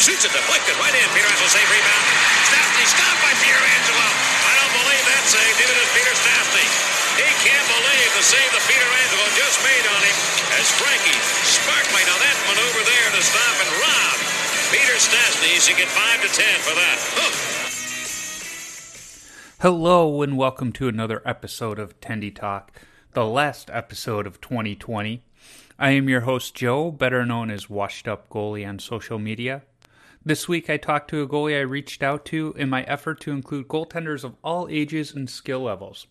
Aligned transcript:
Shoots 0.00 0.24
it 0.24 0.32
deflected 0.32 0.72
right 0.80 0.96
in. 0.96 1.04
Peter 1.12 1.28
Angelo 1.28 1.44
save 1.52 1.68
rebound. 1.68 2.04
Stastny 2.48 2.88
stopped 2.88 3.20
by 3.20 3.36
Peter 3.44 3.60
Angelo. 3.76 4.08
I 4.48 4.52
don't 4.56 4.74
believe 4.80 5.04
that 5.12 5.28
save. 5.28 5.52
Neither 5.60 5.76
does 5.76 5.92
Peter 5.92 6.14
Stastny. 6.16 6.64
He 7.20 7.28
can't 7.44 7.68
believe 7.68 8.08
the 8.16 8.24
save 8.24 8.48
that 8.48 8.64
Peter 8.64 8.88
Angelo 8.88 9.28
just 9.36 9.60
made 9.60 9.84
on 9.92 10.00
him 10.00 10.16
as 10.56 10.72
Frankie 10.80 11.20
Sparkman 11.44 12.08
on 12.16 12.16
that 12.16 12.32
maneuver 12.48 12.80
there 12.80 13.08
to 13.12 13.20
stop 13.20 13.56
and 13.60 13.72
rob. 13.76 14.16
Peter 14.72 14.96
Stastny 14.96 15.60
should 15.60 15.76
get 15.76 15.92
5 15.92 16.24
to 16.24 16.30
10 16.32 16.48
for 16.64 16.74
that. 16.80 16.96
Huh. 17.20 17.32
Hello 19.60 20.22
and 20.24 20.40
welcome 20.40 20.72
to 20.80 20.88
another 20.88 21.20
episode 21.28 21.78
of 21.78 22.00
Tendy 22.00 22.34
Talk, 22.34 22.72
the 23.12 23.26
last 23.26 23.68
episode 23.68 24.26
of 24.26 24.40
2020. 24.40 25.20
I 25.78 25.90
am 25.90 26.08
your 26.08 26.22
host 26.22 26.54
Joe, 26.54 26.90
better 26.90 27.26
known 27.26 27.50
as 27.50 27.68
Washed 27.68 28.08
Up 28.08 28.30
Goalie 28.30 28.66
on 28.66 28.78
social 28.78 29.18
media. 29.18 29.60
This 30.22 30.46
week 30.46 30.68
I 30.68 30.76
talked 30.76 31.08
to 31.10 31.22
a 31.22 31.26
goalie 31.26 31.56
I 31.56 31.62
reached 31.62 32.02
out 32.02 32.26
to 32.26 32.52
in 32.58 32.68
my 32.68 32.82
effort 32.82 33.20
to 33.22 33.30
include 33.30 33.68
goaltenders 33.68 34.22
of 34.22 34.36
all 34.44 34.68
ages 34.68 35.14
and 35.14 35.30
skill 35.30 35.60
levels. 35.60 36.06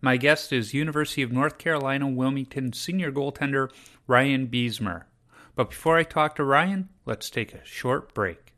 My 0.00 0.16
guest 0.16 0.50
is 0.50 0.72
University 0.72 1.20
of 1.20 1.30
North 1.30 1.58
Carolina 1.58 2.08
Wilmington 2.08 2.72
senior 2.72 3.12
goaltender 3.12 3.70
Ryan 4.06 4.46
Beesmer. 4.48 5.02
But 5.56 5.68
before 5.68 5.98
I 5.98 6.04
talk 6.04 6.36
to 6.36 6.44
Ryan, 6.44 6.88
let's 7.04 7.28
take 7.28 7.52
a 7.52 7.62
short 7.66 8.14
break. 8.14 8.54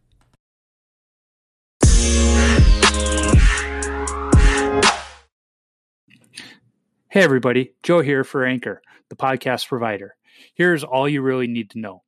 Hey, 7.08 7.22
everybody, 7.24 7.74
Joe 7.82 8.02
here 8.02 8.22
for 8.22 8.46
Anchor, 8.46 8.80
the 9.08 9.16
podcast 9.16 9.66
provider. 9.66 10.14
Here's 10.54 10.84
all 10.84 11.08
you 11.08 11.22
really 11.22 11.48
need 11.48 11.70
to 11.70 11.80
know 11.80 12.04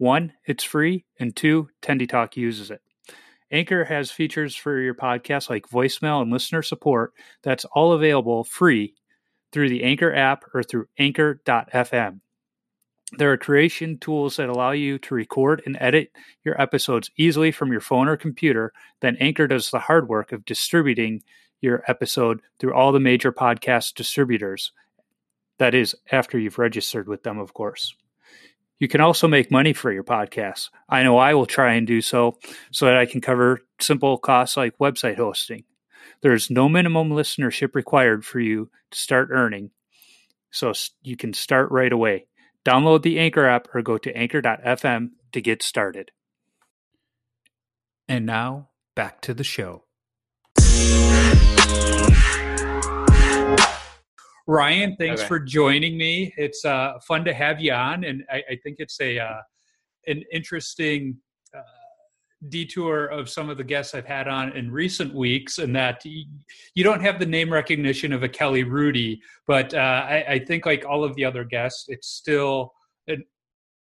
one, 0.00 0.32
it's 0.46 0.64
free, 0.64 1.04
and 1.18 1.36
two, 1.36 1.68
Tendy 1.82 2.08
Talk 2.08 2.34
uses 2.34 2.70
it. 2.70 2.80
Anchor 3.52 3.84
has 3.84 4.10
features 4.10 4.56
for 4.56 4.80
your 4.80 4.94
podcast 4.94 5.50
like 5.50 5.68
voicemail 5.68 6.22
and 6.22 6.32
listener 6.32 6.62
support 6.62 7.12
that's 7.42 7.66
all 7.66 7.92
available 7.92 8.44
free 8.44 8.94
through 9.52 9.68
the 9.68 9.84
Anchor 9.84 10.14
app 10.14 10.44
or 10.54 10.62
through 10.62 10.86
anchor.fm. 10.98 12.20
There 13.18 13.30
are 13.30 13.36
creation 13.36 13.98
tools 13.98 14.36
that 14.36 14.48
allow 14.48 14.70
you 14.70 14.98
to 15.00 15.14
record 15.14 15.62
and 15.66 15.76
edit 15.80 16.12
your 16.44 16.58
episodes 16.58 17.10
easily 17.18 17.52
from 17.52 17.70
your 17.70 17.82
phone 17.82 18.08
or 18.08 18.16
computer. 18.16 18.72
Then 19.00 19.16
Anchor 19.20 19.48
does 19.48 19.70
the 19.70 19.80
hard 19.80 20.08
work 20.08 20.32
of 20.32 20.46
distributing 20.46 21.22
your 21.60 21.82
episode 21.88 22.40
through 22.58 22.72
all 22.72 22.92
the 22.92 23.00
major 23.00 23.32
podcast 23.32 23.94
distributors. 23.94 24.72
That 25.58 25.74
is, 25.74 25.94
after 26.10 26.38
you've 26.38 26.58
registered 26.58 27.06
with 27.06 27.22
them, 27.22 27.38
of 27.38 27.52
course. 27.52 27.94
You 28.80 28.88
can 28.88 29.02
also 29.02 29.28
make 29.28 29.50
money 29.50 29.74
for 29.74 29.92
your 29.92 30.02
podcast. 30.02 30.70
I 30.88 31.02
know 31.02 31.18
I 31.18 31.34
will 31.34 31.46
try 31.46 31.74
and 31.74 31.86
do 31.86 32.00
so 32.00 32.38
so 32.72 32.86
that 32.86 32.96
I 32.96 33.04
can 33.04 33.20
cover 33.20 33.60
simple 33.78 34.16
costs 34.16 34.56
like 34.56 34.78
website 34.78 35.18
hosting. 35.18 35.64
There 36.22 36.32
is 36.32 36.50
no 36.50 36.68
minimum 36.68 37.10
listenership 37.10 37.74
required 37.74 38.24
for 38.24 38.40
you 38.40 38.70
to 38.90 38.98
start 38.98 39.28
earning, 39.30 39.70
so 40.50 40.72
you 41.02 41.16
can 41.16 41.34
start 41.34 41.70
right 41.70 41.92
away. 41.92 42.26
Download 42.64 43.02
the 43.02 43.18
Anchor 43.18 43.46
app 43.46 43.68
or 43.74 43.82
go 43.82 43.98
to 43.98 44.16
anchor.fm 44.16 45.10
to 45.32 45.40
get 45.40 45.62
started. 45.62 46.10
And 48.08 48.26
now, 48.26 48.70
back 48.96 49.20
to 49.22 49.34
the 49.34 49.44
show. 49.44 49.84
Ryan, 54.50 54.96
thanks 54.96 55.20
Okay. 55.20 55.28
for 55.28 55.38
joining 55.38 55.96
me. 55.96 56.34
It's 56.36 56.64
uh, 56.64 56.94
fun 57.06 57.24
to 57.24 57.32
have 57.32 57.60
you 57.60 57.72
on, 57.72 58.02
and 58.02 58.24
I, 58.28 58.42
I 58.50 58.56
think 58.56 58.76
it's 58.80 59.00
a 59.00 59.18
uh, 59.20 59.40
an 60.08 60.24
interesting 60.32 61.18
uh, 61.56 61.62
detour 62.48 63.06
of 63.06 63.28
some 63.28 63.48
of 63.48 63.58
the 63.58 63.62
guests 63.64 63.94
I've 63.94 64.06
had 64.06 64.26
on 64.26 64.50
in 64.56 64.72
recent 64.72 65.14
weeks, 65.14 65.58
and 65.58 65.74
that 65.76 66.04
you 66.04 66.82
don't 66.82 67.00
have 67.00 67.20
the 67.20 67.26
name 67.26 67.52
recognition 67.52 68.12
of 68.12 68.24
a 68.24 68.28
Kelly 68.28 68.64
Hrudey, 68.64 69.18
but 69.46 69.72
uh, 69.72 69.78
I, 69.78 70.24
I 70.28 70.38
think 70.40 70.66
like 70.66 70.84
all 70.84 71.04
of 71.04 71.14
the 71.14 71.24
other 71.24 71.44
guests, 71.44 71.84
it's 71.86 72.08
still 72.08 72.72
an 73.06 73.22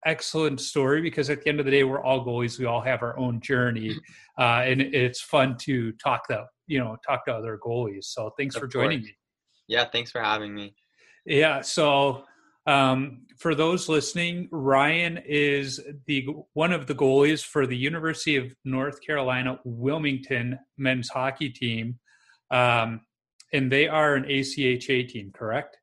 excellent 0.07 0.61
story 0.63 1.03
because 1.03 1.29
at 1.29 1.43
the 1.43 1.51
end 1.51 1.61
of 1.61 1.67
the 1.67 1.73
day, 1.73 1.85
we're 1.85 2.03
all 2.03 2.25
goalies. 2.25 2.59
We 2.59 2.65
all 2.65 2.81
have 2.81 3.03
our 3.03 3.19
own 3.19 3.43
journey, 3.43 3.95
uh, 4.39 4.63
and 4.65 4.81
it's 4.81 5.21
fun 5.21 5.59
to 5.59 5.93
talk 5.93 6.27
that 6.29 6.45
you 6.67 6.79
know 6.79 6.97
talk 7.07 7.27
to 7.27 7.35
other 7.35 7.59
goalies. 7.63 8.05
So 8.05 8.31
thanks 8.39 8.55
Of 8.57 8.63
for 8.63 8.69
joining 8.69 9.01
course. 9.01 9.11
me. 9.11 9.17
Yeah, 9.69 9.85
thanks 9.85 10.11
for 10.11 10.21
having 10.21 10.55
me. 10.55 10.75
Yeah. 11.25 11.61
So 11.61 12.25
um, 12.67 13.27
for 13.39 13.55
those 13.55 13.89
listening, 13.89 14.49
Ryan 14.51 15.21
is 15.27 15.81
the 16.07 16.29
one 16.55 16.73
of 16.73 16.87
the 16.87 16.95
goalies 16.95 17.45
for 17.45 17.67
the 17.67 17.77
University 17.77 18.37
of 18.37 18.55
North 18.65 19.01
Carolina 19.01 19.59
Wilmington 19.65 20.59
men's 20.77 21.09
hockey 21.09 21.51
team, 21.51 21.99
um, 22.51 23.03
and 23.53 23.71
they 23.71 23.89
are 23.89 24.15
an 24.15 24.25
ACHA 24.25 25.09
team, 25.09 25.33
correct? 25.33 25.77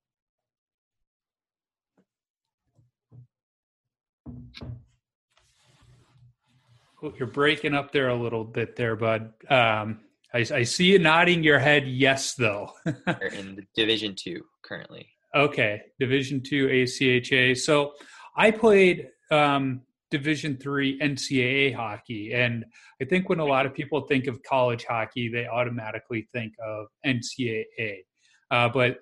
Oh, 7.02 7.14
You're 7.18 7.28
breaking 7.28 7.74
up 7.74 7.92
there 7.92 8.10
a 8.10 8.16
little 8.16 8.46
bit 8.46 8.78
there, 8.78 8.96
bud. 8.96 9.34
Um, 9.50 10.00
I, 10.34 10.46
I 10.52 10.64
see 10.64 10.86
you 10.86 11.00
nodding 11.00 11.44
your 11.44 11.60
head 11.60 11.88
yes, 11.88 12.34
though. 12.34 12.72
They're 13.06 13.28
in 13.28 13.66
Division 13.76 14.16
Two 14.16 14.44
currently. 14.64 15.08
Okay, 15.36 15.82
Division 16.00 16.42
two 16.42 16.68
ACHA. 16.68 17.58
So 17.58 17.94
I 18.36 18.52
played 18.52 19.10
um, 19.32 19.82
Division 20.10 20.58
three 20.58 21.00
NCAA 21.00 21.76
hockey, 21.76 22.34
and 22.34 22.66
I 23.02 23.06
think 23.06 23.30
when 23.30 23.40
a 23.40 23.46
lot 23.46 23.66
of 23.66 23.74
people 23.74 24.02
think 24.02 24.28
of 24.28 24.42
college 24.44 24.86
hockey, 24.86 25.30
they 25.30 25.46
automatically 25.46 26.28
think 26.34 26.54
of 26.66 26.88
NCAA. 27.06 28.06
Uh, 28.50 28.70
but 28.70 28.98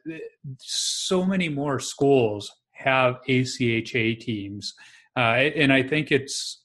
so 0.57 1.25
many 1.25 1.49
more 1.49 1.79
schools 1.79 2.51
have 2.73 3.19
ACHA 3.27 4.19
teams, 4.19 4.73
uh, 5.17 5.19
and 5.55 5.71
I 5.71 5.83
think 5.83 6.11
it's 6.11 6.63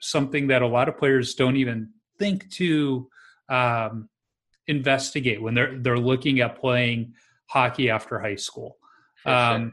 something 0.00 0.46
that 0.48 0.62
a 0.62 0.66
lot 0.66 0.88
of 0.88 0.98
players 0.98 1.34
don't 1.34 1.56
even 1.56 1.90
think 2.18 2.50
to 2.52 3.08
um, 3.48 4.08
investigate 4.66 5.40
when 5.40 5.54
they're 5.54 5.78
they're 5.78 5.98
looking 5.98 6.40
at 6.40 6.60
playing 6.60 7.14
hockey 7.48 7.90
after 7.90 8.18
high 8.18 8.36
school. 8.36 8.76
for 9.22 9.28
sure. 9.30 9.34
Um, 9.34 9.72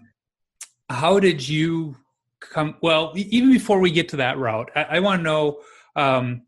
how 0.89 1.19
did 1.19 1.47
you 1.47 1.95
come? 2.39 2.75
Well, 2.81 3.13
even 3.15 3.51
before 3.51 3.79
we 3.79 3.91
get 3.91 4.09
to 4.09 4.17
that 4.17 4.37
route, 4.37 4.69
I, 4.75 4.83
I 4.83 4.99
want 4.99 5.19
to 5.19 5.23
know 5.23 5.59
um, 5.95 6.43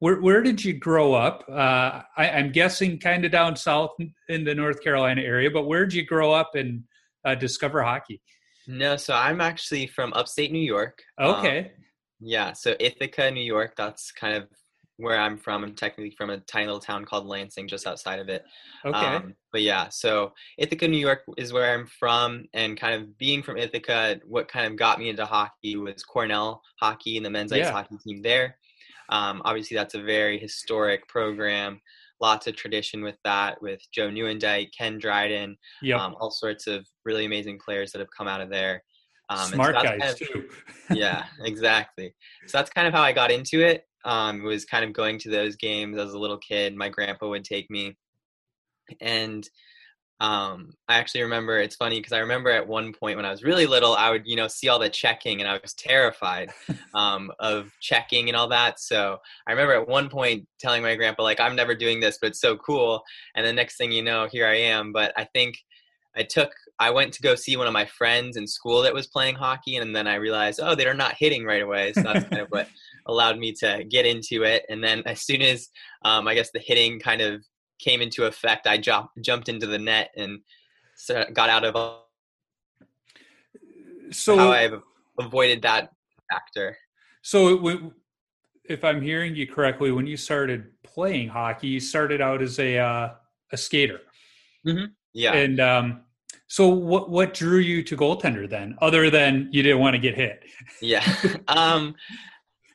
where 0.00 0.20
where 0.20 0.42
did 0.42 0.62
you 0.64 0.74
grow 0.74 1.14
up? 1.14 1.44
Uh, 1.48 2.02
I, 2.16 2.30
I'm 2.30 2.52
guessing 2.52 2.98
kind 2.98 3.24
of 3.24 3.32
down 3.32 3.56
south 3.56 3.92
in 4.28 4.44
the 4.44 4.54
North 4.54 4.82
Carolina 4.82 5.22
area, 5.22 5.50
but 5.50 5.66
where 5.66 5.84
did 5.86 5.94
you 5.94 6.04
grow 6.04 6.32
up 6.32 6.54
and 6.54 6.84
uh, 7.24 7.34
discover 7.34 7.82
hockey? 7.82 8.20
No, 8.66 8.96
so 8.96 9.14
I'm 9.14 9.40
actually 9.40 9.86
from 9.86 10.12
upstate 10.14 10.50
New 10.52 10.58
York. 10.58 11.02
Um, 11.18 11.36
Okay, 11.36 11.72
yeah, 12.20 12.52
so 12.52 12.74
Ithaca, 12.80 13.30
New 13.30 13.42
York. 13.42 13.74
That's 13.76 14.10
kind 14.12 14.34
of 14.36 14.48
where 14.96 15.18
I'm 15.18 15.36
from. 15.36 15.64
I'm 15.64 15.74
technically 15.74 16.10
from 16.16 16.30
a 16.30 16.38
tiny 16.38 16.66
little 16.66 16.80
town 16.80 17.04
called 17.04 17.26
Lansing, 17.26 17.66
just 17.68 17.86
outside 17.86 18.18
of 18.20 18.28
it. 18.28 18.44
okay, 18.84 18.96
Um, 19.16 19.34
but 19.52 19.62
yeah, 19.62 19.88
so 19.88 20.32
Ithaca, 20.58 20.86
New 20.86 20.98
York 20.98 21.22
is 21.36 21.52
where 21.52 21.74
I'm 21.74 21.86
from, 21.86 22.44
and 22.54 22.78
kind 22.78 22.94
of 22.94 23.18
being 23.18 23.42
from 23.42 23.56
Ithaca, 23.58 24.20
what 24.26 24.48
kind 24.48 24.66
of 24.66 24.76
got 24.76 24.98
me 24.98 25.08
into 25.08 25.26
hockey 25.26 25.76
was 25.76 26.04
Cornell 26.04 26.62
hockey 26.80 27.16
and 27.16 27.26
the 27.26 27.30
men's 27.30 27.50
Yeah. 27.52 27.66
ice 27.66 27.70
hockey 27.72 27.96
team 28.06 28.22
there. 28.22 28.56
Um, 29.08 29.42
obviously, 29.44 29.76
that's 29.76 29.94
a 29.94 30.02
very 30.02 30.38
historic 30.38 31.06
program. 31.08 31.80
Lots 32.20 32.46
of 32.46 32.54
tradition 32.56 33.02
with 33.02 33.18
that, 33.24 33.60
with 33.60 33.80
Joe 33.92 34.08
Nieuwendyk, 34.08 34.68
Ken 34.78 34.98
Dryden, 34.98 35.56
yep. 35.82 35.98
um, 36.00 36.14
all 36.20 36.30
sorts 36.30 36.66
of 36.68 36.86
really 37.04 37.24
amazing 37.24 37.58
players 37.58 37.90
that 37.92 37.98
have 37.98 38.08
come 38.16 38.28
out 38.28 38.40
of 38.40 38.48
there. 38.48 38.82
Um, 39.28 39.38
and 39.40 39.48
so 39.48 39.54
Smart 39.54 39.74
guys 39.74 39.84
kind 39.84 40.02
of- 40.04 40.18
too. 40.18 40.48
yeah, 40.94 41.24
exactly. 41.40 42.14
So 42.46 42.58
that's 42.58 42.70
kind 42.70 42.86
of 42.86 42.94
how 42.94 43.02
I 43.02 43.12
got 43.12 43.30
into 43.32 43.60
it. 43.60 43.84
Um, 44.04 44.42
was 44.42 44.64
kind 44.64 44.84
of 44.84 44.92
going 44.92 45.18
to 45.20 45.30
those 45.30 45.56
games 45.56 45.98
as 45.98 46.12
a 46.12 46.18
little 46.18 46.38
kid. 46.38 46.76
My 46.76 46.88
grandpa 46.90 47.28
would 47.28 47.44
take 47.44 47.70
me, 47.70 47.96
and 49.00 49.48
um, 50.20 50.74
I 50.88 50.96
actually 50.98 51.22
remember. 51.22 51.58
It's 51.58 51.76
funny 51.76 51.98
because 51.98 52.12
I 52.12 52.20
remember 52.20 52.50
at 52.50 52.66
one 52.66 52.92
point 52.92 53.16
when 53.16 53.26
I 53.26 53.30
was 53.30 53.42
really 53.42 53.66
little, 53.66 53.94
I 53.94 54.10
would 54.10 54.22
you 54.26 54.36
know 54.36 54.48
see 54.48 54.68
all 54.68 54.78
the 54.78 54.88
checking, 54.88 55.40
and 55.40 55.48
I 55.48 55.58
was 55.60 55.74
terrified 55.74 56.50
um, 56.94 57.32
of 57.40 57.72
checking 57.80 58.28
and 58.28 58.36
all 58.36 58.48
that. 58.48 58.78
So 58.78 59.18
I 59.46 59.52
remember 59.52 59.74
at 59.74 59.88
one 59.88 60.08
point 60.08 60.46
telling 60.60 60.82
my 60.82 60.94
grandpa 60.94 61.22
like, 61.22 61.40
"I'm 61.40 61.56
never 61.56 61.74
doing 61.74 62.00
this, 62.00 62.18
but 62.20 62.28
it's 62.28 62.40
so 62.40 62.56
cool." 62.56 63.02
And 63.34 63.44
the 63.44 63.52
next 63.52 63.76
thing 63.76 63.90
you 63.90 64.02
know, 64.02 64.28
here 64.30 64.46
I 64.46 64.56
am. 64.56 64.92
But 64.92 65.12
I 65.16 65.24
think 65.24 65.56
I 66.16 66.22
took 66.22 66.52
I 66.78 66.90
went 66.90 67.12
to 67.14 67.22
go 67.22 67.34
see 67.34 67.56
one 67.56 67.66
of 67.66 67.72
my 67.72 67.84
friends 67.84 68.36
in 68.36 68.46
school 68.46 68.82
that 68.82 68.94
was 68.94 69.06
playing 69.08 69.34
hockey, 69.34 69.76
and 69.76 69.94
then 69.94 70.06
I 70.06 70.14
realized, 70.14 70.60
oh, 70.62 70.74
they're 70.74 70.94
not 70.94 71.16
hitting 71.18 71.44
right 71.44 71.62
away. 71.62 71.92
So 71.92 72.02
that's 72.02 72.28
kind 72.28 72.42
of 72.42 72.48
what 72.48 72.68
allowed 73.06 73.38
me 73.38 73.52
to 73.52 73.84
get 73.84 74.06
into 74.06 74.44
it. 74.44 74.64
And 74.68 74.82
then 74.82 75.02
as 75.06 75.22
soon 75.22 75.42
as 75.42 75.68
um, 76.04 76.26
I 76.28 76.34
guess 76.34 76.50
the 76.50 76.58
hitting 76.58 76.98
kind 77.00 77.20
of 77.20 77.44
came 77.78 78.00
into 78.00 78.24
effect, 78.24 78.66
I 78.66 78.78
jumped 78.78 79.20
jumped 79.20 79.48
into 79.48 79.66
the 79.66 79.78
net 79.78 80.10
and 80.16 80.40
got 81.34 81.50
out 81.50 81.64
of 81.64 81.74
So 84.12 84.36
how 84.36 84.52
I've 84.52 84.80
avoided 85.18 85.62
that 85.62 85.90
factor. 86.30 86.76
So, 87.22 87.92
if 88.66 88.84
I'm 88.84 89.00
hearing 89.00 89.34
you 89.34 89.46
correctly, 89.46 89.92
when 89.92 90.06
you 90.06 90.16
started 90.16 90.66
playing 90.82 91.28
hockey, 91.28 91.68
you 91.68 91.80
started 91.80 92.20
out 92.20 92.42
as 92.42 92.58
a 92.58 92.78
uh, 92.78 93.08
a 93.52 93.56
skater, 93.56 94.00
Yeah. 95.12 95.32
and 95.32 95.60
um, 95.60 96.04
so 96.46 96.68
what 96.68 97.10
what 97.10 97.34
drew 97.34 97.58
you 97.58 97.82
to 97.82 97.96
goaltender 97.96 98.48
then, 98.48 98.76
other 98.80 99.10
than 99.10 99.48
you 99.52 99.62
didn't 99.62 99.80
want 99.80 99.94
to 99.94 99.98
get 99.98 100.14
hit? 100.14 100.44
Yeah. 100.80 101.04
um 101.48 101.94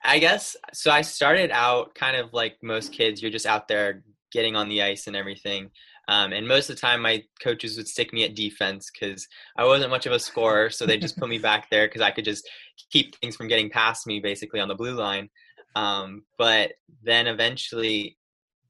I 0.04 0.19
guess 0.19 0.56
so 0.74 0.92
I 0.92 1.01
started 1.01 1.51
out 1.51 1.94
kind 1.96 2.16
of 2.16 2.34
like 2.34 2.57
most 2.63 2.94
kids, 2.94 3.22
you're 3.22 3.31
just 3.31 3.46
out 3.46 3.68
there 3.68 4.04
getting 4.31 4.56
on 4.56 4.69
the 4.69 4.81
ice 4.81 5.07
and 5.07 5.16
everything. 5.16 5.72
Um, 6.07 6.34
and 6.34 6.48
most 6.48 6.69
of 6.69 6.75
the 6.75 6.81
time 6.81 7.01
my 7.01 7.24
coaches 7.44 7.78
would 7.78 7.88
stick 7.88 8.12
me 8.13 8.24
at 8.24 8.36
defense 8.36 8.90
because 8.92 9.28
I 9.57 9.66
wasn't 9.66 9.92
much 9.92 10.07
of 10.07 10.12
a 10.12 10.19
scorer, 10.19 10.72
so 10.72 10.86
they 10.86 10.98
just 10.98 11.19
put 11.19 11.30
me 11.30 11.38
back 11.38 11.69
there 11.69 11.88
because 11.88 12.01
I 12.01 12.10
could 12.10 12.25
just 12.25 12.50
keep 12.92 13.16
things 13.18 13.36
from 13.36 13.48
getting 13.48 13.69
past 13.69 14.07
me 14.07 14.19
basically 14.19 14.60
on 14.60 14.68
the 14.68 14.75
blue 14.75 14.96
line. 14.96 15.30
Um, 15.75 16.24
but 16.38 16.72
then 17.04 17.28
eventually 17.28 18.18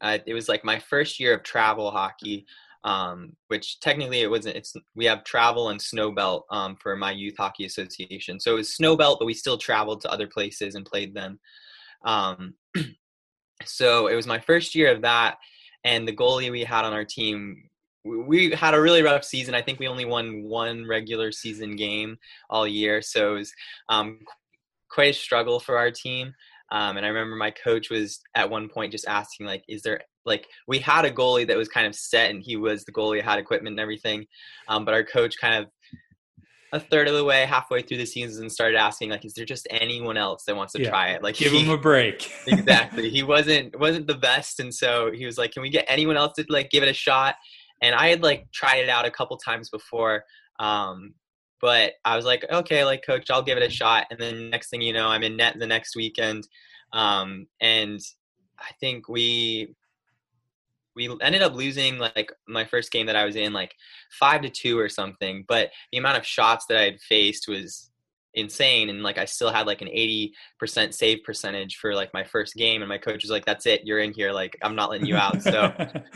uh, 0.02 0.18
it 0.26 0.34
was 0.34 0.50
like 0.50 0.66
my 0.66 0.80
first 0.80 1.20
year 1.20 1.34
of 1.34 1.44
travel 1.44 1.92
hockey 1.92 2.46
um, 2.84 3.34
which 3.48 3.80
technically 3.80 4.22
it 4.22 4.30
wasn't. 4.30 4.56
It's 4.56 4.74
we 4.96 5.06
have 5.06 5.24
travel 5.24 5.70
and 5.70 5.82
snow 5.82 6.12
belt 6.12 6.46
um, 6.50 6.78
for 6.82 6.96
my 6.96 7.12
youth 7.12 7.36
hockey 7.38 7.66
association. 7.66 8.40
So 8.40 8.54
it 8.54 8.58
was 8.58 8.76
snow 8.76 8.96
belt, 8.96 9.18
but 9.20 9.26
we 9.26 9.34
still 9.34 9.58
traveled 9.58 10.02
to 10.02 10.12
other 10.12 10.28
places 10.28 10.76
and 10.76 10.86
played 10.86 11.14
them. 11.14 11.40
Um, 12.06 12.54
so 13.66 14.08
it 14.08 14.16
was 14.16 14.28
my 14.28 14.40
first 14.40 14.76
year 14.76 14.92
of 14.94 15.02
that, 15.02 15.38
and 15.84 16.08
the 16.08 16.16
goalie 16.16 16.52
we 16.52 16.64
had 16.64 16.86
on 16.86 16.94
our 16.94 17.06
team. 17.06 17.64
we- 18.06 18.52
had 18.52 18.74
a 18.74 18.82
really 18.82 19.04
rough 19.04 19.26
season. 19.26 19.54
I 19.56 19.62
think 19.62 19.80
we 19.80 19.88
only 19.88 20.06
won 20.06 20.44
one 20.44 20.88
regular 20.88 21.32
season 21.32 21.76
game 21.76 22.18
all 22.50 22.68
year, 22.68 23.02
so 23.02 23.34
it 23.34 23.40
was 23.40 23.54
um, 23.90 24.20
quite 24.90 25.16
a 25.16 25.18
struggle 25.18 25.60
for 25.60 25.78
our 25.78 25.92
team. 25.92 26.34
Um, 26.72 26.98
and 26.98 27.06
I 27.06 27.10
remember 27.10 27.36
my 27.36 27.52
coach 27.52 27.90
was 27.90 28.22
at 28.36 28.50
one 28.50 28.70
point 28.70 28.92
just 28.92 29.08
asking, 29.08 29.48
like, 29.48 29.64
"Is 29.68 29.82
there 29.82 30.02
like 30.26 30.48
we 30.68 30.80
had 30.80 31.06
a 31.06 31.12
goalie 31.12 31.48
that 31.48 31.58
was 31.58 31.68
kind 31.70 31.88
of 31.88 31.96
set 31.96 32.30
and 32.30 32.42
he 32.44 32.56
was 32.56 32.84
the 32.86 32.92
goalie 32.92 33.22
had 33.24 33.40
equipment 33.40 33.74
and 33.74 33.80
everything 33.80 34.26
um, 34.68 34.86
but 34.86 34.94
our 34.94 35.04
coach 35.04 35.36
kind 35.40 35.56
of 35.64 35.68
a 36.72 36.80
third 36.80 37.08
of 37.08 37.16
the 37.16 37.24
way 37.24 37.46
halfway 37.46 37.82
through 37.82 37.98
the 37.98 38.06
season 38.06 38.44
and 38.44 38.52
started 38.52 38.78
asking 38.78 39.10
like 39.10 39.26
is 39.26 39.34
there 39.34 39.46
just 39.46 39.68
anyone 39.72 40.18
else 40.18 40.44
that 40.46 40.56
wants 40.56 40.74
to 40.74 40.82
Yeah. 40.82 40.90
try 40.90 41.10
it 41.10 41.24
like 41.24 41.36
Give 41.36 41.52
he, 41.52 41.64
him 41.64 41.70
a 41.72 41.78
break. 41.78 42.32
exactly 42.48 43.10
he 43.10 43.24
wasn't 43.24 43.78
wasn't 43.80 44.06
the 44.08 44.16
best 44.16 44.60
and 44.60 44.74
so 44.74 45.12
he 45.12 45.26
was 45.26 45.38
like 45.38 45.52
can 45.52 45.64
we 45.64 45.70
get 45.70 45.86
anyone 45.88 46.16
else 46.18 46.34
to 46.36 46.46
like 46.50 46.70
give 46.70 46.84
it 46.84 46.90
a 46.90 46.94
shot 46.94 47.36
and 47.82 47.96
i 47.96 48.08
had 48.10 48.22
like 48.22 48.46
tried 48.54 48.80
it 48.84 48.90
out 48.90 49.06
a 49.06 49.12
couple 49.12 49.36
times 49.38 49.70
before 49.70 50.24
um, 50.60 51.14
but 51.62 51.94
i 52.06 52.16
was 52.16 52.26
like 52.26 52.46
okay 52.52 52.86
like 52.86 53.04
coach 53.06 53.32
i'll 53.32 53.42
give 53.42 53.58
it 53.58 53.64
a 53.64 53.70
shot 53.70 54.06
and 54.12 54.20
then 54.20 54.50
next 54.52 54.70
thing 54.70 54.82
you 54.82 54.94
know 54.94 55.08
i'm 55.08 55.24
in 55.24 55.36
net 55.38 55.56
the 55.58 55.66
next 55.66 55.96
weekend 55.96 56.48
um, 56.94 57.48
and 57.62 58.00
i 58.60 58.72
think 58.80 59.10
we 59.10 59.74
we 61.00 61.18
ended 61.22 61.42
up 61.42 61.56
losing 61.56 61.98
like 61.98 62.32
my 62.48 62.66
first 62.66 62.92
game 62.92 63.06
that 63.06 63.16
I 63.16 63.26
was 63.26 63.36
in 63.36 63.54
like 63.54 63.74
five 64.12 64.42
to 64.42 64.50
two 64.50 64.78
or 64.78 64.90
something. 64.90 65.46
But 65.48 65.72
the 65.92 65.98
amount 65.98 66.18
of 66.18 66.26
shots 66.26 66.66
that 66.68 66.78
I 66.78 66.84
had 66.84 67.00
faced 67.00 67.48
was 67.48 67.90
insane, 68.34 68.90
and 68.90 69.02
like 69.04 69.18
I 69.18 69.26
still 69.26 69.52
had 69.52 69.68
like 69.68 69.82
an 69.82 69.90
eighty 69.90 70.34
percent 70.60 70.94
save 70.94 71.24
percentage 71.24 71.78
for 71.78 71.94
like 71.94 72.14
my 72.14 72.24
first 72.24 72.56
game. 72.56 72.82
And 72.82 72.90
my 72.90 72.98
coach 72.98 73.24
was 73.24 73.32
like, 73.32 73.46
"That's 73.46 73.66
it, 73.66 73.82
you're 73.86 74.00
in 74.00 74.14
here. 74.14 74.32
Like 74.32 74.58
I'm 74.62 74.76
not 74.76 74.90
letting 74.90 75.06
you 75.06 75.16
out." 75.16 75.42
So 75.42 75.72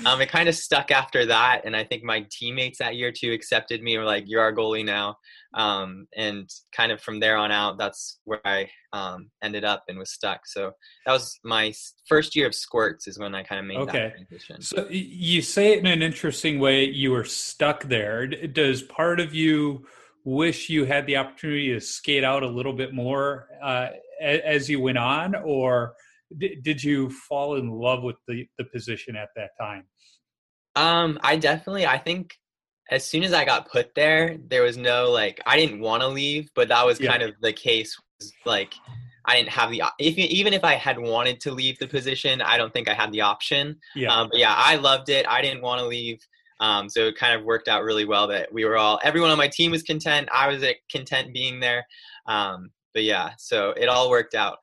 um, 0.05 0.21
it 0.21 0.29
kind 0.29 0.49
of 0.49 0.55
stuck 0.55 0.91
after 0.91 1.25
that, 1.27 1.61
and 1.65 1.75
I 1.75 1.83
think 1.83 2.03
my 2.03 2.25
teammates 2.31 2.79
that 2.79 2.95
year 2.95 3.11
too 3.11 3.31
accepted 3.31 3.81
me. 3.81 3.97
Were 3.97 4.03
like, 4.03 4.25
"You're 4.27 4.41
our 4.41 4.53
goalie 4.53 4.85
now," 4.85 5.17
um, 5.53 6.07
and 6.15 6.49
kind 6.75 6.91
of 6.91 7.01
from 7.01 7.19
there 7.19 7.37
on 7.37 7.51
out, 7.51 7.77
that's 7.77 8.19
where 8.25 8.41
I 8.45 8.69
um, 8.91 9.29
ended 9.43 9.63
up 9.63 9.83
and 9.87 9.97
was 9.97 10.11
stuck. 10.11 10.45
So 10.45 10.71
that 11.05 11.11
was 11.11 11.39
my 11.43 11.73
first 12.07 12.35
year 12.35 12.47
of 12.47 12.55
squirts 12.55 13.07
is 13.07 13.19
when 13.19 13.35
I 13.35 13.43
kind 13.43 13.59
of 13.59 13.65
made 13.65 13.77
Okay. 13.77 13.91
that 13.91 14.15
transition. 14.15 14.61
So 14.61 14.87
you 14.89 15.41
say 15.41 15.73
it 15.73 15.79
in 15.79 15.87
an 15.87 16.01
interesting 16.01 16.59
way. 16.59 16.85
You 16.85 17.11
were 17.11 17.25
stuck 17.25 17.83
there. 17.85 18.27
Does 18.27 18.81
part 18.83 19.19
of 19.19 19.33
you 19.33 19.85
wish 20.23 20.69
you 20.69 20.85
had 20.85 21.05
the 21.05 21.17
opportunity 21.17 21.73
to 21.73 21.79
skate 21.79 22.23
out 22.23 22.43
a 22.43 22.47
little 22.47 22.73
bit 22.73 22.93
more 22.93 23.47
uh, 23.61 23.89
as 24.21 24.69
you 24.69 24.79
went 24.79 24.97
on, 24.97 25.35
or 25.35 25.93
d- 26.37 26.57
did 26.61 26.83
you 26.83 27.09
fall 27.09 27.55
in 27.55 27.69
love 27.69 28.03
with 28.03 28.15
the, 28.27 28.47
the 28.57 28.63
position 28.65 29.15
at 29.15 29.29
that 29.35 29.49
time? 29.59 29.83
Um, 30.75 31.19
I 31.23 31.35
definitely, 31.35 31.85
I 31.85 31.97
think 31.97 32.35
as 32.89 33.05
soon 33.05 33.23
as 33.23 33.33
I 33.33 33.45
got 33.45 33.69
put 33.69 33.93
there, 33.95 34.37
there 34.47 34.63
was 34.63 34.77
no 34.77 35.11
like, 35.11 35.41
I 35.45 35.57
didn't 35.57 35.79
want 35.81 36.01
to 36.01 36.07
leave, 36.07 36.49
but 36.55 36.67
that 36.69 36.85
was 36.85 36.99
Yeah. 36.99 37.11
kind 37.11 37.23
of 37.23 37.33
the 37.41 37.53
case. 37.53 37.97
Was, 38.19 38.33
like, 38.45 38.73
I 39.25 39.35
didn't 39.35 39.49
have 39.49 39.71
the, 39.71 39.83
if 39.99 40.17
even 40.17 40.53
if 40.53 40.63
I 40.63 40.73
had 40.73 40.99
wanted 40.99 41.39
to 41.41 41.51
leave 41.51 41.79
the 41.79 41.87
position, 41.87 42.41
I 42.41 42.57
don't 42.57 42.73
think 42.73 42.89
I 42.89 42.93
had 42.93 43.11
the 43.11 43.21
option. 43.21 43.79
Yeah. 43.95 44.13
Um, 44.13 44.29
but 44.31 44.39
yeah, 44.39 44.53
I 44.55 44.75
loved 44.75 45.09
it. 45.09 45.25
I 45.27 45.41
didn't 45.41 45.61
want 45.61 45.79
to 45.79 45.87
leave. 45.87 46.19
Um, 46.59 46.89
so 46.89 47.07
it 47.07 47.17
kind 47.17 47.37
of 47.37 47.45
worked 47.45 47.67
out 47.67 47.83
really 47.83 48.05
well 48.05 48.27
that 48.27 48.51
we 48.53 48.65
were 48.65 48.77
all, 48.77 48.99
everyone 49.03 49.31
on 49.31 49.37
my 49.37 49.47
team 49.47 49.71
was 49.71 49.83
content. 49.83 50.29
I 50.33 50.47
was 50.47 50.63
content 50.91 51.33
being 51.33 51.59
there. 51.59 51.85
Um, 52.27 52.69
but 52.93 53.03
yeah, 53.03 53.31
so 53.37 53.71
it 53.71 53.89
all 53.89 54.09
worked 54.09 54.35
out. 54.35 54.57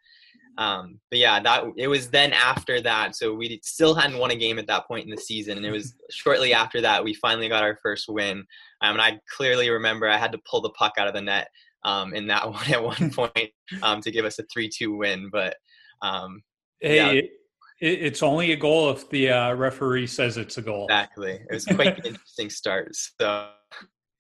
Um, 0.59 1.00
but 1.11 1.18
yeah, 1.18 1.40
that 1.40 1.64
it 1.76 1.88
was 1.88 2.11
then 2.11 2.32
after 2.32 2.80
that. 2.82 3.16
So 3.16 3.32
we 3.35 3.61
still 3.62 3.94
hadn't 3.94 4.18
won 4.18 4.30
a 4.30 4.37
game 4.37 4.59
at 4.59 4.66
that 4.66 4.87
point 4.87 5.04
in 5.04 5.11
the 5.11 5.20
season, 5.20 5.56
and 5.56 5.64
it 5.64 5.70
was 5.70 5.94
shortly 6.11 6.52
after 6.52 6.80
that 6.82 7.02
we 7.02 7.14
finally 7.14 7.49
got 7.49 7.62
our 7.62 7.78
first 7.82 8.09
win. 8.09 8.44
Um, 8.82 8.92
and 8.92 9.00
I 9.00 9.18
clearly 9.37 9.70
remember 9.70 10.06
I 10.09 10.18
had 10.18 10.32
to 10.32 10.40
pull 10.49 10.61
the 10.61 10.70
puck 10.70 10.94
out 10.99 11.09
of 11.09 11.14
the 11.14 11.23
net 11.23 11.49
um, 11.85 12.14
in 12.14 12.26
that 12.26 12.49
one 12.50 12.70
at 12.70 12.82
one 12.82 13.11
point 13.11 13.50
um, 13.82 14.00
to 14.02 14.11
give 14.11 14.25
us 14.25 14.38
a 14.38 14.44
three-two 14.52 14.94
win. 14.94 15.30
But 15.32 15.56
hey, 16.80 16.97
yeah. 16.97 17.23
It, 17.80 18.02
it's 18.02 18.22
only 18.22 18.52
a 18.52 18.56
goal 18.56 18.90
if 18.90 19.08
the 19.10 19.30
uh, 19.30 19.54
referee 19.54 20.06
says 20.06 20.37
it's 20.37 20.58
a 20.58 20.62
goal. 20.62 20.84
exactly, 20.84 21.32
it 21.50 21.52
was 21.52 21.64
quite 21.64 21.99
an 21.99 22.06
interesting 22.06 22.50
start. 22.50 22.94
So 22.94 23.49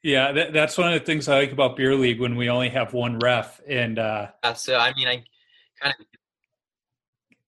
Yeah, 0.02 0.32
that, 0.32 0.52
that's 0.52 0.78
one 0.78 0.92
of 0.92 0.98
the 0.98 1.04
things 1.04 1.28
I 1.28 1.38
like 1.38 1.52
about 1.52 1.76
beer 1.76 1.94
league 1.94 2.20
when 2.20 2.36
we 2.36 2.48
only 2.48 2.70
have 2.70 2.92
one 2.92 3.18
ref. 3.18 3.60
And 3.68 3.98
uh, 3.98 4.28
uh, 4.42 4.54
so 4.54 4.76
I 4.76 4.94
mean, 4.94 5.08
I 5.08 5.24
kind 5.80 5.94
of 5.98 6.06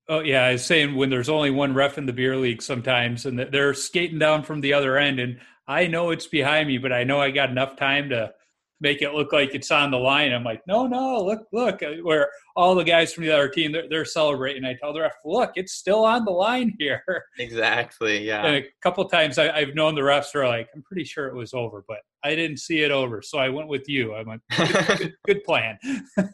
oh 0.08 0.20
yeah, 0.20 0.44
I 0.44 0.52
was 0.52 0.64
saying 0.64 0.94
when 0.94 1.10
there's 1.10 1.28
only 1.28 1.50
one 1.50 1.74
ref 1.74 1.98
in 1.98 2.06
the 2.06 2.12
beer 2.12 2.36
league 2.36 2.62
sometimes, 2.62 3.26
and 3.26 3.38
they're 3.38 3.74
skating 3.74 4.18
down 4.18 4.42
from 4.42 4.60
the 4.60 4.74
other 4.74 4.98
end, 4.98 5.18
and 5.18 5.40
I 5.66 5.86
know 5.86 6.10
it's 6.10 6.26
behind 6.26 6.68
me, 6.68 6.78
but 6.78 6.92
I 6.92 7.04
know 7.04 7.20
I 7.20 7.30
got 7.30 7.50
enough 7.50 7.76
time 7.76 8.10
to 8.10 8.34
make 8.82 9.00
it 9.00 9.14
look 9.14 9.32
like 9.32 9.54
it's 9.54 9.70
on 9.70 9.92
the 9.92 9.96
line. 9.96 10.32
I'm 10.32 10.42
like, 10.42 10.60
no, 10.66 10.88
no, 10.88 11.24
look, 11.24 11.46
look, 11.52 11.82
uh, 11.84 11.92
where 12.02 12.28
all 12.56 12.74
the 12.74 12.82
guys 12.82 13.12
from 13.12 13.24
the 13.24 13.30
other 13.30 13.48
team, 13.48 13.70
they're, 13.70 13.88
they're 13.88 14.04
celebrating. 14.04 14.64
I 14.64 14.74
tell 14.74 14.92
the 14.92 15.02
ref, 15.02 15.12
look, 15.24 15.52
it's 15.54 15.72
still 15.72 16.04
on 16.04 16.24
the 16.24 16.32
line 16.32 16.74
here. 16.78 17.02
Exactly. 17.38 18.26
Yeah. 18.26 18.44
And 18.44 18.56
a 18.56 18.64
couple 18.82 19.04
times 19.08 19.38
I, 19.38 19.60
have 19.60 19.74
known 19.74 19.94
the 19.94 20.00
refs 20.00 20.34
are 20.34 20.46
like, 20.46 20.68
I'm 20.74 20.82
pretty 20.82 21.04
sure 21.04 21.26
it 21.26 21.34
was 21.34 21.54
over, 21.54 21.84
but 21.86 21.98
I 22.24 22.34
didn't 22.34 22.58
see 22.58 22.82
it 22.82 22.90
over. 22.90 23.22
So 23.22 23.38
I 23.38 23.48
went 23.48 23.68
with 23.68 23.88
you. 23.88 24.14
I 24.14 24.22
went, 24.22 24.42
good, 24.56 24.86
good, 24.98 25.14
good 25.26 25.44
plan. 25.44 25.78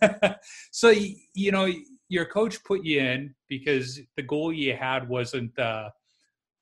so, 0.73 0.91
you 1.35 1.53
know, 1.53 1.71
your 2.09 2.25
coach 2.25 2.63
put 2.65 2.85
you 2.85 3.01
in 3.01 3.35
because 3.49 4.01
the 4.17 4.23
goal 4.23 4.53
you 4.53 4.75
had 4.75 5.09
wasn't, 5.09 5.57
uh, 5.59 5.91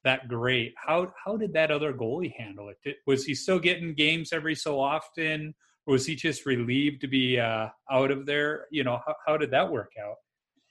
that 0.04 0.28
great. 0.28 0.72
How 0.76 1.12
how 1.22 1.36
did 1.36 1.52
that 1.54 1.72
other 1.72 1.92
goalie 1.92 2.32
handle 2.32 2.68
it? 2.68 2.76
Did, 2.84 2.94
was 3.06 3.24
he 3.24 3.34
still 3.34 3.58
getting 3.58 3.92
games 3.92 4.32
every 4.32 4.54
so 4.54 4.80
often, 4.80 5.52
was 5.86 6.06
he 6.06 6.14
just 6.14 6.46
relieved 6.46 7.00
to 7.02 7.08
be 7.08 7.38
uh, 7.38 7.68
out 7.90 8.10
of 8.10 8.26
there? 8.26 8.66
You 8.70 8.84
know, 8.84 9.00
how, 9.06 9.14
how 9.26 9.36
did 9.36 9.50
that 9.52 9.70
work 9.70 9.92
out? 10.02 10.16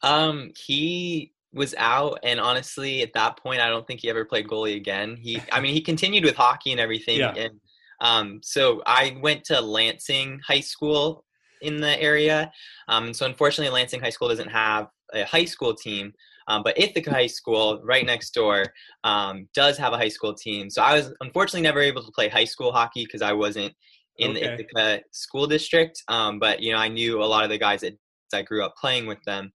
Um, 0.03 0.51
he 0.55 1.33
was 1.53 1.73
out, 1.77 2.19
and 2.23 2.39
honestly, 2.39 3.01
at 3.01 3.13
that 3.13 3.37
point, 3.37 3.61
I 3.61 3.69
don't 3.69 3.87
think 3.87 4.01
he 4.01 4.09
ever 4.09 4.25
played 4.25 4.47
goalie 4.47 4.75
again. 4.75 5.15
He, 5.15 5.41
I 5.51 5.61
mean, 5.61 5.73
he 5.73 5.81
continued 5.81 6.25
with 6.25 6.35
hockey 6.35 6.71
and 6.71 6.81
everything, 6.81 7.19
yeah. 7.19 7.33
and 7.33 7.59
um, 8.01 8.41
so 8.43 8.83
I 8.85 9.17
went 9.21 9.45
to 9.45 9.61
Lansing 9.61 10.41
High 10.45 10.59
School 10.59 11.23
in 11.61 11.79
the 11.79 12.01
area. 12.01 12.51
Um, 12.89 13.13
so 13.13 13.25
unfortunately, 13.25 13.73
Lansing 13.73 14.01
High 14.01 14.09
School 14.09 14.29
doesn't 14.29 14.51
have 14.51 14.89
a 15.13 15.23
high 15.23 15.45
school 15.45 15.73
team. 15.73 16.13
Um, 16.47 16.61
but 16.61 16.79
Ithaca 16.79 17.09
High 17.09 17.27
School, 17.27 17.81
right 17.83 18.05
next 18.05 18.31
door, 18.31 18.65
um, 19.03 19.47
does 19.55 19.77
have 19.77 19.93
a 19.93 19.97
high 19.97 20.09
school 20.09 20.33
team. 20.33 20.69
So 20.69 20.81
I 20.81 20.93
was 20.93 21.13
unfortunately 21.21 21.61
never 21.61 21.79
able 21.79 22.03
to 22.03 22.11
play 22.11 22.29
high 22.29 22.45
school 22.45 22.71
hockey 22.71 23.03
because 23.05 23.23
I 23.23 23.33
wasn't 23.33 23.73
in 24.17 24.31
okay. 24.31 24.39
the 24.39 24.53
Ithaca 24.53 25.03
school 25.11 25.47
district. 25.47 26.03
Um, 26.07 26.39
but 26.39 26.61
you 26.61 26.71
know, 26.71 26.79
I 26.79 26.87
knew 26.87 27.21
a 27.21 27.25
lot 27.25 27.43
of 27.43 27.49
the 27.49 27.57
guys 27.57 27.81
that 27.81 27.97
I 28.33 28.41
grew 28.41 28.63
up 28.63 28.75
playing 28.79 29.07
with 29.07 29.21
them. 29.25 29.51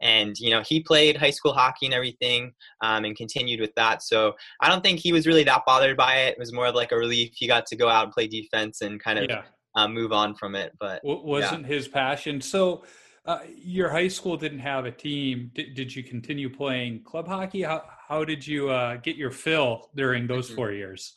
And 0.00 0.36
you 0.38 0.50
know, 0.50 0.62
he 0.62 0.80
played 0.80 1.16
high 1.16 1.30
school 1.30 1.52
hockey 1.52 1.86
and 1.86 1.94
everything, 1.94 2.52
um, 2.80 3.04
and 3.04 3.16
continued 3.16 3.60
with 3.60 3.74
that. 3.76 4.02
So 4.02 4.34
I 4.60 4.68
don't 4.68 4.82
think 4.82 4.98
he 4.98 5.12
was 5.12 5.26
really 5.28 5.44
that 5.44 5.62
bothered 5.64 5.96
by 5.96 6.16
it. 6.16 6.32
It 6.32 6.38
was 6.38 6.52
more 6.52 6.66
of 6.66 6.74
like 6.74 6.90
a 6.90 6.96
relief. 6.96 7.30
He 7.36 7.46
got 7.46 7.66
to 7.66 7.76
go 7.76 7.88
out 7.88 8.04
and 8.04 8.12
play 8.12 8.26
defense 8.26 8.80
and 8.80 9.00
kind 9.00 9.20
of 9.20 9.26
yeah. 9.30 9.42
uh, 9.76 9.86
move 9.86 10.12
on 10.12 10.34
from 10.34 10.56
it. 10.56 10.72
But 10.80 11.02
wasn't 11.04 11.62
yeah. 11.62 11.68
his 11.68 11.86
passion. 11.86 12.40
So 12.40 12.82
uh, 13.24 13.38
your 13.54 13.90
high 13.90 14.08
school 14.08 14.36
didn't 14.36 14.58
have 14.58 14.86
a 14.86 14.90
team. 14.90 15.52
Did, 15.54 15.74
did 15.74 15.94
you 15.94 16.02
continue 16.02 16.50
playing 16.50 17.04
club 17.04 17.28
hockey? 17.28 17.62
How, 17.62 17.84
how 18.08 18.24
did 18.24 18.44
you 18.44 18.70
uh, 18.70 18.96
get 18.96 19.14
your 19.14 19.30
fill 19.30 19.90
during 19.94 20.26
those 20.26 20.46
mm-hmm. 20.46 20.56
four 20.56 20.72
years? 20.72 21.14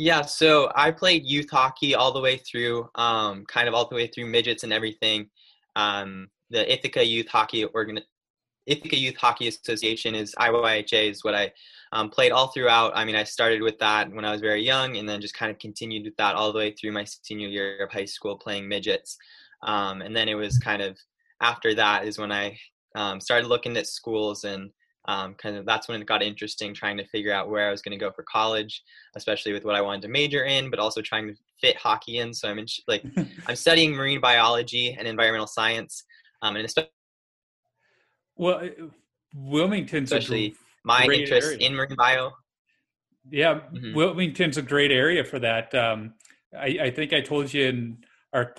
Yeah, 0.00 0.22
so 0.22 0.72
I 0.74 0.92
played 0.92 1.26
youth 1.26 1.50
hockey 1.50 1.94
all 1.94 2.10
the 2.10 2.22
way 2.22 2.38
through, 2.38 2.88
um, 2.94 3.44
kind 3.44 3.68
of 3.68 3.74
all 3.74 3.86
the 3.86 3.94
way 3.94 4.06
through 4.06 4.28
midgets 4.28 4.62
and 4.62 4.72
everything. 4.72 5.28
Um, 5.76 6.30
the 6.48 6.72
Ithaca 6.72 7.04
Youth 7.04 7.28
Hockey 7.28 7.64
Organ- 7.64 8.00
Ithaca 8.64 8.96
Youth 8.96 9.18
Hockey 9.18 9.48
Association 9.48 10.14
is 10.14 10.34
IYHA 10.36 11.10
is 11.10 11.22
what 11.22 11.34
I 11.34 11.52
um, 11.92 12.08
played 12.08 12.32
all 12.32 12.46
throughout. 12.46 12.92
I 12.94 13.04
mean, 13.04 13.14
I 13.14 13.24
started 13.24 13.60
with 13.60 13.78
that 13.80 14.10
when 14.10 14.24
I 14.24 14.32
was 14.32 14.40
very 14.40 14.62
young, 14.64 14.96
and 14.96 15.06
then 15.06 15.20
just 15.20 15.34
kind 15.34 15.50
of 15.50 15.58
continued 15.58 16.06
with 16.06 16.16
that 16.16 16.34
all 16.34 16.50
the 16.50 16.58
way 16.58 16.70
through 16.72 16.92
my 16.92 17.04
senior 17.04 17.48
year 17.48 17.84
of 17.84 17.92
high 17.92 18.06
school 18.06 18.38
playing 18.38 18.66
midgets. 18.66 19.18
Um, 19.64 20.00
and 20.00 20.16
then 20.16 20.30
it 20.30 20.34
was 20.34 20.56
kind 20.56 20.80
of 20.80 20.96
after 21.42 21.74
that 21.74 22.06
is 22.06 22.18
when 22.18 22.32
I 22.32 22.58
um, 22.94 23.20
started 23.20 23.48
looking 23.48 23.76
at 23.76 23.86
schools 23.86 24.44
and 24.44 24.70
um, 25.06 25.34
kind 25.34 25.56
of 25.56 25.64
that's 25.64 25.88
when 25.88 26.00
it 26.00 26.06
got 26.06 26.22
interesting 26.22 26.74
trying 26.74 26.96
to 26.98 27.06
figure 27.06 27.32
out 27.32 27.48
where 27.48 27.68
I 27.68 27.70
was 27.70 27.82
going 27.82 27.98
to 27.98 28.04
go 28.04 28.12
for 28.12 28.24
college, 28.30 28.82
especially 29.16 29.52
with 29.52 29.64
what 29.64 29.74
I 29.74 29.80
wanted 29.80 30.02
to 30.02 30.08
major 30.08 30.44
in, 30.44 30.70
but 30.70 30.78
also 30.78 31.00
trying 31.00 31.28
to 31.28 31.34
fit 31.60 31.76
hockey 31.76 32.18
in. 32.18 32.34
So 32.34 32.48
I'm 32.48 32.58
in, 32.58 32.66
like 32.86 33.04
I'm 33.46 33.56
studying 33.56 33.92
marine 33.92 34.20
biology 34.20 34.96
and 34.98 35.08
environmental 35.08 35.46
science, 35.46 36.04
um, 36.42 36.56
and 36.56 36.66
especially 36.66 36.90
well, 38.36 38.68
Wilmington's 39.34 40.12
especially 40.12 40.54
my 40.84 41.04
interest 41.04 41.52
area. 41.52 41.58
in 41.58 41.74
marine 41.74 41.96
bio. 41.96 42.32
Yeah, 43.30 43.60
mm-hmm. 43.72 43.94
Wilmington's 43.94 44.56
a 44.56 44.62
great 44.62 44.90
area 44.90 45.24
for 45.24 45.38
that. 45.38 45.74
Um, 45.74 46.14
I, 46.58 46.78
I 46.82 46.90
think 46.90 47.12
I 47.12 47.20
told 47.20 47.52
you 47.52 47.66
in 47.66 47.98
our 48.32 48.54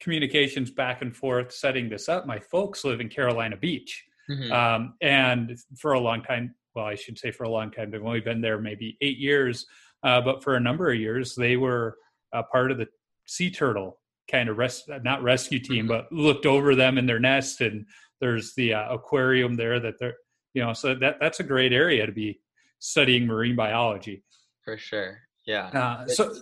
communications 0.00 0.70
back 0.70 1.02
and 1.02 1.16
forth 1.16 1.52
setting 1.52 1.88
this 1.88 2.08
up. 2.08 2.26
My 2.26 2.38
folks 2.38 2.84
live 2.84 3.00
in 3.00 3.08
Carolina 3.08 3.56
Beach. 3.56 4.04
Mm-hmm. 4.30 4.52
Um, 4.52 4.94
and 5.00 5.58
for 5.78 5.92
a 5.92 6.00
long 6.00 6.22
time, 6.22 6.54
well, 6.74 6.86
I 6.86 6.94
should 6.94 7.18
say 7.18 7.30
for 7.30 7.44
a 7.44 7.48
long 7.48 7.70
time, 7.70 7.90
they've 7.90 8.04
only 8.04 8.20
been 8.20 8.40
there 8.40 8.60
maybe 8.60 8.96
eight 9.00 9.18
years, 9.18 9.66
uh, 10.02 10.20
but 10.20 10.42
for 10.42 10.54
a 10.54 10.60
number 10.60 10.90
of 10.90 10.98
years, 10.98 11.34
they 11.34 11.56
were 11.56 11.96
a 12.32 12.42
part 12.42 12.70
of 12.70 12.78
the 12.78 12.86
sea 13.26 13.50
turtle 13.50 13.98
kind 14.30 14.48
of 14.48 14.58
rest, 14.58 14.88
not 15.02 15.22
rescue 15.22 15.58
team, 15.58 15.86
mm-hmm. 15.86 15.88
but 15.88 16.12
looked 16.12 16.46
over 16.46 16.74
them 16.74 16.98
in 16.98 17.06
their 17.06 17.18
nest. 17.18 17.60
And 17.60 17.86
there's 18.20 18.54
the 18.54 18.74
uh, 18.74 18.94
aquarium 18.94 19.54
there 19.54 19.80
that 19.80 19.94
they're, 19.98 20.16
you 20.54 20.62
know, 20.62 20.72
so 20.72 20.94
that 20.94 21.16
that's 21.20 21.40
a 21.40 21.44
great 21.44 21.72
area 21.72 22.06
to 22.06 22.12
be 22.12 22.40
studying 22.78 23.26
marine 23.26 23.56
biology. 23.56 24.22
For 24.64 24.76
sure. 24.76 25.18
Yeah. 25.46 25.66
Uh, 25.66 26.06
so, 26.06 26.34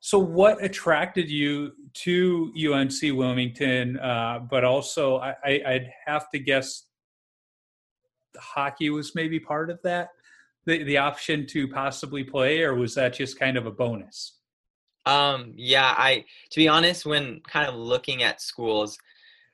so, 0.00 0.18
what 0.18 0.62
attracted 0.62 1.28
you 1.28 1.72
to 1.94 2.52
UNC 2.54 3.16
Wilmington? 3.16 3.98
Uh, 3.98 4.40
but 4.48 4.64
also, 4.64 5.18
I, 5.18 5.60
would 5.66 5.90
have 6.06 6.30
to 6.30 6.38
guess 6.38 6.84
hockey 8.38 8.90
was 8.90 9.14
maybe 9.14 9.40
part 9.40 9.70
of 9.70 9.80
that, 9.82 10.10
the, 10.64 10.82
the 10.84 10.98
option 10.98 11.46
to 11.48 11.68
possibly 11.68 12.24
play, 12.24 12.62
or 12.62 12.74
was 12.74 12.94
that 12.94 13.14
just 13.14 13.38
kind 13.38 13.56
of 13.56 13.66
a 13.66 13.70
bonus? 13.70 14.38
Um, 15.04 15.52
yeah, 15.54 15.94
I 15.96 16.24
to 16.50 16.56
be 16.56 16.68
honest, 16.68 17.06
when 17.06 17.40
kind 17.46 17.68
of 17.68 17.74
looking 17.74 18.22
at 18.22 18.40
schools, 18.40 18.98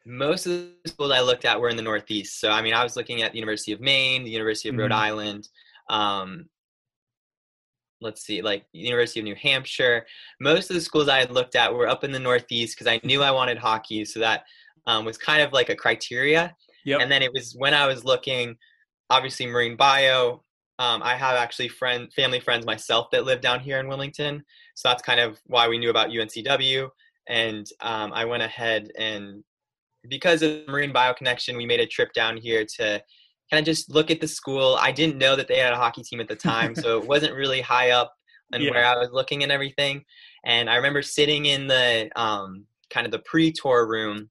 most 0.07 0.47
of 0.47 0.53
the 0.53 0.91
schools 0.91 1.11
I 1.11 1.21
looked 1.21 1.45
at 1.45 1.61
were 1.61 1.69
in 1.69 1.77
the 1.77 1.83
Northeast. 1.83 2.41
So, 2.41 2.51
I 2.51 2.63
mean, 2.63 2.75
I 2.75 2.83
was 2.83 2.97
looking 2.97 3.23
at 3.23 3.33
the 3.33 3.39
University 3.39 3.73
of 3.73 3.81
Maine, 3.81 4.25
the 4.25 4.31
University 4.31 4.69
of 4.69 4.75
mm-hmm. 4.75 4.83
Rhode 4.83 4.93
Island, 4.93 5.49
um, 5.91 6.47
let's 8.03 8.23
see, 8.23 8.43
like 8.43 8.65
University 8.73 9.21
of 9.21 9.25
New 9.25 9.37
Hampshire. 9.37 10.07
Most 10.41 10.71
of 10.71 10.75
the 10.75 10.81
schools 10.81 11.09
I 11.09 11.19
had 11.19 11.31
looked 11.31 11.55
at 11.55 11.73
were 11.73 11.89
up 11.89 12.05
in 12.05 12.13
the 12.13 12.19
Northeast 12.19 12.77
because 12.77 12.87
I 12.87 13.01
knew 13.05 13.23
I 13.23 13.31
wanted 13.31 13.59
hockey, 13.59 14.05
so 14.05 14.21
that 14.21 14.45
um, 14.87 15.05
was 15.05 15.17
kind 15.17 15.43
of 15.43 15.53
like 15.53 15.71
a 15.71 15.77
criteria. 15.77 16.55
Yep. 16.85 17.01
And 17.01 17.11
then 17.13 17.23
it 17.23 17.33
was 17.33 17.55
when 17.57 17.75
I 17.75 17.87
was 17.87 18.05
looking, 18.05 18.57
obviously 19.13 19.47
marine 19.47 19.77
bio. 19.77 20.43
Um, 20.79 21.03
I 21.03 21.15
have 21.15 21.37
actually 21.37 21.69
friend, 21.69 22.13
family 22.13 22.41
friends 22.41 22.65
myself 22.65 23.11
that 23.13 23.25
live 23.25 23.41
down 23.41 23.61
here 23.61 23.79
in 23.79 23.87
Wilmington, 23.87 24.43
so 24.75 24.89
that's 24.89 25.03
kind 25.03 25.21
of 25.21 25.39
why 25.47 25.69
we 25.69 25.79
knew 25.79 25.91
about 25.91 26.09
UNCW. 26.09 26.89
And 27.29 27.69
um, 27.81 28.13
I 28.13 28.25
went 28.25 28.43
ahead 28.43 28.91
and 28.99 29.45
because 30.09 30.43
of 30.43 30.51
the 30.51 30.73
marine 30.73 30.93
bio 30.93 31.15
connection, 31.15 31.57
we 31.57 31.67
made 31.67 31.79
a 31.79 31.87
trip 31.87 32.13
down 32.13 32.37
here 32.37 32.65
to 32.79 33.01
kind 33.51 33.61
of 33.61 33.65
just 33.65 33.91
look 33.91 34.11
at 34.11 34.21
the 34.21 34.27
school. 34.27 34.77
I 34.81 34.91
didn't 34.91 35.19
know 35.19 35.37
that 35.37 35.47
they 35.47 35.59
had 35.59 35.73
a 35.73 35.77
hockey 35.77 36.03
team 36.03 36.21
at 36.21 36.27
the 36.27 36.35
time, 36.35 36.75
so 36.75 36.99
it 36.99 37.07
wasn't 37.07 37.35
really 37.35 37.61
high 37.61 37.91
up 37.91 38.13
and 38.53 38.63
yeah. 38.63 38.71
where 38.71 38.85
I 38.85 38.97
was 38.97 39.11
looking 39.13 39.43
and 39.43 39.53
everything. 39.53 40.05
And 40.45 40.69
I 40.69 40.77
remember 40.77 41.03
sitting 41.03 41.47
in 41.47 41.69
the 41.69 42.11
um, 42.17 42.65
kind 42.91 43.07
of 43.07 43.13
the 43.13 43.21
pre-tour 43.21 43.87
room 43.87 44.31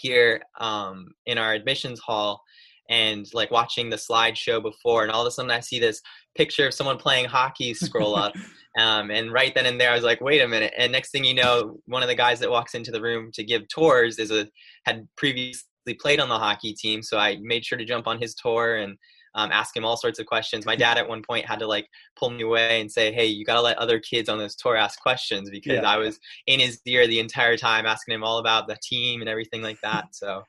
here 0.00 0.42
um, 0.58 1.08
in 1.26 1.38
our 1.38 1.52
admissions 1.52 2.00
hall 2.00 2.42
and 2.88 3.26
like 3.34 3.50
watching 3.50 3.90
the 3.90 3.96
slideshow 3.96 4.62
before 4.62 5.02
and 5.02 5.10
all 5.10 5.22
of 5.22 5.26
a 5.26 5.30
sudden 5.30 5.50
i 5.50 5.60
see 5.60 5.78
this 5.78 6.00
picture 6.36 6.66
of 6.66 6.74
someone 6.74 6.96
playing 6.96 7.24
hockey 7.24 7.72
scroll 7.74 8.14
up 8.14 8.32
um, 8.78 9.10
and 9.10 9.32
right 9.32 9.54
then 9.54 9.66
and 9.66 9.80
there 9.80 9.90
i 9.90 9.94
was 9.94 10.04
like 10.04 10.20
wait 10.20 10.40
a 10.40 10.48
minute 10.48 10.72
and 10.76 10.92
next 10.92 11.10
thing 11.10 11.24
you 11.24 11.34
know 11.34 11.78
one 11.86 12.02
of 12.02 12.08
the 12.08 12.14
guys 12.14 12.38
that 12.40 12.50
walks 12.50 12.74
into 12.74 12.90
the 12.90 13.00
room 13.00 13.30
to 13.32 13.42
give 13.44 13.66
tours 13.68 14.18
is 14.18 14.30
a 14.30 14.46
had 14.84 15.06
previously 15.16 15.64
played 15.94 16.20
on 16.20 16.28
the 16.28 16.38
hockey 16.38 16.72
team, 16.72 17.02
so 17.02 17.18
I 17.18 17.36
made 17.40 17.64
sure 17.64 17.78
to 17.78 17.84
jump 17.84 18.06
on 18.06 18.20
his 18.20 18.34
tour 18.34 18.76
and 18.76 18.96
um, 19.34 19.52
ask 19.52 19.76
him 19.76 19.84
all 19.84 19.96
sorts 19.96 20.18
of 20.18 20.26
questions. 20.26 20.64
My 20.64 20.76
dad 20.76 20.96
at 20.96 21.08
one 21.08 21.22
point 21.22 21.46
had 21.46 21.58
to 21.58 21.66
like 21.66 21.86
pull 22.18 22.30
me 22.30 22.42
away 22.42 22.80
and 22.80 22.90
say, 22.90 23.12
"Hey, 23.12 23.26
you 23.26 23.44
got 23.44 23.54
to 23.54 23.60
let 23.60 23.78
other 23.78 24.00
kids 24.00 24.28
on 24.28 24.38
this 24.38 24.56
tour 24.56 24.76
ask 24.76 25.00
questions," 25.00 25.50
because 25.50 25.74
yeah. 25.74 25.90
I 25.90 25.98
was 25.98 26.18
in 26.46 26.58
his 26.58 26.80
ear 26.86 27.06
the 27.06 27.20
entire 27.20 27.56
time, 27.56 27.86
asking 27.86 28.14
him 28.14 28.24
all 28.24 28.38
about 28.38 28.66
the 28.66 28.78
team 28.82 29.20
and 29.20 29.28
everything 29.28 29.62
like 29.62 29.80
that. 29.82 30.14
So. 30.14 30.42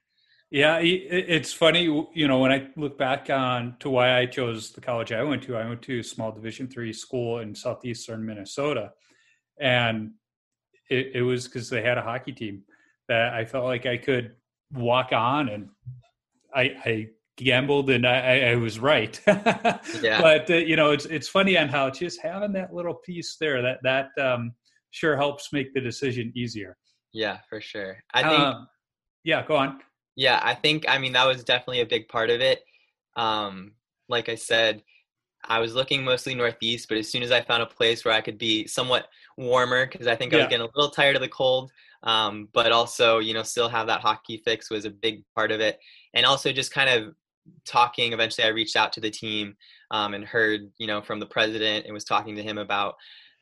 Yeah, 0.50 0.80
it's 0.80 1.52
funny, 1.52 1.84
you 2.14 2.28
know, 2.28 2.40
when 2.40 2.54
I 2.54 2.70
look 2.78 2.98
back 2.98 3.30
on 3.30 3.76
to 3.80 3.90
why 3.90 4.18
I 4.18 4.26
chose 4.26 4.72
the 4.72 4.80
college 4.80 5.12
I 5.12 5.22
went 5.22 5.44
to. 5.44 5.58
I 5.58 5.68
went 5.68 5.82
to 5.84 6.00
a 6.00 6.04
small 6.04 6.32
Division 6.32 6.70
three 6.70 6.94
school 6.94 7.40
in 7.40 7.54
southeastern 7.54 8.26
Minnesota, 8.26 8.94
and 9.60 10.12
it, 10.90 11.12
it 11.16 11.22
was 11.22 11.48
because 11.48 11.70
they 11.70 11.82
had 11.82 11.98
a 11.98 12.02
hockey 12.02 12.32
team 12.32 12.64
that 13.10 13.34
I 13.34 13.44
felt 13.44 13.66
like 13.66 13.86
I 13.86 13.98
could 13.98 14.36
walk 14.74 15.12
on 15.12 15.50
and 15.50 15.70
I, 16.54 16.62
I 16.86 17.08
gambled 17.38 17.90
and 17.90 18.06
I, 18.06 18.52
I 18.52 18.56
was 18.56 18.80
right. 18.80 19.20
yeah. 19.28 20.22
But 20.22 20.50
uh, 20.50 20.56
you 20.56 20.76
know, 20.76 20.92
it's 20.92 21.06
it's 21.06 21.28
funny 21.28 21.58
on 21.58 21.68
how 21.68 21.90
just 21.90 22.22
having 22.22 22.54
that 22.54 22.74
little 22.74 22.96
piece 22.96 23.38
there 23.40 23.62
that 23.62 23.80
that 23.84 24.10
um, 24.18 24.54
sure 24.92 25.16
helps 25.16 25.54
make 25.54 25.74
the 25.74 25.82
decision 25.82 26.32
easier. 26.36 26.78
Yeah, 27.14 27.40
for 27.50 27.62
sure. 27.62 27.98
I 28.14 28.24
think. 28.24 28.40
Um, 28.40 28.68
yeah, 29.24 29.46
go 29.46 29.58
on. 29.58 29.80
Yeah, 30.18 30.42
I 30.44 30.56
think 30.56 30.86
I 30.90 30.98
mean 30.98 31.14
that 31.14 31.28
was 31.28 31.44
definitely 31.44 31.82
a 31.82 31.86
big 31.86 32.10
part 32.10 32.30
of 32.32 32.42
it. 32.42 32.66
Um, 33.16 33.74
like 34.10 34.30
I 34.30 34.36
said, 34.36 34.82
I 35.46 35.60
was 35.60 35.76
looking 35.76 36.04
mostly 36.04 36.34
northeast, 36.34 36.90
but 36.90 36.98
as 36.98 37.08
soon 37.08 37.22
as 37.22 37.32
I 37.32 37.42
found 37.42 37.62
a 37.62 37.68
place 37.68 38.04
where 38.04 38.14
I 38.14 38.22
could 38.22 38.40
be 38.40 38.66
somewhat 38.68 39.08
warmer, 39.38 39.86
because 39.86 40.08
I 40.08 40.16
think 40.16 40.34
I 40.34 40.38
was 40.38 40.48
getting 40.48 40.68
a 40.68 40.70
little 40.76 40.90
tired 40.90 41.16
of 41.16 41.22
the 41.22 41.30
cold, 41.30 41.72
um, 42.02 42.50
but 42.52 42.72
also 42.72 43.20
you 43.20 43.36
know 43.36 43.44
still 43.44 43.70
have 43.70 43.88
that 43.88 44.02
hockey 44.02 44.42
fix 44.44 44.72
was 44.72 44.86
a 44.86 44.90
big 44.90 45.24
part 45.36 45.52
of 45.52 45.60
it, 45.60 45.80
and 46.16 46.26
also 46.26 46.52
just 46.52 46.74
kind 46.74 46.90
of 46.90 47.14
talking. 47.64 48.12
Eventually, 48.12 48.48
I 48.48 48.52
reached 48.52 48.76
out 48.76 48.92
to 48.94 49.00
the 49.00 49.12
team 49.12 49.56
um, 49.92 50.16
and 50.16 50.26
heard 50.26 50.72
you 50.80 50.88
know 50.88 51.00
from 51.00 51.20
the 51.20 51.28
president 51.28 51.86
and 51.86 51.94
was 51.94 52.04
talking 52.04 52.36
to 52.36 52.44
him 52.44 52.58
about 52.58 52.96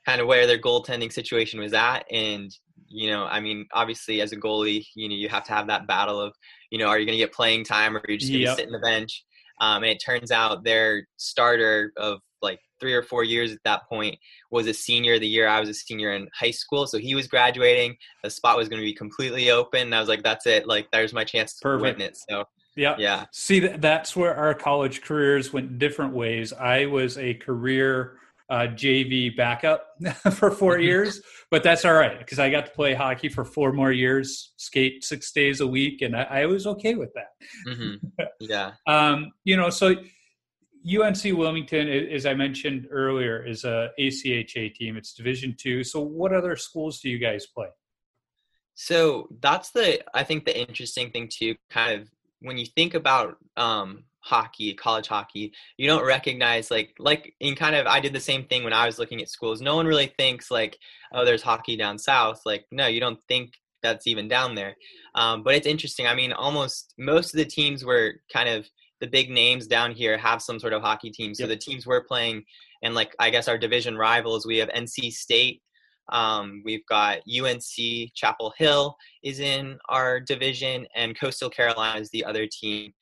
kind 0.05 0.19
of 0.19 0.27
where 0.27 0.45
their 0.45 0.59
goaltending 0.59 1.11
situation 1.11 1.61
was 1.61 1.73
at, 1.73 2.03
and 2.11 2.53
you 2.87 3.09
know, 3.09 3.25
I 3.25 3.39
mean, 3.39 3.67
obviously 3.73 4.21
as 4.21 4.31
a 4.31 4.37
goalie, 4.37 4.85
you 4.95 5.09
know, 5.09 5.15
you 5.15 5.29
have 5.29 5.45
to 5.45 5.53
have 5.53 5.67
that 5.67 5.87
battle 5.87 6.19
of 6.19 6.33
you 6.71 6.77
know, 6.79 6.87
are 6.87 6.99
you 6.99 7.05
going 7.05 7.17
to 7.17 7.23
get 7.23 7.31
playing 7.33 7.63
time 7.63 7.95
or 7.95 7.99
are 7.99 8.11
you 8.11 8.17
just 8.17 8.31
going 8.31 8.41
to 8.41 8.45
Yep. 8.47 8.57
sit 8.57 8.65
in 8.67 8.71
the 8.73 8.79
bench? 8.79 9.23
Um, 9.61 9.83
and 9.83 9.91
it 9.91 9.99
turns 10.05 10.31
out 10.31 10.63
their 10.65 11.07
starter 11.17 11.93
of 11.95 12.19
like 12.41 12.59
three 12.81 12.93
or 12.93 13.01
four 13.01 13.23
years 13.23 13.51
at 13.53 13.59
that 13.63 13.87
point 13.87 14.17
was 14.51 14.67
a 14.67 14.73
senior 14.73 15.17
the 15.17 15.27
year 15.27 15.47
I 15.47 15.59
was 15.61 15.69
a 15.69 15.73
senior 15.73 16.11
in 16.13 16.27
high 16.37 16.51
school. 16.51 16.85
So 16.87 16.97
he 16.97 17.15
was 17.15 17.27
graduating. 17.27 17.95
The 18.23 18.29
spot 18.29 18.57
was 18.57 18.67
going 18.67 18.81
to 18.81 18.85
be 18.85 18.93
completely 18.93 19.49
open. 19.51 19.81
And 19.83 19.95
I 19.95 19.99
was 20.01 20.09
like, 20.09 20.23
that's 20.23 20.45
it. 20.45 20.67
Like, 20.67 20.91
there's 20.91 21.13
my 21.13 21.23
chance 21.23 21.53
to 21.59 21.63
Perfect. 21.63 21.99
win 21.99 22.07
it. 22.09 22.17
So, 22.29 22.43
Yeah. 22.75 22.95
yeah. 22.97 23.25
See, 23.31 23.59
that's 23.61 24.15
where 24.15 24.35
our 24.35 24.53
college 24.53 25.01
careers 25.01 25.53
went 25.53 25.79
different 25.79 26.13
ways. 26.13 26.51
I 26.51 26.87
was 26.87 27.17
a 27.17 27.35
career 27.35 28.17
uh, 28.49 28.67
JV 28.73 29.35
backup 29.35 29.87
for 30.33 30.51
four 30.51 30.79
years, 30.79 31.21
but 31.51 31.63
that's 31.63 31.85
all 31.85 31.93
right 31.93 32.17
because 32.19 32.39
I 32.39 32.49
got 32.49 32.65
to 32.65 32.71
play 32.71 32.93
hockey 32.93 33.29
for 33.29 33.45
four 33.45 33.71
more 33.73 33.91
years, 33.91 34.53
skate 34.57 35.03
six 35.03 35.31
days 35.31 35.61
a 35.61 35.67
week, 35.67 36.01
and 36.01 36.15
I, 36.15 36.23
I 36.23 36.45
was 36.45 36.67
okay 36.67 36.95
with 36.95 37.13
that. 37.13 37.29
hmm 37.65 37.95
Yeah. 38.39 38.73
Um, 38.87 39.31
you 39.43 39.57
know, 39.57 39.69
so 39.69 39.95
UNC 40.85 41.23
Wilmington, 41.23 41.87
as 41.87 42.25
I 42.25 42.35
mentioned 42.35 42.87
earlier, 42.91 43.43
is 43.43 43.63
a 43.63 43.89
ACHA 43.99 44.75
team. 44.75 44.97
It's 44.97 45.13
Division 45.13 45.55
two. 45.57 45.83
So, 45.83 45.99
what 46.01 46.31
other 46.31 46.55
schools 46.55 46.99
do 46.99 47.09
you 47.09 47.17
guys 47.17 47.47
play? 47.47 47.69
So 48.75 49.29
that's 49.41 49.71
the 49.71 50.03
I 50.15 50.23
think 50.23 50.45
the 50.45 50.57
interesting 50.57 51.09
thing 51.09 51.29
too. 51.31 51.55
Kind 51.69 52.01
of 52.01 52.09
when 52.41 52.57
you 52.57 52.65
think 52.65 52.93
about 52.93 53.37
um, 53.57 54.03
hockey, 54.25 54.73
college 54.73 55.07
hockey, 55.07 55.53
you 55.77 55.87
don't 55.87 56.05
recognize 56.05 56.71
like 56.71 56.93
like 56.99 57.33
in 57.39 57.55
kind 57.55 57.75
of 57.75 57.85
I 57.85 57.99
did 57.99 58.13
the 58.13 58.19
same 58.19 58.45
thing 58.45 58.63
when 58.63 58.73
I 58.73 58.85
was 58.85 58.97
looking 58.99 59.21
at 59.21 59.29
schools. 59.29 59.61
No 59.61 59.75
one 59.75 59.85
really 59.85 60.11
thinks 60.17 60.49
like 60.49 60.77
oh 61.13 61.23
there's 61.23 61.43
hockey 61.43 61.77
down 61.77 61.97
south. 61.97 62.41
Like 62.45 62.65
no, 62.71 62.87
you 62.87 62.99
don't 62.99 63.19
think 63.27 63.53
that's 63.83 64.07
even 64.07 64.27
down 64.27 64.55
there. 64.55 64.75
Um, 65.13 65.43
but 65.43 65.53
it's 65.53 65.67
interesting. 65.67 66.07
I 66.07 66.15
mean, 66.15 66.33
almost 66.33 66.93
most 66.97 67.33
of 67.33 67.37
the 67.37 67.45
teams 67.45 67.85
were 67.85 68.15
kind 68.33 68.49
of 68.49 68.67
the 68.99 69.07
big 69.07 69.29
names 69.29 69.67
down 69.67 69.91
here 69.91 70.17
have 70.17 70.41
some 70.41 70.59
sort 70.59 70.73
of 70.73 70.81
hockey 70.81 71.11
team. 71.11 71.35
So 71.35 71.43
Yep. 71.43 71.49
the 71.49 71.57
teams 71.57 71.85
we're 71.85 72.03
playing, 72.03 72.43
and 72.83 72.95
like 72.95 73.15
I 73.19 73.29
guess 73.29 73.47
our 73.47 73.57
division 73.57 73.95
rivals, 73.97 74.45
we 74.45 74.57
have 74.57 74.69
NC 74.69 75.11
State. 75.11 75.61
Um, 76.11 76.61
we've 76.65 76.85
got 76.87 77.19
UNC 77.27 78.11
Chapel 78.15 78.53
Hill 78.57 78.95
is 79.23 79.39
in 79.39 79.77
our 79.89 80.19
division, 80.19 80.87
and 80.95 81.19
Coastal 81.19 81.49
Carolina 81.49 81.99
is 81.99 82.09
the 82.09 82.25
other 82.25 82.47
team. 82.47 82.93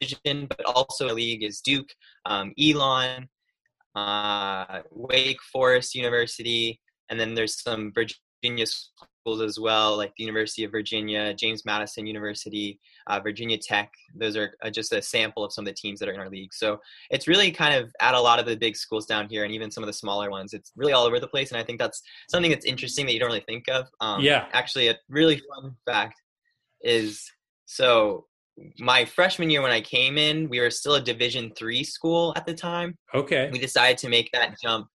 Division, 0.00 0.46
but 0.46 0.64
also 0.66 1.08
the 1.08 1.14
league 1.14 1.42
is 1.42 1.60
Duke, 1.60 1.88
um, 2.24 2.52
Elon, 2.60 3.28
uh, 3.94 4.82
Wake 4.90 5.42
Forest 5.52 5.94
University, 5.94 6.80
and 7.08 7.18
then 7.18 7.34
there's 7.34 7.62
some 7.62 7.92
Virginia 7.94 8.66
schools 8.66 9.40
as 9.40 9.58
well, 9.58 9.96
like 9.96 10.12
the 10.16 10.24
University 10.24 10.64
of 10.64 10.70
Virginia, 10.70 11.34
James 11.34 11.64
Madison 11.64 12.06
University, 12.06 12.78
uh, 13.08 13.18
Virginia 13.20 13.58
Tech. 13.58 13.90
Those 14.14 14.36
are 14.36 14.54
uh, 14.62 14.70
just 14.70 14.92
a 14.92 15.02
sample 15.02 15.44
of 15.44 15.52
some 15.52 15.62
of 15.62 15.66
the 15.66 15.74
teams 15.74 15.98
that 15.98 16.08
are 16.08 16.12
in 16.12 16.20
our 16.20 16.28
league. 16.28 16.54
So 16.54 16.80
it's 17.10 17.26
really 17.26 17.50
kind 17.50 17.74
of 17.74 17.92
at 18.00 18.14
a 18.14 18.20
lot 18.20 18.38
of 18.38 18.46
the 18.46 18.56
big 18.56 18.76
schools 18.76 19.06
down 19.06 19.28
here, 19.28 19.44
and 19.44 19.52
even 19.52 19.70
some 19.70 19.82
of 19.82 19.86
the 19.88 19.92
smaller 19.92 20.30
ones. 20.30 20.52
It's 20.52 20.72
really 20.76 20.92
all 20.92 21.04
over 21.04 21.18
the 21.18 21.26
place, 21.26 21.50
and 21.50 21.58
I 21.58 21.64
think 21.64 21.78
that's 21.78 22.02
something 22.28 22.50
that's 22.50 22.66
interesting 22.66 23.06
that 23.06 23.14
you 23.14 23.18
don't 23.18 23.28
really 23.28 23.40
think 23.40 23.68
of. 23.68 23.86
Um, 24.00 24.20
Yeah. 24.20 24.46
Actually, 24.52 24.88
a 24.88 24.98
really 25.08 25.40
fun 25.54 25.74
fact 25.86 26.20
is 26.82 27.28
so 27.64 28.26
my 28.78 29.04
freshman 29.04 29.50
year 29.50 29.62
when 29.62 29.70
I 29.70 29.80
came 29.80 30.16
in, 30.18 30.48
we 30.48 30.60
were 30.60 30.70
still 30.70 30.94
a 30.94 31.00
Division 31.00 31.52
three 31.56 31.84
school 31.84 32.32
at 32.36 32.46
the 32.46 32.54
time 32.54 32.96
Okay. 33.14 33.50
we 33.52 33.58
decided 33.58 33.98
to 33.98 34.08
make 34.08 34.30
that 34.32 34.56
jump 34.62 34.88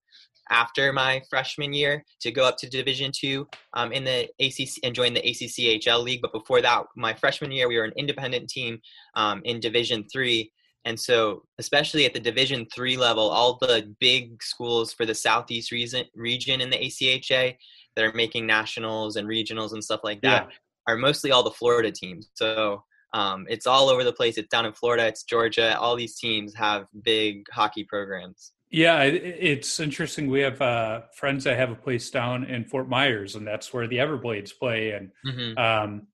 after 0.49 0.91
my 0.91 1.21
freshman 1.29 1.71
year 1.71 2.03
to 2.19 2.31
go 2.31 2.43
up 2.45 2.57
to 2.57 2.69
Division 2.69 3.11
two 3.15 3.47
um, 3.73 3.91
in 3.91 4.03
the 4.03 4.27
ACC 4.39 4.79
and 4.83 4.93
join 4.93 5.13
the 5.13 5.21
ACCHL 5.21 6.03
league. 6.03 6.21
But 6.21 6.33
before 6.33 6.61
that, 6.61 6.83
my 6.95 7.13
freshman 7.13 7.51
year, 7.51 7.67
we 7.69 7.77
were 7.77 7.85
an 7.85 7.93
independent 7.95 8.49
team 8.49 8.79
um, 9.15 9.41
in 9.45 9.59
Division 9.59 10.05
three. 10.11 10.51
And 10.83 10.99
so, 10.99 11.43
especially 11.59 12.05
at 12.05 12.13
the 12.13 12.19
Division 12.19 12.65
three 12.73 12.97
level, 12.97 13.29
all 13.29 13.57
the 13.61 13.93
big 13.99 14.41
schools 14.41 14.91
for 14.91 15.05
the 15.05 15.13
Southeast 15.15 15.71
region, 15.71 16.05
region 16.15 16.59
in 16.59 16.69
the 16.71 16.77
ACHA 16.77 17.55
that 17.95 18.05
are 18.05 18.13
making 18.13 18.47
nationals 18.47 19.15
and 19.17 19.27
regionals 19.27 19.73
and 19.73 19.83
stuff 19.83 20.01
like 20.03 20.21
that 20.21 20.47
are 20.87 20.97
mostly 20.97 21.31
all 21.31 21.43
the 21.43 21.51
Florida 21.51 21.91
teams. 21.91 22.29
So 22.33 22.83
um, 23.13 23.45
it's 23.49 23.67
all 23.67 23.89
over 23.89 24.03
the 24.03 24.13
place. 24.13 24.37
It's 24.37 24.47
down 24.49 24.65
in 24.65 24.73
Florida, 24.73 25.05
it's 25.07 25.23
Georgia. 25.23 25.77
All 25.77 25.95
these 25.95 26.17
teams 26.17 26.53
have 26.55 26.87
big 27.03 27.45
hockey 27.51 27.83
programs. 27.83 28.53
Yeah, 28.69 29.03
it's 29.03 29.81
interesting. 29.81 30.29
We 30.29 30.39
have 30.41 30.61
uh, 30.61 31.01
friends 31.13 31.43
that 31.43 31.57
have 31.57 31.71
a 31.71 31.75
place 31.75 32.09
down 32.09 32.45
in 32.45 32.63
Fort 32.63 32.87
Myers, 32.87 33.35
and 33.35 33.45
that's 33.45 33.73
where 33.73 33.85
the 33.87 33.97
Everblades 33.97 34.57
play. 34.57 34.91
And 34.91 35.11
hmm 35.25 35.57
um, 35.57 36.07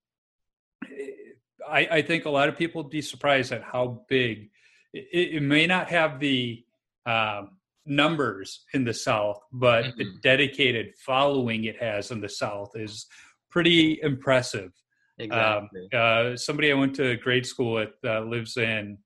I, 1.69 1.87
I 1.91 2.01
think 2.01 2.25
a 2.25 2.29
lot 2.29 2.49
of 2.49 2.57
people 2.57 2.83
would 2.83 2.89
be 2.91 3.01
surprised 3.01 3.51
at 3.51 3.61
how 3.63 4.03
big 4.07 4.49
it, 4.93 5.35
it 5.35 5.43
may 5.43 5.67
not 5.67 5.89
have 5.89 6.19
the 6.19 6.63
um, 7.05 7.57
numbers 7.85 8.65
in 8.73 8.83
the 8.83 8.93
South, 8.93 9.39
but 9.51 9.95
the 9.97 10.05
Mhm. 10.05 10.21
dedicated 10.21 10.95
following 10.97 11.65
it 11.65 11.77
has 11.81 12.11
in 12.11 12.21
the 12.21 12.29
South 12.29 12.71
is 12.75 13.05
pretty 13.49 13.99
impressive. 14.01 14.71
Exactly. 15.19 15.87
Uh, 15.93 16.35
somebody 16.35 16.71
I 16.71 16.75
went 16.75 16.95
to 16.95 17.15
grade 17.17 17.45
school 17.45 17.73
with 17.73 17.93
uh, 18.05 18.21
lives 18.21 18.57
in, 18.57 18.97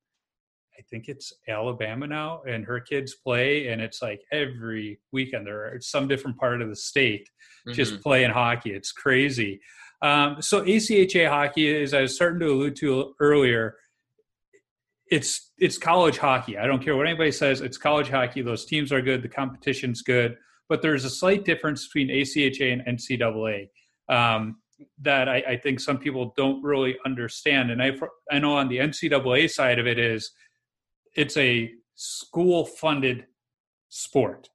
I 0.78 0.82
think 0.89 1.08
it's 1.08 1.32
Alabama 1.47 2.08
now, 2.08 2.41
and 2.47 2.65
her 2.65 2.80
kids 2.80 3.13
play, 3.15 3.67
and 3.67 3.82
it's 3.82 4.02
like 4.02 4.21
every 4.32 5.00
weekend 5.12 5.47
they're 5.47 5.76
at 5.76 5.84
some 5.84 6.08
different 6.08 6.38
part 6.38 6.62
of 6.62 6.69
the 6.69 6.76
state 6.76 7.30
just 7.74 7.93
Mhm. 7.95 8.02
playing 8.02 8.32
hockey. 8.32 8.71
It's 8.71 8.91
crazy. 8.91 9.62
Um, 10.02 10.41
so 10.41 10.63
ACHA 10.65 11.30
hockey, 11.30 11.82
as 11.84 11.93
I 11.93 12.02
was 12.02 12.15
starting 12.15 12.39
to 12.39 12.47
allude 12.47 12.76
to 12.78 13.13
earlier, 13.19 13.78
it's 15.12 15.52
it's 15.58 15.78
college 15.78 16.17
hockey. 16.17 16.58
I 16.58 16.65
don't 16.65 16.82
care 16.84 16.95
what 16.95 17.06
anybody 17.08 17.32
says. 17.32 17.62
It's 17.62 17.78
college 17.78 18.10
hockey. 18.10 18.41
Those 18.41 18.65
teams 18.65 18.91
are 18.91 19.02
good. 19.02 19.21
The 19.21 19.28
competition's 19.30 20.02
good, 20.02 20.38
but 20.69 20.82
there's 20.82 21.06
a 21.06 21.10
slight 21.10 21.45
difference 21.45 21.86
between 21.88 22.08
ACHA 22.10 22.71
and 22.74 22.82
NCAA 22.97 23.69
um, 24.10 24.58
that 25.02 25.28
I, 25.30 25.38
I 25.48 25.58
think 25.58 25.80
some 25.80 25.98
people 25.98 26.34
don't 26.38 26.63
really 26.63 26.98
understand. 27.06 27.72
And 27.72 27.82
I 27.82 27.91
I 28.32 28.39
know 28.39 28.54
on 28.58 28.67
the 28.67 28.78
NCAA 28.78 29.50
side 29.50 29.80
of 29.80 29.88
it 29.88 30.00
is 30.00 30.32
it's 31.15 31.38
a 31.38 31.72
school 31.96 32.65
funded 32.65 33.26
sport. 33.89 34.50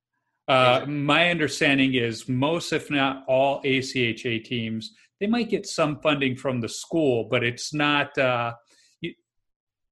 Uh, 0.48 0.78
Exactly. 0.82 0.94
my 0.94 1.30
understanding 1.30 1.94
is 1.94 2.28
most, 2.28 2.72
if 2.72 2.88
not 2.90 3.24
all, 3.26 3.60
ACHA 3.62 4.44
teams 4.44 4.92
they 5.20 5.26
might 5.26 5.48
get 5.48 5.66
some 5.66 6.00
funding 6.00 6.36
from 6.36 6.60
the 6.60 6.68
school, 6.68 7.24
but 7.30 7.42
it's 7.42 7.72
not. 7.72 8.16
Uh, 8.18 8.54
you, 9.00 9.14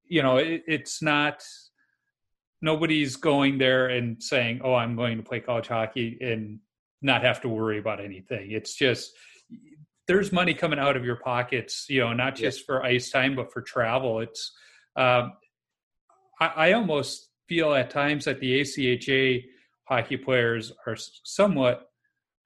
you 0.07 0.21
know, 0.21 0.37
it, 0.37 0.63
it's 0.67 1.01
not. 1.01 1.43
Nobody's 2.61 3.15
going 3.15 3.57
there 3.57 3.87
and 3.87 4.21
saying, 4.21 4.61
"Oh, 4.63 4.75
I'm 4.75 4.95
going 4.95 5.17
to 5.17 5.23
play 5.23 5.39
college 5.39 5.67
hockey," 5.67 6.17
and 6.21 6.59
not 7.01 7.23
have 7.23 7.41
to 7.41 7.49
worry 7.49 7.79
about 7.79 7.99
anything. 8.03 8.51
It's 8.51 8.75
just 8.75 9.11
there's 10.07 10.31
money 10.31 10.53
coming 10.53 10.79
out 10.79 10.95
of 10.95 11.03
your 11.05 11.15
pockets, 11.17 11.85
you 11.89 11.99
know, 12.01 12.13
not 12.13 12.39
Yeah. 12.39 12.47
just 12.49 12.65
for 12.65 12.83
ice 12.83 13.09
time, 13.09 13.35
but 13.35 13.51
for 13.51 13.61
travel. 13.61 14.19
It's 14.21 14.51
um, 14.95 15.33
I, 16.39 16.47
I 16.69 16.71
almost 16.73 17.29
feel 17.47 17.73
at 17.73 17.89
times 17.89 18.25
that 18.25 18.39
the 18.39 18.61
ACHA 18.61 19.43
hockey 19.87 20.17
players 20.17 20.71
are 20.87 20.95
somewhat 21.23 21.87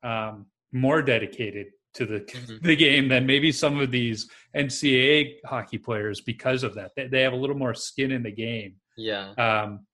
um, 0.04 0.46
more 0.72 1.02
dedicated 1.02 1.68
to 1.96 2.06
the 2.06 2.20
Mhm. 2.22 2.62
the 2.62 2.76
game 2.76 3.08
than 3.10 3.26
maybe 3.26 3.52
some 3.52 3.80
of 3.80 3.92
these 3.92 4.30
NCAA 4.56 5.36
hockey 5.46 5.78
players 5.78 6.22
because 6.22 6.64
of 6.64 6.76
that. 6.76 6.92
They, 6.96 7.08
they 7.08 7.22
have 7.22 7.34
a 7.34 7.38
little 7.38 7.58
more 7.58 7.74
skin 7.74 8.12
in 8.12 8.24
the 8.24 8.32
game. 8.32 8.76
Yeah. 8.98 9.32
Um, 9.34 9.86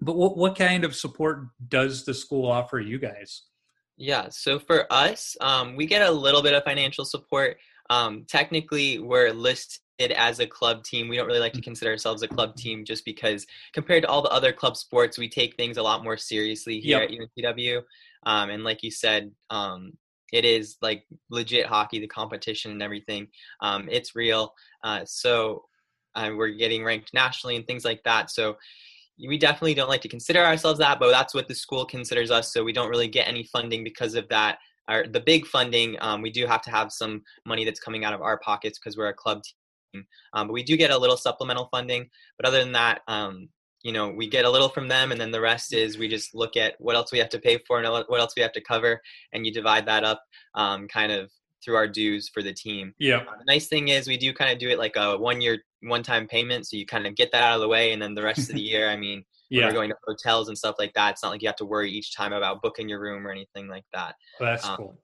but 0.00 0.16
what 0.16 0.36
what 0.36 0.56
kind 0.56 0.84
of 0.84 0.94
support 0.96 1.46
does 1.68 2.04
the 2.04 2.14
school 2.14 2.50
offer 2.50 2.78
you 2.80 2.98
guys? 2.98 3.42
Yeah. 3.96 4.28
So 4.30 4.58
for 4.58 4.90
us, 4.92 5.36
um, 5.40 5.76
we 5.76 5.86
get 5.86 6.06
a 6.06 6.10
little 6.10 6.42
bit 6.42 6.54
of 6.54 6.64
financial 6.64 7.04
support. 7.04 7.58
Um, 7.88 8.24
technically, 8.28 8.98
we're 8.98 9.32
listed 9.32 9.80
as 10.12 10.40
a 10.40 10.46
club 10.46 10.84
team. 10.84 11.08
We 11.08 11.16
don't 11.16 11.26
really 11.26 11.40
like 11.40 11.54
to 11.54 11.62
consider 11.62 11.92
ourselves 11.92 12.22
a 12.22 12.28
club 12.28 12.56
team 12.56 12.84
just 12.84 13.04
because 13.04 13.46
compared 13.72 14.02
to 14.02 14.08
all 14.08 14.22
the 14.22 14.28
other 14.30 14.52
club 14.52 14.76
sports, 14.76 15.16
we 15.16 15.28
take 15.28 15.56
things 15.56 15.78
a 15.78 15.82
lot 15.82 16.04
more 16.04 16.16
seriously 16.16 16.80
here 16.80 17.00
Yep. 17.00 17.10
at 17.10 17.54
UNCW. 17.54 17.82
Um, 18.24 18.50
and 18.50 18.64
like 18.64 18.82
you 18.82 18.90
said, 18.90 19.30
um, 19.50 19.92
it 20.32 20.44
is 20.44 20.76
like 20.82 21.06
legit 21.30 21.66
hockey, 21.66 22.00
the 22.00 22.06
competition 22.06 22.72
and 22.72 22.82
everything. 22.82 23.28
Um, 23.60 23.88
it's 23.90 24.16
real. 24.16 24.52
Uh, 24.82 25.04
so 25.06 25.64
uh, 26.14 26.30
we're 26.36 26.48
getting 26.48 26.84
ranked 26.84 27.14
nationally 27.14 27.56
and 27.56 27.66
things 27.66 27.84
like 27.84 28.02
that. 28.04 28.30
So 28.30 28.56
we 29.18 29.38
definitely 29.38 29.74
don't 29.74 29.88
like 29.88 30.02
to 30.02 30.08
consider 30.08 30.40
ourselves 30.40 30.78
that, 30.78 30.98
but 30.98 31.10
that's 31.10 31.34
what 31.34 31.48
the 31.48 31.54
school 31.54 31.84
considers 31.84 32.30
us. 32.30 32.52
So 32.52 32.64
we 32.64 32.72
don't 32.72 32.90
really 32.90 33.08
get 33.08 33.28
any 33.28 33.44
funding 33.44 33.84
because 33.84 34.14
of 34.14 34.28
that. 34.28 34.58
Our 34.88 35.06
the 35.06 35.20
big 35.20 35.46
funding, 35.46 35.96
um, 36.00 36.22
we 36.22 36.30
do 36.30 36.46
have 36.46 36.62
to 36.62 36.70
have 36.70 36.92
some 36.92 37.22
money 37.44 37.64
that's 37.64 37.80
coming 37.80 38.04
out 38.04 38.14
of 38.14 38.22
our 38.22 38.38
pockets 38.38 38.78
because 38.78 38.96
we're 38.96 39.08
a 39.08 39.14
club 39.14 39.42
team. 39.42 40.06
Um, 40.34 40.48
but 40.48 40.52
we 40.52 40.62
do 40.62 40.76
get 40.76 40.90
a 40.90 40.98
little 40.98 41.16
supplemental 41.16 41.68
funding. 41.70 42.08
But 42.38 42.46
other 42.46 42.62
than 42.62 42.72
that, 42.72 43.00
um, 43.08 43.48
you 43.82 43.92
know, 43.92 44.10
we 44.10 44.28
get 44.28 44.44
a 44.44 44.50
little 44.50 44.68
from 44.68 44.88
them, 44.88 45.12
and 45.12 45.20
then 45.20 45.30
the 45.30 45.40
rest 45.40 45.72
is 45.72 45.96
we 45.96 46.08
just 46.08 46.34
look 46.34 46.56
at 46.56 46.74
what 46.78 46.96
else 46.96 47.12
we 47.12 47.18
have 47.18 47.28
to 47.30 47.38
pay 47.38 47.58
for 47.66 47.80
and 47.80 47.88
what 48.08 48.20
else 48.20 48.34
we 48.36 48.42
have 48.42 48.52
to 48.52 48.60
cover, 48.60 49.00
and 49.32 49.46
you 49.46 49.52
divide 49.52 49.86
that 49.86 50.02
up, 50.02 50.22
um, 50.54 50.88
kind 50.88 51.12
of 51.12 51.30
through 51.64 51.76
our 51.76 51.88
dues 51.88 52.28
for 52.28 52.42
the 52.42 52.52
team. 52.52 52.94
Yeah. 52.98 53.18
Uh, 53.18 53.38
the 53.38 53.44
nice 53.46 53.66
thing 53.66 53.88
is 53.88 54.06
we 54.06 54.16
do 54.16 54.32
kind 54.32 54.52
of 54.52 54.58
do 54.58 54.68
it 54.68 54.78
like 54.78 54.96
a 54.96 55.16
one 55.16 55.40
year, 55.40 55.58
one 55.82 56.02
time 56.02 56.26
payment. 56.26 56.66
So 56.66 56.76
you 56.76 56.86
kind 56.86 57.06
of 57.06 57.14
get 57.14 57.32
that 57.32 57.42
out 57.42 57.54
of 57.56 57.60
the 57.60 57.68
way. 57.68 57.92
And 57.92 58.00
then 58.00 58.14
the 58.14 58.22
rest 58.22 58.48
of 58.48 58.54
the 58.54 58.62
year, 58.72 58.88
I 58.88 58.96
mean, 58.96 59.24
Yeah. 59.50 59.66
we're 59.66 59.72
going 59.72 59.90
to 59.90 59.96
hotels 60.06 60.48
and 60.48 60.56
stuff 60.56 60.76
like 60.78 60.92
that, 60.94 61.12
it's 61.12 61.22
not 61.22 61.30
like 61.30 61.42
you 61.42 61.48
have 61.48 61.56
to 61.56 61.64
worry 61.64 61.90
each 61.90 62.14
time 62.14 62.32
about 62.32 62.62
booking 62.62 62.88
your 62.88 63.00
room 63.00 63.26
or 63.26 63.30
anything 63.30 63.68
like 63.68 63.84
that. 63.94 64.14
Well, 64.40 64.50
that's 64.50 64.66
um, 64.66 64.76
cool. 64.76 64.98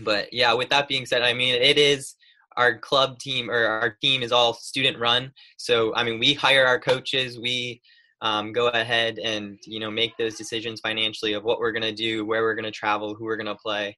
But 0.00 0.32
yeah, 0.32 0.52
with 0.52 0.70
that 0.70 0.88
being 0.88 1.06
said, 1.06 1.22
I 1.22 1.32
mean, 1.34 1.54
it 1.54 1.78
is 1.78 2.14
our 2.56 2.78
club 2.78 3.18
team 3.18 3.50
or 3.50 3.66
our 3.66 3.96
team 4.00 4.22
is 4.22 4.32
all 4.32 4.54
student 4.54 4.98
run. 4.98 5.32
So, 5.56 5.94
I 5.94 6.04
mean, 6.04 6.18
we 6.18 6.34
hire 6.34 6.66
our 6.66 6.78
coaches. 6.78 7.38
We 7.38 7.80
um, 8.20 8.52
go 8.52 8.68
ahead 8.68 9.18
and, 9.18 9.58
you 9.66 9.80
know, 9.80 9.90
make 9.90 10.16
those 10.16 10.36
decisions 10.36 10.80
financially 10.80 11.34
of 11.34 11.44
what 11.44 11.58
we're 11.58 11.72
going 11.72 11.82
to 11.82 11.92
do, 11.92 12.24
where 12.24 12.42
we're 12.42 12.54
going 12.54 12.64
to 12.64 12.70
travel, 12.70 13.14
who 13.14 13.24
we're 13.24 13.36
going 13.36 13.46
to 13.46 13.54
play. 13.54 13.96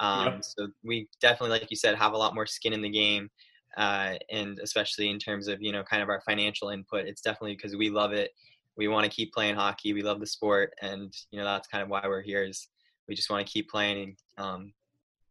Um, 0.00 0.26
Yep. 0.26 0.44
So 0.44 0.68
we 0.84 1.08
definitely, 1.20 1.58
like 1.58 1.70
you 1.70 1.76
said, 1.76 1.96
have 1.96 2.12
a 2.12 2.16
lot 2.16 2.34
more 2.34 2.46
skin 2.46 2.72
in 2.72 2.82
the 2.82 2.90
game. 2.90 3.30
Uh, 3.76 4.14
and 4.30 4.58
especially 4.60 5.08
in 5.10 5.18
terms 5.18 5.46
of, 5.46 5.60
you 5.60 5.72
know, 5.72 5.82
kind 5.84 6.02
of 6.02 6.08
our 6.08 6.20
financial 6.22 6.70
input, 6.70 7.06
it's 7.06 7.20
definitely 7.20 7.54
because 7.54 7.76
we 7.76 7.90
love 7.90 8.12
it. 8.12 8.30
We 8.76 8.88
want 8.88 9.04
to 9.04 9.10
keep 9.10 9.32
playing 9.32 9.56
hockey. 9.56 9.92
We 9.92 10.02
love 10.02 10.20
the 10.20 10.26
sport. 10.26 10.72
And, 10.80 11.14
you 11.30 11.38
know, 11.38 11.44
that's 11.44 11.68
kind 11.68 11.82
of 11.82 11.88
why 11.88 12.02
we're 12.04 12.22
here 12.22 12.44
is 12.44 12.68
we 13.08 13.14
just 13.14 13.30
want 13.30 13.46
to 13.46 13.52
keep 13.52 13.68
playing 13.68 14.16
um, 14.36 14.72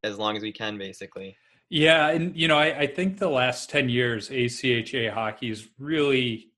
as 0.04 0.18
long 0.18 0.36
as 0.36 0.44
we 0.44 0.52
can, 0.52 0.78
basically. 0.78 1.38
Yeah, 1.70 2.10
and 2.10 2.36
you 2.36 2.48
know, 2.48 2.58
I, 2.58 2.80
I 2.80 2.88
think 2.88 3.18
the 3.18 3.30
last 3.30 3.70
ten 3.70 3.90
years, 3.90 4.30
ACHA 4.30 5.12
hockey 5.12 5.50
has 5.50 5.68
really 5.78 6.52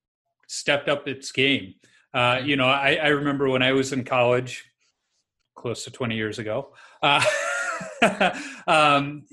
stepped 0.48 0.88
up 0.88 1.08
its 1.08 1.32
game. 1.32 1.76
Uh, 2.14 2.42
you 2.44 2.56
know, 2.56 2.68
I, 2.68 2.96
I 2.96 3.08
remember 3.08 3.50
when 3.50 3.64
I 3.64 3.72
was 3.72 3.92
in 3.92 4.04
college, 4.04 4.66
close 5.56 5.84
to 5.86 5.92
twenty 5.92 6.16
years 6.16 6.38
ago. 6.38 6.74
Uh, 7.02 7.24
um, 8.68 9.26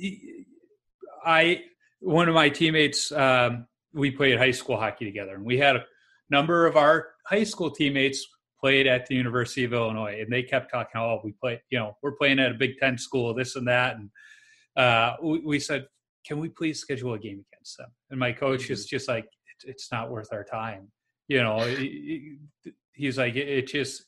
I 1.25 1.63
one 2.01 2.29
of 2.29 2.35
my 2.35 2.49
teammates, 2.49 3.11
um, 3.13 3.67
we 3.93 4.11
played 4.11 4.39
high 4.39 4.51
school 4.51 4.77
hockey 4.77 5.05
together, 5.05 5.35
and 5.35 5.45
we 5.45 5.59
had 5.59 5.77
a 5.77 5.85
number 6.31 6.67
of 6.67 6.77
our 6.77 7.09
high 7.25 7.45
school 7.45 7.71
teammates 7.71 8.27
played 8.61 8.87
at 8.87 9.07
the 9.07 9.15
University 9.15 9.65
of 9.65 9.73
Illinois, 9.73 10.21
and 10.21 10.33
they 10.33 10.43
kept 10.43 10.71
talking, 10.71 11.01
"Oh, 11.01 11.21
we 11.25 11.33
play, 11.33 11.63
you 11.71 11.79
know, 11.79 11.97
we're 12.03 12.13
playing 12.13 12.39
at 12.39 12.53
a 12.53 12.55
Big 12.55 12.79
Ten 12.79 12.99
school, 12.99 13.35
this 13.35 13.57
and 13.57 13.69
that," 13.69 13.97
and 13.97 14.11
uh, 14.77 15.17
we, 15.23 15.41
we 15.41 15.59
said, 15.61 15.87
"Can 16.27 16.39
we 16.39 16.49
please 16.49 16.79
schedule 16.81 17.15
a 17.15 17.19
game 17.19 17.45
against 17.53 17.77
them?" 17.79 17.91
And 18.11 18.21
my 18.21 18.33
coach 18.33 18.71
is 18.71 18.87
just 18.87 19.09
like, 19.09 19.25
"It's, 19.55 19.65
it's 19.65 19.93
not 19.93 20.11
worth 20.11 20.33
our 20.33 20.45
time." 20.45 20.89
You 21.29 21.43
know, 21.43 21.59
he- 21.61 22.39
he- 22.65 22.73
he's 22.93 23.19
like, 23.19 23.35
"It, 23.37 23.49
it 23.49 23.67
just, 23.67 24.05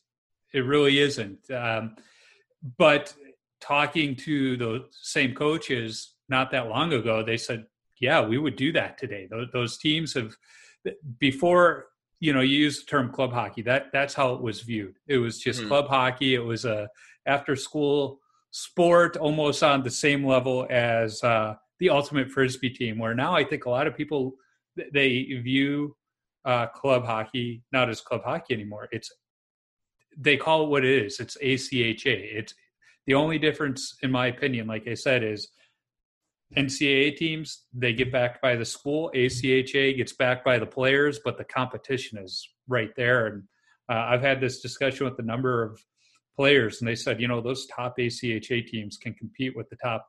it 0.53 0.61
really 0.61 0.99
isn't." 0.99 1.51
Um, 1.51 1.97
but 2.77 3.15
talking 3.61 4.15
to 4.17 4.57
the 4.57 4.87
same 4.91 5.35
coaches 5.35 6.15
not 6.29 6.51
that 6.51 6.69
long 6.69 6.93
ago, 6.93 7.23
they 7.23 7.37
said, 7.37 7.67
"Yeah, 8.01 8.25
we 8.27 8.39
would 8.39 8.57
do 8.57 8.73
that 8.73 8.99
today." 8.99 9.27
Those, 9.31 9.49
those 9.53 9.79
teams 9.79 10.15
have 10.15 10.37
before. 11.19 11.87
You 12.21 12.33
know, 12.33 12.41
you 12.41 12.59
use 12.59 12.81
the 12.81 12.87
term 12.87 13.13
club 13.13 13.33
hockey. 13.33 13.63
That 13.63 13.93
that's 13.93 14.13
how 14.15 14.35
it 14.35 14.43
was 14.43 14.63
viewed. 14.63 14.97
It 15.07 15.19
was 15.19 15.39
just 15.39 15.63
Mhm. 15.63 15.69
club 15.69 15.87
hockey. 15.89 16.35
It 16.35 16.45
was 16.45 16.65
a 16.65 16.89
after 17.27 17.55
school 17.55 18.21
sport, 18.51 19.17
almost 19.17 19.63
on 19.63 19.83
the 19.85 19.91
same 19.91 20.27
level 20.27 20.67
as 20.69 21.23
uh, 21.23 21.55
the 21.79 21.91
ultimate 21.91 22.29
frisbee 22.31 22.71
team. 22.71 22.99
Where 22.99 23.15
now 23.15 23.35
I 23.37 23.45
think 23.45 23.67
a 23.67 23.71
lot 23.71 23.87
of 23.87 23.97
people 23.97 24.35
they 24.93 25.23
view 25.23 25.97
uh, 26.45 26.67
club 26.69 27.05
hockey 27.05 27.63
not 27.73 27.89
as 27.89 28.01
club 28.01 28.23
hockey 28.25 28.53
anymore. 28.55 28.89
It's 28.91 29.13
they 30.17 30.37
call 30.37 30.65
it 30.65 30.71
what 30.71 30.85
it 30.85 31.05
is. 31.05 31.21
It's 31.21 31.37
ACHA. 31.41 32.35
It's 32.35 32.55
the 33.09 33.15
only 33.15 33.39
difference, 33.39 33.97
in 34.03 34.11
my 34.13 34.27
opinion, 34.27 34.67
like 34.67 34.87
I 34.87 34.93
said, 34.93 35.25
is 35.25 35.49
NCAA 36.55 37.17
teams 37.17 37.65
they 37.73 37.95
get 37.95 38.13
backed 38.13 38.43
by 38.43 38.55
the 38.55 38.67
school. 38.67 39.11
ACHA 39.15 39.97
gets 39.97 40.13
backed 40.13 40.45
by 40.45 40.59
the 40.59 40.67
players, 40.67 41.19
but 41.25 41.39
the 41.39 41.45
competition 41.45 42.19
is 42.19 42.47
right 42.69 42.91
there. 42.97 43.27
And 43.27 43.43
uh, 43.91 44.05
I've 44.11 44.21
had 44.21 44.43
this 44.43 44.61
discussion 44.61 45.07
with 45.07 45.19
a 45.19 45.23
number 45.23 45.63
of 45.63 45.81
players, 46.37 46.81
and 46.83 46.89
they 46.89 46.95
said, 46.95 47.19
you 47.19 47.29
know, 47.29 47.41
those 47.41 47.67
top 47.67 47.97
ACHA 47.99 48.67
teams 48.67 48.99
can 48.99 49.15
compete 49.15 49.57
with 49.57 49.71
the 49.71 49.77
top 49.77 50.07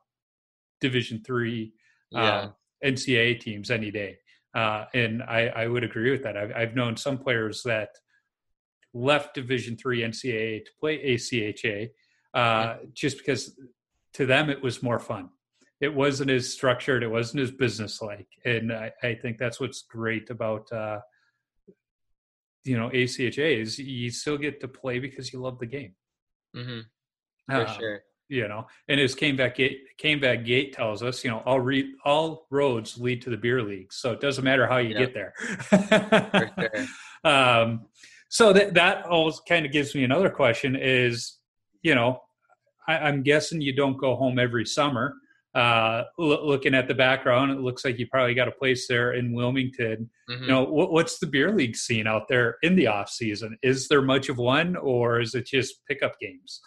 Division 0.82 1.22
three 1.26 1.72
Yeah. 2.10 2.40
um, 2.40 2.54
NCAA 2.84 3.40
teams 3.40 3.70
any 3.70 3.90
day. 3.90 4.18
Uh, 4.54 4.84
and 4.92 5.22
I, 5.22 5.46
I 5.48 5.66
would 5.68 5.84
agree 5.84 6.10
with 6.10 6.22
that. 6.24 6.36
I've, 6.36 6.52
I've 6.54 6.74
known 6.74 6.98
some 6.98 7.16
players 7.16 7.62
that 7.64 7.90
left 8.92 9.34
Division 9.34 9.78
three 9.78 10.00
NCAA 10.02 10.64
to 10.66 10.70
play 10.78 10.98
ACHA 11.14 11.90
uh, 12.34 12.76
just 12.94 13.18
because 13.18 13.58
to 14.14 14.26
them 14.26 14.50
it 14.50 14.62
was 14.62 14.82
more 14.82 14.98
fun. 14.98 15.30
It 15.80 15.94
wasn't 15.94 16.30
as 16.30 16.52
structured. 16.52 17.02
It 17.02 17.08
wasn't 17.10 17.42
as 17.42 17.50
business-like, 17.50 18.28
and 18.44 18.70
I, 18.72 18.92
I 19.02 19.14
think 19.14 19.38
that's 19.38 19.58
what's 19.60 19.82
great 19.82 20.28
about 20.30 20.70
uh, 20.72 21.00
you 22.64 22.76
know 22.76 22.90
ACHA 22.90 23.60
is 23.62 23.78
you 23.78 24.10
still 24.10 24.36
get 24.36 24.60
to 24.60 24.68
play 24.68 24.98
because 24.98 25.32
you 25.32 25.40
love 25.40 25.58
the 25.58 25.66
game. 25.66 25.94
Mm-hmm. 26.56 26.80
for 27.48 27.62
Uh, 27.66 27.72
sure. 27.78 28.02
you 28.28 28.46
know 28.48 28.66
and 28.88 29.00
as 29.00 29.14
Caneback 29.14 29.54
Gate, 29.54 29.82
Caneback 30.02 30.44
Gate 30.44 30.72
tells 30.72 31.00
us 31.02 31.22
you 31.24 31.30
know 31.30 31.38
all 31.46 31.60
re- 31.60 31.94
all 32.04 32.46
roads 32.50 32.98
lead 32.98 33.22
to 33.22 33.30
the 33.30 33.36
beer 33.36 33.62
league 33.62 33.92
so 33.92 34.10
it 34.12 34.20
doesn't 34.20 34.42
matter 34.44 34.66
how 34.66 34.78
you 34.78 34.90
Yeah. 34.90 34.98
get 35.04 35.14
there 35.14 35.32
sure. 36.58 36.86
um, 37.24 37.86
so 38.28 38.52
that 38.52 38.74
that 38.74 39.06
always 39.06 39.40
kind 39.48 39.64
of 39.64 39.70
gives 39.72 39.94
me 39.94 40.02
another 40.04 40.28
question 40.28 40.76
is 40.76 41.38
you 41.82 41.94
know 41.94 42.20
I, 42.88 42.98
i'm 42.98 43.22
guessing 43.22 43.60
you 43.60 43.74
don't 43.74 43.96
go 43.96 44.16
home 44.16 44.38
every 44.38 44.66
summer 44.66 45.14
uh, 45.52 46.04
loo- 46.16 46.44
looking 46.44 46.74
at 46.76 46.86
the 46.86 46.94
background 46.94 47.50
it 47.50 47.58
looks 47.60 47.84
like 47.84 47.98
you 47.98 48.06
probably 48.06 48.34
got 48.34 48.46
a 48.46 48.52
place 48.52 48.86
there 48.86 49.14
in 49.14 49.32
wilmington 49.32 50.08
Mhm. 50.30 50.42
you 50.42 50.46
know 50.46 50.62
what, 50.62 50.92
what's 50.92 51.18
the 51.18 51.26
beer 51.26 51.52
league 51.52 51.74
scene 51.74 52.06
out 52.06 52.28
there 52.28 52.56
in 52.62 52.76
the 52.76 52.86
off 52.86 53.08
season 53.10 53.58
is 53.62 53.88
there 53.88 54.00
much 54.02 54.28
of 54.28 54.38
one 54.38 54.76
or 54.76 55.20
is 55.20 55.34
it 55.34 55.46
just 55.46 55.84
pickup 55.88 56.14
games 56.20 56.60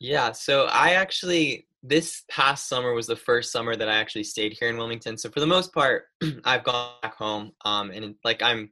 Yeah, 0.00 0.32
so 0.32 0.64
I 0.66 0.94
actually 0.94 1.66
this 1.82 2.22
past 2.30 2.68
summer 2.68 2.92
was 2.94 3.06
the 3.06 3.16
first 3.16 3.52
summer 3.52 3.76
that 3.76 3.88
I 3.88 3.96
actually 3.96 4.24
stayed 4.24 4.52
here 4.58 4.68
in 4.68 4.76
Wilmington. 4.76 5.18
So 5.18 5.28
for 5.30 5.40
the 5.40 5.46
most 5.48 5.72
part, 5.74 6.04
I've 6.44 6.62
gone 6.64 6.92
back 7.02 7.16
home, 7.16 7.50
um, 7.64 7.90
and 7.90 8.14
like 8.24 8.40
I'm, 8.40 8.70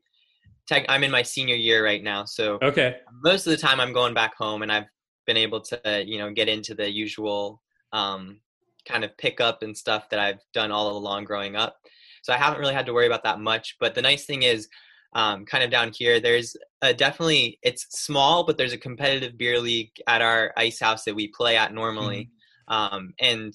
tech, 0.69 0.87
I'm 0.89 1.03
in 1.05 1.11
my 1.11 1.23
senior 1.23 1.57
year 1.57 1.85
right 1.85 2.03
now. 2.03 2.25
So 2.25 2.59
okay 2.63 2.97
most 3.23 3.47
of 3.47 3.51
the 3.51 3.57
time 3.57 3.79
I'm 3.81 3.93
going 3.93 4.15
back 4.15 4.35
home, 4.37 4.63
and 4.63 4.73
I've 4.73 4.87
been 5.31 5.37
able 5.37 5.61
to, 5.61 6.05
you 6.05 6.19
know, 6.19 6.33
get 6.33 6.49
into 6.49 6.75
the 6.75 6.91
usual 6.91 7.63
um, 7.93 8.41
kind 8.85 9.05
of 9.05 9.17
pickup 9.17 9.63
and 9.63 9.77
stuff 9.77 10.09
that 10.11 10.19
I've 10.19 10.41
done 10.53 10.73
all 10.73 10.97
along 10.97 11.25
growing 11.25 11.55
up. 11.55 11.77
So 12.23 12.33
I 12.33 12.37
haven't 12.37 12.59
really 12.59 12.75
had 12.75 12.87
to 12.87 12.93
worry 12.93 13.07
about 13.07 13.23
that 13.23 13.39
much. 13.39 13.77
But 13.79 13.95
the 13.95 14.03
nice 14.03 14.25
thing 14.25 14.43
is, 14.43 14.69
um, 15.13 15.45
kind 15.45 15.63
of 15.63 15.71
down 15.71 15.93
here, 15.97 16.19
there's 16.19 16.57
a 16.83 16.93
definitely 16.93 17.61
it's 17.63 17.87
small, 17.91 18.45
but 18.45 18.59
there's 18.59 18.73
a 18.73 18.79
competitive 18.89 19.39
beer 19.39 19.61
league 19.61 19.93
at 20.09 20.21
our 20.21 20.53
ice 20.57 20.81
house 20.81 21.05
that 21.05 21.15
we 21.15 21.29
play 21.29 21.57
at 21.57 21.73
normally. 21.73 22.31
Um, 22.67 23.15
and 23.21 23.55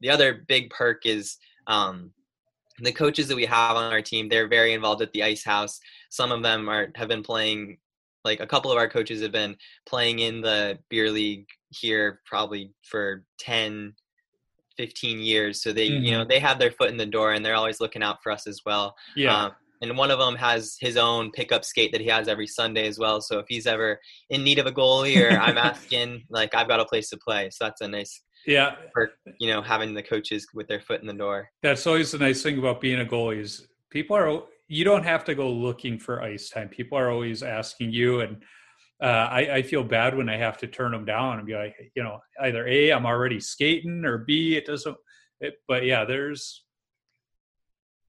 the 0.00 0.10
other 0.10 0.44
big 0.46 0.68
perk 0.68 1.06
is 1.06 1.38
um, 1.66 2.10
the 2.80 2.92
coaches 2.92 3.28
that 3.28 3.36
we 3.36 3.46
have 3.46 3.76
on 3.76 3.92
our 3.92 4.02
team. 4.02 4.28
They're 4.28 4.48
very 4.48 4.74
involved 4.74 5.00
at 5.00 5.12
the 5.12 5.22
ice 5.22 5.44
house. 5.44 5.80
Some 6.10 6.32
of 6.32 6.42
them 6.42 6.68
are 6.68 6.90
have 6.96 7.08
been 7.08 7.22
playing. 7.22 7.78
Like 8.24 8.40
a 8.40 8.46
couple 8.46 8.70
of 8.70 8.78
our 8.78 8.88
coaches 8.88 9.22
have 9.22 9.32
been 9.32 9.56
playing 9.86 10.20
in 10.20 10.40
the 10.40 10.78
beer 10.88 11.10
league 11.10 11.46
here 11.70 12.20
probably 12.26 12.72
for 12.82 13.24
10 13.38 13.94
15 14.78 15.18
years 15.18 15.62
so 15.62 15.70
they 15.70 15.84
you 15.84 16.10
know 16.12 16.24
they 16.24 16.38
have 16.38 16.58
their 16.58 16.70
foot 16.70 16.88
in 16.88 16.96
the 16.96 17.04
door 17.04 17.32
and 17.32 17.44
they're 17.44 17.54
always 17.54 17.78
looking 17.78 18.02
out 18.02 18.22
for 18.22 18.32
us 18.32 18.46
as 18.46 18.60
well 18.64 18.94
yeah 19.14 19.44
um, 19.44 19.52
and 19.82 19.98
one 19.98 20.10
of 20.10 20.18
them 20.18 20.36
has 20.36 20.76
his 20.80 20.96
own 20.96 21.30
pickup 21.32 21.64
skate 21.64 21.92
that 21.92 22.00
he 22.00 22.06
has 22.06 22.28
every 22.28 22.46
Sunday 22.46 22.86
as 22.86 22.98
well. 22.98 23.20
So 23.20 23.40
if 23.40 23.46
he's 23.48 23.66
ever 23.66 23.98
in 24.30 24.44
need 24.44 24.60
of 24.60 24.66
a 24.66 24.72
goalie 24.72 25.20
or 25.20 25.36
I'm 25.36 25.58
asking, 25.70 26.24
like 26.30 26.54
I've 26.54 26.68
got 26.68 26.80
a 26.80 26.84
place 26.84 27.10
to 27.10 27.16
play. 27.18 27.50
So 27.50 27.64
that's 27.64 27.80
a 27.80 27.88
nice 27.88 28.22
yeah 28.46 28.74
perk, 28.94 29.12
you 29.38 29.48
know, 29.48 29.60
having 29.60 29.92
the 29.94 30.02
coaches 30.02 30.46
with 30.54 30.68
their 30.68 30.80
foot 30.80 31.00
in 31.00 31.06
the 31.06 31.12
door. 31.12 31.48
That's 31.62 31.86
always 31.86 32.12
the 32.12 32.18
nice 32.18 32.42
thing 32.42 32.58
about 32.58 32.80
being 32.80 33.00
a 33.00 33.04
goalie 33.04 33.40
is 33.40 33.66
people 33.90 34.16
are 34.16 34.42
you 34.68 34.84
don't 34.84 35.04
have 35.04 35.24
to 35.24 35.34
go 35.34 35.50
looking 35.50 35.98
for 35.98 36.22
ice 36.22 36.48
time. 36.50 36.68
People 36.68 36.96
are 36.98 37.10
always 37.10 37.42
asking 37.42 37.92
you, 37.92 38.20
and 38.20 38.42
uh, 39.02 39.28
I, 39.30 39.54
I 39.56 39.62
feel 39.62 39.82
bad 39.84 40.16
when 40.16 40.28
I 40.28 40.36
have 40.36 40.58
to 40.58 40.66
turn 40.66 40.92
them 40.92 41.04
down 41.04 41.38
and 41.38 41.46
be 41.46 41.54
like, 41.54 41.74
you 41.94 42.02
know, 42.02 42.20
either 42.40 42.66
a 42.66 42.90
I'm 42.92 43.06
already 43.06 43.40
skating 43.40 44.04
or 44.04 44.18
b 44.18 44.56
it 44.56 44.66
doesn't. 44.66 44.96
It, 45.40 45.54
but 45.66 45.84
yeah, 45.84 46.04
there's 46.04 46.64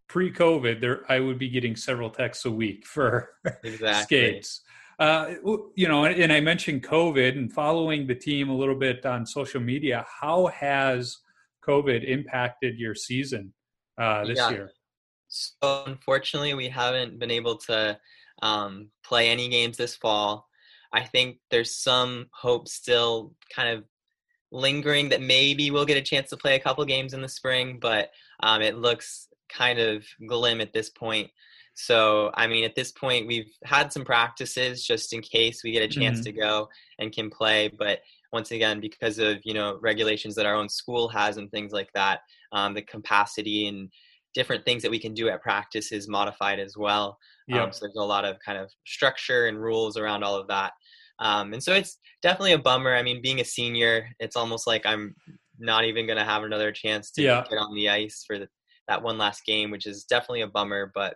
pre-COVID 0.07 0.79
there 0.81 1.03
I 1.09 1.19
would 1.19 1.39
be 1.39 1.49
getting 1.49 1.75
several 1.75 2.09
texts 2.11 2.45
a 2.45 2.51
week 2.51 2.85
for 2.95 3.29
Exactly. 3.63 4.03
skates. 4.03 4.61
Uh, 4.99 5.33
you 5.75 5.87
know, 5.87 6.05
and 6.05 6.31
I 6.31 6.39
mentioned 6.39 6.83
COVID 6.83 7.35
and 7.37 7.51
following 7.51 8.05
the 8.05 8.13
team 8.13 8.49
a 8.49 8.55
little 8.55 8.75
bit 8.75 9.05
on 9.07 9.25
social 9.25 9.59
media. 9.59 10.05
How 10.21 10.47
has 10.47 11.17
COVID 11.67 12.07
impacted 12.07 12.77
your 12.77 12.93
season 12.93 13.53
uh, 13.99 14.25
this 14.25 14.37
Yeah. 14.37 14.51
year? 14.51 14.71
So 15.34 15.84
unfortunately, 15.88 16.54
we 16.54 16.69
haven't 16.69 17.17
been 17.17 17.32
able 17.32 17.58
to 17.69 18.00
um, 18.43 18.89
play 19.04 19.30
any 19.30 19.50
games 19.50 19.78
this 19.78 19.96
fall. 19.96 20.48
I 20.91 21.04
think 21.04 21.39
there's 21.50 21.76
some 21.76 22.28
hope 22.32 22.67
still 22.67 23.34
kind 23.54 23.69
of 23.69 23.84
lingering 24.52 25.10
that 25.10 25.22
maybe 25.22 25.72
we'll 25.72 25.86
get 25.86 25.98
a 25.98 26.02
chance 26.02 26.30
to 26.30 26.38
play 26.38 26.56
a 26.56 26.60
couple 26.60 26.86
games 26.86 27.13
in 27.15 27.22
the 27.22 27.28
spring, 27.28 27.80
but 27.82 28.12
um, 28.41 28.62
it 28.62 28.78
looks 28.78 29.28
kind 29.50 29.80
of 29.80 30.06
glim 30.28 30.62
at 30.62 30.72
this 30.74 30.89
point. 30.91 31.32
So, 31.74 32.30
I 32.36 32.46
mean, 32.46 32.63
at 32.63 32.76
this 32.76 32.91
point, 32.91 33.26
we've 33.26 33.52
had 33.63 33.91
some 33.91 34.06
practices 34.06 34.86
just 34.86 35.12
in 35.13 35.22
case 35.22 35.63
we 35.63 35.72
get 35.72 35.82
a 35.82 35.88
chance 35.88 36.19
Mhm. 36.19 36.24
to 36.26 36.32
go 36.34 36.69
and 37.00 37.12
can 37.12 37.32
play. 37.32 37.69
But 37.69 38.02
once 38.32 38.52
again, 38.52 38.80
because 38.80 39.17
of 39.17 39.39
you 39.43 39.56
know 39.56 39.80
regulations 39.82 40.36
that 40.36 40.46
our 40.46 40.54
own 40.54 40.69
school 40.69 41.08
has 41.10 41.38
and 41.38 41.50
things 41.50 41.72
like 41.72 41.91
that, 41.93 42.22
um, 42.52 42.76
the 42.76 42.84
capacity 42.84 43.67
and 43.67 43.91
different 44.34 44.65
things 44.65 44.82
that 44.82 44.91
we 44.91 45.00
can 45.00 45.13
do 45.13 45.30
at 45.30 45.41
practice 45.41 45.91
is 45.91 46.08
modified 46.08 46.60
as 46.60 46.76
well. 46.78 47.17
Yeah. 47.48 47.63
Um, 47.63 47.72
so 47.72 47.86
there's 47.86 47.96
a 47.96 48.04
lot 48.04 48.26
of 48.26 48.38
kind 48.46 48.58
of 48.58 48.72
structure 48.86 49.48
and 49.48 49.62
rules 49.62 49.98
around 49.98 50.24
all 50.24 50.36
of 50.36 50.48
that. 50.48 50.74
Um, 51.19 51.54
and 51.54 51.63
so 51.63 51.74
it's 51.74 51.98
definitely 52.22 52.54
a 52.54 52.60
bummer. 52.60 52.96
I 52.96 53.04
mean, 53.04 53.22
being 53.22 53.41
a 53.41 53.46
senior, 53.46 54.08
it's 54.19 54.36
almost 54.36 54.65
like 54.65 54.86
I'm 54.86 55.15
not 55.60 55.86
even 55.86 56.08
going 56.08 56.17
to 56.17 56.26
have 56.26 56.43
another 56.43 56.72
chance 56.72 57.12
to 57.12 57.22
Yeah. 57.22 57.43
get 57.50 57.58
on 57.58 57.76
the 57.76 57.89
ice 57.89 58.24
for 58.26 58.39
the, 58.39 58.48
that 58.88 59.04
one 59.04 59.17
last 59.17 59.46
game, 59.46 59.72
which 59.72 59.86
is 59.86 60.04
definitely 60.06 60.41
a 60.41 60.48
bummer. 60.48 60.91
But 60.93 61.15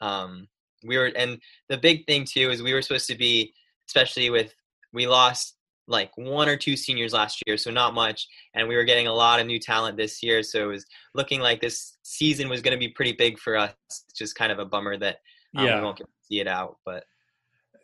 um, 0.00 0.46
we 0.84 0.98
were, 0.98 1.10
and 1.16 1.38
the 1.68 1.78
big 1.78 2.06
thing 2.06 2.24
too 2.24 2.50
is 2.50 2.62
we 2.62 2.74
were 2.74 2.82
supposed 2.82 3.08
to 3.08 3.16
be, 3.16 3.54
especially 3.88 4.30
with 4.30 4.52
we 4.92 5.06
lost 5.06 5.56
like 5.90 6.10
one 6.16 6.48
or 6.48 6.56
two 6.56 6.76
seniors 6.76 7.12
last 7.12 7.42
year, 7.46 7.56
so 7.56 7.70
not 7.70 7.94
much, 7.94 8.26
and 8.54 8.68
we 8.68 8.76
were 8.76 8.84
getting 8.84 9.08
a 9.08 9.12
lot 9.12 9.40
of 9.40 9.46
new 9.46 9.58
talent 9.58 9.96
this 9.96 10.22
year. 10.22 10.42
So 10.42 10.64
it 10.64 10.72
was 10.72 10.86
looking 11.14 11.40
like 11.40 11.60
this 11.60 11.98
season 12.02 12.48
was 12.48 12.62
going 12.62 12.72
to 12.72 12.78
be 12.78 12.88
pretty 12.88 13.12
big 13.12 13.38
for 13.38 13.56
us. 13.56 13.74
It's 13.88 14.12
just 14.16 14.36
kind 14.36 14.52
of 14.52 14.58
a 14.58 14.64
bummer 14.64 14.96
that 14.98 15.18
um, 15.56 15.66
Yeah. 15.66 15.76
we 15.76 15.82
won't 15.84 15.98
get 15.98 16.06
to 16.06 16.12
see 16.28 16.40
it 16.40 16.46
out. 16.46 16.76
But 16.86 17.04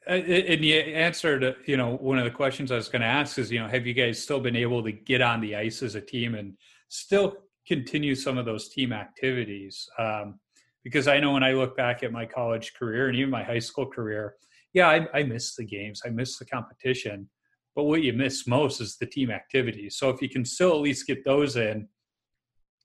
And 0.07 0.65
you 0.65 0.77
answered, 0.77 1.57
you 1.67 1.77
know, 1.77 1.97
one 1.97 2.19
of 2.19 2.25
the 2.25 2.31
questions 2.31 2.71
I 2.71 2.77
was 2.77 2.89
going 2.89 3.03
to 3.03 3.09
ask 3.09 3.39
is, 3.39 3.51
you 3.51 3.59
know, 3.59 3.67
have 3.69 3.87
you 3.87 3.95
guys 3.95 4.23
still 4.23 4.41
been 4.41 4.57
able 4.57 4.83
to 4.85 4.93
get 4.93 5.21
on 5.21 5.41
the 5.41 5.57
ice 5.57 5.83
as 5.83 5.97
a 5.97 6.01
team 6.01 6.37
and 6.37 6.57
still 6.89 7.37
continue 7.67 8.15
some 8.15 8.39
of 8.39 8.45
those 8.45 8.69
team 8.69 8.93
activities? 8.93 9.89
Um, 9.99 10.39
because 10.85 11.09
I 11.09 11.19
know 11.19 11.33
when 11.33 11.43
I 11.43 11.53
look 11.53 11.77
back 11.77 12.05
at 12.05 12.13
my 12.13 12.25
college 12.25 12.75
career 12.75 13.09
and 13.09 13.17
even 13.17 13.31
my 13.31 13.43
high 13.43 13.59
school 13.59 13.87
career, 13.87 14.37
yeah, 14.73 14.89
I, 14.89 15.09
I 15.13 15.23
miss 15.25 15.57
the 15.57 15.65
games, 15.65 16.03
I 16.07 16.11
miss 16.11 16.39
the 16.39 16.45
competition, 16.45 17.29
but 17.77 17.85
what 17.85 18.03
you 18.03 18.15
miss 18.15 18.47
most 18.47 18.81
is 18.81 18.97
the 18.97 19.05
team 19.07 19.31
activities. 19.31 19.99
So 19.99 20.09
if 20.09 20.23
you 20.23 20.31
can 20.31 20.47
still 20.47 20.73
at 20.73 20.81
least 20.81 21.07
get 21.07 21.25
those 21.25 21.57
in, 21.57 21.87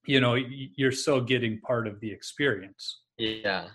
you 0.06 0.20
know, 0.20 0.36
you're 0.36 0.92
still 0.92 1.22
getting 1.22 1.62
part 1.62 1.88
of 1.88 2.00
the 2.02 2.12
experience. 2.12 3.00
Yeah. 3.18 3.68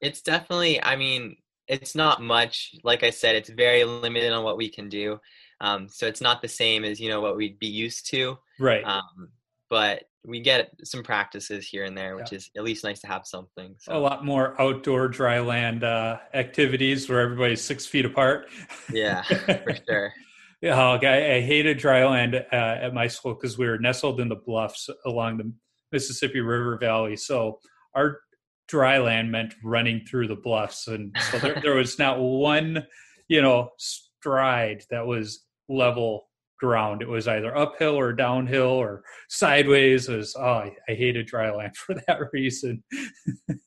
It's 0.00 0.20
definitely, 0.20 0.82
I 0.82 0.96
mean, 0.96 1.36
it's 1.68 1.94
not 1.94 2.20
much. 2.20 2.74
Like 2.82 3.04
I 3.04 3.10
said, 3.10 3.36
it's 3.36 3.50
very 3.50 3.84
limited 3.84 4.32
on 4.32 4.42
what 4.42 4.56
we 4.56 4.68
can 4.68 4.88
do. 4.88 5.20
Um, 5.60 5.88
so 5.88 6.06
it's 6.06 6.20
not 6.20 6.42
the 6.42 6.48
same 6.48 6.84
as, 6.84 6.98
you 6.98 7.08
know, 7.08 7.20
what 7.20 7.36
we'd 7.36 7.58
be 7.60 7.68
used 7.68 8.10
to. 8.10 8.36
Right. 8.58 8.82
Um, 8.84 9.28
but 9.70 10.04
we 10.24 10.40
get 10.40 10.72
some 10.82 11.02
practices 11.04 11.68
here 11.68 11.84
and 11.84 11.96
there, 11.96 12.16
which 12.16 12.32
is 12.32 12.50
at 12.56 12.64
least 12.64 12.82
nice 12.82 13.00
to 13.00 13.06
have 13.06 13.26
something. 13.26 13.76
a 13.86 13.98
lot 13.98 14.24
more 14.24 14.60
outdoor 14.60 15.06
dry 15.08 15.38
land 15.38 15.84
uh, 15.84 16.18
activities 16.34 17.08
where 17.08 17.20
everybody's 17.20 17.62
six 17.62 17.86
feet 17.86 18.04
apart. 18.04 18.48
yeah, 18.92 19.22
for 19.22 19.76
sure. 19.86 20.12
Yeah, 20.60 20.80
oh, 20.80 20.98
I, 21.06 21.36
I 21.36 21.40
hated 21.40 21.78
dry 21.78 22.04
land 22.04 22.34
uh, 22.34 22.46
at 22.50 22.92
my 22.92 23.06
school 23.06 23.34
because 23.34 23.56
we 23.56 23.66
were 23.66 23.78
nestled 23.78 24.20
in 24.20 24.28
the 24.28 24.36
bluffs 24.36 24.88
along 25.06 25.38
the 25.38 25.52
Mississippi 25.92 26.40
River 26.40 26.76
Valley. 26.78 27.16
So 27.16 27.60
our 27.94 28.18
dry 28.66 28.98
land 28.98 29.30
meant 29.30 29.54
running 29.62 30.04
through 30.04 30.28
the 30.28 30.36
bluffs, 30.36 30.88
and 30.88 31.12
so 31.30 31.38
there, 31.38 31.60
there 31.62 31.74
was 31.74 31.98
not 31.98 32.18
one, 32.18 32.84
you 33.28 33.40
know, 33.40 33.70
stride 33.78 34.82
that 34.90 35.06
was 35.06 35.44
level 35.68 36.28
ground. 36.58 37.02
It 37.02 37.08
was 37.08 37.28
either 37.28 37.56
uphill 37.56 37.94
or 37.94 38.12
downhill 38.12 38.66
or 38.66 39.02
sideways. 39.28 40.08
It 40.08 40.16
was 40.16 40.34
oh, 40.36 40.42
I, 40.42 40.72
I 40.88 40.94
hated 40.94 41.26
dry 41.26 41.52
land 41.54 41.76
for 41.76 41.94
that 41.94 42.18
reason. 42.32 42.82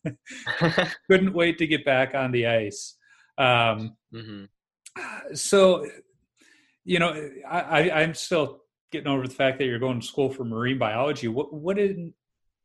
Couldn't 1.10 1.34
wait 1.34 1.58
to 1.60 1.68
get 1.68 1.86
back 1.86 2.16
on 2.16 2.32
the 2.32 2.48
ice. 2.48 2.98
Um, 3.38 3.96
hmm 4.14 4.46
so 5.34 5.86
you 6.84 7.00
know 7.00 7.30
I, 7.50 7.60
I 7.60 8.02
i'm 8.02 8.14
still 8.14 8.62
getting 8.92 9.08
over 9.08 9.28
the 9.28 9.34
fact 9.34 9.58
that 9.60 9.66
you're 9.66 9.80
going 9.80 10.00
to 10.00 10.06
school 10.06 10.30
for 10.30 10.44
marine 10.44 10.78
biology 10.78 11.28
what 11.28 11.54
what 11.54 11.78
did 11.78 12.14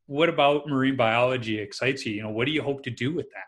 what 0.07 0.29
about 0.29 0.67
marine 0.67 0.95
biology 0.95 1.59
excites 1.59 2.05
you 2.05 2.13
you 2.13 2.23
know 2.23 2.29
what 2.29 2.45
do 2.45 2.51
you 2.51 2.61
hope 2.61 2.83
to 2.83 2.89
do 2.89 3.13
with 3.13 3.29
that 3.31 3.47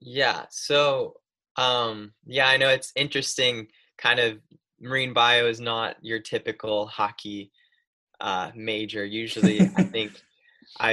Yeah. 0.00 0.44
So, 0.50 1.14
um, 1.56 2.12
yeah, 2.26 2.46
I 2.48 2.56
know 2.58 2.68
it's 2.68 2.92
interesting. 2.94 3.68
Kind 3.96 4.20
of 4.20 4.38
marine 4.80 5.14
bio 5.14 5.46
is 5.46 5.60
not 5.60 5.96
your 6.02 6.18
typical 6.18 6.86
hockey 6.86 7.52
uh, 8.20 8.50
major. 8.54 9.04
Usually, 9.04 9.62
I 9.62 9.84
think 9.92 10.12
I 10.78 10.90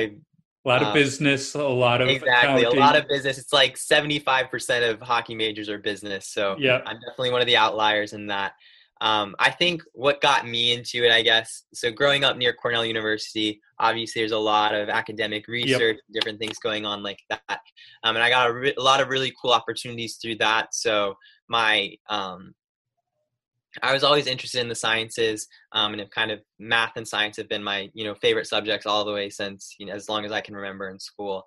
a 0.64 0.70
lot 0.70 0.82
of 0.82 0.90
Uh, 0.90 0.94
business 0.94 1.56
a 1.56 1.64
lot 1.64 2.02
of 2.02 2.08
exactly 2.08 2.64
a 2.64 2.70
lot 2.70 2.96
of 2.96 3.08
business. 3.08 3.38
It's 3.38 3.52
like 3.52 3.76
seventy 3.76 4.20
five 4.20 4.50
percent 4.50 4.86
of 4.86 5.02
hockey 5.02 5.36
majors 5.36 5.68
are 5.68 5.80
business. 5.80 6.28
So 6.28 6.56
Yeah. 6.60 6.82
I'm 6.86 7.00
definitely 7.00 7.32
one 7.32 7.42
of 7.42 7.48
the 7.48 7.58
outliers 7.58 8.14
in 8.14 8.28
that. 8.28 8.54
Um, 9.02 9.36
I 9.40 9.50
think 9.50 9.82
what 9.94 10.22
got 10.22 10.48
me 10.48 10.74
into 10.74 11.04
it, 11.04 11.12
I 11.12 11.24
guess, 11.24 11.64
so 11.74 11.92
growing 11.92 12.24
up 12.24 12.38
near 12.38 12.54
Cornell 12.54 12.86
University, 12.86 13.60
obviously 13.80 14.22
there's 14.22 14.32
a 14.32 14.38
lot 14.38 14.76
of 14.76 14.90
academic 14.90 15.48
research, 15.48 15.98
different 16.14 16.38
things 16.38 16.60
going 16.60 16.86
on 16.86 17.02
like 17.02 17.20
that, 17.30 17.60
um, 18.04 18.16
and 18.16 18.24
I 18.24 18.30
got 18.30 18.52
a, 18.52 18.54
re- 18.54 18.76
a 18.78 18.82
lot 18.82 19.02
of 19.02 19.10
really 19.10 19.34
cool 19.42 19.54
opportunities 19.54 20.18
through 20.22 20.36
that. 20.36 20.76
So 20.76 21.16
my 21.50 21.96
um, 22.10 22.54
I 23.82 23.94
was 23.94 24.04
always 24.04 24.28
interested 24.28 24.62
in 24.62 24.70
the 24.70 24.76
sciences, 24.76 25.48
um, 25.72 25.94
and 25.94 26.02
have 26.02 26.12
kind 26.12 26.30
of 26.30 26.42
math 26.60 26.94
and 26.96 27.08
science 27.08 27.38
have 27.38 27.50
been 27.50 27.64
my 27.64 27.90
you 27.94 28.04
know 28.04 28.14
favorite 28.16 28.48
subjects 28.48 28.86
all 28.86 29.04
the 29.04 29.14
way 29.14 29.32
since 29.32 29.76
you 29.80 29.88
know 29.88 29.94
as 29.94 30.10
long 30.10 30.26
as 30.26 30.32
I 30.32 30.42
can 30.42 30.56
remember 30.56 30.90
in 30.90 31.00
school. 31.00 31.46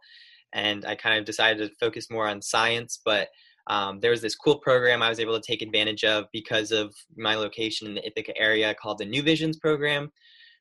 And 0.53 0.85
I 0.85 0.95
kind 0.95 1.19
of 1.19 1.25
decided 1.25 1.59
to 1.69 1.75
focus 1.77 2.11
more 2.11 2.29
on 2.29 2.40
science, 2.40 3.01
but 3.05 3.29
um, 3.68 4.00
there 4.00 4.11
was 4.11 4.20
this 4.20 4.35
cool 4.35 4.59
program 4.59 5.03
I 5.03 5.09
was 5.09 5.20
able 5.20 5.38
to 5.38 5.46
take 5.46 5.62
advantage 5.62 6.05
of 6.05 6.27
because 6.33 6.70
of 6.70 6.94
my 7.16 7.35
location 7.35 7.87
in 7.87 7.94
the 7.94 8.07
Ithaca 8.07 8.37
area 8.37 8.74
called 8.74 8.98
the 8.98 9.07
New 9.07 9.22
Visions 9.22 9.57
program, 9.59 10.12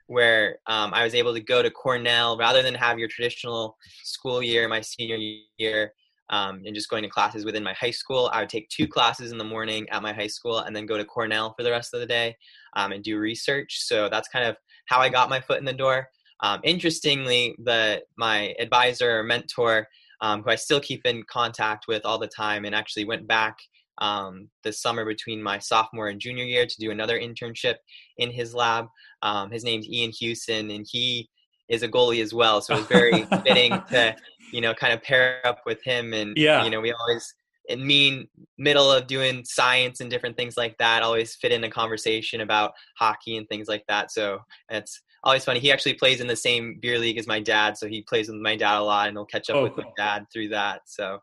where 0.08 0.58
um, 0.68 0.94
I 0.94 1.04
was 1.04 1.16
able 1.16 1.34
to 1.34 1.42
go 1.42 1.62
to 1.62 1.70
Cornell 1.70 2.38
rather 2.38 2.62
than 2.62 2.76
have 2.76 3.00
your 3.00 3.10
traditional 3.10 3.78
school 4.04 4.42
year, 4.42 4.68
my 4.68 4.82
senior 4.82 5.18
year, 5.58 5.94
um, 6.30 6.62
and 6.66 6.74
just 6.74 6.90
going 6.90 7.04
to 7.04 7.10
classes 7.10 7.46
within 7.46 7.64
my 7.64 7.74
high 7.74 7.92
school. 7.92 8.30
I 8.34 8.40
would 8.40 8.50
take 8.50 8.70
two 8.70 8.88
classes 8.88 9.32
in 9.32 9.38
the 9.38 9.44
morning 9.44 9.88
at 9.90 10.02
my 10.02 10.14
high 10.14 10.28
school 10.28 10.60
and 10.60 10.76
then 10.76 10.86
go 10.86 10.98
to 10.98 11.06
Cornell 11.06 11.54
for 11.58 11.64
the 11.64 11.72
rest 11.72 11.94
of 11.94 12.00
the 12.00 12.06
day 12.06 12.36
um, 12.76 12.92
and 12.92 13.04
do 13.04 13.20
research. 13.20 13.80
So 13.82 14.08
that's 14.10 14.30
kind 14.30 14.46
of 14.46 14.56
how 14.88 15.00
I 15.00 15.10
got 15.10 15.30
my 15.30 15.42
foot 15.42 15.60
in 15.60 15.66
the 15.66 15.74
door. 15.74 16.08
Um, 16.40 16.60
interestingly, 16.64 17.56
the 17.64 18.04
my 18.18 18.54
advisor 18.60 19.20
or 19.20 19.24
mentor, 19.24 19.88
um, 20.24 20.42
who 20.42 20.50
I 20.50 20.56
still 20.56 20.80
keep 20.80 21.06
in 21.06 21.22
contact 21.30 21.86
with 21.88 22.04
all 22.06 22.18
the 22.18 22.28
time, 22.28 22.64
and 22.66 22.74
actually 22.74 23.04
went 23.06 23.28
back 23.28 23.58
um, 24.00 24.50
this 24.64 24.82
summer 24.82 25.06
between 25.06 25.44
my 25.44 25.60
sophomore 25.60 26.08
and 26.08 26.20
junior 26.20 26.46
year 26.46 26.66
to 26.66 26.76
do 26.80 26.92
another 26.92 27.20
internship 27.20 27.76
in 28.18 28.32
his 28.32 28.56
lab. 28.56 28.88
Um, 29.22 29.52
his 29.52 29.64
name's 29.66 29.88
Ian 29.88 30.12
Hewson, 30.18 30.72
and 30.72 30.88
he 30.90 31.30
is 31.68 31.84
a 31.84 31.90
goalie 31.90 32.24
as 32.24 32.34
well. 32.34 32.62
So 32.62 32.74
it 32.74 32.78
was 32.78 32.88
very 32.88 33.26
fitting 33.46 33.80
to 33.90 34.16
you 34.54 34.62
know 34.62 34.74
kind 34.74 34.94
of 34.94 35.04
pair 35.04 35.46
up 35.46 35.60
with 35.66 35.84
him, 35.84 36.14
and 36.14 36.38
Yeah. 36.38 36.64
you 36.64 36.72
know 36.72 36.80
we 36.80 36.94
always 36.94 37.36
in 37.70 37.86
mean 37.86 38.28
middle 38.58 38.92
of 38.92 39.08
doing 39.08 39.44
science 39.46 40.00
and 40.00 40.10
different 40.10 40.36
things 40.38 40.56
like 40.58 40.78
that 40.80 41.02
always 41.02 41.36
fit 41.36 41.52
in 41.52 41.64
a 41.64 41.70
conversation 41.70 42.42
about 42.42 42.74
hockey 42.98 43.38
and 43.38 43.48
things 43.48 43.70
like 43.70 43.86
that 43.88 44.12
so 44.12 44.38
it's 44.70 45.02
always 45.24 45.46
funny 45.46 45.60
he 45.60 45.72
actually 45.72 45.94
plays 45.94 46.20
in 46.22 46.28
the 46.28 46.36
same 46.36 46.78
beer 46.82 47.00
league 47.00 47.18
as 47.18 47.28
my 47.28 47.40
dad 47.40 47.78
so 47.78 47.88
he 47.88 48.02
plays 48.02 48.28
with 48.28 48.38
my 48.38 48.56
dad 48.56 48.78
a 48.78 48.82
lot 48.84 49.08
and 49.08 49.18
he'll 49.18 49.26
catch 49.26 49.50
up 49.50 49.56
Oh, 49.56 49.64
with 49.64 49.78
my 49.78 49.86
dad 49.98 50.26
through 50.32 50.50
that 50.50 50.82
so 50.86 51.20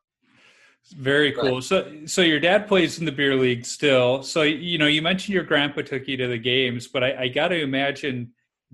Very 0.96 1.30
But- 1.32 1.42
cool. 1.42 1.62
So, 1.62 1.92
so 2.06 2.22
your 2.22 2.40
dad 2.40 2.66
plays 2.66 2.98
in 2.98 3.04
the 3.04 3.12
beer 3.12 3.36
league 3.36 3.64
still. 3.66 4.22
So, 4.22 4.42
you 4.42 4.78
know, 4.78 4.86
you 4.86 5.02
mentioned 5.02 5.34
your 5.34 5.44
grandpa 5.44 5.82
took 5.82 6.08
you 6.08 6.16
to 6.16 6.26
the 6.26 6.38
games, 6.38 6.88
but 6.88 7.04
I, 7.04 7.24
I 7.24 7.28
got 7.28 7.48
to 7.48 7.60
imagine 7.60 8.32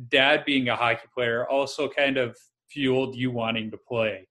dad 0.09 0.45
being 0.47 0.69
a 0.69 0.77
hockey 0.77 1.09
player 1.13 1.49
also 1.49 1.89
kind 1.89 2.17
of 2.17 2.37
fueled 2.71 3.17
you 3.17 3.31
wanting 3.33 3.71
to 3.73 3.77
play. 3.77 4.27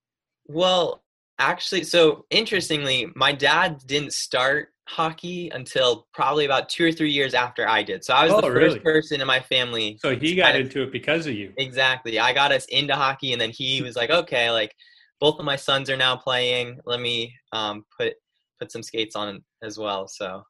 well 0.47 1.03
actually 1.39 1.83
so 1.83 2.25
interestingly 2.29 3.07
my 3.15 3.33
dad 3.33 3.77
didn't 3.85 4.13
start 4.13 4.69
hockey 4.87 5.49
until 5.49 6.07
probably 6.13 6.45
about 6.45 6.69
two 6.69 6.85
or 6.85 6.91
three 6.91 7.09
years 7.09 7.33
after 7.33 7.67
i 7.67 7.81
did 7.81 8.03
so 8.05 8.13
i 8.13 8.23
was 8.23 8.33
Oh, 8.33 8.37
the 8.41 8.47
first 8.47 8.55
really? 8.55 8.79
person 8.79 9.19
in 9.19 9.25
my 9.27 9.39
family 9.39 9.97
So 9.99 10.15
he 10.15 10.35
got 10.35 10.51
kind 10.51 10.57
of- 10.57 10.65
into 10.67 10.83
it 10.83 10.91
because 10.91 11.25
of 11.25 11.33
you. 11.33 11.53
Exactly. 11.57 12.19
I 12.19 12.33
got 12.33 12.51
us 12.51 12.65
into 12.65 12.95
hockey, 12.95 13.31
and 13.33 13.41
then 13.41 13.49
he 13.49 13.81
was 13.81 13.95
like, 13.95 14.09
"Okay, 14.11 14.51
like 14.51 14.75
both 15.19 15.39
of 15.39 15.45
my 15.45 15.55
sons 15.55 15.89
are 15.89 15.97
now 15.97 16.15
playing. 16.15 16.79
Let 16.85 16.99
me 16.99 17.33
um, 17.51 17.83
put 17.97 18.13
put 18.59 18.71
some 18.71 18.83
skates 18.83 19.15
on 19.15 19.43
as 19.63 19.77
well. 19.77 20.07
So 20.07 20.43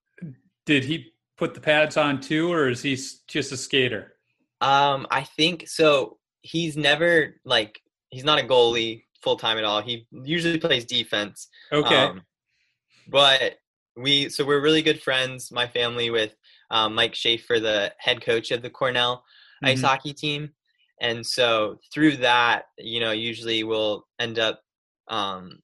did 0.66 0.84
he 0.84 1.14
put 1.38 1.54
the 1.54 1.62
pads 1.62 1.96
on 1.98 2.20
too, 2.20 2.52
or 2.52 2.70
is 2.70 2.82
he 2.82 2.96
just 3.28 3.52
a 3.52 3.58
skater? 3.58 4.14
Um, 4.62 5.08
I 5.12 5.24
think 5.24 5.68
so. 5.68 6.18
He's 6.42 6.76
never 6.76 7.36
like 7.46 7.80
he's 8.10 8.24
not 8.26 8.40
a 8.40 8.44
goalie 8.44 9.04
full 9.22 9.38
time 9.38 9.58
at 9.58 9.64
all. 9.64 9.82
He 9.82 10.08
usually 10.12 10.60
plays 10.60 10.86
defense. 10.86 11.48
Okay. 11.72 11.96
Um, 11.96 12.22
but 13.08 13.56
we 13.96 14.30
so 14.30 14.46
we're 14.46 14.62
really 14.62 14.82
good 14.82 15.02
friends, 15.02 15.52
my 15.52 15.68
family, 15.68 16.10
with 16.10 16.36
um, 16.72 16.96
Mike 16.96 17.16
Schaefer, 17.16 17.60
the 17.60 17.94
head 17.98 18.22
coach 18.22 18.52
of 18.52 18.62
the 18.62 18.70
Cornell 18.70 19.18
mm-hmm. 19.18 19.68
ice 19.68 19.82
hockey 19.82 20.14
team. 20.14 20.52
And 21.02 21.26
so 21.26 21.80
through 21.94 22.18
that, 22.18 22.66
you 22.78 23.00
know, 23.00 23.12
usually 23.12 23.64
we'll 23.64 24.06
end 24.20 24.40
up 24.40 24.62
um, 25.08 25.60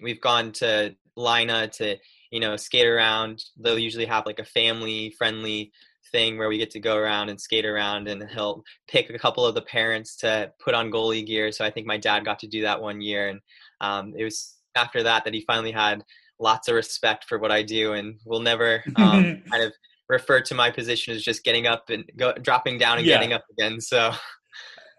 we've 0.00 0.20
gone 0.20 0.52
to 0.52 0.94
Lynah 1.16 1.70
to 1.76 1.96
you 2.30 2.40
know 2.40 2.56
skate 2.56 2.86
around. 2.86 3.44
They'll 3.58 3.78
usually 3.78 4.06
have 4.06 4.26
like 4.26 4.38
a 4.38 4.44
family 4.44 5.14
friendly 5.18 5.72
thing 6.12 6.38
where 6.38 6.48
we 6.48 6.58
get 6.58 6.70
to 6.70 6.80
go 6.80 6.96
around 6.96 7.28
and 7.28 7.40
skate 7.40 7.64
around 7.64 8.08
and 8.08 8.22
he'll 8.30 8.62
pick 8.88 9.10
a 9.10 9.18
couple 9.18 9.44
of 9.44 9.54
the 9.54 9.62
parents 9.62 10.16
to 10.16 10.52
put 10.60 10.72
on 10.72 10.88
goalie 10.88 11.26
gear 11.26 11.50
so 11.50 11.64
i 11.64 11.70
think 11.70 11.84
my 11.84 11.96
dad 11.96 12.24
got 12.24 12.38
to 12.38 12.46
do 12.46 12.62
that 12.62 12.80
one 12.80 13.00
year 13.00 13.28
and 13.28 13.40
um, 13.80 14.14
it 14.16 14.22
was 14.22 14.54
after 14.76 15.02
that 15.02 15.24
that 15.24 15.34
he 15.34 15.40
finally 15.40 15.72
had 15.72 16.04
lots 16.38 16.68
of 16.68 16.74
respect 16.74 17.24
for 17.28 17.38
what 17.38 17.50
i 17.50 17.62
do 17.62 17.92
and 17.92 18.18
will 18.24 18.40
never 18.40 18.82
um, 18.96 19.42
kind 19.50 19.62
of 19.62 19.72
refer 20.08 20.40
to 20.40 20.54
my 20.54 20.70
position 20.70 21.14
as 21.14 21.22
just 21.22 21.42
getting 21.42 21.66
up 21.66 21.90
and 21.90 22.04
go, 22.16 22.32
dropping 22.34 22.78
down 22.78 22.98
and 22.98 23.06
yeah. 23.06 23.14
getting 23.14 23.32
up 23.32 23.44
again 23.50 23.80
so 23.80 24.12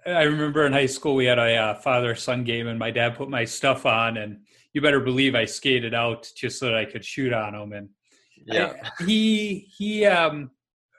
i 0.06 0.24
remember 0.24 0.66
in 0.66 0.74
high 0.74 0.86
school 0.86 1.16
we 1.16 1.26
had 1.26 1.40
a 1.40 1.56
uh, 1.56 1.76
father 1.76 2.16
son 2.16 2.44
game 2.44 2.68
and 2.68 2.80
my 2.80 2.92
dad 2.92 3.16
put 3.16 3.30
my 3.30 3.46
stuff 3.46 3.86
on 3.86 4.18
and 4.18 4.40
you 4.74 4.82
better 4.82 5.00
believe 5.00 5.36
i 5.36 5.46
skated 5.46 5.94
out 5.94 6.30
just 6.36 6.60
so 6.60 6.66
that 6.66 6.76
i 6.76 6.86
could 6.86 7.06
shoot 7.06 7.34
on 7.34 7.56
him 7.56 7.74
and 7.74 7.90
yeah 8.46 8.74
I, 8.84 9.04
he 9.04 9.70
he 9.78 10.06
um 10.06 10.52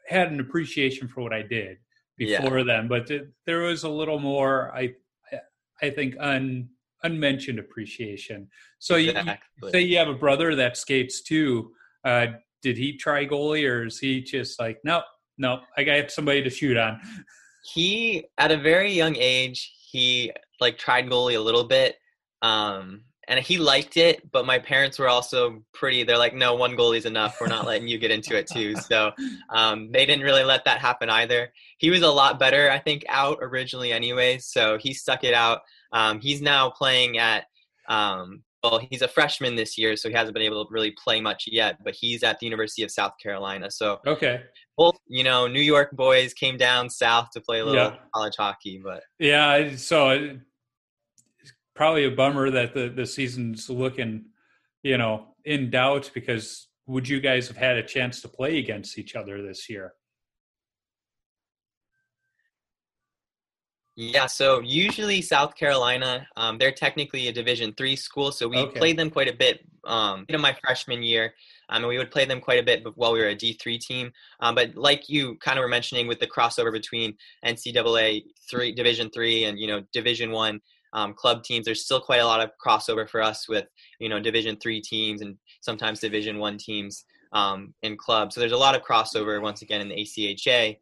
had 0.09 0.33
an 0.33 0.41
appreciation 0.41 1.09
for 1.09 1.23
what 1.23 1.33
I 1.33 1.43
did 1.43 1.79
before 2.17 2.59
yeah. 2.59 2.65
then, 2.65 2.89
but 2.89 3.07
th- 3.07 3.29
there 3.47 3.61
was 3.61 3.85
a 3.85 3.89
little 3.89 4.19
more, 4.19 4.73
I, 4.75 4.95
I 5.83 5.91
think, 5.91 6.17
un, 6.19 6.69
unmentioned 7.03 7.59
appreciation. 7.59 8.49
So 8.79 8.97
exactly. 8.97 9.39
you 9.63 9.71
say 9.71 9.81
you 9.83 9.99
have 9.99 10.09
a 10.09 10.15
brother 10.15 10.55
that 10.57 10.77
skates 10.77 11.23
too. 11.23 11.73
Uh, 12.05 12.27
did 12.63 12.77
he 12.77 12.97
try 12.97 13.27
goalie, 13.27 13.69
or 13.69 13.87
is 13.87 13.99
he 13.99 14.21
just 14.21 14.59
like, 14.61 14.79
no, 14.85 15.03
no, 15.37 15.61
I 15.77 15.85
got 15.85 16.11
somebody 16.11 16.43
to 16.43 16.51
shoot 16.51 16.77
on? 16.77 17.01
He, 17.73 18.25
at 18.39 18.51
a 18.51 18.57
very 18.57 18.93
young 18.93 19.17
age, 19.17 19.73
he 19.91 20.33
like 20.61 20.79
tried 20.79 21.07
goalie 21.07 21.37
a 21.37 21.41
little 21.41 21.65
bit. 21.65 21.97
Um, 22.43 23.03
and 23.29 23.39
he 23.39 23.59
liked 23.59 23.97
it 23.97 24.31
but 24.33 24.47
my 24.47 24.59
parents 24.59 24.99
were 24.99 25.09
also 25.09 25.63
pretty 25.73 26.03
they're 26.03 26.19
like 26.19 26.35
no 26.35 26.55
one 26.55 26.77
goalie's 26.77 27.05
enough 27.05 27.37
we're 27.41 27.47
not 27.47 27.67
letting 27.67 27.87
you 27.87 27.99
get 27.99 28.11
into 28.11 28.37
it 28.37 28.49
too 28.49 28.75
so 28.75 29.13
um, 29.51 29.93
they 29.93 30.05
didn't 30.05 30.25
really 30.25 30.43
let 30.43 30.65
that 30.65 30.81
happen 30.81 31.09
either 31.11 31.53
he 31.77 31.91
was 31.91 32.03
a 32.03 32.09
lot 32.09 32.39
better 32.39 32.71
i 32.71 32.79
think 32.79 33.05
out 33.09 33.39
originally 33.41 33.93
anyway 33.93 34.39
so 34.39 34.79
he 34.79 34.93
stuck 34.93 35.23
it 35.23 35.35
out 35.35 35.61
um, 35.93 36.21
he's 36.21 36.41
now 36.41 36.71
playing 36.71 37.19
at 37.19 37.45
um, 37.89 38.43
well 38.63 38.81
he's 38.91 39.03
a 39.03 39.09
freshman 39.09 39.55
this 39.55 39.79
year 39.79 39.97
so 39.97 40.09
he 40.09 40.15
hasn't 40.15 40.35
been 40.35 40.43
able 40.43 40.65
to 40.65 40.73
really 40.73 40.95
play 41.03 41.21
much 41.21 41.45
yet 41.47 41.77
but 41.85 41.95
he's 41.95 42.23
at 42.23 42.39
the 42.41 42.47
university 42.47 42.83
of 42.83 42.91
south 42.91 43.13
carolina 43.23 43.71
so 43.71 44.01
okay 44.07 44.43
both 44.77 44.97
you 45.07 45.23
know 45.23 45.47
new 45.47 45.61
york 45.61 45.91
boys 45.93 46.35
came 46.35 46.57
down 46.57 46.91
south 46.91 47.29
to 47.33 47.41
play 47.41 47.61
a 47.61 47.65
little 47.65 47.91
yeah. 47.91 47.97
college 48.15 48.35
hockey 48.37 48.81
but 48.83 49.03
yeah 49.21 49.75
so 49.77 50.11
it's 51.41 51.53
probably 51.79 52.05
a 52.05 52.11
bummer 52.11 52.51
that 52.51 52.75
the 52.75 52.89
the 52.89 53.07
season's 53.07 53.71
looking, 53.71 54.25
you 54.83 54.99
know, 54.99 55.29
in 55.45 55.71
doubt 55.71 56.11
because 56.13 56.69
would 56.87 57.09
you 57.09 57.21
guys 57.21 57.47
have 57.47 57.57
had 57.57 57.77
a 57.77 57.83
chance 57.83 58.21
to 58.21 58.29
play 58.29 58.59
against 58.59 58.99
each 58.99 59.15
other 59.15 59.41
this 59.43 59.71
year? 59.71 59.95
Yeah, 64.01 64.27
so 64.27 64.61
usually 64.61 65.21
South 65.21 65.57
Carolina, 65.57 66.25
um, 66.37 66.57
they're 66.57 66.71
technically 66.71 67.27
a 67.27 67.33
Division 67.33 67.75
three 67.77 67.97
school, 67.97 68.31
so 68.31 68.47
we 68.47 68.59
okay. 68.59 68.79
played 68.79 68.97
them 68.97 69.11
quite 69.11 69.27
a 69.27 69.33
bit 69.33 69.65
um, 69.85 70.25
in 70.29 70.41
my 70.41 70.57
freshman 70.63 71.03
year. 71.03 71.35
Um, 71.69 71.83
and 71.83 71.89
we 71.89 71.99
would 71.99 72.13
play 72.13 72.25
them 72.25 72.41
quite 72.41 72.61
a 72.61 72.63
bit 72.63 72.87
while 72.95 73.13
we 73.13 73.19
were 73.19 73.31
a 73.31 73.35
D3 73.35 73.81
team. 73.81 74.13
Um, 74.39 74.55
but 74.55 74.77
like 74.77 75.09
you 75.09 75.35
kind 75.39 75.59
of 75.59 75.65
were 75.65 75.69
mentioning 75.69 76.07
with 76.07 76.21
the 76.21 76.29
crossover 76.29 76.71
between 76.71 77.17
NCAA 77.45 78.23
three, 78.49 78.73
Division 78.73 79.11
three, 79.11 79.47
and 79.47 79.59
you 79.59 79.67
know 79.67 79.83
Division 79.93 80.31
one, 80.31 80.61
um, 80.93 81.13
club 81.13 81.43
teams. 81.43 81.65
There's 81.65 81.85
still 81.85 82.01
quite 82.01 82.21
a 82.21 82.27
lot 82.27 82.41
of 82.41 82.53
crossover 82.65 83.11
for 83.11 83.21
us 83.21 83.49
with 83.49 83.67
you 83.99 84.09
know 84.09 84.21
Division 84.21 84.59
three 84.63 84.81
teams 84.81 85.23
and 85.23 85.37
sometimes 85.61 85.99
Division 85.99 86.39
one 86.39 86.57
teams 86.57 87.05
um, 87.33 87.75
in 87.83 87.97
clubs. 87.97 88.37
So 88.37 88.41
there's 88.41 88.53
a 88.53 88.57
lot 88.57 88.77
of 88.77 88.83
crossover 88.83 89.43
once 89.43 89.63
again 89.63 89.81
in 89.81 89.89
the 89.89 89.97
ACHA. 89.97 90.77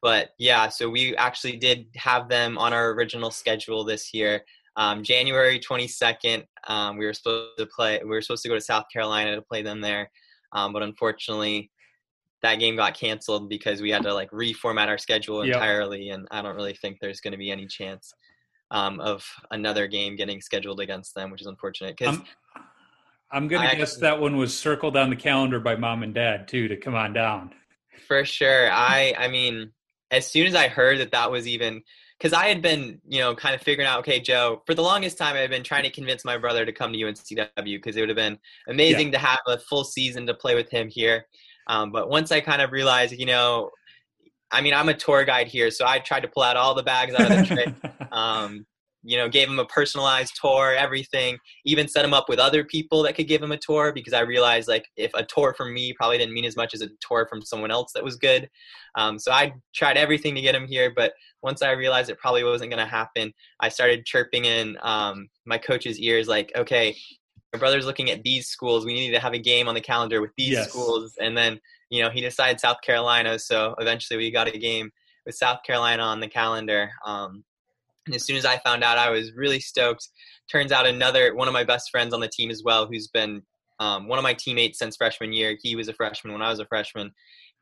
But 0.00 0.30
yeah, 0.38 0.68
so 0.68 0.88
we 0.88 1.16
actually 1.16 1.56
did 1.56 1.86
have 1.96 2.28
them 2.28 2.56
on 2.58 2.72
our 2.72 2.90
original 2.90 3.30
schedule 3.30 3.84
this 3.84 4.14
year. 4.14 4.42
Um, 4.76 5.02
January 5.02 5.58
22nd, 5.58 6.44
um, 6.68 6.98
we 6.98 7.04
were 7.04 7.12
supposed 7.12 7.58
to 7.58 7.66
play. 7.66 7.98
We 8.02 8.10
were 8.10 8.22
supposed 8.22 8.44
to 8.44 8.48
go 8.48 8.54
to 8.54 8.60
South 8.60 8.84
Carolina 8.92 9.34
to 9.34 9.42
play 9.42 9.62
them 9.62 9.80
there, 9.80 10.08
um, 10.52 10.72
but 10.72 10.82
unfortunately, 10.82 11.70
that 12.42 12.56
game 12.56 12.76
got 12.76 12.96
canceled 12.96 13.48
because 13.48 13.82
we 13.82 13.90
had 13.90 14.04
to 14.04 14.14
like 14.14 14.30
reformat 14.30 14.86
our 14.86 14.98
schedule 14.98 15.42
entirely, 15.42 16.04
yep. 16.04 16.14
and 16.14 16.28
I 16.30 16.42
don't 16.42 16.54
really 16.54 16.74
think 16.74 16.98
there's 17.00 17.20
going 17.20 17.32
to 17.32 17.38
be 17.38 17.50
any 17.50 17.66
chance 17.66 18.14
um, 18.70 19.00
of 19.00 19.26
another 19.50 19.86
game 19.86 20.14
getting 20.14 20.40
scheduled 20.40 20.80
against 20.80 21.14
them, 21.14 21.30
which 21.30 21.40
is 21.40 21.46
unfortunate. 21.46 21.96
Because 21.96 22.18
I'm, 22.18 22.24
I'm 23.30 23.48
going 23.48 23.68
to 23.68 23.76
guess 23.76 23.96
that 23.96 24.20
one 24.20 24.36
was 24.36 24.56
circled 24.56 24.96
on 24.96 25.10
the 25.10 25.16
calendar 25.16 25.60
by 25.60 25.76
mom 25.76 26.02
and 26.02 26.14
dad 26.14 26.48
too 26.48 26.68
to 26.68 26.76
come 26.76 26.94
on 26.94 27.12
down. 27.12 27.52
For 28.06 28.24
sure. 28.24 28.70
I 28.70 29.14
I 29.18 29.28
mean, 29.28 29.72
as 30.10 30.26
soon 30.26 30.46
as 30.46 30.54
I 30.54 30.68
heard 30.68 30.98
that 31.00 31.12
that 31.12 31.30
was 31.30 31.46
even 31.46 31.82
because 32.18 32.32
I 32.32 32.46
had 32.46 32.60
been, 32.60 33.00
you 33.06 33.20
know, 33.20 33.34
kind 33.36 33.54
of 33.54 33.62
figuring 33.62 33.86
out, 33.86 34.00
okay, 34.00 34.18
Joe, 34.18 34.62
for 34.66 34.74
the 34.74 34.82
longest 34.82 35.18
time, 35.18 35.36
I 35.36 35.40
had 35.40 35.50
been 35.50 35.62
trying 35.62 35.84
to 35.84 35.90
convince 35.90 36.24
my 36.24 36.36
brother 36.36 36.66
to 36.66 36.72
come 36.72 36.92
to 36.92 36.98
UNCW 36.98 37.48
because 37.64 37.96
it 37.96 38.00
would 38.00 38.08
have 38.08 38.16
been 38.16 38.38
amazing 38.66 39.08
yeah. 39.08 39.12
to 39.12 39.18
have 39.18 39.38
a 39.46 39.58
full 39.58 39.84
season 39.84 40.26
to 40.26 40.34
play 40.34 40.56
with 40.56 40.68
him 40.68 40.88
here. 40.88 41.26
Um, 41.68 41.92
but 41.92 42.08
once 42.08 42.32
I 42.32 42.40
kind 42.40 42.60
of 42.60 42.72
realized, 42.72 43.12
you 43.12 43.26
know, 43.26 43.70
I 44.50 44.62
mean, 44.62 44.74
I'm 44.74 44.88
a 44.88 44.94
tour 44.94 45.24
guide 45.24 45.46
here, 45.46 45.70
so 45.70 45.86
I 45.86 46.00
tried 46.00 46.20
to 46.20 46.28
pull 46.28 46.42
out 46.42 46.56
all 46.56 46.74
the 46.74 46.82
bags 46.82 47.14
out 47.14 47.30
of 47.30 47.48
the 47.48 47.54
trip. 47.54 48.12
um, 48.12 48.66
you 49.02 49.16
know, 49.16 49.28
gave 49.28 49.48
him 49.48 49.58
a 49.58 49.64
personalized 49.64 50.32
tour, 50.40 50.74
everything. 50.74 51.38
Even 51.64 51.88
set 51.88 52.04
him 52.04 52.14
up 52.14 52.28
with 52.28 52.38
other 52.38 52.64
people 52.64 53.02
that 53.02 53.14
could 53.14 53.28
give 53.28 53.42
him 53.42 53.52
a 53.52 53.58
tour 53.58 53.92
because 53.92 54.12
I 54.12 54.20
realized 54.20 54.68
like 54.68 54.86
if 54.96 55.12
a 55.14 55.24
tour 55.24 55.54
from 55.56 55.72
me 55.72 55.92
probably 55.92 56.18
didn't 56.18 56.34
mean 56.34 56.44
as 56.44 56.56
much 56.56 56.74
as 56.74 56.82
a 56.82 56.88
tour 57.00 57.26
from 57.28 57.42
someone 57.42 57.70
else 57.70 57.92
that 57.94 58.04
was 58.04 58.16
good. 58.16 58.48
Um, 58.96 59.18
so 59.18 59.30
I 59.30 59.52
tried 59.74 59.96
everything 59.96 60.34
to 60.34 60.40
get 60.40 60.54
him 60.54 60.66
here, 60.66 60.92
but 60.94 61.12
once 61.42 61.62
I 61.62 61.72
realized 61.72 62.10
it 62.10 62.18
probably 62.18 62.44
wasn't 62.44 62.70
going 62.70 62.84
to 62.84 62.90
happen, 62.90 63.32
I 63.60 63.68
started 63.68 64.04
chirping 64.06 64.44
in 64.44 64.76
um, 64.82 65.28
my 65.46 65.58
coach's 65.58 65.98
ears 66.00 66.26
like, 66.26 66.50
okay, 66.56 66.96
my 67.52 67.58
brother's 67.58 67.86
looking 67.86 68.10
at 68.10 68.24
these 68.24 68.48
schools. 68.48 68.84
We 68.84 68.94
need 68.94 69.12
to 69.12 69.20
have 69.20 69.32
a 69.32 69.38
game 69.38 69.68
on 69.68 69.74
the 69.74 69.80
calendar 69.80 70.20
with 70.20 70.32
these 70.36 70.50
yes. 70.50 70.68
schools, 70.68 71.14
and 71.20 71.36
then 71.36 71.60
you 71.90 72.02
know, 72.02 72.10
he 72.10 72.20
decided 72.20 72.60
South 72.60 72.80
Carolina. 72.82 73.38
So 73.38 73.74
eventually 73.78 74.18
we 74.18 74.30
got 74.30 74.48
a 74.48 74.58
game 74.58 74.90
with 75.24 75.34
South 75.34 75.62
Carolina 75.66 76.02
on 76.02 76.20
the 76.20 76.28
calendar. 76.28 76.90
Um, 77.04 77.44
and 78.08 78.14
as 78.14 78.24
soon 78.24 78.36
as 78.36 78.44
I 78.44 78.58
found 78.58 78.82
out, 78.82 78.98
I 78.98 79.10
was 79.10 79.32
really 79.34 79.60
stoked. 79.60 80.08
Turns 80.50 80.72
out 80.72 80.86
another 80.86 81.34
one 81.34 81.46
of 81.46 81.54
my 81.54 81.64
best 81.64 81.90
friends 81.90 82.12
on 82.14 82.20
the 82.20 82.28
team 82.28 82.50
as 82.50 82.62
well, 82.64 82.86
who's 82.86 83.08
been 83.08 83.42
um, 83.80 84.08
one 84.08 84.18
of 84.18 84.22
my 84.22 84.34
teammates 84.34 84.78
since 84.78 84.96
freshman 84.96 85.32
year. 85.32 85.56
He 85.62 85.76
was 85.76 85.88
a 85.88 85.92
freshman 85.92 86.32
when 86.32 86.42
I 86.42 86.50
was 86.50 86.58
a 86.58 86.66
freshman. 86.66 87.12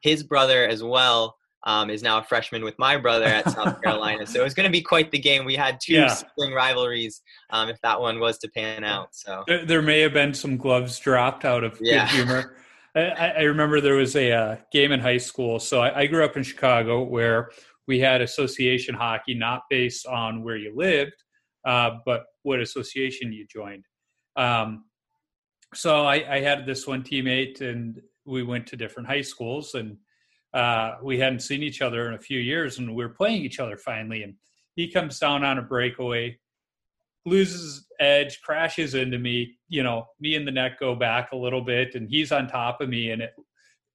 His 0.00 0.22
brother 0.22 0.66
as 0.66 0.82
well 0.82 1.37
um, 1.64 1.90
is 1.90 2.02
now 2.02 2.18
a 2.18 2.22
freshman 2.22 2.64
with 2.64 2.78
my 2.78 2.96
brother 2.96 3.24
at 3.24 3.50
South 3.50 3.82
Carolina. 3.82 4.26
So 4.26 4.40
it 4.40 4.44
was 4.44 4.54
going 4.54 4.68
to 4.68 4.72
be 4.72 4.80
quite 4.80 5.11
the 5.11 5.18
game. 5.18 5.44
We 5.44 5.56
had 5.56 5.78
two 5.82 5.94
yeah. 5.94 6.14
sibling 6.14 6.52
rivalries 6.54 7.20
um, 7.50 7.68
if 7.68 7.80
that 7.82 8.00
one 8.00 8.20
was 8.20 8.38
to 8.38 8.48
pan 8.48 8.85
out. 8.85 9.09
So 9.12 9.42
there, 9.46 9.66
there, 9.66 9.82
may 9.82 10.00
have 10.00 10.12
been 10.12 10.32
some 10.32 10.56
gloves 10.56 10.98
dropped 11.00 11.44
out 11.44 11.64
of 11.64 11.76
yeah. 11.80 12.06
good 12.06 12.14
humor. 12.14 12.56
I, 12.94 13.32
I 13.38 13.42
remember 13.42 13.80
there 13.80 13.96
was 13.96 14.16
a 14.16 14.32
uh, 14.32 14.57
game 14.72 14.92
in 14.92 15.01
high 15.01 15.18
school. 15.18 15.59
So 15.59 15.80
I, 15.80 16.01
I, 16.01 16.07
grew 16.07 16.24
up 16.24 16.36
in 16.36 16.42
Chicago 16.42 17.03
where 17.03 17.51
we 17.87 18.01
had 18.01 18.20
association 18.20 18.95
hockey, 18.95 19.34
not 19.34 19.62
based 19.70 20.07
on 20.07 20.43
where 20.43 20.57
you 20.57 20.72
lived, 20.74 21.14
uh, 21.64 21.91
but 22.05 22.24
what 22.43 22.61
association 22.61 23.32
you 23.32 23.47
joined. 23.47 23.84
Um, 24.37 24.84
so 25.74 26.05
I, 26.05 26.37
I, 26.37 26.41
had 26.41 26.66
this 26.66 26.87
one 26.87 27.03
teammate, 27.03 27.61
and 27.61 28.01
we 28.24 28.43
went 28.43 28.66
to 28.68 28.76
different 28.76 29.09
high 29.09 29.22
schools, 29.22 29.74
and 29.74 29.97
uh, 30.55 30.97
we 31.03 31.18
hadn't 31.18 31.41
seen 31.41 31.62
each 31.62 31.82
other 31.82 32.07
in 32.09 32.14
a 32.14 32.18
few 32.18 32.39
years, 32.39 32.78
and 32.78 32.95
we 32.95 33.03
were 33.03 33.11
playing 33.11 33.43
each 33.43 33.59
other 33.59 33.76
finally. 33.76 34.22
And 34.22 34.34
he 34.74 34.91
comes 34.91 35.18
down 35.18 35.45
on 35.45 35.59
a 35.59 35.62
breakaway, 35.62 36.39
loses 37.24 37.87
edge, 37.99 38.41
crashes 38.43 38.95
into 38.95 39.18
me. 39.18 39.57
You 39.68 39.82
know, 39.82 40.07
me 40.20 40.34
and 40.37 40.47
the 40.47 40.53
net 40.53 40.78
go 40.78 40.95
back 40.95 41.32
a 41.32 41.37
little 41.37 41.62
bit, 41.62 41.95
and 41.95 42.09
he's 42.09 42.30
on 42.30 42.47
top 42.47 42.80
of 42.80 42.89
me, 42.89 43.11
and 43.11 43.22
it, 43.22 43.32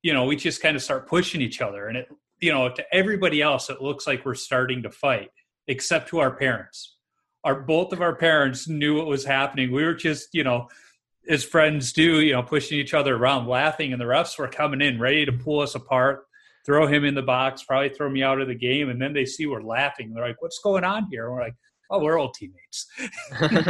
you 0.02 0.14
know, 0.14 0.26
we 0.26 0.36
just 0.36 0.62
kind 0.62 0.76
of 0.76 0.82
start 0.82 1.08
pushing 1.08 1.42
each 1.42 1.62
other, 1.62 1.88
and 1.88 1.98
it, 1.98 2.08
you 2.42 2.52
know, 2.52 2.70
to 2.70 2.84
everybody 2.94 3.42
else, 3.42 3.70
it 3.70 3.82
looks 3.82 4.08
like 4.08 4.26
we're 4.26 4.36
starting 4.36 4.84
to 4.84 4.90
fight, 4.90 5.30
except 5.68 6.10
to 6.10 6.20
our 6.20 6.36
parents. 6.36 6.98
Our 7.44 7.62
both 7.62 7.94
of 7.94 8.02
our 8.02 8.16
parents 8.16 8.68
knew 8.68 8.98
what 8.98 9.08
was 9.08 9.24
happening. 9.26 9.72
We 9.72 9.84
were 9.84 9.94
just, 9.94 10.30
you 10.34 10.44
know, 10.44 10.68
as 11.30 11.44
friends 11.44 11.94
do, 11.94 12.20
you 12.22 12.34
know, 12.34 12.44
pushing 12.44 12.80
each 12.80 12.94
other 12.94 13.16
around, 13.16 13.48
laughing, 13.48 13.94
and 13.94 14.02
the 14.02 14.06
refs 14.06 14.38
were 14.38 14.48
coming 14.48 14.82
in 14.82 15.00
ready 15.00 15.26
to 15.26 15.32
pull 15.32 15.60
us 15.60 15.76
apart, 15.76 16.26
throw 16.66 16.88
him 16.88 17.06
in 17.06 17.16
the 17.16 17.22
box, 17.22 17.64
probably 17.64 17.90
throw 17.90 18.10
me 18.10 18.24
out 18.24 18.42
of 18.42 18.48
the 18.48 18.56
game, 18.56 18.90
and 18.90 19.02
then 19.02 19.14
they 19.14 19.26
see 19.26 19.46
we're 19.46 19.62
laughing. 19.62 20.14
They're 20.14 20.28
like, 20.28 20.42
"What's 20.42 20.60
going 20.60 20.84
on 20.84 21.08
here?" 21.12 21.26
And 21.26 21.34
we're 21.36 21.44
like, 21.44 21.56
"Oh, 21.90 22.00
we're 22.04 22.20
old 22.20 22.34
teammates." 22.34 22.88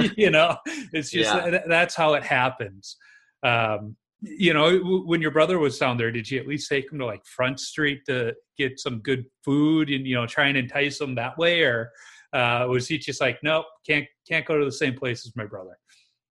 you 0.17 0.29
know, 0.29 0.57
it's 0.65 1.11
just 1.11 1.33
Yeah. 1.33 1.61
that's 1.67 1.95
how 1.95 2.13
it 2.13 2.23
happens. 2.23 2.97
Um, 3.43 3.95
you 4.21 4.53
know, 4.53 4.77
when 5.05 5.21
your 5.21 5.31
brother 5.31 5.57
was 5.59 5.77
down 5.79 5.97
there, 5.97 6.11
did 6.11 6.29
you 6.29 6.39
at 6.39 6.47
least 6.47 6.69
take 6.69 6.91
him 6.91 6.99
to 6.99 7.05
like 7.05 7.25
Front 7.25 7.59
Street 7.59 8.01
to 8.07 8.33
get 8.57 8.79
some 8.79 8.99
good 8.99 9.25
food 9.43 9.89
and 9.89 10.05
you 10.05 10.15
know 10.15 10.27
try 10.27 10.47
and 10.47 10.57
entice 10.57 11.01
him 11.01 11.15
that 11.15 11.37
way, 11.37 11.61
or 11.63 11.91
uh, 12.33 12.65
was 12.69 12.87
he 12.87 12.97
just 12.97 13.19
like, 13.21 13.39
nope, 13.43 13.65
can't 13.87 14.05
can't 14.27 14.45
go 14.45 14.57
to 14.57 14.65
the 14.65 14.71
same 14.71 14.93
place 14.93 15.25
as 15.25 15.35
my 15.35 15.45
brother? 15.45 15.77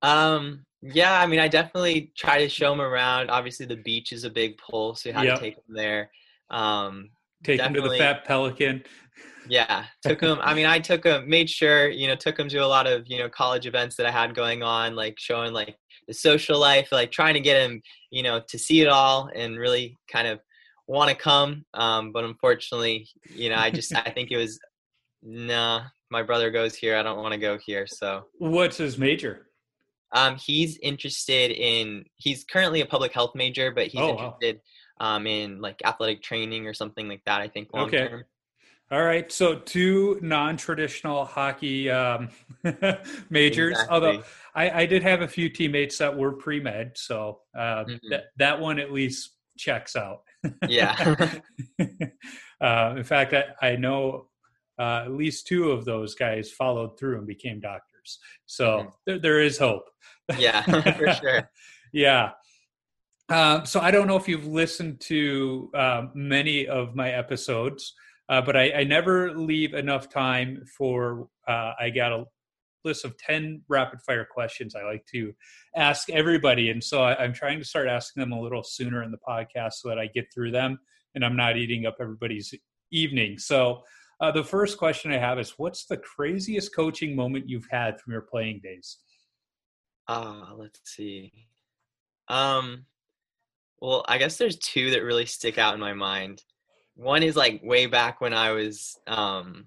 Um, 0.02 0.64
yeah, 0.82 1.20
I 1.20 1.26
mean, 1.26 1.40
I 1.40 1.48
definitely 1.48 2.12
try 2.16 2.38
to 2.38 2.48
show 2.48 2.72
him 2.72 2.80
around. 2.80 3.30
Obviously, 3.30 3.66
the 3.66 3.76
beach 3.76 4.12
is 4.12 4.24
a 4.24 4.30
big 4.30 4.56
pull, 4.56 4.94
so 4.94 5.08
you 5.10 5.14
had 5.14 5.24
Yep. 5.24 5.34
to 5.34 5.40
take 5.40 5.54
him 5.56 5.74
there. 5.74 6.10
Um, 6.50 7.10
Take 7.44 7.60
him 7.60 7.74
to 7.74 7.80
the 7.82 7.96
Fat 7.96 8.24
Pelican. 8.26 8.82
yeah, 9.48 9.84
took 10.02 10.20
him. 10.20 10.38
I 10.42 10.52
mean, 10.54 10.66
I 10.66 10.78
took 10.78 11.04
him, 11.04 11.28
made 11.28 11.48
sure, 11.50 11.88
you 11.88 12.06
know, 12.06 12.14
took 12.14 12.38
him 12.38 12.48
to 12.50 12.58
a 12.58 12.66
lot 12.66 12.86
of, 12.86 13.04
you 13.08 13.18
know, 13.18 13.28
college 13.30 13.66
events 13.66 13.96
that 13.96 14.06
I 14.06 14.10
had 14.10 14.34
going 14.34 14.62
on, 14.62 14.94
like 14.94 15.18
showing 15.18 15.52
like 15.52 15.76
social 16.12 16.58
life, 16.58 16.88
like 16.92 17.10
trying 17.10 17.34
to 17.34 17.40
get 17.40 17.60
him, 17.62 17.82
you 18.10 18.22
know, 18.22 18.40
to 18.48 18.58
see 18.58 18.80
it 18.80 18.88
all 18.88 19.30
and 19.34 19.58
really 19.58 19.96
kind 20.12 20.26
of 20.28 20.40
want 20.86 21.08
to 21.10 21.16
come. 21.16 21.64
Um, 21.74 22.12
but 22.12 22.24
unfortunately, 22.24 23.08
you 23.24 23.48
know, 23.50 23.56
I 23.56 23.70
just, 23.70 23.94
I 23.96 24.10
think 24.10 24.30
it 24.30 24.36
was, 24.36 24.58
nah, 25.22 25.82
my 26.10 26.22
brother 26.22 26.50
goes 26.50 26.74
here. 26.74 26.96
I 26.96 27.02
don't 27.02 27.18
want 27.18 27.32
to 27.32 27.38
go 27.40 27.58
here. 27.64 27.86
So, 27.86 28.24
What's 28.38 28.76
his 28.76 28.98
major? 28.98 29.46
Um, 30.12 30.36
he's 30.36 30.76
interested 30.82 31.52
in. 31.52 32.04
He's 32.16 32.44
currently 32.44 32.80
a 32.80 32.86
public 32.86 33.12
health 33.12 33.32
major, 33.36 33.70
but 33.70 33.86
he's 33.86 34.00
Oh, 34.00 34.08
wow. 34.08 34.12
interested 34.12 34.60
um, 34.98 35.26
in 35.26 35.60
like 35.60 35.80
athletic 35.84 36.22
training 36.22 36.66
or 36.66 36.74
something 36.74 37.08
like 37.08 37.22
that. 37.26 37.40
I 37.40 37.48
think 37.48 37.68
long 37.72 37.88
Okay. 37.88 38.10
All 38.92 39.04
right, 39.04 39.30
so 39.30 39.54
two 39.54 40.18
non-traditional 40.20 41.24
hockey 41.24 41.88
um, 41.90 42.28
majors. 43.30 43.78
Although 43.88 44.24
I, 44.54 44.82
I 44.82 44.86
did 44.86 45.02
have 45.04 45.22
a 45.22 45.28
few 45.28 45.48
teammates 45.48 45.96
that 45.98 46.16
were 46.16 46.32
pre-med, 46.32 46.92
so 46.96 47.40
uh, 47.56 47.84
Mhm. 47.84 48.00
that 48.10 48.24
that 48.38 48.60
one 48.60 48.80
at 48.80 48.90
least 48.92 49.36
checks 49.56 49.94
out. 49.94 50.22
Yeah. 50.68 50.96
uh, 52.60 52.94
in 52.96 53.04
fact, 53.04 53.32
I, 53.32 53.44
I 53.62 53.76
know 53.76 54.26
uh, 54.78 55.02
at 55.04 55.12
least 55.12 55.46
two 55.46 55.70
of 55.70 55.84
those 55.84 56.14
guys 56.16 56.50
followed 56.50 56.98
through 56.98 57.18
and 57.18 57.26
became 57.28 57.60
doctors. 57.60 58.18
So 58.46 58.66
Mhm. 58.78 58.92
there, 59.06 59.18
there 59.20 59.40
is 59.40 59.56
hope. 59.56 59.84
yeah, 60.36 60.62
for 60.96 61.12
sure. 61.12 61.50
Yeah. 61.92 62.30
Um, 63.28 63.64
so 63.66 63.78
I 63.78 63.92
don't 63.92 64.08
know 64.08 64.16
if 64.16 64.26
you've 64.26 64.46
listened 64.46 64.98
to 65.02 65.70
um, 65.74 66.10
many 66.14 66.66
of 66.66 66.96
my 66.96 67.10
episodes, 67.12 67.94
uh, 68.30 68.40
but 68.40 68.56
I, 68.56 68.72
I 68.72 68.84
never 68.84 69.34
leave 69.36 69.74
enough 69.74 70.08
time 70.08 70.64
for. 70.78 71.28
Uh, 71.46 71.72
I 71.78 71.90
got 71.90 72.12
a 72.12 72.24
list 72.82 73.04
of 73.04 73.18
ten 73.18 73.60
rapid 73.68 74.00
fire 74.00 74.24
questions 74.24 74.74
I 74.74 74.84
like 74.84 75.04
to 75.12 75.34
ask 75.76 76.08
everybody, 76.08 76.70
and 76.70 76.82
so 76.82 77.02
I, 77.02 77.22
I'm 77.22 77.34
trying 77.34 77.58
to 77.58 77.64
start 77.66 77.88
asking 77.88 78.22
them 78.22 78.32
a 78.32 78.40
little 78.40 78.62
sooner 78.62 79.02
in 79.02 79.10
the 79.10 79.18
podcast 79.18 79.74
so 79.74 79.90
that 79.90 79.98
I 79.98 80.06
get 80.06 80.32
through 80.32 80.52
them 80.52 80.78
and 81.14 81.22
I'm 81.24 81.36
not 81.36 81.58
eating 81.58 81.84
up 81.84 81.96
everybody's 82.00 82.54
evening. 82.90 83.36
So. 83.38 83.82
Uh, 84.22 84.30
the 84.30 84.44
first 84.44 84.76
question 84.76 85.10
I 85.10 85.16
have 85.16 85.38
is, 85.38 85.54
what's 85.56 85.86
the 85.86 85.96
craziest 85.96 86.76
coaching 86.76 87.16
moment 87.16 87.48
you've 87.48 87.68
had 87.70 87.98
from 87.98 88.12
your 88.12 88.20
playing 88.20 88.60
days? 88.62 88.98
Ah, 90.08 90.52
let's 90.54 90.78
see. 90.84 91.32
Um, 92.28 92.84
well, 93.80 94.04
I 94.06 94.18
guess 94.18 94.36
there's 94.36 94.58
two 94.58 94.90
that 94.90 95.04
really 95.04 95.24
stick 95.24 95.56
out 95.56 95.72
in 95.72 95.80
my 95.80 95.94
mind. 95.94 96.42
One 97.00 97.22
is 97.22 97.34
like 97.34 97.62
way 97.64 97.86
back 97.86 98.20
when 98.20 98.34
I 98.34 98.52
was 98.52 98.98
um 99.06 99.66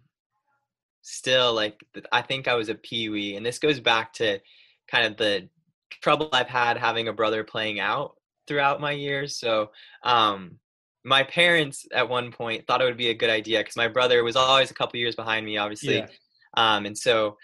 still 1.01 1.53
like 1.53 1.83
I 2.11 2.21
think 2.21 2.47
I 2.47 2.53
was 2.53 2.69
a 2.69 2.75
peewee, 2.75 3.35
and 3.35 3.45
this 3.45 3.57
goes 3.57 3.79
back 3.79 4.13
to 4.13 4.39
kind 4.87 5.05
of 5.07 5.17
the 5.17 5.49
trouble 5.89 6.29
I've 6.31 6.47
had 6.47 6.77
having 6.77 7.07
a 7.07 7.13
brother 7.13 7.43
playing 7.43 7.79
out 7.79 8.15
throughout 8.47 8.79
my 8.79 8.91
years. 8.91 9.37
So, 9.37 9.71
um, 10.03 10.59
my 11.03 11.23
parents 11.23 11.87
at 11.91 12.07
one 12.07 12.31
point 12.31 12.67
thought 12.67 12.81
it 12.81 12.85
would 12.85 12.97
be 12.97 13.09
a 13.09 13.15
good 13.15 13.31
idea 13.31 13.59
because 13.59 13.75
my 13.75 13.87
brother 13.87 14.23
was 14.23 14.35
always 14.35 14.69
a 14.69 14.75
couple 14.75 14.99
years 14.99 15.15
behind 15.15 15.43
me, 15.43 15.57
obviously. 15.57 15.97
Yeah. 15.97 16.07
Um, 16.55 16.85
and 16.85 16.97
so, 16.97 17.37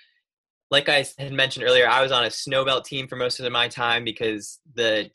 like 0.69 0.87
I 0.87 1.03
had 1.17 1.33
mentioned 1.33 1.65
earlier, 1.65 1.89
I 1.89 2.03
was 2.03 2.11
on 2.11 2.25
a 2.25 2.27
snowbelt 2.27 2.85
team 2.85 3.07
for 3.07 3.15
most 3.15 3.39
of 3.39 3.51
my 3.51 3.67
time 3.67 4.03
because 4.03 4.59
the 4.75 5.09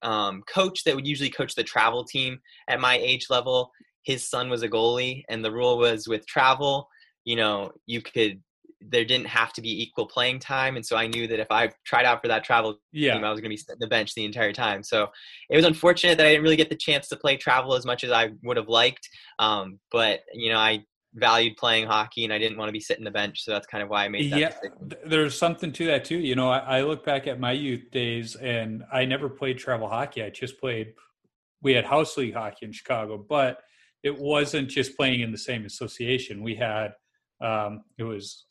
um, 0.00 0.42
coach 0.42 0.84
that 0.84 0.94
would 0.94 1.06
usually 1.06 1.30
coach 1.30 1.54
the 1.54 1.62
travel 1.62 2.04
team 2.04 2.40
at 2.68 2.80
my 2.80 2.96
age 2.96 3.26
level, 3.28 3.70
his 4.02 4.28
son 4.28 4.48
was 4.50 4.62
a 4.62 4.68
goalie, 4.68 5.22
and 5.28 5.44
the 5.44 5.52
rule 5.52 5.78
was 5.78 6.08
with 6.08 6.26
travel, 6.26 6.88
you 7.24 7.36
know, 7.36 7.72
you 7.86 8.00
could 8.02 8.42
there 8.80 9.04
didn't 9.04 9.26
have 9.26 9.52
to 9.52 9.60
be 9.60 9.82
equal 9.82 10.06
playing 10.06 10.38
time, 10.38 10.76
and 10.76 10.86
so 10.86 10.96
I 10.96 11.08
knew 11.08 11.26
that 11.26 11.40
if 11.40 11.48
I 11.50 11.70
tried 11.84 12.04
out 12.06 12.22
for 12.22 12.28
that 12.28 12.44
travel 12.44 12.74
team, 12.74 12.80
Yeah. 12.92 13.16
I 13.16 13.30
was 13.30 13.40
going 13.40 13.50
to 13.50 13.56
be 13.56 13.56
sitting 13.56 13.80
the 13.80 13.88
bench 13.88 14.14
the 14.14 14.24
entire 14.24 14.52
time. 14.52 14.84
So 14.84 15.08
it 15.50 15.56
was 15.56 15.64
unfortunate 15.64 16.16
that 16.16 16.26
I 16.26 16.30
didn't 16.30 16.44
really 16.44 16.54
get 16.56 16.70
the 16.70 16.76
chance 16.76 17.08
to 17.08 17.16
play 17.16 17.36
travel 17.36 17.74
as 17.74 17.84
much 17.84 18.04
as 18.04 18.12
I 18.12 18.30
would 18.44 18.56
have 18.56 18.68
liked. 18.68 19.08
Um, 19.40 19.80
but 19.90 20.20
you 20.32 20.52
know, 20.52 20.58
I 20.58 20.84
valued 21.14 21.56
playing 21.56 21.88
hockey, 21.88 22.22
and 22.22 22.32
I 22.32 22.38
didn't 22.38 22.56
want 22.56 22.68
to 22.68 22.72
be 22.72 22.78
sitting 22.78 23.02
the 23.04 23.10
bench, 23.10 23.42
so 23.42 23.50
that's 23.50 23.66
kind 23.66 23.82
of 23.82 23.88
why 23.90 24.04
I 24.04 24.08
made 24.08 24.30
that 24.32 24.38
yeah 24.38 24.48
decision. 24.50 24.92
there's 25.06 25.36
something 25.36 25.72
to 25.72 25.86
that 25.86 26.04
too 26.04 26.18
you 26.18 26.36
know 26.36 26.48
I, 26.48 26.78
I 26.78 26.82
look 26.82 27.04
back 27.04 27.26
at 27.26 27.40
my 27.40 27.50
youth 27.52 27.90
days 27.90 28.36
and 28.36 28.84
i 28.92 29.04
never 29.04 29.28
played 29.28 29.58
travel 29.58 29.88
hockey 29.88 30.22
i 30.22 30.30
just 30.30 30.60
played 30.60 30.92
we 31.62 31.72
had 31.72 31.84
house 31.84 32.16
league 32.16 32.34
hockey 32.34 32.66
in 32.66 32.72
chicago 32.72 33.16
but 33.28 33.58
it 34.02 34.16
wasn't 34.18 34.68
just 34.68 34.96
playing 34.96 35.20
in 35.20 35.32
the 35.32 35.38
same 35.38 35.64
association 35.64 36.42
we 36.42 36.54
had 36.54 36.92
um, 37.40 37.82
it 37.98 38.04
was 38.04 38.46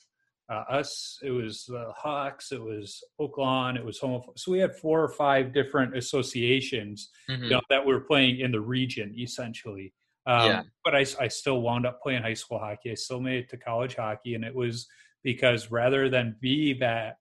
uh, 0.49 0.63
us 0.69 1.19
it 1.23 1.31
was 1.31 1.65
the 1.65 1.91
hawks 1.95 2.51
it 2.51 2.61
was 2.61 3.03
oak 3.19 3.37
lawn 3.37 3.75
it 3.75 3.83
was 3.83 3.99
home 3.99 4.21
so 4.35 4.51
we 4.51 4.59
had 4.59 4.73
four 4.75 5.03
or 5.03 5.09
five 5.09 5.53
different 5.53 5.95
associations 5.97 7.09
Mhm. 7.29 7.43
you 7.43 7.49
know, 7.49 7.61
that 7.69 7.85
were 7.85 7.99
playing 8.01 8.39
in 8.39 8.51
the 8.51 8.61
region 8.61 9.13
essentially. 9.17 9.93
Um, 10.25 10.47
Yeah. 10.49 10.63
But 10.83 10.95
I, 10.95 11.05
I 11.19 11.27
still 11.29 11.61
wound 11.61 11.85
up 11.85 12.01
playing 12.01 12.21
high 12.23 12.33
school 12.35 12.59
hockey. 12.59 12.91
I 12.91 12.95
still 12.95 13.19
made 13.19 13.39
it 13.43 13.49
to 13.49 13.57
college 13.57 13.95
hockey, 13.95 14.35
and 14.35 14.43
it 14.45 14.55
was 14.55 14.87
because 15.23 15.71
rather 15.71 16.09
than 16.09 16.35
be 16.41 16.73
that 16.79 17.17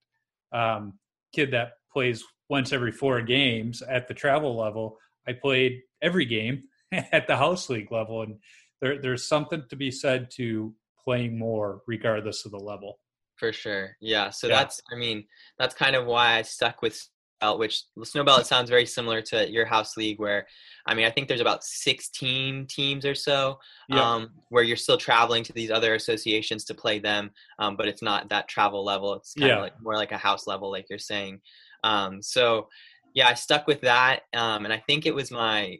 um, 0.53 0.99
kid 1.33 1.51
that 1.53 1.73
plays 1.93 2.23
once 2.49 2.73
every 2.73 2.93
four 2.93 3.21
games 3.23 3.83
at 3.83 4.07
the 4.09 4.15
travel 4.15 4.57
level, 4.57 4.99
I 5.27 5.33
played 5.33 5.83
every 6.03 6.25
game 6.25 6.65
at 7.13 7.27
the 7.27 7.37
house 7.37 7.69
league 7.69 7.91
level, 7.93 8.23
and 8.23 8.37
there, 8.81 9.01
there's 9.01 9.27
something 9.29 9.65
to 9.69 9.77
be 9.77 9.91
said 9.91 10.31
to 10.33 10.75
playing 11.05 11.39
more 11.39 11.83
regardless 11.87 12.45
of 12.45 12.53
the 12.53 12.59
level. 12.59 12.99
For 13.37 13.53
sure. 13.53 13.97
Yeah. 14.01 14.31
So 14.31 14.47
Yeah. 14.49 14.57
that's, 14.57 14.81
I 14.93 14.97
mean, 14.97 15.27
that's 15.59 15.75
kind 15.75 15.95
of 15.95 16.07
why 16.07 16.37
I 16.39 16.43
stuck 16.43 16.81
with 16.83 16.99
Snowbelt, 17.43 17.59
which 17.59 17.83
Snowbelt 17.99 18.45
sounds 18.47 18.71
very 18.71 18.87
similar 18.87 19.21
to 19.23 19.49
your 19.51 19.67
house 19.67 19.97
league, 19.97 20.19
where, 20.19 20.47
I 20.87 20.95
mean, 20.95 21.05
I 21.05 21.11
think 21.11 21.29
there's 21.29 21.43
about 21.43 21.63
16 21.63 22.67
teams 22.67 23.05
or 23.05 23.15
so, 23.15 23.59
Yeah. 23.89 24.15
um, 24.15 24.31
where 24.49 24.65
you're 24.65 24.77
still 24.77 24.97
traveling 24.97 25.45
to 25.45 25.53
these 25.53 25.71
other 25.71 25.95
associations 25.95 26.65
to 26.65 26.75
play 26.75 26.99
them, 26.99 27.31
um, 27.59 27.77
but 27.77 27.89
it's 27.89 28.03
not 28.03 28.31
that 28.31 28.49
travel 28.49 28.85
level. 28.85 29.15
It's 29.15 29.35
kind 29.35 29.51
Yeah. 29.51 29.57
of 29.57 29.63
like 29.63 29.81
more 29.83 29.97
like 29.97 30.13
a 30.13 30.19
house 30.19 30.47
level, 30.47 30.71
like 30.71 30.87
you're 30.89 30.99
saying. 30.99 31.41
Um, 31.85 32.23
so, 32.23 32.69
yeah, 33.15 33.29
I 33.29 33.35
stuck 33.35 33.67
with 33.67 33.83
that, 33.83 34.23
um, 34.35 34.65
and 34.65 34.73
I 34.73 34.79
think 34.79 35.05
it 35.07 35.15
was 35.15 35.31
my, 35.31 35.79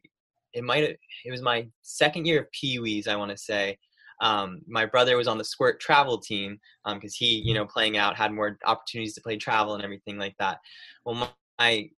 it 0.57 0.65
might 0.65 0.83
have, 0.83 0.97
it 1.25 1.31
was 1.31 1.43
my 1.43 1.67
second 1.83 2.27
year 2.27 2.41
of 2.41 2.51
Pee 2.51 2.79
Wees, 2.79 3.07
I 3.07 3.17
want 3.17 3.31
to 3.31 3.37
say. 3.37 3.79
Um, 4.23 4.63
my 4.67 4.87
brother 4.87 5.17
was 5.19 5.29
on 5.29 5.37
the 5.37 5.45
Squirt 5.45 5.79
travel 5.79 6.19
team 6.19 6.59
because 6.95 7.15
he, 7.15 7.43
you 7.45 7.53
know, 7.53 7.67
playing 7.67 7.99
out 7.99 8.17
had 8.17 8.33
more 8.33 8.59
opportunities 8.65 9.15
to 9.15 9.21
play 9.21 9.37
travel 9.37 9.75
and 9.75 9.85
everything 9.85 10.17
like 10.17 10.35
that. 10.39 10.59
Well, 11.05 11.15
my, 11.15 11.29
my 11.59 11.91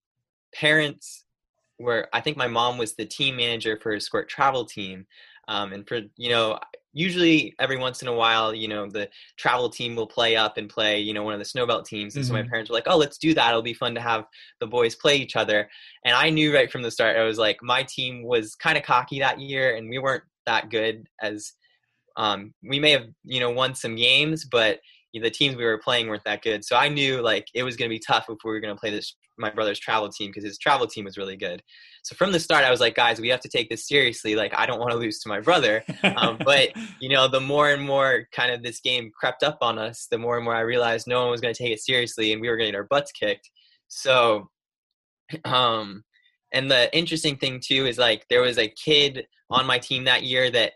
parents 0.55 1.27
were, 1.79 2.09
I 2.15 2.23
think 2.23 2.39
my 2.39 2.49
mom 2.49 2.79
was 2.79 2.95
the 2.95 3.05
team 3.05 3.37
manager 3.37 3.79
for 3.83 3.93
a 3.93 4.01
Squirt 4.01 4.31
travel 4.31 4.65
team. 4.65 5.07
Um, 5.49 5.73
and 5.73 5.87
for, 5.87 6.01
you 6.17 6.31
know, 6.31 6.59
usually 6.93 7.55
every 7.61 7.77
once 7.77 8.03
in 8.03 8.09
a 8.09 8.15
while, 8.15 8.55
you 8.55 8.69
know, 8.69 8.89
the 8.89 9.09
travel 9.37 9.69
team 9.69 9.95
will 9.95 10.07
play 10.07 10.35
up 10.37 10.57
and 10.57 10.69
play, 10.69 10.99
you 10.99 11.13
know, 11.13 11.23
one 11.23 11.35
of 11.35 11.39
the 11.39 11.45
snowbelt 11.45 11.85
teams. 11.85 12.17
And 12.17 12.25
so 12.25 12.33
my 12.33 12.43
Mhm. 12.43 12.49
parents 12.49 12.71
were 12.71 12.75
like, 12.77 12.87
oh, 12.87 12.97
let's 12.97 13.19
do 13.19 13.35
that. 13.35 13.51
It'll 13.51 13.63
be 13.63 13.75
fun 13.75 13.95
to 13.95 14.01
have 14.01 14.25
the 14.61 14.67
boys 14.67 14.95
play 14.95 15.17
each 15.17 15.37
other. 15.37 15.69
And 16.05 16.15
I 16.15 16.31
knew 16.31 16.55
right 16.55 16.71
from 16.71 16.83
the 16.83 16.91
start, 16.91 17.17
I 17.17 17.25
was 17.25 17.39
like, 17.39 17.59
my 17.63 17.83
team 17.83 18.23
was 18.23 18.55
kind 18.55 18.79
of 18.79 18.85
cocky 18.85 19.19
that 19.21 19.41
year 19.41 19.77
and 19.77 19.91
we 19.91 19.99
weren't 19.99 20.25
that 20.47 20.71
good 20.71 21.07
as 21.21 21.53
um, 22.17 22.55
we 22.63 22.79
may 22.81 22.93
have 22.93 23.07
you 23.25 23.41
know 23.41 23.51
won 23.51 23.75
some 23.75 23.95
games, 23.97 24.45
but 24.45 24.81
the 25.15 25.31
teams 25.31 25.57
we 25.57 25.65
were 25.65 25.79
playing 25.79 26.09
weren't 26.09 26.25
that 26.25 26.43
good. 26.43 26.63
So 26.63 26.77
I 26.77 26.89
knew 26.91 27.23
like 27.23 27.47
it 27.55 27.63
was 27.63 27.75
going 27.77 27.89
to 27.89 27.95
be 27.95 27.99
tough 28.07 28.27
if 28.29 28.37
we 28.45 28.51
were 28.51 28.61
going 28.61 28.75
to 28.75 28.79
play 28.79 28.91
this 28.91 29.17
my 29.39 29.51
brother's 29.51 29.79
travel 29.79 30.09
team 30.09 30.31
because 30.31 30.45
his 30.45 30.59
travel 30.59 30.87
team 30.87 31.05
was 31.05 31.19
really 31.19 31.37
good. 31.37 31.63
So 32.03 32.15
from 32.15 32.33
the 32.33 32.41
start, 32.41 32.65
I 32.65 32.71
was 32.71 32.81
like, 32.81 32.95
guys, 32.95 33.21
we 33.21 33.29
have 33.29 33.41
to 33.41 33.49
take 33.49 33.69
this 33.69 33.87
seriously. 33.87 34.35
Like 34.35 34.53
I 34.57 34.67
don't 34.67 34.81
want 34.81 34.93
to 34.93 34.97
lose 34.97 35.19
to 35.21 35.29
my 35.29 35.41
brother. 35.41 35.85
Um, 36.17 36.39
but 36.45 36.71
you 37.01 37.09
know, 37.09 37.29
the 37.29 37.41
more 37.41 37.71
and 37.71 37.83
more 37.83 38.29
kind 38.33 38.53
of 38.53 38.63
this 38.63 38.81
game 38.81 39.11
crept 39.19 39.43
up 39.43 39.59
on 39.61 39.79
us, 39.79 40.07
the 40.11 40.19
more 40.19 40.37
and 40.37 40.45
more 40.45 40.55
I 40.55 40.61
realized 40.61 41.07
no 41.07 41.23
one 41.23 41.31
was 41.31 41.41
going 41.41 41.55
to 41.55 41.63
take 41.63 41.73
it 41.73 41.81
seriously, 41.81 42.33
and 42.33 42.41
we 42.41 42.49
were 42.49 42.57
going 42.57 42.69
to 42.69 42.73
get 42.73 42.79
our 42.79 42.85
butts 42.85 43.13
kicked. 43.13 43.51
So 43.89 44.49
Um, 45.45 46.05
and 46.53 46.71
the 46.71 46.95
interesting 46.97 47.37
thing 47.37 47.61
too 47.65 47.87
is 47.87 47.99
like 47.99 48.27
there 48.31 48.43
was 48.43 48.59
a 48.59 48.69
kid 48.69 49.27
on 49.51 49.67
my 49.67 49.79
team 49.79 50.05
that 50.05 50.23
year 50.23 50.51
that 50.51 50.73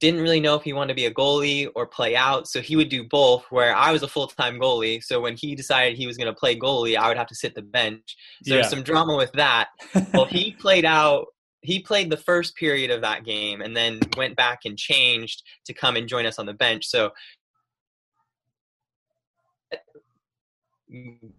didn't 0.00 0.20
really 0.22 0.40
know 0.40 0.54
if 0.56 0.62
he 0.62 0.72
wanted 0.72 0.88
to 0.88 0.94
be 0.94 1.06
a 1.06 1.12
goalie 1.14 1.68
or 1.74 1.86
play 1.86 2.16
out. 2.16 2.48
So 2.48 2.60
he 2.60 2.74
would 2.74 2.88
do 2.88 3.04
both, 3.04 3.44
where 3.50 3.74
I 3.76 3.92
was 3.92 4.02
a 4.02 4.08
full 4.08 4.26
time 4.26 4.58
goalie. 4.58 5.02
So 5.02 5.20
when 5.20 5.36
he 5.36 5.54
decided 5.54 5.96
he 5.96 6.06
was 6.06 6.16
going 6.16 6.26
to 6.26 6.38
play 6.38 6.56
goalie, 6.58 6.96
I 6.96 7.08
would 7.08 7.18
have 7.18 7.26
to 7.28 7.34
sit 7.34 7.54
the 7.54 7.62
bench. 7.62 8.16
So 8.42 8.54
Yeah. 8.54 8.56
there's 8.60 8.70
some 8.70 8.82
drama 8.82 9.16
with 9.16 9.32
that. 9.32 9.68
well, 10.14 10.24
he 10.24 10.52
played 10.60 10.84
out. 10.84 11.26
He 11.62 11.80
played 11.80 12.08
the 12.10 12.16
first 12.16 12.56
period 12.56 12.90
of 12.90 13.02
that 13.02 13.24
game 13.24 13.60
and 13.60 13.76
then 13.76 14.00
went 14.16 14.34
back 14.34 14.60
and 14.64 14.78
changed 14.78 15.42
to 15.66 15.74
come 15.74 15.94
and 15.96 16.08
join 16.08 16.24
us 16.24 16.38
on 16.38 16.46
the 16.46 16.54
bench. 16.54 16.86
So 16.86 17.10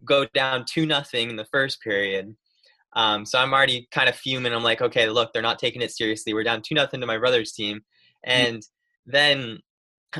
go 0.05 0.25
down 0.33 0.65
two 0.65 0.85
nothing 0.85 1.29
in 1.29 1.35
the 1.35 1.45
first 1.45 1.81
period. 1.81 2.35
Um, 2.93 3.25
so 3.25 3.39
I'm 3.39 3.53
already 3.53 3.87
kind 3.91 4.09
of 4.09 4.15
fuming. 4.15 4.53
I'm 4.53 4.63
like, 4.63 4.81
okay, 4.81 5.09
look, 5.09 5.33
they're 5.33 5.41
not 5.41 5.59
taking 5.59 5.81
it 5.81 5.91
seriously. 5.91 6.33
We're 6.33 6.43
down 6.43 6.61
two 6.61 6.75
nothing 6.75 6.99
to 7.01 7.07
my 7.07 7.17
brother's 7.17 7.53
team, 7.53 7.81
and 8.23 8.63
then 9.05 9.59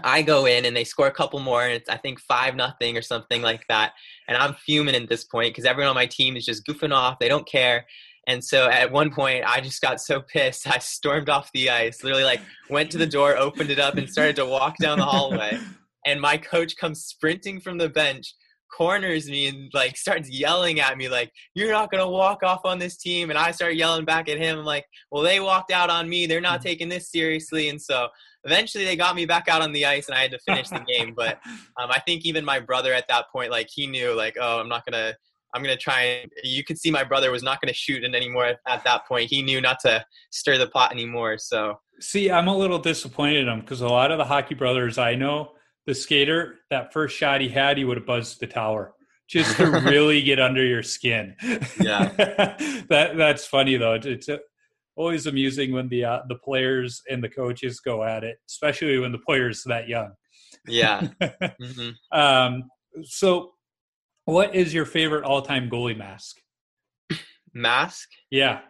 I 0.04 0.22
go 0.22 0.46
in 0.46 0.66
and 0.66 0.76
they 0.76 0.84
score 0.84 1.08
a 1.08 1.12
couple 1.12 1.40
more, 1.40 1.64
and 1.64 1.74
it's 1.74 1.90
I 1.90 1.98
think 1.98 2.20
five 2.20 2.56
nothing 2.56 2.98
or 2.98 3.02
something 3.02 3.42
like 3.42 3.68
that. 3.68 3.94
And 4.28 4.38
I'm 4.38 4.54
fuming 4.54 4.96
at 4.96 5.10
this 5.10 5.24
point 5.24 5.52
because 5.52 5.66
everyone 5.66 5.90
on 5.90 5.96
my 5.96 6.06
team 6.06 6.38
is 6.38 6.46
just 6.46 6.66
goofing 6.66 6.94
off. 6.94 7.20
They 7.20 7.28
don't 7.28 7.48
care. 7.48 7.86
And 8.28 8.44
so 8.44 8.70
at 8.70 8.92
one 8.92 9.12
point, 9.12 9.44
I 9.46 9.62
just 9.62 9.82
got 9.82 10.00
so 10.00 10.22
pissed. 10.34 10.68
I 10.68 10.80
stormed 10.80 11.30
off 11.30 11.52
the 11.54 11.70
ice, 11.70 12.04
literally 12.04 12.24
like 12.24 12.42
went 12.70 12.92
to 12.92 12.98
the 12.98 13.08
door, 13.08 13.38
opened 13.38 13.70
it 13.70 13.80
up, 13.80 13.96
and 13.96 14.10
started 14.10 14.36
to 14.38 14.46
walk 14.46 14.78
down 14.78 15.00
the 15.00 15.06
hallway. 15.06 15.58
And 16.04 16.20
my 16.20 16.36
coach 16.36 16.78
comes 16.78 17.06
sprinting 17.06 17.62
from 17.62 17.78
the 17.78 17.88
bench, 17.88 18.34
corners 18.72 19.30
me, 19.30 19.48
and 19.48 19.72
like 19.74 19.98
starts 19.98 20.30
yelling 20.30 20.80
at 20.80 20.98
me, 20.98 21.10
like, 21.10 21.32
"You're 21.54 21.72
not 21.72 21.92
gonna 21.92 22.10
walk 22.10 22.44
off 22.44 22.62
on 22.66 22.80
this 22.80 22.98
team." 22.98 23.30
And 23.30 23.38
I 23.38 23.52
start 23.52 23.76
yelling 23.76 24.06
back 24.06 24.30
at 24.30 24.38
him, 24.38 24.60
I'm 24.60 24.66
like, 24.66 24.86
"Well, 25.12 25.24
they 25.24 25.40
walked 25.40 25.72
out 25.72 25.90
on 25.90 26.10
me. 26.10 26.26
They're 26.26 26.42
not 26.42 26.62
taking 26.62 26.90
this 26.90 27.12
seriously." 27.12 27.70
And 27.70 27.82
so 27.82 28.08
eventually, 28.44 28.86
they 28.86 28.96
got 28.96 29.16
me 29.16 29.26
back 29.26 29.48
out 29.48 29.62
on 29.62 29.72
the 29.72 29.86
ice, 29.86 30.08
and 30.08 30.18
I 30.18 30.22
had 30.22 30.32
to 30.32 30.40
finish 30.40 30.70
the 30.70 30.80
game. 30.88 31.14
But 31.22 31.40
um, 31.80 31.92
I 31.92 32.00
think 32.00 32.26
even 32.26 32.44
my 32.46 32.60
brother 32.60 32.94
at 32.94 33.08
that 33.10 33.26
point, 33.32 33.52
like, 33.52 33.68
he 33.72 33.88
knew, 33.88 34.14
like, 34.14 34.38
"Oh, 34.40 34.60
I'm 34.60 34.70
not 34.70 34.86
gonna." 34.86 35.16
I'm 35.54 35.62
gonna 35.62 35.76
try 35.76 36.04
and 36.04 36.32
you 36.46 36.64
could 36.64 36.78
see 36.78 36.92
my 36.92 37.04
brother 37.04 37.30
was 37.30 37.44
not 37.44 37.60
gonna 37.60 37.74
shoot 37.74 38.06
it 38.06 38.16
anymore 38.16 38.46
at, 38.46 38.60
at 38.70 38.86
that 38.86 39.06
point. 39.06 39.30
He 39.30 39.42
knew 39.42 39.60
not 39.60 39.82
to 39.82 40.06
stir 40.30 40.58
the 40.58 40.68
pot 40.68 40.94
anymore. 40.94 41.38
So 41.38 41.78
See, 42.02 42.32
I'm 42.32 42.48
a 42.48 42.58
little 42.58 42.80
disappointed 42.80 43.42
in 43.42 43.48
him 43.48 43.60
because 43.60 43.82
a 43.82 43.88
lot 43.88 44.12
of 44.12 44.18
the 44.18 44.26
hockey 44.26 44.56
brothers 44.56 44.98
I 44.98 45.14
know, 45.14 45.52
the 45.86 45.96
skater, 45.96 46.60
that 46.70 46.94
first 46.94 47.18
shot 47.18 47.42
he 47.42 47.50
had, 47.50 47.78
he 47.78 47.86
would 47.86 47.98
have 47.98 48.06
buzzed 48.06 48.40
the 48.40 48.48
tower 48.48 48.94
just 49.28 49.56
to 49.58 49.66
really 49.86 50.22
get 50.22 50.40
under 50.40 50.64
your 50.64 50.84
skin. 50.84 51.36
Yeah. 51.80 52.10
that 52.90 53.14
that's 53.16 53.46
funny 53.46 53.78
though. 53.78 53.94
It's, 53.94 54.30
uh, 54.30 54.38
always 54.96 55.26
amusing 55.26 55.72
when 55.72 55.88
the 55.90 56.04
uh, 56.04 56.20
the 56.28 56.36
players 56.36 57.02
and 57.10 57.24
the 57.24 57.30
coaches 57.30 57.80
go 57.80 58.04
at 58.04 58.24
it, 58.24 58.38
especially 58.50 59.00
when 59.00 59.12
the 59.12 59.20
players 59.20 59.64
that 59.66 59.88
young. 59.88 60.12
yeah. 60.68 61.08
hmm 61.62 61.90
um, 62.12 62.64
so, 63.04 63.54
what 64.26 64.54
is 64.56 64.74
your 64.74 64.86
favorite 64.86 65.24
all-time 65.24 65.70
goalie 65.70 65.98
mask? 65.98 66.38
Mask. 67.54 68.10
Yeah, 68.30 68.62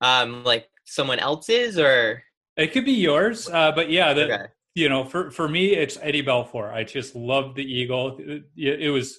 Um, 0.00 0.44
like 0.44 0.68
someone 0.84 1.18
else's 1.18 1.78
or 1.78 2.22
it 2.56 2.72
could 2.72 2.84
be 2.84 2.92
yours, 2.92 3.48
uh, 3.48 3.72
but 3.72 3.90
yeah, 3.90 4.12
the, 4.14 4.24
okay. 4.24 4.46
You 4.78 4.88
know, 4.88 5.04
for 5.04 5.30
for 5.30 5.48
me, 5.48 5.74
it's 5.74 5.98
Eddie 6.00 6.22
Belfour. 6.22 6.72
I 6.72 6.84
just 6.84 7.16
loved 7.16 7.56
the 7.56 7.64
Eagle. 7.64 8.16
It, 8.20 8.44
it 8.56 8.90
was 8.90 9.18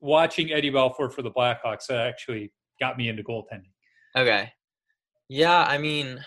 watching 0.00 0.52
Eddie 0.52 0.70
Belfour 0.70 1.12
for 1.12 1.22
the 1.22 1.32
Blackhawks 1.32 1.86
that 1.88 2.06
actually 2.06 2.52
got 2.80 2.96
me 2.96 3.08
into 3.08 3.24
goaltending. 3.24 3.72
Okay. 4.16 4.52
Yeah, 5.28 5.64
I 5.64 5.78
mean, 5.78 6.24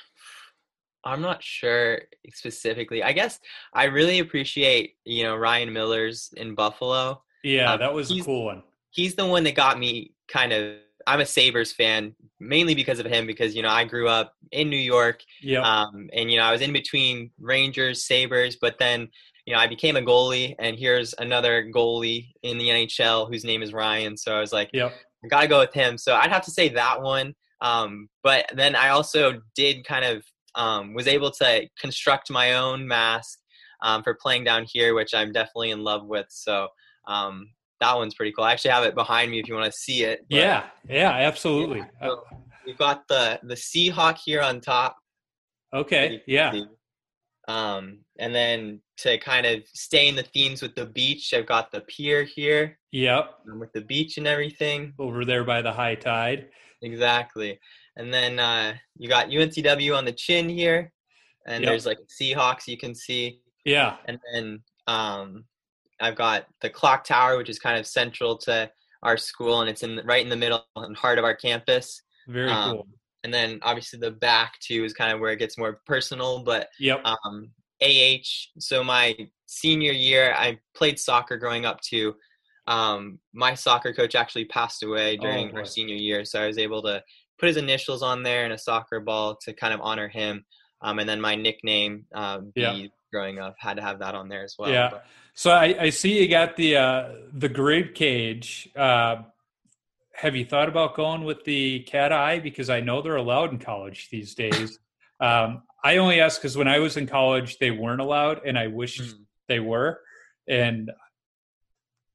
I'm 1.06 1.22
not 1.22 1.42
sure 1.42 2.02
specifically. 2.34 3.02
I 3.02 3.14
guess 3.14 3.40
I 3.74 3.86
really 3.86 4.20
appreciate, 4.20 4.96
you 5.06 5.24
know, 5.24 5.36
Ryan 5.38 5.72
Miller's 5.72 6.30
in 6.36 6.54
Buffalo. 6.54 7.24
Yeah, 7.44 7.72
Um, 7.74 7.80
that 7.80 7.94
was 7.94 8.12
a 8.12 8.22
cool 8.22 8.46
one. 8.46 8.64
He's 8.92 9.16
the 9.16 9.26
one 9.26 9.46
that 9.46 9.56
got 9.56 9.80
me 9.80 10.14
kind 10.28 10.52
of 10.52 10.76
I'm 11.12 11.20
a 11.20 11.26
Sabres 11.26 11.74
fan 11.74 12.16
mainly 12.40 12.74
because 12.74 13.00
of 13.00 13.06
him 13.06 13.28
because, 13.28 13.54
you 13.56 13.62
know, 13.62 13.70
I 13.70 13.84
grew 13.84 14.08
up 14.08 14.34
in 14.52 14.70
New 14.70 14.78
York 14.78 15.22
Yeah, 15.42 15.62
um, 15.62 16.10
and 16.14 16.32
you 16.32 16.38
know 16.38 16.44
I 16.44 16.52
was 16.52 16.62
in 16.62 16.74
between 16.74 17.32
Rangers, 17.40 18.06
Sabres, 18.06 18.58
but 18.60 18.78
then 18.80 19.10
you 19.46 19.54
know 19.54 19.60
I 19.60 19.68
became 19.68 19.96
a 19.96 20.02
goalie, 20.02 20.56
and 20.60 20.78
here's 20.78 21.14
another 21.18 21.66
goalie 21.74 22.30
in 22.44 22.58
the 22.58 22.70
NHL 22.70 23.30
whose 23.30 23.44
name 23.44 23.62
is 23.62 23.74
Ryan. 23.74 24.18
So 24.18 24.36
I 24.36 24.40
was 24.40 24.54
like, 24.54 24.70
yep. 24.74 24.94
I 25.24 25.28
gotta 25.28 25.48
go 25.48 25.60
with 25.60 25.74
him. 25.74 25.98
So 25.98 26.16
I'd 26.16 26.32
have 26.32 26.46
to 26.46 26.52
say 26.52 26.70
that 26.70 27.02
one. 27.02 27.36
Um, 27.62 28.10
but 28.24 28.46
then 28.54 28.76
I 28.76 28.90
also 28.90 29.42
did 29.56 29.86
kind 29.86 30.06
of 30.06 30.24
um, 30.56 30.94
was 30.94 31.08
able 31.08 31.32
to 31.32 31.68
construct 31.80 32.32
my 32.32 32.54
own 32.54 32.88
mask 32.88 33.40
um, 33.82 34.04
for 34.04 34.16
playing 34.16 34.44
down 34.44 34.66
here, 34.68 34.96
which 34.96 35.14
I'm 35.14 35.32
definitely 35.32 35.72
in 35.72 35.84
love 35.84 36.06
with. 36.06 36.28
So 36.30 36.68
um, 37.08 37.50
that 37.82 37.96
one's 37.98 38.14
pretty 38.16 38.32
cool. 38.32 38.46
I 38.46 38.54
actually 38.54 38.72
have 38.72 38.86
it 38.86 38.96
behind 38.96 39.30
me 39.32 39.40
if 39.40 39.48
you 39.48 39.56
want 39.56 39.66
to 39.66 39.78
see 39.78 40.04
it. 40.04 40.26
but- 40.30 40.38
Yeah, 40.38 40.64
yeah, 40.88 41.12
absolutely. 41.12 41.80
Yeah, 41.80 42.08
so 42.08 42.24
we've 42.66 42.78
got 42.78 43.08
the 43.10 43.40
the 43.44 43.56
Seahawk 43.56 44.18
here 44.24 44.42
on 44.42 44.62
top. 44.62 44.96
Uh, 45.74 45.78
okay, 45.80 46.22
yeah, 46.28 46.54
Um, 47.48 48.00
and 48.20 48.34
then 48.36 48.82
to 48.98 49.18
kind 49.18 49.46
of 49.46 49.64
stay 49.74 50.08
in 50.08 50.16
the 50.16 50.24
themes 50.24 50.62
with 50.62 50.76
the 50.76 50.86
beach, 50.86 51.34
I've 51.34 51.48
got 51.48 51.72
the 51.72 51.82
pier 51.82 52.24
here 52.24 52.78
yep. 52.92 53.40
with 53.46 53.72
the 53.74 53.82
beach 53.82 54.18
and 54.18 54.28
everything. 54.28 54.94
Over 55.00 55.26
there 55.26 55.44
by 55.44 55.62
the 55.62 55.72
high 55.72 55.96
tide. 55.96 56.50
Exactly. 56.84 57.60
And 57.98 58.14
then 58.14 58.40
uh, 58.40 58.76
you 58.98 59.10
got 59.10 59.30
UNCW 59.30 59.98
on 59.98 60.06
the 60.06 60.12
chin 60.14 60.48
here, 60.50 60.92
and 61.48 61.64
Yep. 61.64 61.70
there's 61.72 61.86
like 61.86 61.98
Seahawks 62.22 62.68
you 62.68 62.78
can 62.78 62.94
see. 62.94 63.42
Yeah, 63.66 63.98
And 64.06 64.18
then 64.34 64.64
um, 64.88 65.46
I've 66.02 66.16
got 66.16 66.48
the 66.62 66.70
clock 66.70 67.04
tower, 67.04 67.38
which 67.38 67.50
is 67.50 67.60
kind 67.60 67.78
of 67.80 67.86
central 67.88 68.38
to 68.40 68.70
our 69.04 69.18
school, 69.18 69.62
and 69.62 69.70
it's 69.70 69.84
in 69.84 70.02
right 70.06 70.24
in 70.24 70.30
the 70.30 70.36
middle 70.36 70.66
and 70.76 70.96
heart 70.98 71.18
of 71.20 71.24
our 71.26 71.36
campus. 71.36 72.02
very 72.28 72.50
Um, 72.50 72.72
cool. 72.72 72.88
And 73.24 73.34
then 73.34 73.60
obviously 73.62 74.00
the 74.00 74.12
back 74.12 74.60
too 74.60 74.84
is 74.84 74.94
kind 74.94 75.12
of 75.14 75.20
where 75.20 75.32
it 75.32 75.38
gets 75.38 75.58
more 75.58 75.82
personal, 75.86 76.44
but 76.44 76.70
Yep. 76.80 77.02
um, 77.06 77.52
AH. 77.82 78.50
So 78.60 78.84
my 78.84 79.16
senior 79.48 79.92
year, 79.92 80.34
I 80.38 80.60
played 80.76 81.00
soccer 81.00 81.38
growing 81.38 81.66
up 81.66 81.82
too. 81.82 82.16
Um, 82.68 83.20
my 83.34 83.54
soccer 83.56 83.94
coach 83.94 84.16
actually 84.16 84.46
passed 84.46 84.84
away 84.84 85.18
during 85.18 85.52
boy. 85.52 85.58
our 85.60 85.66
senior 85.66 85.96
year, 85.96 86.26
so 86.26 86.42
I 86.42 86.48
was 86.48 86.58
able 86.58 86.82
to 86.84 87.04
put 87.40 87.48
his 87.48 87.58
initials 87.58 88.04
on 88.04 88.22
there 88.24 88.44
and 88.44 88.54
a 88.54 88.58
soccer 88.58 89.00
ball 89.00 89.36
to 89.44 89.54
kind 89.54 89.74
of 89.74 89.82
honor 89.82 90.08
him. 90.08 90.46
Um, 90.82 91.00
and 91.00 91.10
then 91.10 91.20
my 91.20 91.36
nickname, 91.36 92.06
uh, 92.14 92.40
B, 92.40 92.62
Yeah. 92.62 92.88
growing 93.12 93.40
up, 93.40 93.56
had 93.60 93.78
to 93.78 93.84
have 93.84 94.00
that 94.00 94.14
on 94.16 94.30
there 94.30 94.44
as 94.44 94.56
well. 94.60 94.72
Yeah. 94.72 94.90
But- 94.92 95.06
So 95.34 95.52
I, 95.52 95.76
I 95.80 95.90
see 95.90 96.22
you 96.22 96.28
got 96.28 96.56
the 96.56 96.78
uh, 96.78 97.10
the 97.34 97.50
grid 97.50 97.96
cage. 97.96 98.70
Uh, 98.76 99.24
have 100.14 100.36
you 100.36 100.46
thought 100.46 100.70
about 100.70 100.96
going 100.96 101.24
with 101.24 101.44
the 101.46 101.80
cat 101.82 102.12
eye? 102.12 102.40
Because 102.40 102.70
I 102.70 102.82
know 102.82 103.02
they're 103.02 103.16
allowed 103.16 103.52
in 103.52 103.60
college 103.60 104.10
these 104.12 104.36
days. 104.36 104.78
um, 105.20 105.64
I 105.84 105.98
only 105.98 106.20
ask 106.22 106.40
because 106.40 106.58
when 106.58 106.68
I 106.68 106.80
was 106.80 106.98
in 106.98 107.08
college, 107.08 107.58
they 107.58 107.72
weren't 107.72 108.02
allowed, 108.02 108.46
and 108.46 108.58
I 108.58 108.68
wish 108.68 109.00
Mhm. 109.02 109.26
they 109.48 109.60
were. 109.60 110.00
And 110.48 110.92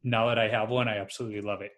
now 0.03 0.29
that 0.29 0.39
I 0.39 0.49
have 0.49 0.69
one, 0.69 0.89
I 0.89 0.99
absolutely 0.99 1.41
love 1.41 1.63
it. 1.63 1.73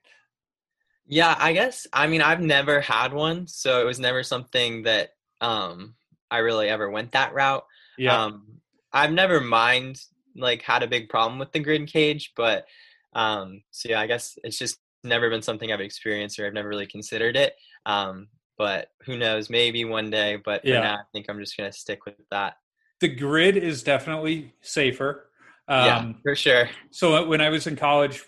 Yeah, 1.06 1.34
I 1.38 1.52
guess. 1.54 1.86
I 1.92 2.06
mean, 2.06 2.20
I've 2.20 2.40
never 2.40 2.80
had 2.80 3.12
one, 3.14 3.46
so 3.46 3.80
it 3.80 3.84
was 3.84 3.98
never 3.98 4.22
something 4.22 4.82
that 4.82 5.10
um, 5.40 5.94
I 6.30 6.38
really 6.38 6.68
ever 6.68 6.90
went 6.90 7.12
that 7.12 7.32
route. 7.32 7.64
Yeah, 7.96 8.24
Um, 8.24 8.60
I've 8.92 9.12
never 9.12 9.40
mind 9.40 10.00
like 10.38 10.62
had 10.62 10.82
a 10.82 10.86
big 10.86 11.08
problem 11.08 11.38
with 11.38 11.52
the 11.52 11.60
grid 11.60 11.86
cage, 11.88 12.32
but 12.36 12.66
um, 13.14 13.62
so 13.70 13.88
yeah, 13.90 14.00
I 14.00 14.06
guess 14.06 14.38
it's 14.44 14.58
just 14.58 14.78
never 15.04 15.30
been 15.30 15.42
something 15.42 15.72
I've 15.72 15.80
experienced 15.80 16.38
or 16.38 16.46
I've 16.46 16.52
never 16.54 16.68
really 16.68 16.86
considered 16.86 17.36
it. 17.36 17.54
Um, 17.86 18.28
but 18.56 18.88
who 19.04 19.16
knows? 19.16 19.48
Maybe 19.50 19.84
one 19.84 20.10
day. 20.10 20.36
But 20.36 20.62
for 20.62 20.68
Yeah. 20.68 20.80
now, 20.80 20.94
I 20.96 21.02
think 21.12 21.26
I'm 21.28 21.38
just 21.38 21.56
gonna 21.56 21.72
stick 21.72 22.04
with 22.04 22.14
that. 22.30 22.56
the 23.00 23.08
grid 23.08 23.56
is 23.56 23.84
definitely 23.84 24.52
safer. 24.60 25.30
yeah, 25.68 25.98
Um, 25.98 26.18
for 26.22 26.34
sure. 26.34 26.68
So 26.90 27.26
when 27.28 27.40
I 27.40 27.48
was 27.48 27.66
in 27.68 27.76
college, 27.76 28.24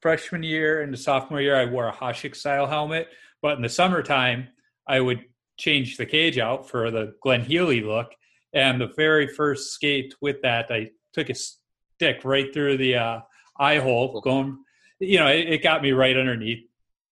freshman 0.00 0.42
year 0.42 0.82
and 0.82 0.92
the 0.92 0.96
sophomore 0.96 1.40
year, 1.40 1.54
I 1.54 1.66
wore 1.66 1.86
a 1.86 1.92
Hasek 1.92 2.34
style 2.34 2.66
helmet. 2.66 3.08
But 3.40 3.56
in 3.56 3.62
the 3.62 3.68
summertime, 3.68 4.48
I 4.88 4.98
would 5.00 5.24
change 5.56 5.96
the 5.96 6.06
cage 6.06 6.38
out 6.38 6.68
for 6.68 6.90
the 6.90 7.14
Glenn 7.22 7.42
Healy 7.42 7.80
look. 7.82 8.12
And 8.52 8.80
the 8.80 8.88
very 8.96 9.28
first 9.28 9.72
skate 9.72 10.14
with 10.20 10.42
that, 10.42 10.66
I 10.70 10.90
took 11.12 11.30
a 11.30 11.34
stick 11.34 12.24
right 12.24 12.52
through 12.52 12.76
the 12.78 12.96
uh, 12.96 13.20
eye 13.58 13.78
hole, 13.78 14.20
going. 14.20 14.58
You 14.98 15.18
know, 15.18 15.28
it, 15.28 15.48
it 15.48 15.62
got 15.62 15.82
me 15.82 15.92
right 15.92 16.16
underneath. 16.16 16.64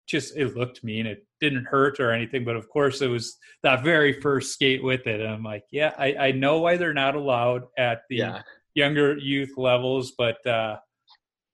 Just 0.07 0.37
it 0.37 0.55
looked 0.55 0.83
mean. 0.83 1.05
It 1.05 1.25
didn't 1.41 1.65
hurt 1.65 1.99
or 1.99 2.11
anything, 2.11 2.45
but 2.45 2.55
of 2.55 2.69
course, 2.69 3.01
it 3.01 3.07
was 3.07 3.37
that 3.63 3.83
very 3.83 4.21
first 4.21 4.53
skate 4.53 4.83
with 4.83 5.05
it. 5.07 5.19
And 5.19 5.29
I'm 5.29 5.43
like, 5.43 5.63
yeah, 5.71 5.93
I, 5.97 6.15
I 6.15 6.31
know 6.31 6.59
why 6.59 6.77
they're 6.77 6.93
not 6.93 7.15
allowed 7.15 7.63
at 7.77 8.01
the 8.09 8.17
Yeah, 8.17 8.41
younger 8.73 9.17
youth 9.17 9.53
levels, 9.57 10.13
but 10.17 10.45
uh, 10.45 10.77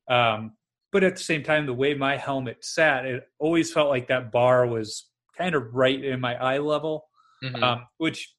um, 0.08 0.54
but 0.92 1.04
at 1.04 1.16
the 1.16 1.24
same 1.24 1.42
time, 1.44 1.66
the 1.66 1.74
way 1.74 1.96
my 1.96 2.18
helmet 2.18 2.64
sat, 2.64 3.06
it 3.06 3.28
always 3.40 3.74
felt 3.74 3.90
like 3.90 4.08
that 4.10 4.32
bar 4.32 4.68
was 4.68 5.10
kind 5.36 5.56
of 5.56 5.74
right 5.74 6.04
in 6.04 6.20
my 6.20 6.36
eye 6.36 6.60
level, 6.60 7.06
Mhm. 7.44 7.64
um, 7.64 7.88
which 7.98 8.36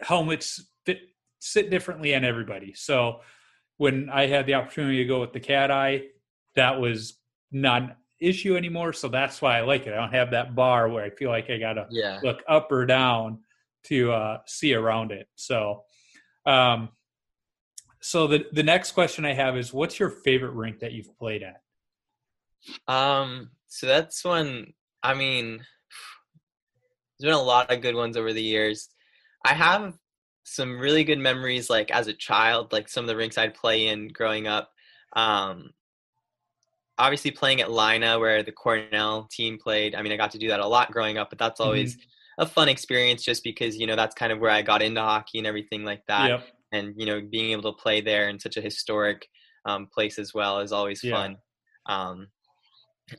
helmets 0.00 0.64
sit 1.42 1.70
differently 1.70 2.14
on 2.14 2.24
everybody. 2.24 2.72
So 2.72 3.20
when 3.76 4.08
I 4.10 4.26
had 4.26 4.46
the 4.46 4.54
opportunity 4.54 4.98
to 4.98 5.04
go 5.06 5.20
with 5.20 5.32
the 5.32 5.40
cat 5.40 5.72
eye, 5.72 6.04
that 6.54 6.80
was 6.80 7.18
not 7.50 7.82
an 7.82 7.96
issue 8.20 8.56
anymore. 8.56 8.92
So 8.92 9.08
that's 9.08 9.42
why 9.42 9.58
I 9.58 9.62
like 9.62 9.88
it. 9.88 9.92
I 9.92 9.96
don't 9.96 10.14
have 10.14 10.30
that 10.30 10.54
bar 10.54 10.88
where 10.88 11.04
I 11.04 11.10
feel 11.10 11.30
like 11.30 11.50
I 11.50 11.58
got 11.58 11.72
to 11.74 11.88
yeah. 11.90 12.20
look 12.22 12.44
up 12.48 12.70
or 12.70 12.86
down 12.86 13.40
to 13.86 14.12
uh, 14.12 14.38
see 14.46 14.72
around 14.72 15.10
it. 15.10 15.26
So, 15.34 15.82
um, 16.46 16.90
so 18.00 18.28
the 18.28 18.46
the 18.52 18.62
next 18.62 18.92
question 18.92 19.24
I 19.24 19.34
have 19.34 19.56
is, 19.56 19.72
what's 19.72 19.98
your 19.98 20.10
favorite 20.10 20.52
rink 20.52 20.78
that 20.80 20.92
you've 20.92 21.16
played 21.18 21.42
at? 21.42 21.60
Um, 22.86 23.50
so 23.66 23.88
that's 23.88 24.24
one. 24.24 24.74
I 25.02 25.14
mean, 25.14 25.58
there's 27.18 27.32
been 27.32 27.40
a 27.40 27.42
lot 27.42 27.72
of 27.72 27.80
good 27.80 27.96
ones 27.96 28.16
over 28.16 28.32
the 28.32 28.42
years. 28.42 28.88
I 29.44 29.54
have 29.54 29.94
some 30.44 30.78
really 30.78 31.04
good 31.04 31.18
memories, 31.18 31.70
like 31.70 31.90
as 31.90 32.08
a 32.08 32.12
child, 32.12 32.72
like 32.72 32.88
some 32.88 33.04
of 33.04 33.08
the 33.08 33.16
rinks 33.16 33.38
I'd 33.38 33.54
play 33.54 33.88
in 33.88 34.08
growing 34.08 34.46
up. 34.46 34.70
Um, 35.14 35.70
obviously 36.98 37.30
playing 37.30 37.60
at 37.60 37.68
Lynah, 37.68 38.20
where 38.20 38.42
the 38.42 38.52
Cornell 38.52 39.28
team 39.30 39.58
played. 39.58 39.94
I 39.94 40.02
mean, 40.02 40.12
I 40.12 40.16
got 40.16 40.30
to 40.32 40.38
do 40.38 40.48
that 40.48 40.60
a 40.60 40.66
lot 40.66 40.90
growing 40.92 41.18
up, 41.18 41.30
but 41.30 41.38
that's 41.38 41.60
always 41.60 41.96
a 42.38 42.46
fun 42.46 42.68
experience, 42.68 43.22
just 43.24 43.44
because 43.44 43.76
you 43.76 43.86
know 43.86 43.96
that's 43.96 44.14
kind 44.14 44.32
of 44.32 44.38
where 44.40 44.50
I 44.50 44.62
got 44.62 44.82
into 44.82 45.00
hockey 45.00 45.38
and 45.38 45.46
everything 45.46 45.84
like 45.84 46.02
that. 46.08 46.28
yep. 46.28 46.46
and 46.72 46.94
you 46.96 47.06
know 47.06 47.20
being 47.20 47.50
able 47.52 47.72
to 47.72 47.82
play 47.82 48.00
there 48.00 48.28
in 48.28 48.38
such 48.40 48.56
a 48.56 48.60
historic 48.62 49.26
um, 49.64 49.86
place 49.92 50.18
as 50.18 50.32
well 50.34 50.60
is 50.60 50.72
always 50.72 51.04
Yeah. 51.04 51.12
fun 51.14 51.36
um, 51.86 52.28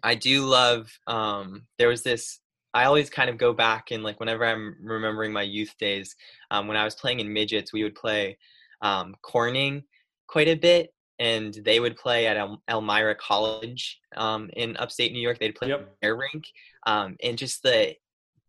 i 0.01 0.15
do 0.15 0.45
love 0.45 0.89
um, 1.07 1.67
there 1.77 1.87
was 1.87 2.01
this 2.03 2.39
i 2.73 2.85
always 2.85 3.09
kind 3.09 3.29
of 3.29 3.37
go 3.37 3.53
back 3.53 3.91
and 3.91 4.03
like 4.03 4.19
whenever 4.19 4.45
i'm 4.45 4.75
remembering 4.81 5.31
my 5.31 5.41
youth 5.41 5.73
days 5.79 6.15
um, 6.51 6.67
when 6.67 6.77
i 6.77 6.83
was 6.83 6.95
playing 6.95 7.19
in 7.19 7.31
midgets 7.31 7.73
we 7.73 7.83
would 7.83 7.95
play 7.95 8.37
um, 8.81 9.15
corning 9.21 9.83
quite 10.27 10.47
a 10.47 10.55
bit 10.55 10.93
and 11.19 11.53
they 11.63 11.79
would 11.79 11.95
play 11.95 12.27
at 12.27 12.37
El- 12.37 12.61
elmira 12.69 13.15
college 13.15 13.99
um, 14.17 14.49
in 14.55 14.75
upstate 14.77 15.13
new 15.13 15.21
york. 15.21 15.39
They'd 15.39 15.55
play 15.55 15.69
Yep. 15.69 15.95
their 16.01 16.15
rink 16.15 16.45
um, 16.87 17.15
and 17.23 17.37
just 17.37 17.63
the 17.63 17.93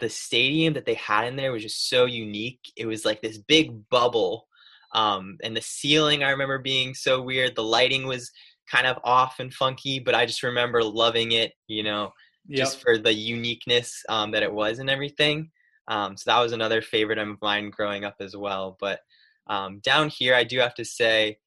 the 0.00 0.08
stadium 0.08 0.74
that 0.74 0.86
they 0.86 0.94
had 0.94 1.26
in 1.26 1.36
there 1.36 1.52
was 1.52 1.62
just 1.62 1.88
so 1.88 2.04
unique. 2.06 2.58
It 2.76 2.86
was 2.86 3.04
like 3.04 3.22
this 3.22 3.38
big 3.38 3.88
bubble 3.90 4.48
um, 4.92 5.36
and 5.44 5.56
the 5.56 5.62
ceiling 5.62 6.24
i 6.24 6.30
remember 6.30 6.58
being 6.58 6.94
so 6.94 7.20
weird. 7.22 7.54
The 7.54 7.62
lighting 7.62 8.06
was 8.06 8.30
kind 8.70 8.86
of 8.86 8.98
off 9.04 9.40
and 9.40 9.52
funky 9.52 9.98
but 9.98 10.14
i 10.14 10.24
just 10.24 10.42
remember 10.42 10.82
loving 10.82 11.32
it 11.32 11.52
you 11.68 11.82
know 11.82 12.10
Yep. 12.49 12.59
just 12.59 12.80
for 12.82 12.99
the 12.99 13.12
uniqueness 13.12 14.03
um, 14.09 14.30
that 14.32 14.42
it 14.42 14.53
was 14.53 14.78
and 14.78 14.90
everything 14.90 15.51
um, 15.88 16.16
so 16.16 16.30
that 16.30 16.40
was 16.40 16.53
another 16.53 16.80
favorite 16.82 17.18
of 17.18 17.36
mine 17.42 17.70
growing 17.70 18.05
up 18.05 18.16
as 18.20 18.36
well 18.36 18.76
but 18.80 19.01
um, 19.47 19.80
down 19.82 20.09
here 20.09 20.34
i 20.34 20.45
do 20.45 20.59
have 20.59 20.74
to 20.74 20.84
say 20.84 21.38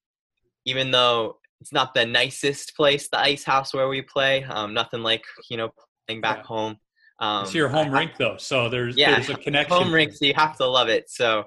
even 0.66 0.92
though 0.92 1.38
it's 1.62 1.74
not 1.74 1.94
the 1.94 2.06
nicest 2.06 2.76
place 2.76 3.10
the 3.10 3.20
ice 3.20 3.44
house 3.44 3.74
where 3.74 3.88
we 3.88 4.02
play 4.02 4.44
um, 4.46 4.74
nothing 4.74 5.02
like 5.04 5.24
you 5.50 5.58
know 5.58 5.70
playing 6.08 6.22
back 6.22 6.38
Yeah. 6.38 6.44
home 6.44 6.78
um, 7.20 7.44
it's 7.46 7.56
your 7.56 7.70
home 7.70 7.94
I- 7.94 8.00
rink 8.00 8.12
though, 8.18 8.38
so 8.38 8.70
there's 8.70 8.96
Yeah, 8.96 9.16
there's 9.16 9.30
a 9.30 9.36
connection. 9.44 9.76
home 9.76 9.92
rink, 9.94 10.14
so 10.14 10.26
you 10.26 10.34
have 10.36 10.56
to 10.58 10.68
love 10.68 10.88
it. 10.88 11.10
So 11.10 11.46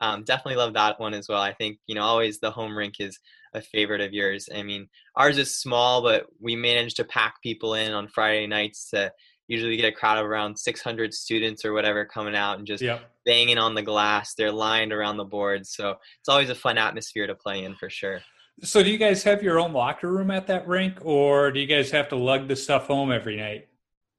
um, 0.00 0.24
definitely 0.24 0.56
love 0.56 0.74
that 0.74 1.00
one 1.00 1.14
as 1.14 1.26
well. 1.26 1.40
I 1.40 1.54
think 1.54 1.78
you 1.86 1.94
know 1.94 2.02
always 2.02 2.38
the 2.38 2.50
home 2.50 2.76
rink 2.76 2.96
is 3.00 3.18
a 3.54 3.60
favorite 3.60 4.00
of 4.00 4.12
yours. 4.12 4.48
I 4.54 4.62
mean 4.62 4.88
ours 5.16 5.38
is 5.38 5.56
small, 5.58 6.02
but 6.02 6.26
we 6.40 6.56
managed 6.56 6.96
to 6.96 7.04
pack 7.04 7.42
people 7.42 7.74
in 7.74 7.92
on 7.92 8.08
Friday 8.08 8.46
nights 8.46 8.90
to 8.90 9.12
usually 9.48 9.76
get 9.76 9.86
a 9.86 9.92
crowd 9.92 10.18
of 10.18 10.26
around 10.26 10.58
600 10.58 11.14
students 11.14 11.64
or 11.64 11.72
whatever 11.72 12.04
coming 12.04 12.34
out 12.34 12.58
and 12.58 12.66
just 12.66 12.82
Yep. 12.82 13.00
banging 13.24 13.58
on 13.58 13.74
the 13.74 13.82
glass. 13.82 14.34
They're 14.34 14.50
lined 14.52 14.92
around 14.92 15.16
the 15.18 15.24
boards, 15.24 15.70
so 15.72 15.90
it's 16.20 16.28
always 16.28 16.50
a 16.50 16.54
fun 16.54 16.78
atmosphere 16.78 17.26
to 17.28 17.34
play 17.34 17.62
in 17.64 17.76
for 17.76 17.88
sure. 17.88 18.20
So 18.62 18.82
do 18.82 18.90
you 18.90 18.98
guys 18.98 19.22
have 19.22 19.42
your 19.42 19.60
own 19.60 19.72
locker 19.72 20.10
room 20.10 20.30
at 20.30 20.46
that 20.48 20.66
rink, 20.66 20.98
or 21.04 21.52
do 21.52 21.60
you 21.60 21.66
guys 21.66 21.90
have 21.92 22.08
to 22.08 22.16
lug 22.16 22.48
the 22.48 22.56
stuff 22.56 22.86
home 22.86 23.12
every 23.12 23.36
night? 23.36 23.68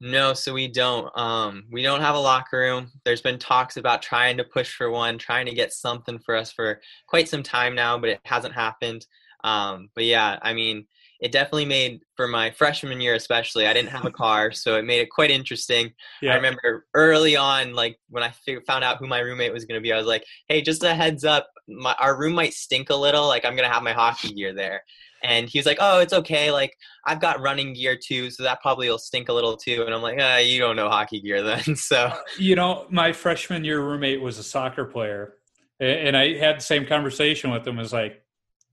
No, 0.00 0.32
so 0.32 0.54
we 0.54 0.68
don't. 0.68 1.16
Um, 1.18 1.64
we 1.70 1.82
don't 1.82 2.00
have 2.00 2.14
a 2.14 2.20
locker 2.20 2.58
room. 2.58 2.92
There's 3.04 3.20
been 3.20 3.38
talks 3.38 3.76
about 3.76 4.00
trying 4.00 4.36
to 4.36 4.44
push 4.44 4.72
for 4.72 4.90
one, 4.90 5.18
trying 5.18 5.46
to 5.46 5.54
get 5.54 5.72
something 5.72 6.18
for 6.20 6.36
us 6.36 6.52
for 6.52 6.80
quite 7.06 7.28
some 7.28 7.42
time 7.42 7.74
now, 7.74 7.98
but 7.98 8.10
it 8.10 8.20
hasn't 8.24 8.54
happened. 8.54 9.06
Um, 9.42 9.90
but 9.94 10.04
yeah, 10.04 10.38
I 10.40 10.54
mean, 10.54 10.86
it 11.20 11.32
definitely 11.32 11.64
made 11.64 12.00
for 12.14 12.28
my 12.28 12.50
freshman 12.50 13.00
year, 13.00 13.14
especially. 13.14 13.66
I 13.66 13.72
didn't 13.72 13.90
have 13.90 14.04
a 14.04 14.10
car, 14.12 14.52
so 14.52 14.76
it 14.76 14.84
made 14.84 15.00
it 15.00 15.10
quite 15.10 15.32
interesting. 15.32 15.92
Yeah. 16.22 16.32
I 16.32 16.36
remember 16.36 16.86
early 16.94 17.36
on, 17.36 17.74
like 17.74 17.98
when 18.08 18.22
I 18.22 18.32
found 18.66 18.84
out 18.84 18.98
who 18.98 19.08
my 19.08 19.18
roommate 19.18 19.52
was 19.52 19.64
going 19.64 19.80
to 19.80 19.82
be, 19.82 19.92
I 19.92 19.98
was 19.98 20.06
like, 20.06 20.24
"Hey, 20.48 20.62
just 20.62 20.84
a 20.84 20.94
heads 20.94 21.24
up, 21.24 21.48
my, 21.66 21.94
our 21.98 22.16
room 22.16 22.34
might 22.34 22.54
stink 22.54 22.90
a 22.90 22.94
little. 22.94 23.26
Like 23.26 23.44
I'm 23.44 23.56
going 23.56 23.68
to 23.68 23.74
have 23.74 23.82
my 23.82 23.92
hockey 23.92 24.32
gear 24.32 24.54
there." 24.54 24.82
And 25.22 25.48
he 25.48 25.58
was 25.58 25.66
like, 25.66 25.78
"Oh, 25.80 25.98
it's 26.00 26.12
okay. 26.12 26.50
Like 26.50 26.76
I've 27.06 27.20
got 27.20 27.40
running 27.40 27.72
gear 27.74 27.96
too, 27.96 28.30
so 28.30 28.42
that 28.44 28.60
probably 28.60 28.88
will 28.88 28.98
stink 28.98 29.28
a 29.28 29.32
little 29.32 29.56
too." 29.56 29.82
And 29.84 29.94
I'm 29.94 30.02
like, 30.02 30.20
uh, 30.20 30.40
"You 30.42 30.60
don't 30.60 30.76
know 30.76 30.88
hockey 30.88 31.20
gear 31.20 31.42
then." 31.42 31.62
So 31.76 32.12
You 32.38 32.54
know, 32.56 32.86
my 32.90 33.12
freshman 33.12 33.64
year 33.64 33.80
roommate 33.80 34.20
was 34.20 34.38
a 34.38 34.42
soccer 34.42 34.84
player, 34.84 35.34
and 35.80 36.16
I 36.16 36.36
had 36.38 36.58
the 36.58 36.64
same 36.64 36.86
conversation 36.86 37.50
with 37.50 37.66
him. 37.66 37.78
It 37.78 37.82
was 37.82 37.92
like, 37.92 38.22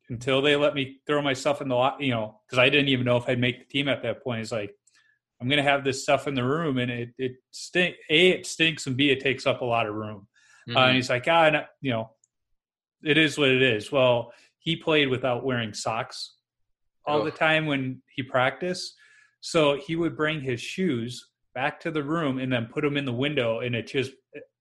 until 0.09 0.41
they 0.41 0.55
let 0.55 0.75
me 0.75 0.99
throw 1.07 1.21
my 1.21 1.33
stuff 1.33 1.61
in 1.61 1.67
the, 1.67 1.75
lo- 1.75 1.97
you 1.99 2.11
know, 2.11 2.39
because 2.45 2.59
I 2.59 2.69
didn't 2.69 2.89
even 2.89 3.05
know 3.05 3.17
if 3.17 3.27
I'd 3.27 3.39
make 3.39 3.59
the 3.59 3.65
team 3.65 3.87
at 3.87 4.03
that 4.03 4.23
point. 4.23 4.41
It's 4.41 4.51
like, 4.51 4.71
I'm 5.41 5.49
going 5.49 5.63
to 5.63 5.69
have 5.69 5.83
this 5.83 6.03
stuff 6.03 6.27
in 6.27 6.35
the 6.35 6.43
room, 6.43 6.77
and 6.77 6.91
it 6.91 7.09
it 7.17 7.33
stink. 7.51 7.95
A, 8.09 8.29
it 8.29 8.45
stinks, 8.45 8.87
and 8.87 8.95
B, 8.95 9.09
it 9.09 9.19
takes 9.19 9.45
up 9.45 9.61
a 9.61 9.65
lot 9.65 9.87
of 9.87 9.95
room. 9.95 10.27
Uh, 10.69 10.73
mhm. 10.73 10.87
and 10.87 10.95
he's 10.95 11.09
like, 11.09 11.27
ah, 11.27 11.49
no, 11.49 11.63
you 11.81 11.91
know, 11.91 12.09
it 13.03 13.17
is 13.17 13.37
what 13.37 13.49
it 13.49 13.61
is. 13.61 13.91
Well, 13.91 14.31
he 14.65 14.75
played 14.75 15.07
without 15.07 15.45
wearing 15.45 15.73
socks 15.73 16.35
all 17.07 17.23
the 17.23 17.31
time 17.31 17.67
when 17.67 18.01
he 18.15 18.23
practiced. 18.23 18.95
So 19.39 19.77
he 19.77 19.95
would 19.95 20.17
bring 20.17 20.41
his 20.41 20.59
shoes 20.59 21.29
back 21.53 21.79
to 21.81 21.91
the 21.91 22.03
room 22.03 22.39
and 22.39 22.51
then 22.51 22.65
put 22.65 22.81
them 22.81 22.97
in 22.97 23.05
the 23.05 23.13
window, 23.13 23.59
and 23.59 23.75
it 23.75 23.87
just 23.87 24.11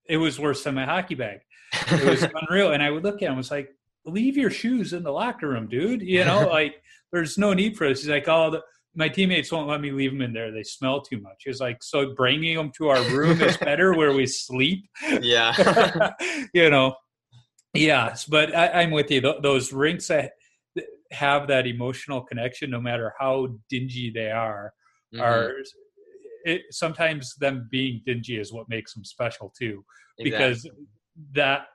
it 0.07 0.19
was 0.19 0.39
worse 0.39 0.63
than 0.63 0.75
my 0.75 0.85
hockey 0.85 1.15
bag. 1.15 1.41
It 1.91 2.05
was 2.05 2.23
unreal. 2.43 2.73
And 2.73 2.83
I 2.83 2.91
would 2.91 3.03
look 3.03 3.23
at 3.23 3.29
him, 3.29 3.35
I 3.35 3.37
was 3.39 3.51
like, 3.51 3.71
leave 4.05 4.37
your 4.37 4.51
shoes 4.51 4.93
in 4.93 5.03
the 5.03 5.11
locker 5.11 5.49
room, 5.49 5.67
dude. 5.69 6.03
You 6.03 6.27
know, 6.27 6.47
like 6.51 6.83
there's 7.11 7.39
no 7.39 7.55
need 7.55 7.79
for 7.79 7.89
this. 7.89 8.03
He's 8.03 8.11
like, 8.11 8.29
oh, 8.29 8.51
the, 8.51 8.63
my 8.95 9.09
teammates 9.09 9.51
won't 9.51 9.69
let 9.69 9.81
me 9.81 9.91
leave 9.91 10.13
them 10.13 10.21
in 10.21 10.35
there. 10.35 10.53
They 10.53 10.63
smell 10.63 11.01
too 11.01 11.19
much. 11.19 11.45
He's 11.47 11.61
like, 11.61 11.83
so 11.83 12.15
bringing 12.15 12.57
them 12.57 12.71
to 12.77 12.89
our 12.89 13.03
room 13.11 13.41
is 13.41 13.57
better 13.71 13.95
where 13.95 14.13
we 14.13 14.27
sleep. 14.27 14.85
yeah, 15.23 16.13
you 16.53 16.69
know, 16.69 16.95
yes, 17.75 18.25
but 18.25 18.55
I, 18.55 18.83
I'm 18.83 18.91
with 18.91 19.11
you. 19.11 19.21
Th- 19.21 19.43
those 19.43 19.73
rinks 19.73 20.09
that 20.09 20.33
have 21.11 21.49
that 21.49 21.67
emotional 21.67 22.23
connection, 22.23 22.71
no 22.71 22.81
matter 22.81 23.13
how 23.19 23.49
dingy 23.69 24.11
they 24.11 24.31
are, 24.31 24.73
Mhm. 25.15 25.21
are 25.23 25.55
it, 26.45 26.63
sometimes 26.71 27.35
them 27.37 27.69
being 27.71 28.03
dingy 28.05 28.39
is 28.39 28.53
what 28.53 28.69
makes 28.69 28.93
them 28.95 29.05
special 29.05 29.53
too, 29.59 29.85
because 30.19 30.69
that 31.33 31.69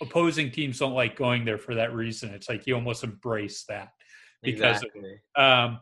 opposing 0.00 0.50
teams 0.50 0.78
don't 0.78 0.92
like 0.92 1.16
going 1.16 1.44
there 1.44 1.58
for 1.58 1.74
that 1.74 1.94
reason. 1.94 2.32
It's 2.34 2.48
like 2.48 2.66
you 2.66 2.74
almost 2.74 3.02
embrace 3.02 3.64
that 3.68 3.88
because 4.42 4.82
of 4.82 4.90
exactly. 4.94 5.20
um, 5.36 5.80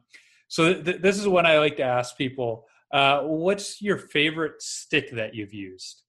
so 0.49 0.83
th- 0.83 1.03
this 1.03 1.19
is 1.19 1.27
what 1.27 1.47
I 1.47 1.59
like 1.59 1.77
to 1.79 1.83
ask 1.83 2.17
people. 2.17 2.67
Uh, 2.93 3.23
what's 3.23 3.83
your 3.83 3.99
favorite 3.99 4.63
stick 4.63 5.11
that 5.13 5.35
you've 5.35 5.53
used? 5.53 6.04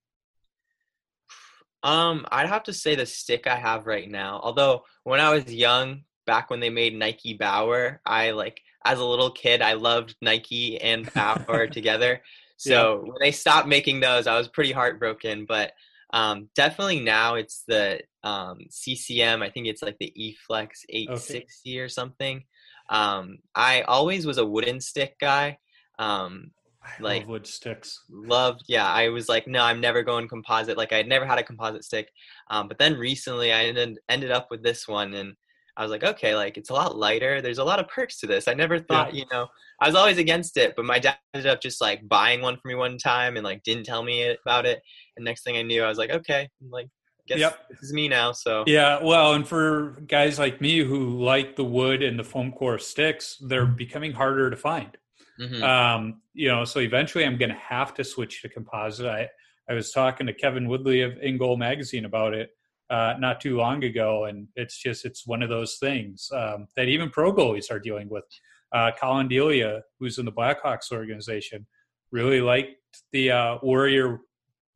Um, 1.86 2.26
I'd 2.32 2.50
have 2.50 2.64
to 2.64 2.74
say 2.74 2.96
the 2.96 3.06
stick 3.06 3.46
I 3.46 3.56
have 3.56 3.86
right 3.86 4.10
now. 4.10 4.42
Although 4.44 4.84
when 5.04 5.20
I 5.20 5.32
was 5.32 5.54
young, 5.54 6.02
back 6.26 6.50
when 6.50 6.60
they 6.60 6.72
made 6.72 6.98
Nike 6.98 7.36
Bauer, 7.36 8.02
I 8.06 8.32
like 8.32 8.60
as 8.84 9.00
a 9.00 9.06
little 9.06 9.30
kid, 9.30 9.62
I 9.62 9.74
loved 9.74 10.16
Nike 10.20 10.82
and 10.82 11.12
Bauer 11.14 11.68
together. 11.72 12.24
So 12.58 13.02
when 13.04 13.18
they 13.20 13.32
stopped 13.32 13.68
making 13.68 14.00
those, 14.00 14.26
I 14.26 14.36
was 14.36 14.48
pretty 14.48 14.72
heartbroken. 14.72 15.46
But 15.46 15.74
um, 16.12 16.50
definitely 16.56 17.02
now 17.02 17.36
it's 17.36 17.64
the 17.68 18.02
um, 18.24 18.62
CCM. 18.72 19.44
I 19.44 19.52
think 19.52 19.68
it's 19.68 19.84
like 19.84 19.98
the 20.00 20.12
eFlex 20.18 20.70
860 20.90 21.80
or 21.80 21.90
something. 21.90 22.44
Um, 22.90 23.40
I 23.54 23.82
always 23.82 24.26
was 24.26 24.40
a 24.40 24.46
wooden 24.46 24.82
stick 24.82 25.20
guy. 25.20 25.60
Um, 26.00 26.52
Like- 27.00 27.22
love 27.22 27.30
wood 27.30 27.48
sticks. 27.48 28.04
loved 28.10 28.62
yeah 28.68 28.88
i 28.88 29.10
was 29.10 29.28
like 29.28 29.48
no 29.48 29.62
i'm 29.64 29.82
never 29.82 30.04
going 30.04 30.28
composite 30.28 30.78
like 30.78 30.94
i 30.94 30.98
had 30.98 31.08
never 31.08 31.26
had 31.26 31.40
a 31.40 31.44
composite 31.44 31.84
stick 31.84 32.10
um, 32.50 32.68
but 32.68 32.78
then 32.78 32.96
recently 32.96 33.52
i 33.52 33.64
ended, 33.66 33.98
ended 34.10 34.32
up 34.32 34.48
with 34.52 34.64
this 34.64 34.88
one 34.88 35.14
and 35.14 35.34
i 35.78 35.82
was 35.82 35.92
like 35.92 36.04
okay 36.04 36.36
like 36.36 36.58
it's 36.58 36.70
a 36.70 36.74
lot 36.74 36.96
lighter 36.98 37.42
there's 37.42 37.58
a 37.58 37.64
lot 37.64 37.80
of 37.80 37.88
perks 37.88 38.20
to 38.20 38.28
this 38.28 38.48
i 38.48 38.54
never 38.54 38.80
thought 38.80 39.14
you 39.14 39.26
know 39.32 39.48
i 39.82 39.88
was 39.88 39.96
always 39.96 40.18
against 40.18 40.58
it 40.58 40.74
but 40.76 40.86
my 40.86 41.00
dad 41.00 41.18
ended 41.34 41.50
up 41.50 41.62
just 41.62 41.82
like 41.82 42.08
buying 42.08 42.42
one 42.42 42.56
for 42.56 42.68
me 42.68 42.76
one 42.76 42.98
time 42.98 43.36
and 43.36 43.44
like 43.44 43.62
didn't 43.64 43.84
tell 43.86 44.04
me 44.04 44.36
about 44.46 44.66
it 44.66 44.82
and 45.18 45.26
next 45.26 45.44
thing 45.44 45.58
i 45.58 45.62
knew 45.62 45.84
i 45.84 45.90
was 45.90 45.98
like 45.98 46.12
okay 46.12 46.48
like 46.70 46.88
guess 47.28 47.40
Yep. 47.40 47.70
this 47.70 47.82
is 47.82 47.92
me 47.94 48.08
now. 48.08 48.32
So 48.32 48.64
Yeah, 48.68 49.04
well, 49.04 49.34
and 49.34 49.48
for 49.48 50.00
guys 50.08 50.38
like 50.38 50.62
me 50.62 50.78
who 50.80 51.20
like 51.24 51.56
the 51.56 51.64
wood 51.64 52.04
and 52.04 52.20
the 52.20 52.24
foam 52.24 52.52
core 52.52 52.78
sticks, 52.78 53.38
they're 53.42 53.66
becoming 53.66 54.12
harder 54.12 54.50
to 54.52 54.56
find. 54.56 54.96
Mhm. 55.40 55.62
Um, 55.64 56.22
you 56.34 56.48
know, 56.48 56.64
so 56.66 56.80
eventually 56.80 57.26
I'm 57.26 57.38
going 57.38 57.50
to 57.52 57.56
have 57.58 57.94
to 57.96 58.04
switch 58.04 58.42
to 58.42 58.50
composite. 58.50 59.06
I 59.06 59.30
I 59.70 59.74
was 59.74 59.92
talking 59.92 60.28
to 60.28 60.34
Kevin 60.34 60.68
Woodley 60.68 61.02
of 61.02 61.18
In 61.22 61.38
Goal 61.40 61.58
magazine 61.58 62.06
about 62.06 62.34
it 62.36 62.52
uh, 62.92 63.16
not 63.18 63.42
too 63.42 63.58
long 63.58 63.84
ago, 63.84 64.26
and 64.26 64.48
it's 64.56 64.78
just 64.78 65.06
it's 65.06 65.26
one 65.26 65.42
of 65.42 65.50
those 65.50 65.78
things 65.80 66.30
um, 66.34 66.68
that 66.76 66.88
even 66.88 67.10
pro 67.10 67.34
goalies 67.34 67.72
are 67.72 67.80
dealing 67.80 68.08
with. 68.10 68.24
Uh, 68.72 68.92
Collin 69.00 69.28
Delia, 69.28 69.82
who's 70.00 70.20
in 70.20 70.26
the 70.26 70.32
Blackhawks 70.32 70.92
organization, 70.92 71.66
really 72.12 72.42
liked 72.42 72.76
the 73.12 73.32
uh, 73.32 73.58
Warrior 73.64 74.20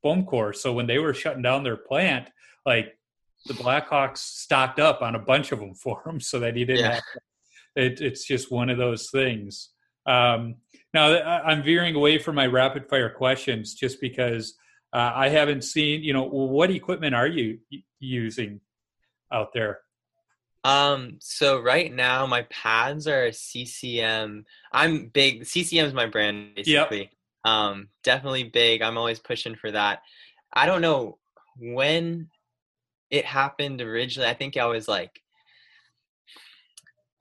foam 0.02 0.26
core. 0.26 0.54
So 0.54 0.74
when 0.74 0.88
they 0.88 0.98
were 1.00 1.14
shutting 1.14 1.42
down 1.44 1.64
their 1.64 1.78
plant, 1.78 2.30
like 2.66 2.98
the 3.46 3.54
Blackhawks 3.54 4.18
stocked 4.18 4.80
up 4.80 5.02
on 5.04 5.16
a 5.16 5.20
bunch 5.20 5.52
of 5.52 5.60
them 5.60 5.76
for 5.84 6.02
him, 6.08 6.20
so 6.20 6.40
that 6.40 6.56
he 6.56 6.66
didn't 6.66 6.82
Yeah. 6.86 6.94
have. 6.96 7.04
To, 7.14 7.20
it, 7.86 8.02
it's 8.02 8.26
just 8.26 8.52
one 8.52 8.70
of 8.70 8.78
those 8.80 9.10
things. 9.12 9.70
Um, 10.10 10.56
now 10.94 11.22
I'm 11.22 11.62
veering 11.62 11.96
away 11.96 12.18
from 12.18 12.36
my 12.36 12.48
rapid 12.48 12.90
fire 12.90 13.10
questions 13.10 13.76
just 13.76 14.02
because 14.02 14.56
uh, 14.92 15.12
I 15.14 15.30
haven't 15.30 15.64
seen. 15.64 16.04
You 16.04 16.14
know, 16.14 16.24
what 16.24 16.72
equipment 16.72 17.14
are 17.14 17.28
you 17.28 17.60
using 18.00 18.60
out 19.32 19.54
there? 19.54 19.80
Um, 20.64 21.18
so 21.22 21.62
right 21.62 21.94
now 21.94 22.26
my 22.26 22.42
pads 22.50 23.08
are 23.08 23.32
CCM. 23.32 24.46
I'm 24.74 25.08
big. 25.08 25.46
CCM 25.46 25.86
is 25.86 25.94
my 25.94 26.08
brand 26.08 26.56
basically. 26.56 27.12
Um, 27.46 27.90
definitely 28.04 28.44
big. 28.44 28.82
I'm 28.82 28.98
always 28.98 29.20
pushing 29.20 29.56
for 29.56 29.72
that. 29.72 30.02
I 30.52 30.66
don't 30.66 30.82
know 30.82 31.20
when 31.58 32.30
it 33.10 33.26
happened 33.26 33.82
originally. 33.82 34.30
I 34.30 34.34
think 34.34 34.58
I 34.58 34.66
was 34.66 34.88
like, 34.88 35.22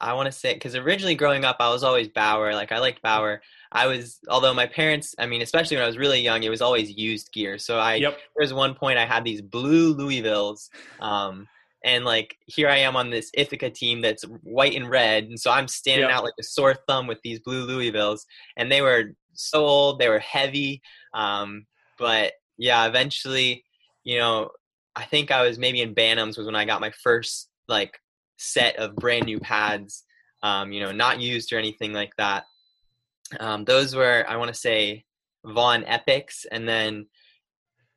I 0.00 0.12
want 0.14 0.26
to 0.26 0.32
say 0.32 0.54
because 0.54 0.74
originally 0.76 1.14
growing 1.14 1.44
up, 1.44 1.56
I 1.60 1.70
was 1.70 1.82
always 1.82 2.08
Bauer. 2.08 2.54
Like 2.54 2.72
I 2.72 2.78
liked 2.78 3.02
Bauer. 3.02 3.42
I 3.72 3.86
was, 3.86 4.18
although 4.28 4.54
my 4.54 4.66
parents, 4.66 5.14
I 5.18 5.26
mean, 5.26 5.42
especially 5.42 5.76
when 5.76 5.84
I 5.84 5.88
was 5.88 5.98
really 5.98 6.20
young, 6.20 6.42
it 6.42 6.48
was 6.48 6.62
always 6.62 6.90
used 6.90 7.32
gear. 7.32 7.58
So 7.58 7.78
I, 7.78 7.96
Yep. 7.96 8.12
there 8.16 8.42
was 8.44 8.54
one 8.54 8.74
point 8.74 8.98
I 8.98 9.04
had 9.04 9.24
these 9.24 9.42
blue 9.42 9.94
Louisvilles. 9.94 10.70
Um, 11.00 11.46
and 11.84 12.04
like 12.04 12.36
here 12.46 12.68
I 12.68 12.78
am 12.78 12.96
on 12.96 13.10
this 13.10 13.30
Ithaca 13.34 13.70
team 13.70 14.00
that's 14.00 14.22
white 14.42 14.74
and 14.74 14.88
red, 14.90 15.24
and 15.24 15.38
so 15.38 15.50
I'm 15.50 15.68
standing 15.68 16.08
Yeah. 16.08 16.16
out 16.16 16.24
like 16.24 16.34
a 16.38 16.42
sore 16.42 16.74
thumb 16.86 17.06
with 17.06 17.20
these 17.22 17.40
blue 17.40 17.66
Louisvilles, 17.66 18.26
and 18.56 18.70
they 18.70 18.82
were 18.82 19.12
so 19.34 19.64
old, 19.64 20.00
they 20.00 20.08
were 20.08 20.18
heavy, 20.18 20.82
um, 21.14 21.66
but 21.98 22.32
yeah, 22.56 22.84
eventually, 22.86 23.64
you 24.02 24.18
know, 24.18 24.50
I 24.96 25.04
think 25.04 25.30
I 25.30 25.42
was 25.42 25.58
maybe 25.58 25.80
in 25.80 25.94
Bantams 25.94 26.36
was 26.36 26.46
when 26.46 26.56
I 26.56 26.64
got 26.64 26.80
my 26.80 26.90
first 26.90 27.48
like 27.68 28.00
set 28.38 28.76
of 28.76 28.96
brand 28.96 29.26
new 29.26 29.38
pads, 29.38 30.04
um, 30.42 30.72
you 30.72 30.80
know, 30.80 30.92
not 30.92 31.20
used 31.20 31.52
or 31.52 31.58
anything 31.58 31.92
like 31.92 32.14
that. 32.16 32.44
Um, 33.38 33.64
those 33.64 33.94
were 33.94 34.24
I 34.26 34.36
want 34.36 34.48
to 34.48 34.58
say 34.58 35.04
Vaughn 35.44 35.84
Epics, 35.84 36.46
and 36.50 36.66
then 36.66 37.06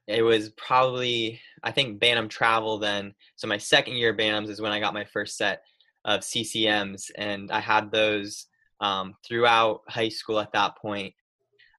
it 0.08 0.24
was 0.24 0.50
probably 0.52 1.40
I 1.64 1.72
think 1.72 2.00
Bantam 2.00 2.28
Travel 2.28 2.80
then. 2.80 3.14
So 3.36 3.48
my 3.48 3.58
second 3.58 3.96
year 3.96 4.16
Bantams 4.16 4.50
is 4.50 4.60
when 4.60 4.74
I 4.74 4.80
got 4.80 4.94
my 4.94 5.06
first 5.06 5.38
set 5.38 5.64
of 6.04 6.22
CCMs, 6.22 7.12
and 7.16 7.52
I 7.52 7.60
had 7.60 7.92
those 7.92 8.48
um, 8.82 9.16
throughout 9.26 9.82
high 9.88 10.10
school 10.10 10.40
at 10.40 10.52
that 10.54 10.78
point. 10.78 11.14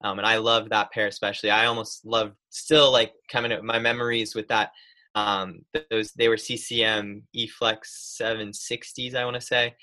Um, 0.05 0.19
and 0.19 0.27
I 0.27 0.39
loved 0.39 0.71
that 0.71 0.91
pair 0.91 1.07
especially. 1.07 1.51
I 1.51 1.67
almost 1.67 2.05
love 2.05 2.33
still 2.51 2.91
like 2.91 3.13
coming 3.31 3.53
up 3.53 3.63
my 3.63 3.79
memories 3.79 4.35
with 4.35 4.49
that. 4.49 4.73
Um, 5.15 5.65
those 5.91 6.13
they 6.13 6.29
were 6.29 6.37
CCM 6.37 7.27
eFlex 7.37 7.87
760s, 8.21 9.15
I 9.15 9.25
want 9.25 9.35
to 9.35 9.41
say, 9.41 9.75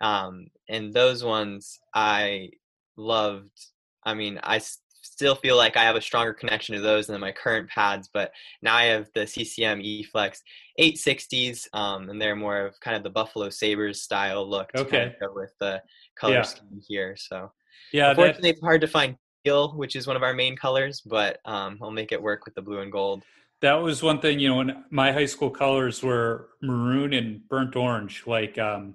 um, 0.00 0.48
and 0.68 0.92
those 0.92 1.22
ones 1.24 1.78
I 1.94 2.50
loved. 2.96 3.58
I 4.04 4.14
mean, 4.14 4.40
I 4.42 4.56
s- 4.56 4.78
still 5.02 5.34
feel 5.34 5.56
like 5.56 5.76
I 5.76 5.82
have 5.84 5.96
a 5.96 6.00
stronger 6.00 6.32
connection 6.32 6.74
to 6.74 6.80
those 6.80 7.06
than 7.08 7.20
my 7.20 7.32
current 7.32 7.68
pads, 7.68 8.08
but 8.12 8.32
now 8.62 8.74
I 8.76 8.84
have 8.84 9.08
the 9.14 9.26
CCM 9.26 9.80
eFlex 9.80 10.38
860s, 10.78 11.68
um, 11.74 12.08
and 12.08 12.20
they're 12.20 12.36
more 12.36 12.66
of 12.66 12.80
kind 12.80 12.96
of 12.96 13.02
the 13.02 13.10
Buffalo 13.10 13.50
Sabres 13.50 14.02
style 14.02 14.48
look. 14.48 14.72
to 14.74 14.84
kind 14.86 15.04
of 15.04 15.10
Okay. 15.10 15.16
go 15.20 15.34
with 15.34 15.52
the 15.60 15.82
color 16.18 16.34
Yeah. 16.36 16.42
scheme 16.44 16.80
here. 16.88 17.16
So 17.18 17.52
Yeah, 17.92 18.08
that, 18.08 18.10
unfortunately, 18.10 18.50
it's 18.50 18.60
hard 18.62 18.80
to 18.82 18.88
find 18.88 19.16
teal, 19.44 19.72
which 19.76 19.96
is 19.96 20.06
one 20.06 20.16
of 20.16 20.22
our 20.22 20.34
main 20.34 20.56
colors, 20.56 21.00
but 21.02 21.40
um, 21.44 21.78
I'll 21.82 21.90
make 21.90 22.12
it 22.12 22.22
work 22.22 22.44
with 22.44 22.54
the 22.54 22.62
blue 22.62 22.80
and 22.80 22.92
gold. 22.92 23.22
That 23.60 23.74
was 23.74 24.02
one 24.02 24.20
thing. 24.20 24.38
You 24.38 24.48
know, 24.50 24.56
when 24.56 24.84
my 24.90 25.12
high 25.12 25.26
school 25.26 25.50
colors 25.50 26.02
were 26.02 26.48
maroon 26.62 27.12
and 27.12 27.46
burnt 27.48 27.74
orange, 27.76 28.24
like 28.26 28.58
um, 28.58 28.94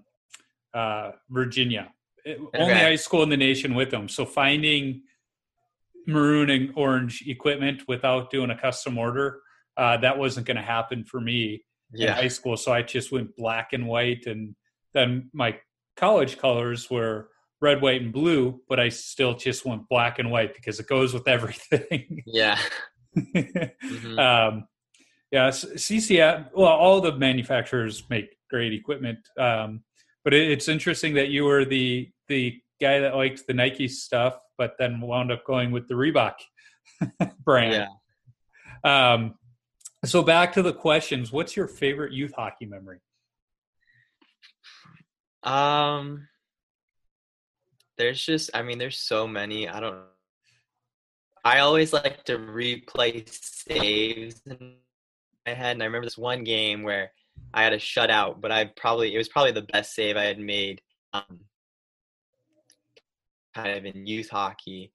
uh, 0.73 1.11
Virginia. 1.29 1.91
It- 2.25 2.39
Only 2.55 2.73
high 2.83 2.95
school 2.95 3.23
in 3.23 3.29
the 3.29 3.37
nation 3.37 3.75
with 3.75 3.91
them. 3.91 4.07
So 4.07 4.25
finding 4.25 5.03
maroon 6.07 6.49
and 6.49 6.71
orange 6.75 7.23
equipment 7.27 7.83
without 7.87 8.29
doing 8.31 8.49
a 8.49 8.57
custom 8.57 8.97
order, 8.97 9.41
uh, 9.77 9.97
that 9.97 10.17
wasn't 10.17 10.45
going 10.45 10.57
to 10.57 10.63
happen 10.63 11.03
for 11.03 11.19
me 11.19 11.63
in 11.93 11.99
high 12.13 12.27
school. 12.27 12.57
So 12.57 12.71
I 12.73 12.81
just 12.81 13.11
went 13.11 13.35
black 13.35 13.73
and 13.73 13.87
white, 13.87 14.25
and 14.25 14.55
then 14.93 15.29
my 15.33 15.59
college 15.97 16.37
colors 16.37 16.89
were 16.89 17.29
red, 17.61 17.81
white, 17.81 18.01
and 18.01 18.11
blue. 18.13 18.61
But 18.67 18.79
I 18.79 18.89
still 18.89 19.35
just 19.35 19.65
went 19.65 19.87
black 19.89 20.19
and 20.19 20.31
white 20.31 20.53
because 20.53 20.79
it 20.79 20.87
goes 20.87 21.13
with 21.13 21.27
everything. 21.35 22.23
Yeah. 22.25 22.57
Mhm. 23.15 24.19
um, 24.19 24.67
yeah, 25.31 25.49
CCM. 25.49 26.45
Well, 26.53 26.67
all 26.71 27.01
the 27.01 27.13
manufacturers 27.13 28.03
make 28.09 28.37
great 28.49 28.73
equipment, 28.73 29.19
um, 29.39 29.83
but 30.23 30.33
it, 30.33 30.51
it's 30.51 30.67
interesting 30.67 31.15
that 31.15 31.29
you 31.29 31.45
were 31.45 31.65
the 31.65 32.09
the 32.27 32.59
guy 32.79 32.99
that 32.99 33.15
liked 33.15 33.45
the 33.47 33.53
Nike 33.53 33.87
stuff, 33.87 34.37
but 34.57 34.75
then 34.77 35.01
wound 35.01 35.31
up 35.31 35.45
going 35.45 35.71
with 35.71 35.87
the 35.87 35.95
Reebok 35.95 36.35
brand. 37.43 37.87
Yeah. 38.83 39.13
Um, 39.13 39.35
so 40.05 40.21
back 40.21 40.53
to 40.53 40.61
the 40.61 40.73
questions. 40.73 41.31
What's 41.31 41.55
your 41.55 41.67
favorite 41.67 42.11
youth 42.11 42.33
hockey 42.35 42.65
memory? 42.65 42.99
Um, 45.43 46.27
there's 47.97 48.23
just, 48.23 48.49
I 48.53 48.63
mean, 48.63 48.77
there's 48.77 48.97
so 48.99 49.27
many. 49.27 49.67
I 49.67 49.79
don't. 49.79 50.03
I 51.43 51.59
always 51.59 51.91
like 51.93 52.23
to 52.25 52.37
replay 52.37 53.27
saves 53.29 54.41
in 54.45 54.75
my 55.45 55.53
head, 55.53 55.73
and 55.73 55.83
I 55.83 55.85
remember 55.85 56.05
this 56.05 56.17
one 56.17 56.43
game 56.43 56.83
where 56.83 57.11
I 57.53 57.63
had 57.63 57.73
a 57.73 57.77
shutout, 57.77 58.39
but 58.41 58.51
I 58.51 58.65
probably 58.77 59.13
it 59.13 59.17
was 59.17 59.29
probably 59.29 59.51
the 59.51 59.63
best 59.63 59.93
save 59.93 60.15
I 60.17 60.23
had 60.23 60.39
made, 60.39 60.81
um, 61.13 61.41
kind 63.55 63.77
of 63.77 63.85
in 63.85 64.05
youth 64.07 64.29
hockey. 64.29 64.91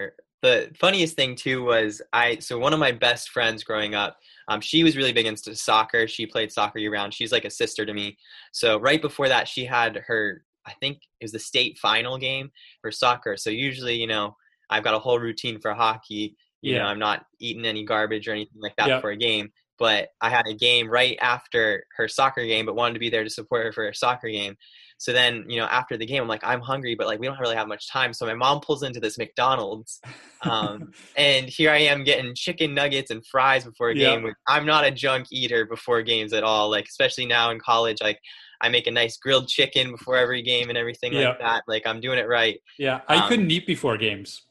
Er, 0.00 0.14
The 0.42 0.70
funniest 0.78 1.16
thing 1.16 1.36
too 1.36 1.64
was 1.64 2.02
I 2.12 2.38
so 2.38 2.58
one 2.58 2.72
of 2.74 2.80
my 2.80 2.92
best 2.92 3.30
friends 3.30 3.64
growing 3.64 3.94
up, 3.94 4.18
um, 4.48 4.60
she 4.60 4.84
was 4.84 4.96
really 4.96 5.12
big 5.12 5.26
into 5.26 5.54
soccer. 5.56 6.06
She 6.08 6.26
played 6.26 6.52
soccer 6.52 6.78
year 6.78 6.92
round. 6.92 7.14
She's 7.14 7.32
like 7.32 7.44
a 7.44 7.50
sister 7.50 7.86
to 7.86 7.94
me. 7.94 8.18
So 8.52 8.78
right 8.78 9.00
before 9.00 9.28
that, 9.28 9.48
she 9.48 9.64
had 9.64 9.96
her, 10.06 10.44
I 10.66 10.72
think 10.74 10.98
it 11.20 11.24
was 11.24 11.32
the 11.32 11.38
state 11.38 11.78
final 11.78 12.18
game 12.18 12.50
for 12.80 12.90
soccer. 12.92 13.36
So 13.36 13.50
usually, 13.50 13.94
you 13.96 14.06
know, 14.06 14.36
I've 14.72 14.84
got 14.84 14.94
a 14.94 14.98
whole 14.98 15.18
routine 15.18 15.60
for 15.60 15.72
hockey. 15.74 16.36
You 16.62 16.74
know, 16.78 16.84
I'm 16.86 16.98
not 16.98 17.24
eating 17.40 17.64
any 17.64 17.84
garbage 17.84 18.26
or 18.28 18.32
anything 18.32 18.60
like 18.60 18.76
that 18.76 18.88
Yeah. 18.88 18.96
before 18.96 19.10
a 19.10 19.16
game. 19.16 19.50
But 19.78 20.10
I 20.20 20.30
had 20.30 20.46
a 20.46 20.54
game 20.54 20.88
right 20.88 21.18
after 21.20 21.84
her 21.96 22.06
soccer 22.06 22.44
game, 22.44 22.66
but 22.66 22.76
wanted 22.76 22.94
to 22.94 23.00
be 23.00 23.10
there 23.10 23.24
to 23.24 23.30
support 23.30 23.64
her 23.64 23.72
for 23.72 23.84
her 23.84 23.92
soccer 23.92 24.28
game. 24.28 24.54
So 24.98 25.12
then, 25.12 25.44
you 25.48 25.56
know, 25.58 25.64
after 25.64 25.96
the 25.96 26.06
game, 26.06 26.22
I'm 26.22 26.28
like, 26.28 26.44
I'm 26.44 26.60
hungry, 26.60 26.94
but 26.94 27.08
like 27.08 27.18
we 27.18 27.26
don't 27.26 27.40
really 27.40 27.56
have 27.56 27.66
much 27.66 27.88
time. 27.90 28.12
So 28.12 28.24
my 28.26 28.34
mom 28.34 28.60
pulls 28.60 28.84
into 28.84 29.00
this 29.00 29.18
McDonald's, 29.18 30.00
um, 30.42 30.92
and 31.16 31.48
here 31.48 31.70
I 31.72 31.78
am 31.78 32.04
getting 32.04 32.32
chicken 32.36 32.74
nuggets 32.74 33.10
and 33.10 33.26
fries 33.26 33.64
before 33.64 33.88
a 33.90 33.94
game. 33.96 34.22
Which 34.22 34.34
I'm 34.46 34.64
not 34.64 34.84
a 34.84 34.92
junk 34.92 35.26
eater 35.32 35.66
before 35.66 36.00
games 36.02 36.32
at 36.32 36.44
all. 36.44 36.70
Like 36.70 36.86
especially 36.86 37.26
now 37.26 37.50
in 37.50 37.58
college, 37.58 37.98
like 38.00 38.20
I 38.60 38.68
make 38.68 38.86
a 38.86 38.92
nice 38.92 39.16
grilled 39.16 39.48
chicken 39.48 39.90
before 39.90 40.16
every 40.16 40.42
game 40.42 40.68
and 40.68 40.78
everything 40.78 41.12
Yeah. 41.14 41.30
like 41.30 41.38
that. 41.40 41.62
Like 41.66 41.84
I'm 41.88 42.00
doing 42.00 42.18
it 42.18 42.28
right. 42.28 42.60
yeah, 42.78 43.00
I 43.08 43.16
Um, 43.16 43.28
couldn't 43.28 43.50
eat 43.50 43.66
before 43.66 43.96
games. 43.96 44.42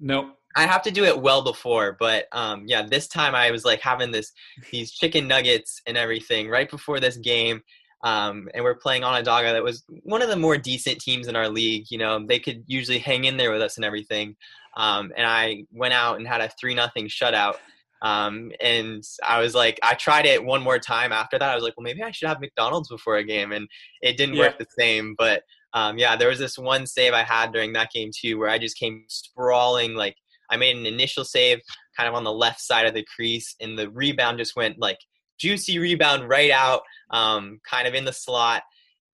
No. 0.00 0.32
I 0.54 0.66
have 0.66 0.82
to 0.82 0.90
do 0.90 1.04
it 1.04 1.20
well 1.20 1.42
before, 1.42 1.96
but 1.98 2.26
um, 2.32 2.64
yeah, 2.66 2.82
this 2.82 3.08
time 3.08 3.34
I 3.34 3.50
was 3.50 3.64
like 3.64 3.80
having 3.80 4.10
this 4.10 4.32
these 4.70 4.92
chicken 4.92 5.26
nuggets 5.26 5.80
and 5.86 5.96
everything 5.96 6.48
right 6.48 6.70
before 6.70 7.00
this 7.00 7.16
game. 7.16 7.62
Um, 8.04 8.48
and 8.52 8.64
we're 8.64 8.74
playing 8.74 9.04
Onondaga 9.04 9.52
that 9.52 9.62
was 9.62 9.84
one 10.02 10.22
of 10.22 10.28
the 10.28 10.36
more 10.36 10.58
decent 10.58 11.00
teams 11.00 11.28
in 11.28 11.36
our 11.36 11.48
league. 11.48 11.86
You 11.88 11.98
know, 11.98 12.24
they 12.26 12.38
could 12.38 12.64
usually 12.66 12.98
hang 12.98 13.24
in 13.24 13.36
there 13.36 13.52
with 13.52 13.62
us 13.62 13.76
and 13.76 13.84
everything. 13.84 14.36
Um, 14.76 15.12
and 15.16 15.26
I 15.26 15.64
went 15.72 15.94
out 15.94 16.16
and 16.16 16.26
had 16.26 16.40
a 16.40 16.50
three 16.60 16.74
nothing 16.74 17.06
shutout. 17.06 17.56
Um, 18.02 18.50
and 18.60 19.04
I 19.26 19.40
was 19.40 19.54
like, 19.54 19.78
I 19.82 19.94
tried 19.94 20.26
it 20.26 20.44
one 20.44 20.62
more 20.62 20.80
time 20.80 21.12
after 21.12 21.38
that. 21.38 21.50
I 21.50 21.54
was 21.54 21.62
like, 21.62 21.74
well, 21.76 21.84
maybe 21.84 22.02
I 22.02 22.10
should 22.10 22.28
have 22.28 22.40
McDonald's 22.40 22.88
before 22.88 23.16
a 23.16 23.24
game, 23.24 23.52
and 23.52 23.68
it 24.00 24.16
didn't 24.16 24.36
work 24.36 24.58
the 24.58 24.66
same. 24.76 25.14
But 25.16 25.44
um, 25.74 25.98
yeah, 25.98 26.16
there 26.16 26.28
was 26.28 26.38
this 26.38 26.58
one 26.58 26.86
save 26.86 27.12
I 27.12 27.22
had 27.22 27.52
during 27.52 27.72
that 27.72 27.90
game 27.92 28.10
too, 28.16 28.38
where 28.38 28.48
I 28.48 28.58
just 28.58 28.78
came 28.78 29.04
sprawling. 29.08 29.94
Like 29.94 30.16
I 30.50 30.56
made 30.56 30.76
an 30.76 30.86
initial 30.86 31.24
save, 31.24 31.60
kind 31.96 32.08
of 32.08 32.14
on 32.14 32.24
the 32.24 32.32
left 32.32 32.60
side 32.60 32.86
of 32.86 32.94
the 32.94 33.06
crease, 33.14 33.54
and 33.60 33.78
the 33.78 33.90
rebound 33.90 34.38
just 34.38 34.56
went 34.56 34.78
like 34.78 34.98
juicy 35.38 35.78
rebound 35.78 36.28
right 36.28 36.50
out, 36.50 36.82
um, 37.10 37.60
kind 37.68 37.88
of 37.88 37.94
in 37.94 38.04
the 38.04 38.12
slot. 38.12 38.62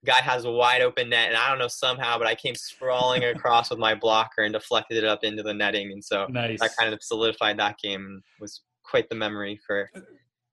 Guy 0.04 0.20
has 0.20 0.44
a 0.44 0.50
wide 0.50 0.82
open 0.82 1.08
net, 1.08 1.28
and 1.28 1.36
I 1.36 1.48
don't 1.48 1.58
know 1.58 1.68
somehow, 1.68 2.18
but 2.18 2.26
I 2.26 2.34
came 2.34 2.54
sprawling 2.54 3.24
across 3.36 3.70
with 3.70 3.78
my 3.78 3.94
blocker 3.94 4.42
and 4.42 4.52
deflected 4.52 4.96
it 4.96 5.04
up 5.04 5.22
into 5.22 5.42
the 5.42 5.54
netting, 5.54 5.92
and 5.92 6.04
so 6.04 6.26
nice. 6.28 6.60
that 6.60 6.76
kind 6.78 6.92
of 6.92 7.00
solidified 7.02 7.58
that 7.58 7.76
game 7.82 8.04
and 8.04 8.22
was 8.40 8.62
quite 8.84 9.08
the 9.08 9.14
memory 9.14 9.60
for, 9.64 9.90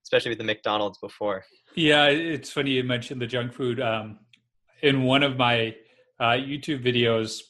especially 0.03 0.29
with 0.29 0.37
the 0.37 0.43
McDonald's 0.43 0.97
before. 0.99 1.43
Yeah, 1.75 2.07
it's 2.07 2.51
funny 2.51 2.71
you 2.71 2.83
mentioned 2.83 3.21
the 3.21 3.27
junk 3.27 3.53
food. 3.53 3.79
Um, 3.79 4.19
in 4.81 5.03
one 5.03 5.23
of 5.23 5.37
my 5.37 5.75
uh, 6.19 6.31
YouTube 6.31 6.83
videos, 6.83 7.41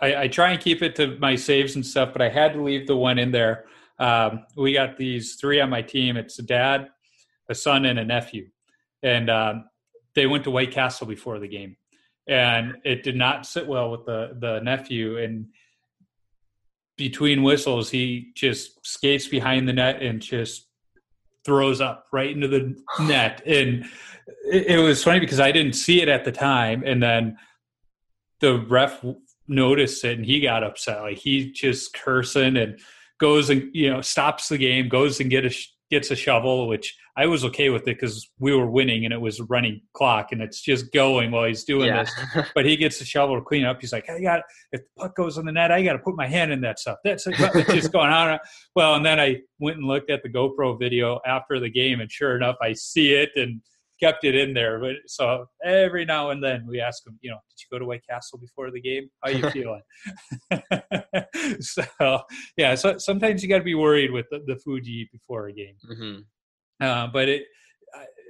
I, 0.00 0.22
I, 0.22 0.28
try 0.28 0.50
and 0.50 0.60
keep 0.60 0.82
it 0.82 0.96
to 0.96 1.16
my 1.18 1.36
saves 1.36 1.76
and 1.76 1.86
stuff, 1.86 2.12
but 2.12 2.20
I 2.20 2.28
had 2.28 2.52
to 2.54 2.62
leave 2.62 2.86
the 2.86 2.96
one 2.96 3.18
in 3.18 3.30
there. 3.30 3.66
Um, 3.98 4.44
we 4.56 4.74
got 4.74 4.96
these 4.96 5.36
three 5.36 5.60
on 5.60 5.70
my 5.70 5.82
team. 5.82 6.16
It's 6.16 6.38
a 6.38 6.42
dad, 6.42 6.88
a 7.48 7.54
son, 7.54 7.86
and 7.86 7.98
a 7.98 8.04
nephew, 8.04 8.48
and 9.02 9.30
um, 9.30 9.64
they 10.14 10.26
went 10.26 10.44
to 10.44 10.50
White 10.50 10.72
Castle 10.72 11.06
before 11.06 11.38
the 11.38 11.48
game, 11.48 11.76
and 12.26 12.74
it 12.84 13.04
did 13.04 13.16
not 13.16 13.46
sit 13.46 13.66
well 13.66 13.90
with 13.90 14.04
the 14.04 14.36
the 14.38 14.60
nephew. 14.60 15.18
And 15.18 15.46
between 16.98 17.42
whistles, 17.42 17.88
he 17.88 18.32
just 18.34 18.84
skates 18.86 19.28
behind 19.28 19.66
the 19.66 19.72
net 19.72 20.02
and 20.02 20.20
just 20.20 20.66
throws 21.46 21.80
up 21.80 22.06
right 22.12 22.30
into 22.30 22.48
the 22.48 22.76
net. 23.00 23.42
And 23.46 23.86
it, 24.50 24.66
it 24.66 24.78
was 24.78 25.02
funny 25.02 25.20
because 25.20 25.40
I 25.40 25.52
didn't 25.52 25.74
see 25.74 26.02
it 26.02 26.08
at 26.08 26.26
the 26.26 26.32
time, 26.32 26.82
and 26.84 27.02
then 27.02 27.38
the 28.40 28.58
ref 28.68 29.04
noticed 29.48 30.04
it 30.04 30.18
and 30.18 30.26
he 30.26 30.40
got 30.40 30.64
upset. 30.64 31.02
Like 31.02 31.18
he 31.18 31.52
just 31.52 31.92
cursing 31.94 32.56
and 32.56 32.78
goes 33.18 33.50
and 33.50 33.70
you 33.72 33.90
know 33.90 34.00
stops 34.00 34.48
the 34.48 34.58
game, 34.58 34.88
goes 34.88 35.20
and 35.20 35.30
get 35.30 35.46
a 35.46 35.54
gets 35.90 36.10
a 36.10 36.16
shovel, 36.16 36.66
which 36.66 36.96
I 37.16 37.26
was 37.26 37.44
okay 37.44 37.70
with 37.70 37.82
it 37.82 37.96
because 37.98 38.28
we 38.38 38.54
were 38.54 38.68
winning 38.68 39.04
and 39.04 39.14
it 39.14 39.20
was 39.20 39.40
running 39.42 39.80
clock 39.94 40.32
and 40.32 40.42
it's 40.42 40.60
just 40.60 40.92
going 40.92 41.30
while 41.30 41.44
he's 41.44 41.64
doing 41.64 41.86
yeah. 41.86 42.04
this. 42.34 42.48
But 42.54 42.66
he 42.66 42.76
gets 42.76 43.00
a 43.00 43.04
shovel 43.04 43.36
to 43.36 43.42
clean 43.42 43.64
up. 43.64 43.78
He's 43.80 43.92
like, 43.92 44.10
I 44.10 44.20
got 44.20 44.40
if 44.72 44.80
the 44.80 44.86
puck 45.02 45.16
goes 45.16 45.38
in 45.38 45.46
the 45.46 45.52
net, 45.52 45.70
I 45.70 45.82
got 45.82 45.92
to 45.92 45.98
put 46.00 46.16
my 46.16 46.26
hand 46.26 46.52
in 46.52 46.60
that 46.62 46.78
stuff. 46.78 46.98
That's 47.04 47.26
it's 47.26 47.72
just 47.72 47.92
going 47.92 48.10
on. 48.10 48.38
Well, 48.74 48.96
and 48.96 49.06
then 49.06 49.20
I 49.20 49.36
went 49.60 49.78
and 49.78 49.86
looked 49.86 50.10
at 50.10 50.22
the 50.22 50.28
GoPro 50.28 50.78
video 50.78 51.20
after 51.24 51.60
the 51.60 51.70
game, 51.70 52.00
and 52.00 52.10
sure 52.10 52.36
enough, 52.36 52.56
I 52.60 52.72
see 52.72 53.12
it 53.12 53.30
and 53.36 53.60
kept 54.00 54.24
it 54.24 54.34
in 54.34 54.54
there. 54.54 54.78
But 54.78 54.96
so 55.06 55.46
every 55.64 56.04
now 56.04 56.30
and 56.30 56.42
then 56.42 56.66
we 56.66 56.80
ask 56.80 57.06
him, 57.06 57.18
you 57.22 57.30
know, 57.30 57.38
did 57.50 57.60
you 57.60 57.66
go 57.70 57.78
to 57.78 57.86
White 57.86 58.06
Castle 58.08 58.38
before 58.38 58.70
the 58.70 58.80
game? 58.80 59.08
How 59.22 59.30
you 59.30 59.50
feeling? 59.50 59.82
so 61.60 62.20
yeah, 62.56 62.74
so 62.74 62.98
sometimes 62.98 63.42
you 63.42 63.48
got 63.48 63.58
to 63.58 63.64
be 63.64 63.74
worried 63.74 64.10
with 64.10 64.26
the, 64.30 64.42
the, 64.46 64.56
food 64.56 64.86
you 64.86 65.02
eat 65.02 65.12
before 65.12 65.48
a 65.48 65.52
game. 65.52 65.74
Mm-hmm. 65.88 66.84
Uh, 66.84 67.06
but 67.08 67.28
it, 67.28 67.44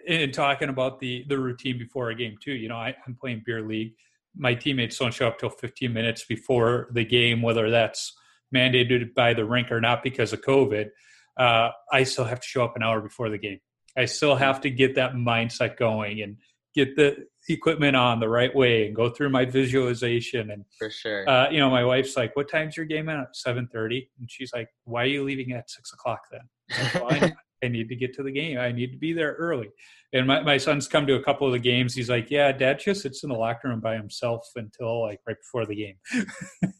in 0.07 0.31
talking 0.31 0.69
about 0.69 1.01
the 1.01 1.25
the 1.29 1.39
routine 1.39 1.79
before 1.79 2.11
a 2.11 2.15
game 2.15 2.37
too, 2.43 2.53
you 2.53 2.69
know, 2.69 2.77
I, 2.77 2.95
I'm 3.07 3.17
playing 3.21 3.43
beer 3.45 3.63
league. 3.63 3.95
My 4.37 4.55
teammates 4.55 4.99
don't 4.99 5.15
show 5.15 5.29
up 5.29 5.39
till 5.39 5.51
15 5.51 5.93
minutes 5.93 6.25
before 6.25 6.89
the 6.93 7.05
game, 7.05 7.43
whether 7.43 7.71
that's 7.71 8.13
mandated 8.55 9.15
by 9.15 9.35
the 9.35 9.45
rink 9.45 9.73
or 9.73 9.81
not 9.81 10.03
because 10.03 10.33
of 10.33 10.43
COVID. 10.43 10.91
Uh, 11.39 11.71
I 11.93 12.05
still 12.05 12.25
have 12.25 12.41
to 12.41 12.47
show 12.47 12.65
up 12.65 12.77
an 12.77 12.83
hour 12.83 13.01
before 13.01 13.29
the 13.31 13.39
game. 13.39 13.61
I 13.97 14.05
still 14.05 14.37
have 14.37 14.61
to 14.63 14.71
get 14.71 14.95
that 14.97 15.15
mindset 15.15 15.77
going 15.77 16.23
and 16.23 16.37
get 16.75 16.95
the 16.95 17.27
equipment 17.49 17.97
on 17.97 18.21
the 18.21 18.29
right 18.29 18.55
way 18.55 18.87
and 18.87 18.95
go 18.95 19.09
through 19.09 19.31
my 19.31 19.45
visualization 19.45 20.51
and 20.51 20.65
for 20.79 20.91
sure. 20.91 21.29
uh, 21.29 21.49
you 21.51 21.59
know 21.59 21.71
my 21.71 21.85
wife's 21.85 22.17
like 22.17 22.35
what 22.37 22.51
time's 22.51 22.77
your 22.77 22.87
game 22.87 23.09
at 23.09 23.35
7.30 23.35 24.09
and 24.19 24.31
she's 24.31 24.53
like 24.53 24.69
why 24.85 25.03
are 25.03 25.07
you 25.07 25.25
leaving 25.25 25.53
at 25.53 25.71
6 25.71 25.93
o'clock 25.93 26.23
then? 26.31 27.03
Like, 27.03 27.33
I 27.65 27.69
need 27.69 27.89
to 27.89 27.97
get 27.97 28.13
to 28.17 28.23
the 28.23 28.31
game. 28.31 28.59
I 28.59 28.71
need 28.71 28.93
to 28.93 28.99
be 28.99 29.15
there 29.15 29.33
early. 29.39 29.71
And 30.13 30.27
my, 30.27 30.43
my 30.43 30.59
son's 30.59 30.87
come 30.87 31.07
to 31.07 31.15
a 31.15 31.23
couple 31.23 31.47
of 31.47 31.55
the 31.55 31.59
games. 31.59 31.95
He's 31.95 32.11
like 32.11 32.31
yeah 32.31 32.53
dad 32.53 32.81
just 32.81 33.03
sits 33.03 33.23
in 33.23 33.31
the 33.31 33.37
locker 33.37 33.69
room 33.69 33.81
by 33.81 33.95
himself 33.97 34.47
until 34.57 35.03
like 35.03 35.21
right 35.27 35.37
before 35.39 35.65
the 35.65 35.77
game. 35.77 35.97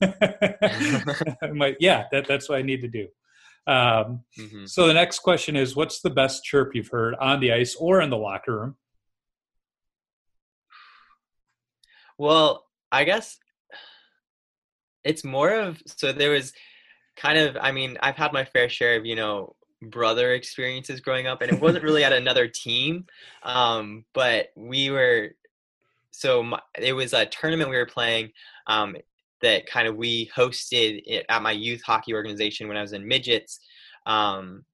I'm 1.43 1.59
like 1.59 1.79
yeah 1.81 2.05
that, 2.13 2.27
that's 2.27 2.49
what 2.49 2.59
i 2.59 2.63
need 2.63 2.83
to 2.83 2.89
do 2.89 3.09
um, 3.67 4.23
mm-hmm. 4.39 4.67
So 4.67 4.87
the 4.87 4.95
next 4.95 5.21
question 5.21 5.57
is, 5.57 5.75
what's 5.75 6.01
the 6.01 6.11
best 6.11 6.45
chirp 6.45 6.75
you've 6.75 6.89
heard 6.89 7.15
on 7.17 7.41
the 7.41 7.53
ice 7.53 7.75
or 7.75 8.01
in 8.01 8.11
the 8.11 8.17
locker 8.17 8.61
room? 8.61 8.77
Well, 12.19 12.65
I 12.93 13.05
guess 13.05 13.39
it's 15.05 15.25
more 15.25 15.55
of 15.55 15.83
so 15.87 16.13
there 16.13 16.31
was 16.31 16.53
kind 17.17 17.39
of 17.39 17.57
I 17.61 17.73
mean 17.73 17.97
I've 18.01 18.17
had 18.17 18.33
my 18.33 18.45
fair 18.45 18.69
share 18.69 18.97
of 18.97 19.07
you 19.07 19.17
know 19.17 19.55
brother 19.83 20.33
experiences 20.33 21.01
growing 21.01 21.27
up 21.27 21.43
and 21.43 21.53
it 21.53 21.61
wasn't 21.61 21.85
really 21.85 22.03
at 22.03 22.13
another 22.13 22.49
team 22.49 23.07
um, 23.43 24.05
but 24.15 24.49
we 24.57 24.91
were 24.91 25.31
so 26.11 26.43
my, 26.43 26.61
it 26.79 26.95
was 26.95 27.13
a 27.13 27.27
tournament 27.27 27.71
we 27.71 27.77
were 27.77 27.87
playing 27.87 28.33
um, 28.67 28.97
that 29.43 29.67
kind 29.67 29.87
of 29.87 29.97
we 29.97 30.31
hosted 30.37 31.03
it 31.07 31.27
at 31.29 31.43
my 31.43 31.53
youth 31.53 31.83
hockey 31.83 32.15
organization 32.15 32.69
when 32.69 32.77
I 32.77 32.83
was 32.83 32.93
in 32.93 33.07
midgets. 33.07 33.61
Um, 34.07 34.65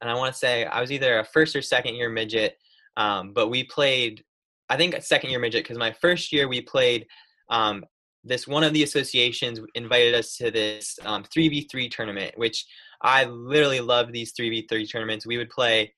and 0.00 0.10
I 0.10 0.14
want 0.14 0.32
to 0.32 0.38
say 0.38 0.64
I 0.64 0.80
was 0.80 0.92
either 0.92 1.18
a 1.18 1.24
first 1.24 1.56
or 1.56 1.62
second 1.62 1.94
year 1.94 2.10
midget, 2.10 2.58
um, 2.96 3.32
but 3.32 3.48
we 3.48 3.64
played, 3.64 4.22
I 4.68 4.76
think, 4.76 5.00
second 5.02 5.30
year 5.30 5.40
midget 5.40 5.64
because 5.64 5.78
my 5.78 5.92
first 5.92 6.32
year 6.32 6.48
we 6.48 6.60
played. 6.60 7.06
Um, 7.48 7.84
this 8.26 8.48
one 8.48 8.64
of 8.64 8.72
the 8.72 8.82
associations 8.82 9.60
invited 9.74 10.14
us 10.14 10.36
to 10.38 10.50
this 10.50 10.98
3v3 11.04 11.84
um, 11.84 11.90
tournament, 11.90 12.32
which 12.36 12.64
I 13.02 13.24
literally 13.24 13.80
love 13.80 14.12
these 14.12 14.32
3v3 14.32 14.90
tournaments. 14.90 15.26
We 15.26 15.36
would 15.36 15.50
play 15.50 15.92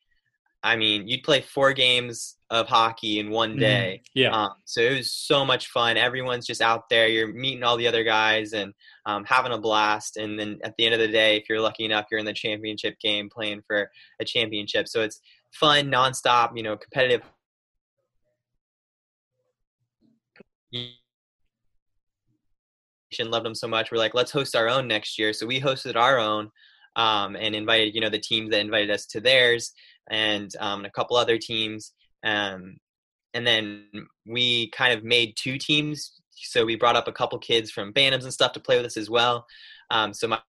I 0.63 0.77
mean, 0.77 1.07
you'd 1.07 1.23
play 1.23 1.43
four 1.43 1.73
games 1.73 2.37
of 2.51 2.67
hockey 2.69 3.19
in 3.19 3.31
one 3.31 3.51
mm-hmm. 3.51 3.61
day. 3.61 4.03
Mm, 4.05 4.11
yeah. 4.15 4.31
Um, 4.31 4.51
so 4.65 4.81
it 4.81 4.97
was 4.97 5.13
so 5.13 5.45
much 5.45 5.69
fun. 5.69 5.97
Everyone's 5.97 6.47
just 6.47 6.61
out 6.61 6.89
there. 6.89 7.09
You're 7.09 7.33
meeting 7.33 7.63
all 7.63 7.77
the 7.77 7.89
other 7.89 8.05
guys 8.05 8.53
and 8.53 8.73
um, 9.05 9.25
having 9.25 9.53
a 9.53 9.59
blast. 9.59 10.17
And 10.17 10.39
then 10.39 10.59
at 10.65 10.75
the 10.77 10.85
end 10.85 10.95
of 10.95 11.01
the 11.01 11.09
day, 11.09 11.37
if 11.37 11.49
you're 11.49 11.61
lucky 11.61 11.85
enough, 11.85 12.07
you're 12.11 12.21
in 12.21 12.27
the 12.27 12.33
championship 12.33 12.99
game 13.01 13.29
playing 13.29 13.63
for 13.67 13.91
a 14.21 14.25
championship. 14.25 14.89
So 14.89 15.03
it's 15.03 15.21
fun, 15.53 15.91
nonstop, 15.91 16.57
you 16.57 16.63
know, 16.63 16.77
competitive. 16.77 17.23
Loved 23.19 23.47
them 23.47 23.55
so 23.55 23.67
much. 23.67 23.91
We're 23.91 23.99
like, 23.99 24.15
let's 24.15 24.31
host 24.31 24.55
our 24.55 24.69
own 24.69 24.87
next 24.87 25.19
year. 25.19 25.33
So 25.33 25.47
we 25.47 25.59
hosted 25.59 25.97
our 25.97 26.19
own 26.19 26.51
um, 26.97 27.35
and 27.35 27.55
invited, 27.55 27.95
you 27.95 28.01
know, 28.01 28.11
the 28.11 28.19
teams 28.19 28.51
that 28.51 28.61
invited 28.61 28.91
us 28.91 29.07
to 29.07 29.21
theirs 29.21 29.73
and 30.11 30.51
um, 30.61 30.85
a 30.85 30.91
couple 30.91 31.17
other 31.17 31.39
teams. 31.39 31.93
Um, 32.25 32.77
and 33.35 33.47
then 33.47 33.85
we 34.27 34.71
kind 34.71 34.97
of 34.97 35.05
made 35.05 35.35
two 35.37 35.59
teams. 35.59 36.13
So 36.33 36.65
we 36.65 36.77
brought 36.77 36.97
up 36.97 37.09
a 37.09 37.13
couple 37.13 37.39
kids 37.39 37.71
from 37.71 37.93
Bantams 37.93 38.25
and 38.25 38.33
stuff 38.33 38.53
to 38.53 38.61
play 38.61 38.77
with 38.77 38.87
us 38.87 38.97
as 38.97 39.11
well. 39.11 39.47
Um, 39.91 40.13
so 40.13 40.29
my 40.29 40.41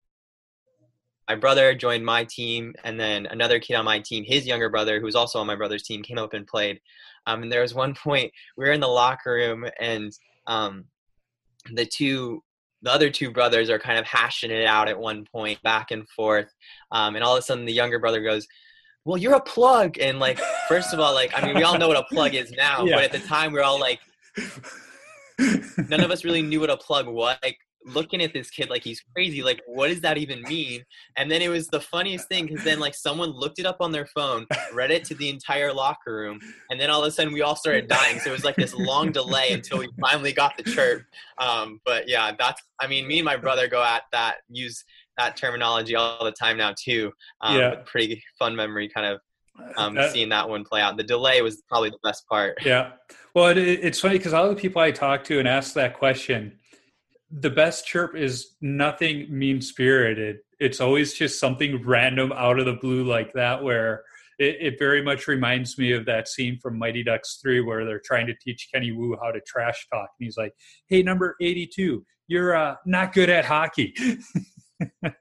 my 1.30 1.36
brother 1.36 1.76
joined 1.76 2.06
my 2.06 2.24
team, 2.24 2.74
and 2.86 2.98
then 2.98 3.26
another 3.26 3.60
kid 3.60 3.76
on 3.76 3.84
my 3.84 4.00
team, 4.00 4.24
his 4.24 4.48
younger 4.48 4.70
brother, 4.70 5.00
who 5.00 5.06
was 5.06 5.16
also 5.16 5.40
on 5.40 5.48
my 5.48 5.56
brother's 5.56 5.84
team, 5.84 6.02
came 6.02 6.18
up 6.18 6.34
and 6.34 6.48
played. 6.48 6.80
Um, 7.26 7.44
and 7.44 7.52
there 7.52 7.62
was 7.62 7.76
one 7.76 7.94
point 8.04 8.32
we 8.56 8.66
were 8.66 8.72
in 8.72 8.80
the 8.80 8.88
locker 8.88 9.34
room, 9.34 9.66
and 9.80 10.12
um, 10.48 10.86
the 11.74 11.86
two 11.86 12.44
the 12.84 12.92
other 12.94 13.10
two 13.10 13.32
brothers 13.32 13.70
are 13.70 13.80
kind 13.80 13.98
of 13.98 14.06
hashing 14.06 14.52
it 14.52 14.66
out 14.66 14.88
at 14.88 15.00
one 15.00 15.26
point, 15.26 15.62
back 15.64 15.90
and 15.92 16.08
forth. 16.10 16.54
Um, 16.92 17.16
and 17.16 17.24
all 17.24 17.36
of 17.36 17.40
a 17.40 17.42
sudden, 17.42 17.66
the 17.66 17.74
younger 17.74 17.98
brother 18.00 18.22
goes, 18.22 18.48
well, 19.08 19.18
you're 19.18 19.36
a 19.36 19.42
plug. 19.42 19.98
And 20.00 20.20
like, 20.20 20.38
first 20.68 20.94
of 20.94 21.00
all, 21.00 21.14
like, 21.14 21.32
I 21.36 21.46
mean, 21.46 21.56
we 21.56 21.64
all 21.64 21.78
know 21.78 21.88
what 21.88 21.98
a 21.98 22.04
plug 22.04 22.36
is 22.36 22.52
now, 22.52 22.84
yeah. 22.84 22.96
but 22.96 23.06
at 23.06 23.12
the 23.14 23.26
time 23.26 23.54
we 23.54 23.60
are 23.60 23.64
all 23.64 23.80
like, 23.80 24.00
none 25.40 26.02
of 26.02 26.12
us 26.12 26.26
really 26.26 26.42
knew 26.42 26.60
what 26.60 26.70
a 26.70 26.78
plug 26.78 27.08
was. 27.08 27.38
Like, 27.42 27.58
looking 27.86 28.22
at 28.22 28.34
this 28.34 28.50
kid 28.50 28.70
like 28.70 28.84
he's 28.84 29.02
crazy. 29.16 29.42
Like, 29.42 29.62
what 29.66 29.88
does 29.88 30.02
that 30.02 30.18
even 30.18 30.42
mean? 30.42 30.84
And 31.16 31.32
then 31.32 31.42
it 31.42 31.48
was 31.48 31.70
the 31.70 31.80
funniest 31.80 32.28
thing 32.28 32.48
because 32.48 32.66
then 32.66 32.82
like 32.82 32.94
someone 32.94 33.30
looked 33.30 33.60
it 33.60 33.66
up 33.66 33.78
on 33.80 33.94
their 33.94 34.08
phone, 34.08 34.46
read 34.74 34.92
it 34.92 35.06
to 35.06 35.16
the 35.16 35.30
entire 35.30 35.72
locker 35.72 36.14
room, 36.14 36.40
and 36.70 36.78
then 36.78 36.90
all 36.90 37.02
of 37.02 37.08
a 37.08 37.12
sudden 37.12 37.32
we 37.32 37.44
all 37.44 37.56
started 37.56 37.88
dying. 37.88 38.20
So 38.20 38.30
it 38.30 38.34
was 38.34 38.44
like 38.44 38.58
this 38.58 38.76
long 38.76 39.14
delay 39.14 39.52
until 39.52 39.80
we 39.80 39.88
finally 40.02 40.34
got 40.34 40.58
the 40.58 40.64
chirp. 40.64 41.04
Um, 41.38 41.80
but 41.86 42.10
yeah, 42.10 42.34
that's. 42.38 42.62
I 42.82 42.88
mean, 42.88 43.08
me 43.08 43.20
and 43.20 43.26
my 43.26 43.38
brother 43.38 43.70
go 43.70 43.82
at 43.82 44.04
that 44.12 44.38
use 44.50 44.84
that 45.18 45.38
terminology 45.38 45.96
all 45.96 46.24
the 46.24 46.32
time 46.32 46.58
now 46.58 46.74
too. 46.78 47.12
Um, 47.42 47.58
yeah. 47.58 47.76
Pretty 47.86 48.24
fun 48.38 48.56
memory, 48.56 48.90
kind 48.90 49.08
of 49.08 49.20
um, 49.78 49.96
that, 49.96 50.12
seeing 50.12 50.30
that 50.30 50.48
one 50.48 50.64
play 50.64 50.82
out. 50.82 50.98
The 50.98 51.04
delay 51.04 51.42
was 51.42 51.62
probably 51.68 51.90
the 51.90 52.00
best 52.04 52.28
part. 52.28 52.58
Yeah. 52.66 52.92
Well, 53.34 53.48
it, 53.50 53.58
it's 53.58 54.00
funny 54.00 54.18
because 54.18 54.34
all 54.34 54.50
the 54.50 54.56
people 54.56 54.82
I 54.82 54.92
talk 54.92 55.24
to 55.26 55.40
and 55.40 55.48
ask 55.48 55.74
that 55.76 55.94
question, 55.94 56.58
the 57.30 57.50
best 57.50 57.86
chirp 57.86 58.16
is 58.16 58.56
nothing 58.62 59.28
mean 59.30 59.62
spirited. 59.62 60.40
It's 60.60 60.82
always 60.82 61.14
just 61.14 61.40
something 61.40 61.86
random 61.86 62.32
out 62.32 62.60
of 62.60 62.66
the 62.66 62.74
blue 62.74 63.04
like 63.04 63.34
that, 63.34 63.64
where 63.64 64.04
it, 64.40 64.58
it, 64.60 64.80
very 64.80 65.04
much 65.04 65.28
reminds 65.28 65.78
me 65.78 65.92
of 65.92 66.06
that 66.06 66.28
scene 66.28 66.58
from 66.60 66.78
Mighty 66.78 67.04
Ducks 67.04 67.40
3 67.42 67.62
where 67.62 67.86
they're 67.86 68.02
trying 68.04 68.28
to 68.28 68.34
teach 68.42 68.70
Kenny 68.74 68.92
Wu 68.92 69.18
how 69.22 69.32
to 69.32 69.42
trash 69.42 69.88
talk. 69.92 70.10
And 70.20 70.26
he's 70.26 70.38
like, 70.38 70.54
hey, 70.88 71.04
number 71.04 71.36
82, 71.42 72.04
you're 72.28 72.56
uh, 72.56 72.76
not 72.86 73.14
good 73.14 73.30
at 73.30 73.46
hockey. 73.46 73.94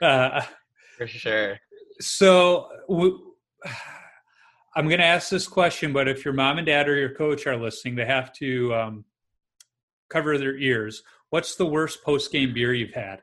Uh, 0.00 0.42
For 0.98 1.06
sure. 1.06 1.58
so 2.00 2.68
w- 2.88 3.34
I'm 4.74 4.88
going 4.88 4.98
to 4.98 5.04
ask 5.06 5.30
this 5.30 5.46
question, 5.46 5.92
but 5.92 6.08
if 6.08 6.24
your 6.24 6.34
mom 6.34 6.58
and 6.58 6.66
dad 6.66 6.88
or 6.88 6.96
your 6.96 7.14
coach 7.14 7.46
are 7.46 7.56
listening, 7.56 7.94
they 7.94 8.06
have 8.06 8.32
to 8.34 8.74
um, 8.74 9.04
cover 10.10 10.36
their 10.38 10.56
ears. 10.56 11.02
What's 11.30 11.54
the 11.54 11.66
worst 11.66 12.02
post 12.02 12.32
game 12.32 12.52
beer 12.52 12.74
you've 12.74 12.94
had? 12.94 13.22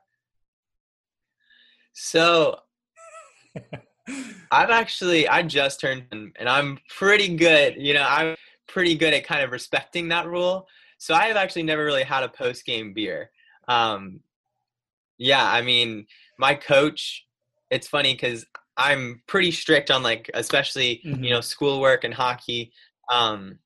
So 1.93 2.59
I've 4.51 4.69
actually 4.69 5.27
I 5.27 5.43
just 5.43 5.81
turned 5.81 6.05
and 6.11 6.47
I'm 6.47 6.79
pretty 6.87 7.35
good. 7.35 7.75
You 7.77 7.95
know, 7.95 8.05
I'm 8.07 8.35
pretty 8.67 8.95
good 8.95 9.13
at 9.13 9.25
kind 9.25 9.43
of 9.43 9.51
respecting 9.51 10.07
that 10.09 10.27
rule. 10.27 10.67
So 10.99 11.13
I 11.13 11.25
have 11.25 11.35
actually 11.37 11.63
never 11.63 11.83
really 11.83 12.03
had 12.03 12.23
a 12.23 12.29
post 12.29 12.65
game 12.65 12.93
beer. 12.93 13.31
Um, 13.69 14.19
yeah, 15.17 15.43
I 15.49 15.61
mean, 15.61 16.05
my 16.37 16.55
coach. 16.55 17.25
It's 17.69 17.87
funny 17.87 18.13
because 18.13 18.45
I'm 18.77 19.21
pretty 19.27 19.51
strict 19.51 19.91
on 19.91 20.01
like, 20.01 20.29
especially 20.33 21.01
Mhm. 21.05 21.23
you 21.23 21.29
know, 21.29 21.41
schoolwork 21.41 22.03
and 22.03 22.13
hockey. 22.13 22.73
Um, 23.11 23.59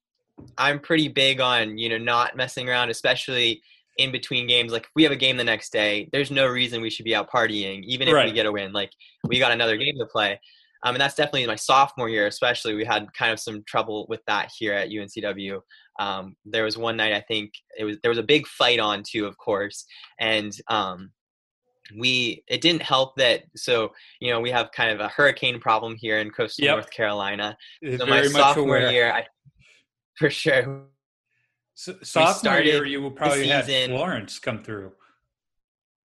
I'm 0.58 0.80
pretty 0.80 1.08
big 1.08 1.40
on 1.40 1.78
you 1.78 1.88
know 1.90 1.98
not 1.98 2.36
messing 2.36 2.68
around, 2.68 2.90
especially 2.90 3.62
in 3.98 4.12
between 4.12 4.48
games. 4.48 4.72
Like 4.74 4.84
if 4.84 4.90
we 4.96 5.04
have 5.04 5.12
a 5.12 5.16
game 5.16 5.38
the 5.38 5.44
next 5.44 5.72
day, 5.72 6.10
there's 6.12 6.32
no 6.32 6.48
reason 6.48 6.82
we 6.82 6.90
should 6.90 7.06
be 7.06 7.16
out 7.16 7.30
partying, 7.32 7.84
even 7.86 8.08
if 8.08 8.14
we 8.26 8.32
get 8.34 8.46
a 8.48 8.52
win. 8.52 8.74
Like 8.74 8.92
we 9.24 9.40
got 9.40 9.52
another 9.52 9.78
game 9.78 9.98
to 10.00 10.06
play. 10.08 10.40
Um, 10.86 10.96
and 10.96 11.02
that's 11.02 11.16
definitely 11.16 11.46
my 11.48 11.56
sophomore 11.56 12.10
year, 12.10 12.28
especially. 12.28 12.74
We 12.74 12.84
had 12.84 13.14
kind 13.14 13.32
of 13.32 13.40
some 13.40 13.64
trouble 13.64 14.06
with 14.10 14.20
that 14.26 14.52
here 14.58 14.74
at 14.74 14.90
UNCW. 14.90 15.62
Um, 16.00 16.36
there 16.46 16.64
was 16.64 16.78
one 16.78 16.98
night 16.98 17.14
I 17.14 17.22
think 17.22 17.54
it 17.78 17.84
was 17.84 17.98
there 18.02 18.10
was 18.10 18.18
a 18.18 18.24
big 18.24 18.48
fight 18.48 18.80
on 18.80 19.04
too, 19.04 19.26
of 19.26 19.38
course, 19.38 19.86
and 20.20 20.52
um, 20.70 21.12
we 21.98 22.44
it 22.48 22.62
didn't 22.62 22.82
help 22.82 23.16
that. 23.18 23.44
So 23.56 23.92
you 24.20 24.32
know 24.32 24.40
we 24.40 24.52
have 24.52 24.72
kind 24.72 24.92
of 24.92 25.00
a 25.00 25.10
hurricane 25.10 25.60
problem 25.60 25.96
here 25.98 26.20
in 26.20 26.32
coastal 26.32 26.66
Yep. 26.66 26.76
North 26.76 26.92
Carolina. 26.92 27.58
So 27.98 28.06
my 28.06 28.26
sophomore 28.28 28.78
aware. 28.78 28.92
year, 28.92 29.12
I 29.12 29.26
for 30.18 30.30
sure 30.30 30.86
So, 31.76 31.96
sophomore 32.04 32.62
year, 32.62 32.86
you 32.86 33.02
will 33.02 33.12
probably 33.12 33.48
have 33.48 33.66
Florence 33.66 34.40
come 34.40 34.64
through. 34.64 34.92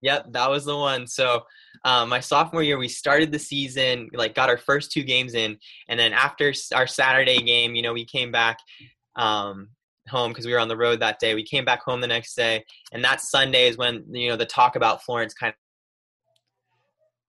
Yep, 0.01 0.32
that 0.32 0.49
was 0.49 0.64
the 0.64 0.76
one. 0.76 1.07
So 1.07 1.43
um, 1.84 2.09
my 2.09 2.20
sophomore 2.20 2.62
year, 2.62 2.78
we 2.78 2.89
started 2.89 3.32
the 3.32 3.39
season, 3.39 4.09
like 4.12 4.34
got 4.34 4.49
our 4.49 4.57
first 4.59 4.93
two 4.93 5.03
games 5.03 5.34
in, 5.34 5.59
and 5.89 5.99
then 5.99 6.12
after 6.12 6.53
our 6.74 6.86
Saturday 6.86 7.39
game, 7.39 7.74
you 7.74 7.82
know, 7.82 7.93
we 7.93 8.05
came 8.05 8.30
back 8.30 8.59
um, 9.16 9.68
home 10.09 10.31
because 10.31 10.47
we 10.47 10.53
were 10.53 10.59
on 10.59 10.69
the 10.69 10.77
road 10.77 11.01
that 11.01 11.19
day. 11.19 11.35
We 11.35 11.45
came 11.45 11.65
back 11.65 11.83
home 11.83 12.01
the 12.01 12.07
next 12.07 12.35
day, 12.35 12.65
and 12.93 13.05
that 13.05 13.21
Sunday 13.21 13.69
is 13.69 13.77
when 13.77 14.05
you 14.11 14.29
know 14.29 14.37
the 14.37 14.47
talk 14.47 14.77
about 14.77 15.03
Florence 15.03 15.35
kind 15.35 15.55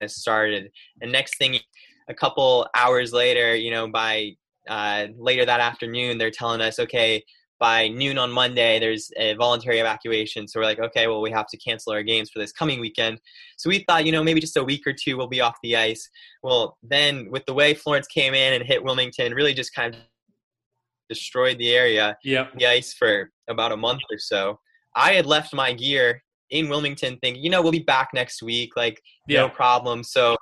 of 0.02 0.12
started. 0.12 0.72
And 1.02 1.12
next 1.12 1.38
thing, 1.38 1.60
a 2.08 2.14
couple 2.14 2.68
hours 2.76 3.14
later, 3.14 3.56
you 3.56 3.72
know, 3.72 3.88
by 3.88 4.36
uh, 4.68 5.08
later 5.18 5.46
that 5.46 5.60
afternoon, 5.60 6.18
they're 6.18 6.32
telling 6.32 6.62
us, 6.62 6.80
okay, 6.80 7.24
by 7.60 7.90
noon 7.90 8.18
on 8.18 8.32
Monday, 8.32 8.80
there's 8.80 9.12
a 9.18 9.34
voluntary 9.34 9.80
evacuation. 9.80 10.48
So 10.48 10.60
we're 10.60 10.66
like, 10.66 10.80
okay, 10.80 11.08
well, 11.08 11.22
we 11.22 11.32
have 11.32 11.48
to 11.48 11.58
cancel 11.58 11.92
our 11.92 12.04
games 12.04 12.30
for 12.30 12.40
this 12.40 12.54
coming 12.54 12.80
weekend. 12.80 13.20
So 13.58 13.70
we 13.70 13.84
thought, 13.88 14.06
you 14.06 14.14
know, 14.14 14.24
maybe 14.24 14.40
just 14.40 14.56
a 14.56 14.64
week 14.64 14.88
or 14.88 14.94
two 14.94 15.18
we'll 15.18 15.28
be 15.28 15.42
off 15.42 15.58
the 15.62 15.76
ice. 15.76 16.10
Well, 16.42 16.78
then 16.82 17.30
with 17.30 17.46
the 17.46 17.54
way 17.54 17.74
Florence 17.74 18.08
came 18.08 18.34
in 18.34 18.54
and 18.54 18.64
hit 18.64 18.84
Wilmington, 18.84 19.34
really 19.34 19.54
just 19.54 19.76
kind 19.76 19.94
of 19.94 20.02
destroyed 21.10 21.58
the 21.58 21.72
area, 21.72 22.18
Yep. 22.24 22.54
the 22.58 22.68
ice 22.68 22.94
for 22.94 23.32
about 23.48 23.72
a 23.72 23.78
month 23.78 24.02
or 24.12 24.18
so. 24.18 24.60
I 24.96 25.14
had 25.14 25.26
left 25.26 25.54
my 25.54 25.74
gear 25.74 26.24
in 26.50 26.70
Wilmington 26.70 27.18
thinking, 27.22 27.44
you 27.44 27.50
know, 27.50 27.62
we'll 27.62 27.72
be 27.72 27.80
back 27.80 28.10
next 28.14 28.42
week, 28.42 28.76
like 28.76 29.02
no 29.28 29.50
problem. 29.50 30.04
So, 30.04 30.36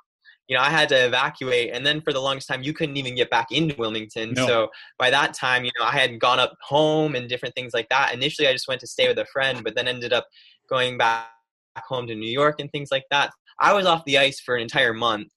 you 0.48 0.56
know, 0.56 0.62
I 0.62 0.70
had 0.70 0.88
to 0.88 1.06
evacuate. 1.06 1.70
And 1.74 1.84
then 1.84 2.00
for 2.00 2.12
the 2.12 2.20
longest 2.20 2.48
time, 2.48 2.62
you 2.62 2.72
couldn't 2.72 2.96
even 2.96 3.14
get 3.14 3.28
back 3.28 3.48
into 3.50 3.74
Wilmington. 3.76 4.32
No. 4.32 4.46
So 4.46 4.68
by 4.98 5.10
that 5.10 5.34
time, 5.34 5.64
you 5.64 5.70
know, 5.78 5.84
I 5.84 5.90
had 5.92 6.18
gone 6.18 6.38
up 6.38 6.56
home 6.62 7.14
and 7.14 7.28
different 7.28 7.54
things 7.54 7.74
like 7.74 7.88
that. 7.90 8.14
Initially, 8.14 8.48
I 8.48 8.52
just 8.52 8.68
went 8.68 8.80
to 8.80 8.86
stay 8.86 9.08
with 9.08 9.18
a 9.18 9.26
friend, 9.26 9.62
but 9.62 9.74
then 9.74 9.86
ended 9.88 10.12
up 10.14 10.26
going 10.68 10.96
back 10.96 11.28
home 11.84 12.06
to 12.06 12.14
New 12.14 12.30
York 12.30 12.60
and 12.60 12.70
things 12.72 12.88
like 12.90 13.04
that. 13.10 13.30
I 13.60 13.74
was 13.74 13.84
off 13.86 14.04
the 14.04 14.18
ice 14.18 14.40
for 14.40 14.56
an 14.56 14.62
entire 14.62 14.94
month. 14.94 15.32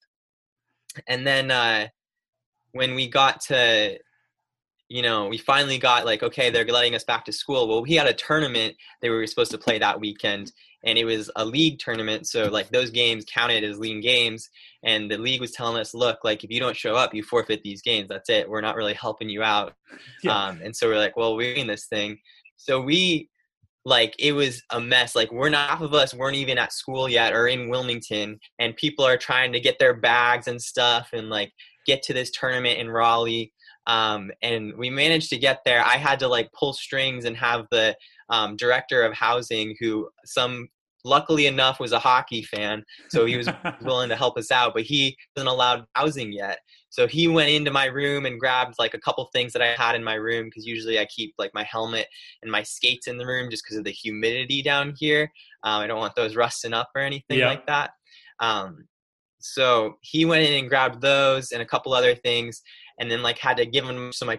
And 1.07 1.27
then 1.27 1.51
uh, 1.51 1.87
when 2.71 2.95
we 2.95 3.07
got 3.07 3.41
to, 3.41 3.97
you 4.91 5.01
know, 5.01 5.27
we 5.27 5.37
finally 5.37 5.77
got 5.77 6.05
like, 6.05 6.21
okay, 6.21 6.49
they're 6.49 6.65
letting 6.65 6.95
us 6.95 7.05
back 7.05 7.23
to 7.23 7.31
school. 7.31 7.65
Well, 7.65 7.81
we 7.81 7.93
had 7.93 8.07
a 8.07 8.13
tournament 8.13 8.75
that 9.01 9.09
we 9.09 9.15
were 9.15 9.25
supposed 9.25 9.51
to 9.51 9.57
play 9.57 9.79
that 9.79 10.01
weekend, 10.01 10.51
and 10.83 10.97
it 10.97 11.05
was 11.05 11.31
a 11.37 11.45
league 11.45 11.79
tournament. 11.79 12.27
So, 12.27 12.49
like, 12.49 12.69
those 12.71 12.89
games 12.89 13.23
counted 13.23 13.63
as 13.63 13.79
league 13.79 14.03
games. 14.03 14.49
And 14.83 15.09
the 15.09 15.17
league 15.17 15.39
was 15.39 15.51
telling 15.51 15.79
us, 15.79 15.93
look, 15.93 16.19
like, 16.25 16.43
if 16.43 16.51
you 16.51 16.59
don't 16.59 16.75
show 16.75 16.95
up, 16.95 17.13
you 17.13 17.23
forfeit 17.23 17.61
these 17.63 17.81
games. 17.81 18.09
That's 18.09 18.29
it. 18.29 18.49
We're 18.49 18.59
not 18.59 18.75
really 18.75 18.93
helping 18.93 19.29
you 19.29 19.41
out. 19.43 19.73
Yeah. 20.23 20.45
Um, 20.45 20.61
and 20.63 20.75
so 20.75 20.87
we're 20.87 20.97
like, 20.97 21.17
well, 21.17 21.35
we're 21.35 21.53
in 21.53 21.67
this 21.67 21.87
thing. 21.87 22.17
So 22.55 22.79
we, 22.79 23.29
like, 23.85 24.15
it 24.19 24.31
was 24.31 24.61
a 24.69 24.79
mess. 24.79 25.15
Like, 25.15 25.31
we're 25.31 25.49
not, 25.49 25.69
half 25.69 25.81
of 25.81 25.93
us 25.93 26.13
weren't 26.13 26.37
even 26.37 26.57
at 26.57 26.71
school 26.71 27.09
yet 27.09 27.33
or 27.33 27.47
in 27.47 27.69
Wilmington, 27.69 28.39
and 28.59 28.75
people 28.75 29.05
are 29.05 29.17
trying 29.17 29.51
to 29.51 29.59
get 29.59 29.79
their 29.79 29.93
bags 29.93 30.47
and 30.47 30.61
stuff 30.61 31.09
and, 31.13 31.29
like, 31.29 31.51
get 31.85 32.03
to 32.03 32.13
this 32.13 32.31
tournament 32.31 32.79
in 32.79 32.89
Raleigh. 32.89 33.51
Um, 33.87 34.31
and 34.41 34.73
we 34.77 34.89
managed 34.89 35.29
to 35.31 35.37
get 35.37 35.59
there. 35.65 35.83
I 35.85 35.97
had 35.97 36.19
to, 36.19 36.27
like, 36.27 36.51
pull 36.53 36.73
strings 36.73 37.25
and 37.25 37.35
have 37.37 37.65
the 37.71 37.95
um, 38.29 38.55
director 38.55 39.03
of 39.03 39.13
housing, 39.13 39.75
who 39.79 40.09
some, 40.25 40.67
luckily 41.03 41.47
enough, 41.47 41.79
was 41.79 41.91
a 41.91 41.99
hockey 41.99 42.43
fan. 42.43 42.83
So 43.09 43.25
he 43.25 43.37
was 43.37 43.49
willing 43.81 44.09
to 44.09 44.15
help 44.15 44.37
us 44.37 44.51
out, 44.51 44.73
but 44.73 44.83
he 44.83 45.17
wasn't 45.35 45.49
allowed 45.53 45.85
housing 45.95 46.31
yet. 46.31 46.59
So 46.89 47.07
he 47.07 47.27
went 47.27 47.49
into 47.49 47.71
my 47.71 47.85
room 47.85 48.25
and 48.25 48.39
grabbed 48.39 48.75
like 48.77 48.93
a 48.93 48.99
couple 48.99 49.25
things 49.31 49.53
that 49.53 49.61
I 49.61 49.67
had 49.81 49.95
in 49.95 50.03
my 50.03 50.15
room 50.15 50.47
because 50.47 50.65
usually 50.67 50.99
I 50.99 51.05
keep 51.05 51.33
like 51.37 51.51
my 51.53 51.63
helmet 51.63 52.05
and 52.43 52.51
my 52.51 52.63
skates 52.63 53.07
in 53.07 53.17
the 53.17 53.25
room 53.25 53.49
just 53.49 53.63
because 53.63 53.77
of 53.77 53.85
the 53.85 53.91
humidity 53.91 54.61
down 54.61 54.93
here. 54.97 55.31
Um, 55.63 55.81
I 55.81 55.87
don't 55.87 55.99
want 55.99 56.15
those 56.15 56.35
rusting 56.35 56.73
up 56.73 56.89
or 56.93 57.01
anything 57.01 57.39
Yeah. 57.39 57.47
like 57.47 57.65
that. 57.67 57.91
Um, 58.41 58.87
so 59.39 59.95
he 60.01 60.25
went 60.25 60.45
in 60.45 60.53
and 60.53 60.69
grabbed 60.69 61.01
those 61.01 61.51
and 61.51 61.61
a 61.61 61.65
couple 61.65 61.93
other 61.93 62.13
things, 62.13 62.61
and 62.99 63.09
then 63.09 63.21
like 63.21 63.37
had 63.37 63.57
to 63.57 63.65
give 63.65 63.85
them. 63.85 64.11
So 64.11 64.25
my 64.25 64.37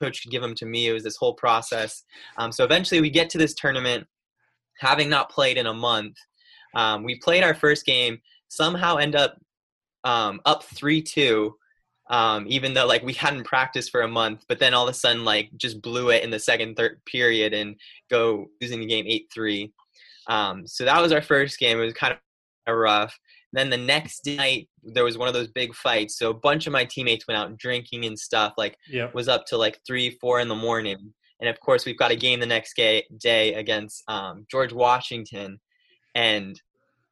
coach 0.00 0.22
could 0.22 0.30
give 0.30 0.42
them 0.42 0.54
to 0.56 0.66
me. 0.66 0.86
It 0.86 0.92
was 0.92 1.04
this 1.04 1.16
whole 1.16 1.34
process. 1.34 2.04
Um, 2.36 2.52
so 2.52 2.64
eventually 2.64 3.00
we 3.00 3.10
get 3.10 3.30
to 3.30 3.38
this 3.38 3.54
tournament, 3.54 4.06
having 4.78 5.08
not 5.08 5.30
played 5.30 5.56
in 5.56 5.66
a 5.66 5.74
month. 5.74 6.16
Um, 6.74 7.04
we 7.04 7.18
played 7.18 7.42
our 7.42 7.54
first 7.54 7.84
game. 7.84 8.18
Somehow 8.48 8.96
end 8.96 9.14
up 9.16 9.38
um, 10.04 10.40
up 10.46 10.64
three 10.64 11.02
two, 11.02 11.54
um, 12.10 12.46
even 12.48 12.74
though 12.74 12.86
like 12.86 13.02
we 13.02 13.12
hadn't 13.12 13.44
practiced 13.44 13.90
for 13.90 14.02
a 14.02 14.08
month. 14.08 14.44
But 14.48 14.58
then 14.58 14.74
all 14.74 14.88
of 14.88 14.90
a 14.90 14.94
sudden 14.94 15.24
like 15.24 15.50
just 15.56 15.82
blew 15.82 16.10
it 16.10 16.22
in 16.22 16.30
the 16.30 16.38
second 16.38 16.76
third 16.76 17.00
period 17.04 17.52
and 17.52 17.76
go 18.10 18.46
losing 18.60 18.80
the 18.80 18.86
game 18.86 19.04
eight 19.08 19.28
three. 19.32 19.72
Um, 20.28 20.66
so 20.66 20.84
that 20.84 21.00
was 21.00 21.12
our 21.12 21.22
first 21.22 21.58
game. 21.58 21.80
It 21.80 21.84
was 21.84 21.94
kind 21.94 22.16
of 22.66 22.76
rough. 22.76 23.18
Then 23.52 23.70
the 23.70 23.76
next 23.76 24.26
night 24.26 24.68
there 24.82 25.04
was 25.04 25.16
one 25.16 25.28
of 25.28 25.34
those 25.34 25.48
big 25.48 25.74
fights. 25.74 26.18
So 26.18 26.30
a 26.30 26.34
bunch 26.34 26.66
of 26.66 26.72
my 26.72 26.84
teammates 26.84 27.26
went 27.26 27.38
out 27.38 27.56
drinking 27.56 28.04
and 28.04 28.18
stuff. 28.18 28.54
Like 28.58 28.76
Yep. 28.88 29.14
was 29.14 29.28
up 29.28 29.46
to 29.46 29.56
like 29.56 29.78
three, 29.86 30.10
four 30.20 30.40
in 30.40 30.48
the 30.48 30.54
morning. 30.54 31.14
And 31.40 31.48
of 31.48 31.58
course, 31.60 31.86
we've 31.86 31.96
got 31.98 32.10
a 32.10 32.16
game 32.16 32.40
the 32.40 32.46
next 32.46 32.74
ga- 32.74 33.06
day 33.18 33.54
against 33.54 34.02
um, 34.08 34.46
George 34.50 34.72
Washington. 34.72 35.60
And 36.14 36.60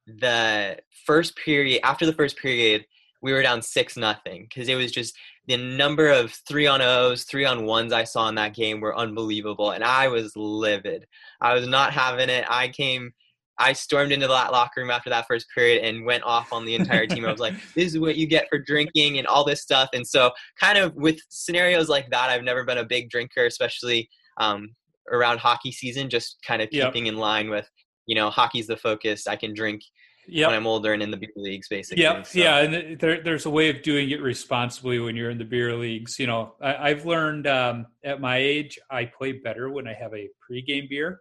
the 0.06 0.78
first 1.06 1.36
period, 1.36 1.80
after 1.84 2.06
the 2.06 2.12
first 2.12 2.36
period, 2.36 2.84
we 3.22 3.32
were 3.32 3.42
down 3.42 3.62
six 3.62 3.96
nothing 3.96 4.46
because 4.48 4.68
it 4.68 4.74
was 4.74 4.92
just 4.92 5.16
the 5.46 5.56
number 5.56 6.10
of 6.10 6.32
three 6.48 6.66
on 6.66 6.82
O's, 6.82 7.24
three 7.24 7.44
on 7.44 7.64
ones 7.64 7.92
I 7.92 8.04
saw 8.04 8.28
in 8.28 8.34
that 8.34 8.54
game 8.54 8.80
were 8.80 8.96
unbelievable, 8.96 9.70
and 9.70 9.82
I 9.82 10.08
was 10.08 10.32
livid. 10.36 11.06
I 11.40 11.54
was 11.54 11.66
not 11.66 11.92
having 11.92 12.28
it. 12.28 12.44
I 12.48 12.68
came. 12.68 13.12
I 13.58 13.72
stormed 13.72 14.12
into 14.12 14.26
that 14.28 14.52
locker 14.52 14.80
room 14.80 14.90
after 14.90 15.10
that 15.10 15.26
first 15.26 15.46
period 15.54 15.82
and 15.84 16.04
went 16.04 16.24
off 16.24 16.48
on 16.52 16.64
the 16.64 16.74
entire 16.74 17.06
team. 17.06 17.24
I 17.24 17.30
was 17.30 17.40
like, 17.40 17.54
"This 17.76 17.94
is 17.94 17.98
what 17.98 18.16
you 18.16 18.26
get 18.26 18.46
for 18.50 18.58
drinking 18.58 19.18
and 19.18 19.26
all 19.26 19.44
this 19.44 19.62
stuff." 19.62 19.88
And 19.92 20.06
so, 20.06 20.30
kind 20.60 20.78
of 20.78 20.94
with 20.94 21.18
scenarios 21.28 21.88
like 21.88 22.10
that, 22.10 22.30
I've 22.30 22.44
never 22.44 22.64
been 22.64 22.78
a 22.78 22.84
big 22.84 23.10
drinker, 23.10 23.46
especially 23.46 24.08
um, 24.38 24.68
around 25.10 25.38
hockey 25.38 25.72
season. 25.72 26.10
Just 26.10 26.38
kind 26.46 26.60
of 26.62 26.68
Yep. 26.70 26.92
keeping 26.92 27.06
in 27.06 27.16
line 27.16 27.48
with, 27.50 27.68
you 28.06 28.14
know, 28.14 28.30
hockey's 28.30 28.66
the 28.66 28.76
focus. 28.76 29.26
I 29.26 29.36
can 29.36 29.54
drink 29.54 29.82
Yep. 30.28 30.48
when 30.48 30.56
I'm 30.56 30.66
older 30.66 30.92
and 30.92 31.02
in 31.02 31.10
the 31.12 31.16
beer 31.16 31.30
leagues, 31.36 31.68
basically. 31.68 32.02
Yeah, 32.02 32.22
So, 32.22 32.38
yeah, 32.38 32.58
and 32.58 32.98
there, 32.98 33.22
there's 33.22 33.46
a 33.46 33.50
way 33.50 33.70
of 33.70 33.82
doing 33.82 34.10
it 34.10 34.20
responsibly 34.20 34.98
when 34.98 35.14
you're 35.14 35.30
in 35.30 35.38
the 35.38 35.44
beer 35.44 35.72
leagues. 35.74 36.18
You 36.18 36.26
know, 36.26 36.54
I, 36.60 36.90
I've 36.90 37.06
learned 37.06 37.46
um, 37.46 37.86
at 38.04 38.20
my 38.20 38.36
age, 38.36 38.76
I 38.90 39.04
play 39.04 39.32
better 39.32 39.70
when 39.70 39.86
I 39.86 39.94
have 39.94 40.12
a 40.14 40.28
pregame 40.50 40.88
beer, 40.88 41.20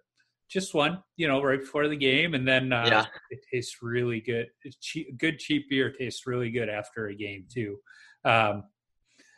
just 0.50 0.74
one, 0.74 1.02
you 1.16 1.28
know, 1.28 1.42
right 1.42 1.60
before 1.60 1.88
the 1.88 1.96
game, 1.96 2.34
and 2.34 2.48
then 2.48 2.72
uh, 2.72 2.88
Yeah. 2.90 3.06
it 3.30 3.40
tastes 3.52 3.78
really 3.82 4.22
good. 4.22 4.48
Cheap, 4.82 5.18
good 5.18 5.40
cheap 5.40 5.70
beer 5.70 5.92
tastes 5.92 6.28
really 6.28 6.52
good 6.52 6.70
after 6.70 7.08
a 7.08 7.16
game 7.16 7.46
too. 7.52 7.80
Um, 8.24 8.64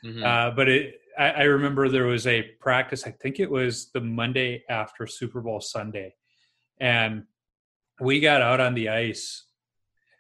mhm. 0.04 0.24
uh, 0.24 0.52
but 0.56 0.68
it, 0.70 0.96
I, 1.18 1.30
I 1.30 1.44
remember 1.44 1.90
there 1.90 2.06
was 2.06 2.28
a 2.28 2.44
practice. 2.60 3.08
I 3.08 3.12
think 3.12 3.40
it 3.40 3.50
was 3.50 3.90
the 3.92 4.02
Monday 4.02 4.64
after 4.70 5.08
Super 5.08 5.42
Bowl 5.42 5.62
Sunday, 5.62 6.16
and 6.80 7.24
we 8.00 8.20
got 8.20 8.42
out 8.42 8.60
on 8.60 8.74
the 8.76 8.90
ice 8.90 9.48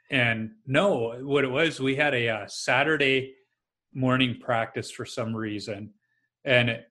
and 0.09 0.51
no, 0.65 1.19
what 1.21 1.43
it 1.43 1.51
was, 1.51 1.79
we 1.79 1.95
had 1.95 2.13
a 2.13 2.29
uh, 2.29 2.47
Saturday 2.47 3.35
morning 3.93 4.37
practice 4.39 4.89
for 4.89 5.05
some 5.05 5.35
reason, 5.35 5.93
and 6.45 6.69
it, 6.69 6.85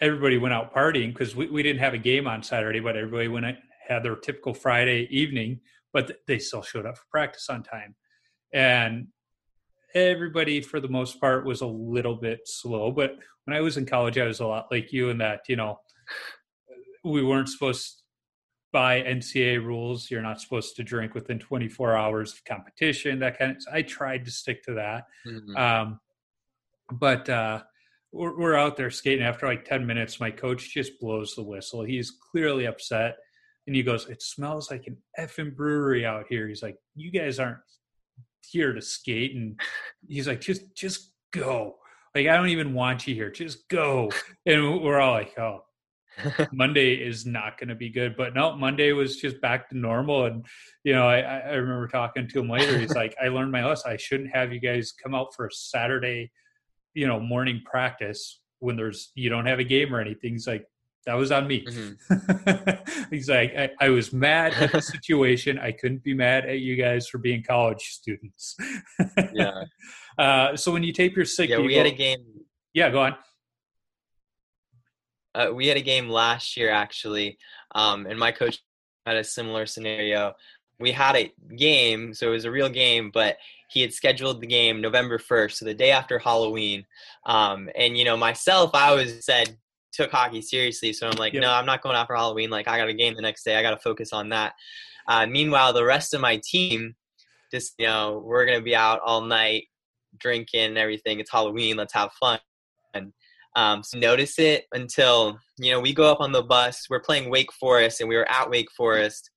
everybody 0.00 0.38
went 0.38 0.54
out 0.54 0.74
partying 0.74 1.12
because 1.12 1.36
we, 1.36 1.48
we 1.48 1.62
didn't 1.62 1.80
have 1.80 1.94
a 1.94 1.98
game 1.98 2.26
on 2.26 2.42
Saturday, 2.42 2.80
but 2.80 2.96
everybody 2.96 3.28
went 3.28 3.56
had 3.86 4.02
their 4.02 4.16
typical 4.16 4.54
Friday 4.54 5.08
evening, 5.10 5.60
but 5.92 6.18
they 6.26 6.38
still 6.38 6.62
showed 6.62 6.86
up 6.86 6.96
for 6.96 7.04
practice 7.10 7.48
on 7.48 7.62
time, 7.62 7.94
and 8.52 9.08
everybody 9.94 10.60
for 10.60 10.80
the 10.80 10.88
most 10.88 11.20
part 11.20 11.44
was 11.44 11.60
a 11.60 11.66
little 11.66 12.14
bit 12.14 12.40
slow. 12.44 12.92
But 12.92 13.16
when 13.44 13.56
I 13.56 13.60
was 13.60 13.76
in 13.76 13.86
college, 13.86 14.18
I 14.18 14.26
was 14.26 14.40
a 14.40 14.46
lot 14.46 14.68
like 14.70 14.92
you 14.92 15.10
in 15.10 15.18
that 15.18 15.42
you 15.48 15.56
know 15.56 15.80
we 17.04 17.22
weren't 17.22 17.48
supposed 17.48 18.02
by 18.72 19.02
NCAA 19.02 19.64
rules, 19.64 20.10
you're 20.10 20.22
not 20.22 20.40
supposed 20.40 20.76
to 20.76 20.84
drink 20.84 21.14
within 21.14 21.38
24 21.38 21.96
hours 21.96 22.32
of 22.32 22.44
competition. 22.44 23.18
That 23.18 23.38
kind 23.38 23.52
of. 23.52 23.56
I 23.72 23.82
tried 23.82 24.24
to 24.26 24.30
stick 24.30 24.62
to 24.64 24.74
that, 24.74 25.06
mm-hmm. 25.26 25.56
um, 25.56 26.00
but 26.92 27.28
uh, 27.28 27.62
we're, 28.12 28.38
we're, 28.38 28.56
out 28.56 28.76
there 28.76 28.90
skating. 28.90 29.24
After 29.24 29.46
like 29.46 29.64
10 29.64 29.86
minutes, 29.86 30.20
my 30.20 30.30
coach 30.30 30.72
just 30.72 30.98
blows 31.00 31.34
the 31.34 31.42
whistle. 31.42 31.82
He's 31.82 32.10
clearly 32.10 32.66
upset, 32.66 33.16
and 33.66 33.76
he 33.76 33.82
goes, 33.82 34.08
"It 34.08 34.22
smells 34.22 34.70
like 34.70 34.86
an 34.86 34.96
effing 35.18 35.54
brewery 35.54 36.04
out 36.04 36.26
here." 36.28 36.48
He's 36.48 36.62
like, 36.62 36.76
"You 36.94 37.10
guys 37.10 37.38
aren't 37.38 37.58
here 38.48 38.72
to 38.72 38.82
skate," 38.82 39.34
and 39.34 39.60
he's 40.08 40.28
like, 40.28 40.40
"Just, 40.40 40.74
just 40.74 41.12
go." 41.32 41.76
Like 42.14 42.26
I 42.26 42.36
don't 42.36 42.48
even 42.48 42.74
want 42.74 43.06
you 43.06 43.14
here. 43.14 43.30
Just 43.30 43.68
go. 43.68 44.10
And 44.46 44.82
we're 44.82 45.00
all 45.00 45.12
like, 45.12 45.38
"Oh." 45.38 45.64
Monday 46.52 46.94
is 46.94 47.26
not 47.26 47.58
going 47.58 47.68
to 47.68 47.74
be 47.74 47.88
good. 47.88 48.16
But 48.16 48.34
no, 48.34 48.56
Monday 48.56 48.92
was 48.92 49.16
just 49.16 49.40
back 49.40 49.68
to 49.70 49.78
normal. 49.78 50.26
And, 50.26 50.44
you 50.84 50.92
know, 50.92 51.06
I, 51.06 51.20
I 51.20 51.52
remember 51.54 51.88
talking 51.88 52.28
to 52.28 52.40
him 52.40 52.48
later. 52.48 52.78
He's 52.78 52.94
like, 52.94 53.14
I 53.22 53.28
learned 53.28 53.52
my 53.52 53.64
lesson. 53.64 53.92
I 53.92 53.96
shouldn't 53.96 54.34
have 54.34 54.52
you 54.52 54.60
guys 54.60 54.92
come 54.92 55.14
out 55.14 55.34
for 55.34 55.46
a 55.46 55.52
Saturday, 55.52 56.30
you 56.94 57.06
know, 57.06 57.20
morning 57.20 57.62
practice 57.64 58.40
when 58.58 58.76
there's, 58.76 59.10
you 59.14 59.30
don't 59.30 59.46
have 59.46 59.58
a 59.58 59.64
game 59.64 59.94
or 59.94 60.00
anything. 60.00 60.32
He's 60.32 60.46
like, 60.46 60.66
that 61.06 61.14
was 61.14 61.32
on 61.32 61.46
me. 61.46 61.64
Mm-hmm. 61.64 63.06
He's 63.10 63.28
like, 63.28 63.54
I, 63.56 63.70
I, 63.80 63.88
was 63.88 64.12
mad 64.12 64.52
at 64.54 64.72
the 64.72 64.82
situation. 64.82 65.58
I 65.58 65.72
couldn't 65.72 66.04
be 66.04 66.12
mad 66.12 66.44
at 66.44 66.58
you 66.58 66.76
guys 66.76 67.08
for 67.08 67.16
being 67.16 67.42
college 67.42 67.82
students. 67.82 68.56
yeah. 69.32 69.64
Uh, 70.18 70.54
so 70.54 70.70
when 70.70 70.82
you 70.82 70.92
tape 70.92 71.16
your 71.16 71.24
sick, 71.24 71.48
yeah, 71.48 71.58
we 71.58 71.70
go, 71.70 71.78
had 71.78 71.86
a 71.86 71.92
game. 71.92 72.18
Yeah, 72.74 72.90
go 72.90 73.00
on 73.00 73.16
uh, 75.34 75.50
we 75.52 75.66
had 75.66 75.76
a 75.76 75.82
game 75.82 76.08
last 76.08 76.56
year 76.56 76.70
actually, 76.70 77.38
um, 77.74 78.06
and 78.06 78.18
my 78.18 78.32
coach 78.32 78.58
had 79.06 79.16
a 79.16 79.24
similar 79.24 79.66
scenario. 79.66 80.34
We 80.80 80.92
had 80.92 81.16
a 81.16 81.32
game, 81.56 82.14
so 82.14 82.28
it 82.28 82.32
was 82.32 82.44
a 82.44 82.50
real 82.50 82.68
game, 82.68 83.10
but 83.12 83.36
he 83.68 83.82
had 83.82 83.92
scheduled 83.92 84.40
the 84.40 84.46
game 84.46 84.80
November 84.80 85.18
1st, 85.18 85.52
so 85.52 85.64
the 85.64 85.74
day 85.74 85.92
after 85.92 86.18
Halloween. 86.18 86.84
Um, 87.26 87.68
and 87.76 87.96
you 87.96 88.04
know, 88.04 88.16
myself, 88.16 88.70
I 88.74 88.88
always 88.88 89.24
said 89.24 89.56
took 89.92 90.10
hockey 90.10 90.42
seriously, 90.42 90.92
so 90.92 91.08
I'm 91.08 91.16
like, 91.18 91.32
yep. 91.32 91.42
no, 91.42 91.50
I'm 91.50 91.66
not 91.66 91.82
going 91.82 91.96
out 91.96 92.06
for 92.06 92.16
Halloween. 92.16 92.50
Like, 92.50 92.68
I 92.68 92.78
got 92.78 92.88
a 92.88 92.94
game 92.94 93.14
the 93.14 93.22
next 93.22 93.44
day. 93.44 93.56
I 93.56 93.62
got 93.62 93.70
to 93.70 93.78
focus 93.78 94.12
on 94.12 94.28
that. 94.30 94.54
Uh, 95.06 95.26
meanwhile, 95.26 95.72
the 95.72 95.84
rest 95.84 96.14
of 96.14 96.20
my 96.20 96.40
team, 96.44 96.94
just 97.52 97.74
you 97.78 97.86
know, 97.86 98.22
we're 98.24 98.46
gonna 98.46 98.60
be 98.60 98.76
out 98.76 99.00
all 99.04 99.22
night 99.22 99.64
drinking 100.18 100.60
and 100.60 100.78
everything. 100.78 101.20
It's 101.20 101.30
Halloween. 101.30 101.76
Let's 101.76 101.94
have 101.94 102.12
fun. 102.12 102.38
And 102.94 103.12
um, 103.56 103.82
so 103.82 103.98
notice 103.98 104.38
it 104.38 104.66
until 104.72 105.38
you 105.58 105.72
know 105.72 105.80
we 105.80 105.92
go 105.92 106.10
up 106.10 106.20
on 106.20 106.32
the 106.32 106.42
bus. 106.42 106.86
We're 106.88 107.00
playing 107.00 107.30
Wake 107.30 107.52
Forest, 107.52 108.00
and 108.00 108.08
we 108.08 108.16
were 108.16 108.30
at 108.30 108.50
Wake 108.50 108.70
Forest. 108.76 109.30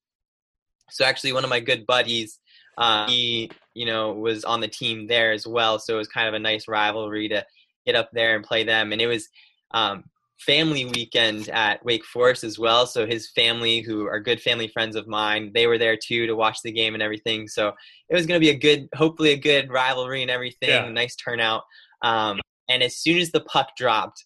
So 0.94 1.06
actually, 1.06 1.34
one 1.34 1.44
of 1.44 1.50
my 1.50 1.60
good 1.60 1.86
buddies, 1.86 2.40
uh, 2.78 3.08
he 3.08 3.52
you 3.74 3.86
know 3.86 4.14
was 4.14 4.44
on 4.44 4.62
the 4.62 4.68
team 4.68 5.08
there 5.08 5.32
as 5.32 5.46
well. 5.46 5.80
So 5.80 5.96
it 5.96 5.98
was 5.98 6.08
kind 6.08 6.28
of 6.28 6.34
a 6.34 6.40
nice 6.40 6.68
rivalry 6.68 7.28
to 7.30 7.46
get 7.86 7.96
up 7.96 8.10
there 8.14 8.36
and 8.36 8.46
play 8.46 8.64
them. 8.64 8.92
And 8.92 9.02
it 9.02 9.08
was 9.08 9.28
um, 9.72 10.06
family 10.40 10.86
weekend 10.86 11.50
at 11.50 11.84
Wake 11.86 12.06
Forest 12.06 12.44
as 12.44 12.60
well. 12.60 12.86
So 12.86 13.06
his 13.06 13.30
family, 13.32 13.82
who 13.82 14.08
are 14.08 14.20
good 14.20 14.42
family 14.42 14.68
friends 14.68 14.96
of 14.96 15.08
mine, 15.08 15.52
they 15.54 15.68
were 15.68 15.78
there 15.78 15.98
too 15.98 16.28
to 16.28 16.36
watch 16.36 16.60
the 16.64 16.72
game 16.72 16.94
and 16.94 17.04
everything. 17.04 17.48
So 17.48 17.74
it 18.10 18.16
was 18.16 18.26
going 18.26 18.40
to 18.40 18.46
be 18.46 18.52
a 18.52 18.58
good, 18.58 18.90
hopefully 18.96 19.32
a 19.32 19.38
good 19.38 19.72
rivalry 19.72 20.22
and 20.22 20.32
everything. 20.32 20.70
Yeah. 20.70 20.90
Nice 20.90 21.16
turnout. 21.16 21.64
Um, 22.02 22.40
and 22.70 22.84
as 22.84 22.98
soon 22.98 23.18
as 23.18 23.32
the 23.32 23.42
puck 23.42 23.70
dropped, 23.78 24.26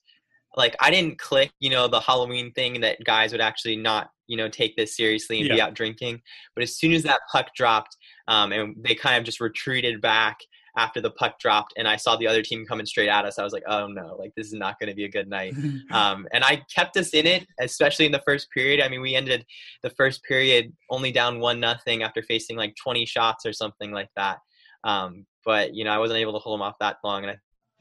like 0.56 0.76
I 0.80 0.90
didn't 0.90 1.20
click, 1.20 1.52
you 1.60 1.70
know, 1.70 1.88
the 1.88 2.00
Halloween 2.00 2.52
thing 2.54 2.82
that 2.82 3.04
guys 3.04 3.32
would 3.32 3.42
actually 3.42 3.76
not, 3.76 4.10
you 4.28 4.38
know, 4.38 4.50
take 4.50 4.76
this 4.76 4.96
seriously 4.96 5.40
and 5.40 5.48
yeah. 5.48 5.56
be 5.56 5.62
out 5.62 5.74
drinking. 5.74 6.22
But 6.56 6.64
as 6.64 6.78
soon 6.78 6.94
as 6.94 7.04
that 7.04 7.22
puck 7.32 7.48
dropped, 7.56 7.98
um, 8.28 8.52
and 8.52 8.76
they 8.80 8.96
kind 8.96 9.18
of 9.18 9.24
just 9.24 9.40
retreated 9.40 10.02
back 10.02 10.38
after 10.76 11.02
the 11.02 11.12
puck 11.12 11.40
dropped, 11.40 11.74
and 11.78 11.88
I 11.88 11.96
saw 11.96 12.16
the 12.16 12.28
other 12.28 12.44
team 12.44 12.66
coming 12.66 12.86
straight 12.86 13.10
at 13.10 13.26
us, 13.26 13.40
I 13.40 13.44
was 13.44 13.54
like, 13.54 13.64
oh 13.68 13.88
no, 13.88 14.16
like 14.20 14.32
this 14.36 14.48
is 14.48 14.54
not 14.54 14.80
going 14.80 14.90
to 14.90 14.96
be 14.96 15.06
a 15.06 15.10
good 15.10 15.28
night. 15.28 15.56
um, 15.92 16.28
and 16.34 16.44
I 16.44 16.62
kept 16.74 16.98
us 16.98 17.10
in 17.14 17.26
it, 17.26 17.48
especially 17.60 18.06
in 18.06 18.12
the 18.12 18.24
first 18.26 18.50
period. 18.52 18.82
I 18.82 18.90
mean, 18.90 19.02
we 19.02 19.16
ended 19.16 19.46
the 19.82 19.90
first 19.92 20.24
period 20.24 20.72
only 20.90 21.12
down 21.12 21.40
one 21.40 21.60
nothing 21.60 22.04
after 22.04 22.22
facing 22.22 22.58
like 22.58 22.76
20 22.82 23.06
shots 23.06 23.46
or 23.46 23.54
something 23.54 23.92
like 23.92 24.10
that. 24.16 24.38
Um, 24.84 25.26
but 25.44 25.74
you 25.74 25.84
know, 25.84 25.92
I 25.92 25.98
wasn't 25.98 26.20
able 26.20 26.34
to 26.34 26.40
hold 26.40 26.60
them 26.60 26.62
off 26.62 26.76
that 26.80 26.98
long, 27.04 27.24
and 27.24 27.32
I 27.32 27.38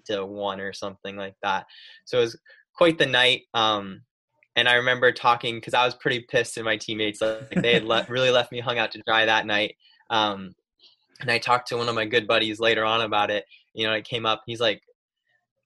to 0.07 0.25
one 0.25 0.61
or 0.61 0.73
something 0.73 1.17
like 1.17 1.35
that. 1.43 1.67
So 2.05 2.19
it 2.19 2.23
was 2.23 2.39
quite 2.75 2.99
the 2.99 3.07
night. 3.07 3.43
Um, 3.55 4.03
and 4.57 4.69
I 4.69 4.75
remember 4.75 5.13
talking 5.13 5.57
because 5.57 5.75
I 5.75 5.85
was 5.85 5.95
pretty 5.95 6.21
pissed 6.21 6.57
at 6.59 6.65
my 6.65 6.77
teammates. 6.77 7.21
Like 7.21 7.51
they 7.51 7.75
had 7.75 7.85
le- 7.85 8.07
really 8.09 8.31
left 8.31 8.51
me 8.51 8.61
hung 8.61 8.79
out 8.79 8.91
to 8.93 9.03
dry 9.07 9.27
that 9.27 9.47
night. 9.47 9.77
Um, 10.11 10.55
and 11.21 11.31
I 11.31 11.39
talked 11.39 11.69
to 11.69 11.77
one 11.77 11.89
of 11.89 11.95
my 11.95 12.07
good 12.07 12.27
buddies 12.27 12.59
later 12.59 12.85
on 12.85 13.03
about 13.03 13.31
it. 13.31 13.45
You 13.75 13.87
know, 13.87 13.93
it 13.93 14.05
came 14.05 14.25
up. 14.27 14.43
He's 14.47 14.61
like, 14.61 14.83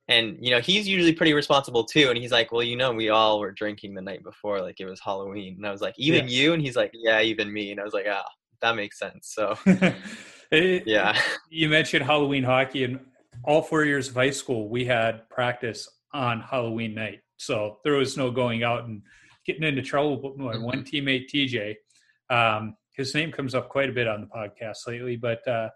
and 0.09 0.37
you 0.41 0.51
know, 0.51 0.61
he's 0.61 0.89
usually 0.89 1.13
pretty 1.13 1.35
responsible 1.35 1.85
too. 1.85 2.09
And 2.09 2.19
he's 2.19 2.33
like, 2.33 2.51
well, 2.51 2.65
you 2.65 2.77
know, 2.77 2.93
we 2.93 3.11
all 3.11 3.39
were 3.39 3.53
drinking 3.53 3.95
the 3.95 4.03
night 4.03 4.25
before, 4.25 4.61
like 4.61 4.81
it 4.81 4.87
was 4.87 5.01
Halloween. 5.01 5.55
And 5.57 5.67
I 5.67 5.71
was 5.71 5.81
like, 5.81 5.95
even 5.99 6.29
yeah. 6.29 6.43
you? 6.43 6.53
And 6.53 6.61
he's 6.61 6.77
like, 6.77 6.91
yeah, 6.93 7.21
even 7.21 7.53
me. 7.53 7.71
And 7.71 7.81
I 7.81 7.85
was 7.85 7.95
like, 7.95 8.07
ah, 8.09 8.25
oh, 8.27 8.31
that 8.61 8.75
makes 8.75 8.99
sense. 8.99 9.33
So, 9.33 9.57
yeah. 10.51 11.17
You 11.49 11.69
mentioned 11.69 12.05
Halloween 12.05 12.43
hockey, 12.43 12.83
and 12.83 12.99
all 13.45 13.63
four 13.63 13.85
years 13.85 14.09
of 14.09 14.15
high 14.15 14.31
school, 14.31 14.69
we 14.69 14.85
had 14.85 15.29
practice 15.31 15.89
on 16.13 16.41
Halloween 16.41 16.95
night. 16.95 17.21
So 17.41 17.79
there 17.85 17.95
was 17.95 18.17
no 18.17 18.31
going 18.31 18.63
out 18.63 18.85
and 18.85 19.03
getting 19.47 19.63
into 19.63 19.83
trouble. 19.83 20.17
But 20.19 20.37
my 20.37 20.55
mm-hmm. 20.55 20.63
one 20.63 20.85
teammate, 20.85 21.31
TJ, 21.31 21.75
um, 22.29 22.77
his 22.95 23.15
name 23.15 23.33
comes 23.33 23.55
up 23.55 23.69
quite 23.69 23.89
a 23.89 23.93
bit 23.93 24.07
on 24.07 24.21
the 24.21 24.27
podcast 24.27 24.87
lately. 24.87 25.17
But 25.17 25.47
uh, 25.49 25.71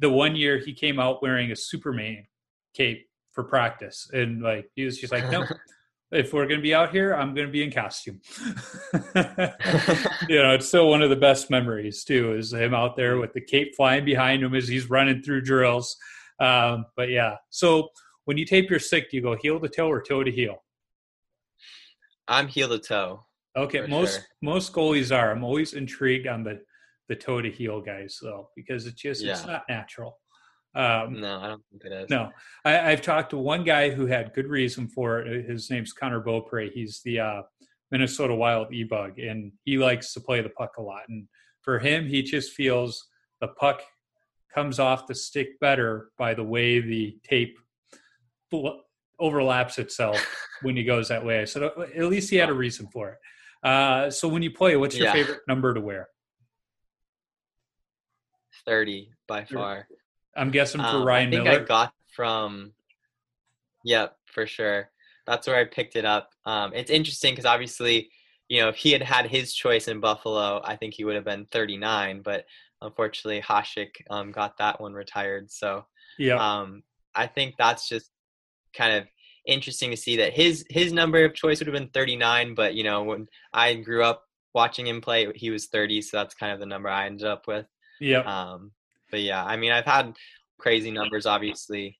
the 0.00 0.10
one 0.10 0.36
year 0.36 0.58
he 0.58 0.74
came 0.74 1.00
out 1.00 1.22
wearing 1.22 1.50
a 1.50 1.56
Superman 1.56 2.24
cape 2.74 3.06
for 3.32 3.44
practice, 3.44 4.10
and 4.12 4.42
like 4.42 4.70
he 4.74 4.84
was 4.84 4.98
just 4.98 5.12
like, 5.12 5.30
no. 5.30 5.44
if 6.10 6.32
we're 6.32 6.46
going 6.46 6.58
to 6.58 6.62
be 6.62 6.74
out 6.74 6.90
here, 6.90 7.14
I'm 7.14 7.34
going 7.34 7.46
to 7.46 7.52
be 7.52 7.62
in 7.62 7.70
costume. 7.70 8.20
you 8.94 10.42
know, 10.42 10.54
it's 10.54 10.68
still 10.68 10.88
one 10.88 11.02
of 11.02 11.10
the 11.10 11.16
best 11.16 11.50
memories 11.50 12.02
too, 12.02 12.34
is 12.34 12.52
him 12.52 12.72
out 12.72 12.96
there 12.96 13.18
with 13.18 13.34
the 13.34 13.42
cape 13.42 13.74
flying 13.76 14.06
behind 14.06 14.42
him 14.42 14.54
as 14.54 14.66
he's 14.66 14.88
running 14.88 15.22
through 15.22 15.42
drills. 15.42 15.96
Um, 16.40 16.86
but 16.96 17.10
yeah, 17.10 17.36
so 17.50 17.88
when 18.24 18.38
you 18.38 18.46
tape 18.46 18.70
your 18.70 18.78
stick, 18.78 19.10
do 19.10 19.18
you 19.18 19.22
go 19.22 19.36
heel 19.36 19.60
to 19.60 19.68
toe 19.68 19.90
or 19.90 20.00
toe 20.00 20.24
to 20.24 20.30
heel? 20.30 20.62
I'm 22.28 22.46
heel 22.48 22.68
to 22.68 22.78
toe. 22.78 23.24
Okay, 23.56 23.86
most 23.86 24.14
sure. 24.14 24.24
most 24.42 24.72
goalies 24.72 25.16
are. 25.16 25.32
I'm 25.32 25.42
always 25.42 25.72
intrigued 25.72 26.26
on 26.26 26.44
the 26.44 26.60
the 27.08 27.16
toe 27.16 27.40
to 27.40 27.50
heel 27.50 27.80
guys 27.80 28.18
though, 28.22 28.50
because 28.54 28.86
it's 28.86 29.00
just 29.00 29.22
yeah. 29.22 29.32
it's 29.32 29.46
not 29.46 29.64
natural. 29.68 30.18
Um, 30.74 31.20
no, 31.20 31.40
I 31.40 31.48
don't 31.48 31.62
think 31.70 31.84
it 31.86 31.92
is. 31.92 32.10
No, 32.10 32.30
I, 32.64 32.72
have 32.72 33.02
talked 33.02 33.30
to 33.30 33.38
one 33.38 33.64
guy 33.64 33.90
who 33.90 34.06
had 34.06 34.34
good 34.34 34.46
reason 34.46 34.86
for 34.86 35.20
it. 35.20 35.48
His 35.48 35.70
name's 35.70 35.92
Connor 35.92 36.20
Beaupre. 36.20 36.70
He's 36.72 37.00
the 37.04 37.20
uh, 37.20 37.42
Minnesota 37.90 38.34
Wild 38.34 38.72
e-bug, 38.72 39.18
and 39.18 39.50
he 39.64 39.78
likes 39.78 40.12
to 40.12 40.20
play 40.20 40.42
the 40.42 40.50
puck 40.50 40.72
a 40.78 40.82
lot. 40.82 41.02
And 41.08 41.26
for 41.62 41.78
him, 41.78 42.06
he 42.06 42.22
just 42.22 42.52
feels 42.52 43.08
the 43.40 43.48
puck 43.48 43.80
comes 44.54 44.78
off 44.78 45.06
the 45.06 45.14
stick 45.14 45.58
better 45.60 46.10
by 46.18 46.34
the 46.34 46.44
way 46.44 46.80
the 46.80 47.18
tape 47.24 47.58
overlaps 49.18 49.78
itself 49.78 50.24
when 50.62 50.76
he 50.76 50.84
goes 50.84 51.08
that 51.08 51.24
way. 51.24 51.46
So 51.46 51.86
at 51.94 52.04
least 52.04 52.30
he 52.30 52.36
had 52.36 52.48
a 52.48 52.54
reason 52.54 52.88
for 52.92 53.10
it. 53.10 53.66
Uh, 53.66 54.10
so 54.10 54.28
when 54.28 54.42
you 54.42 54.50
play, 54.50 54.76
what's 54.76 54.96
your 54.96 55.06
yeah. 55.06 55.12
favorite 55.12 55.40
number 55.48 55.74
to 55.74 55.80
wear? 55.80 56.08
30 58.66 59.10
by 59.26 59.44
far. 59.44 59.88
I'm 60.36 60.50
guessing 60.50 60.80
for 60.80 60.86
um, 60.86 61.04
Ryan 61.04 61.28
I 61.28 61.30
think 61.30 61.44
Miller. 61.44 61.60
I 61.60 61.64
got 61.64 61.92
from, 62.14 62.72
yep, 63.84 64.16
for 64.26 64.46
sure. 64.46 64.90
That's 65.26 65.46
where 65.46 65.56
I 65.56 65.64
picked 65.64 65.96
it 65.96 66.04
up. 66.04 66.30
Um, 66.44 66.72
it's 66.74 66.90
interesting 66.90 67.32
because 67.32 67.44
obviously, 67.44 68.10
you 68.48 68.60
know, 68.60 68.68
if 68.68 68.76
he 68.76 68.92
had 68.92 69.02
had 69.02 69.26
his 69.26 69.52
choice 69.52 69.88
in 69.88 70.00
Buffalo, 70.00 70.60
I 70.64 70.76
think 70.76 70.94
he 70.94 71.04
would 71.04 71.16
have 71.16 71.24
been 71.24 71.46
39. 71.50 72.22
But 72.22 72.44
unfortunately 72.80 73.42
Hasek 73.42 73.90
um, 74.10 74.32
got 74.32 74.58
that 74.58 74.80
one 74.80 74.92
retired. 74.92 75.50
So 75.50 75.86
yeah, 76.18 76.36
um, 76.36 76.82
I 77.14 77.26
think 77.26 77.54
that's 77.58 77.88
just 77.88 78.10
kind 78.78 78.96
of 78.96 79.04
interesting 79.46 79.90
to 79.90 79.96
see 79.96 80.16
that 80.16 80.32
his 80.32 80.64
his 80.70 80.92
number 80.92 81.24
of 81.24 81.34
choice 81.34 81.58
would 81.58 81.66
have 81.66 81.74
been 81.74 81.88
39, 81.88 82.54
but 82.54 82.74
you 82.74 82.84
know 82.84 83.02
when 83.02 83.26
I 83.52 83.74
grew 83.74 84.04
up 84.04 84.22
watching 84.54 84.86
him 84.86 85.00
play, 85.00 85.30
he 85.34 85.50
was 85.50 85.66
30, 85.66 86.00
so 86.02 86.16
that's 86.16 86.34
kind 86.34 86.52
of 86.52 86.60
the 86.60 86.66
number 86.66 86.88
I 86.88 87.06
ended 87.06 87.26
up 87.26 87.46
with. 87.46 87.66
Yeah. 88.00 88.20
Um, 88.20 88.72
but 89.10 89.20
yeah, 89.20 89.44
I 89.44 89.56
mean, 89.56 89.72
I've 89.72 89.84
had 89.84 90.16
crazy 90.58 90.90
numbers, 90.90 91.26
obviously, 91.26 91.98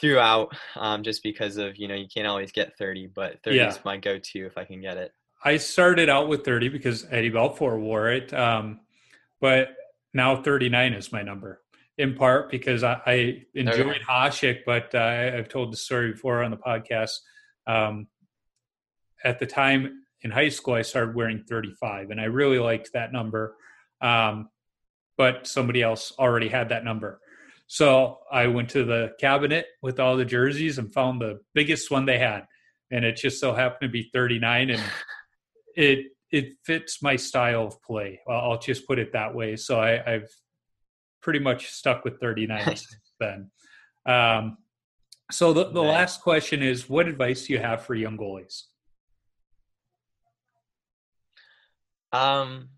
throughout, 0.00 0.54
um, 0.76 1.02
just 1.02 1.22
because 1.22 1.56
of 1.56 1.76
you 1.76 1.88
know 1.88 1.94
you 1.94 2.06
can't 2.12 2.26
always 2.26 2.52
get 2.52 2.76
30, 2.78 3.08
but 3.08 3.42
30 3.44 3.56
Yeah. 3.56 3.68
is 3.68 3.78
my 3.84 3.96
go-to 3.96 4.46
if 4.46 4.56
I 4.56 4.64
can 4.64 4.80
get 4.80 4.96
it. 4.96 5.12
I 5.44 5.58
started 5.58 6.08
out 6.08 6.28
with 6.28 6.44
30 6.44 6.68
because 6.70 7.06
Eddie 7.10 7.30
Belfour 7.30 7.78
wore 7.78 8.10
it. 8.10 8.32
Um, 8.32 8.80
but 9.40 9.76
now 10.14 10.42
39 10.42 10.94
is 10.94 11.12
my 11.12 11.22
number 11.22 11.60
in 11.98 12.14
part 12.14 12.50
because 12.50 12.82
I, 12.82 13.00
I 13.06 13.44
enjoyed. 13.54 14.00
Hasek, 14.08 14.60
but 14.66 14.94
uh, 14.94 15.32
I've 15.36 15.48
told 15.48 15.72
the 15.72 15.76
story 15.76 16.12
before 16.12 16.42
on 16.42 16.50
the 16.50 16.56
podcast. 16.56 17.12
Um, 17.66 18.08
at 19.24 19.38
the 19.38 19.46
time 19.46 20.02
in 20.22 20.30
high 20.30 20.48
school, 20.48 20.74
I 20.74 20.82
started 20.82 21.14
wearing 21.14 21.44
35 21.48 22.10
and 22.10 22.20
I 22.20 22.24
really 22.24 22.58
liked 22.58 22.92
that 22.92 23.12
number. 23.12 23.56
Um, 24.00 24.48
but 25.16 25.46
somebody 25.46 25.82
else 25.82 26.12
already 26.18 26.48
had 26.48 26.70
that 26.70 26.84
number. 26.84 27.20
So 27.66 28.18
I 28.30 28.48
went 28.48 28.70
to 28.70 28.84
the 28.84 29.12
cabinet 29.20 29.66
with 29.80 30.00
all 30.00 30.16
the 30.16 30.24
jerseys 30.24 30.78
and 30.78 30.92
found 30.92 31.20
the 31.20 31.40
biggest 31.54 31.90
one 31.90 32.04
they 32.04 32.18
had. 32.18 32.46
And 32.90 33.04
it 33.04 33.16
just 33.16 33.40
so 33.40 33.54
happened 33.54 33.88
to 33.88 33.92
be 33.92 34.10
39 34.12 34.70
and 34.70 34.82
it 35.76 36.06
it 36.30 36.54
fits 36.64 37.00
my 37.00 37.14
style 37.14 37.68
of 37.68 37.80
play. 37.82 38.20
I'll 38.28 38.52
I'll 38.52 38.58
just 38.58 38.86
put 38.86 38.98
it 38.98 39.12
that 39.12 39.34
way. 39.34 39.56
So 39.56 39.80
I, 39.80 40.14
I've 40.14 40.28
pretty 41.24 41.40
much 41.40 41.72
stuck 41.72 42.04
with 42.04 42.20
39 42.20 42.76
then. 43.20 43.50
Um, 44.06 44.58
so 45.32 45.54
the, 45.54 45.64
the 45.64 45.82
Nice. 45.82 45.92
last 45.92 46.20
question 46.20 46.62
is 46.62 46.88
what 46.88 47.08
advice 47.08 47.46
do 47.46 47.54
you 47.54 47.58
have 47.58 47.84
for 47.84 47.94
young 47.94 48.18
goalies? 48.18 48.64
Um, 52.12 52.68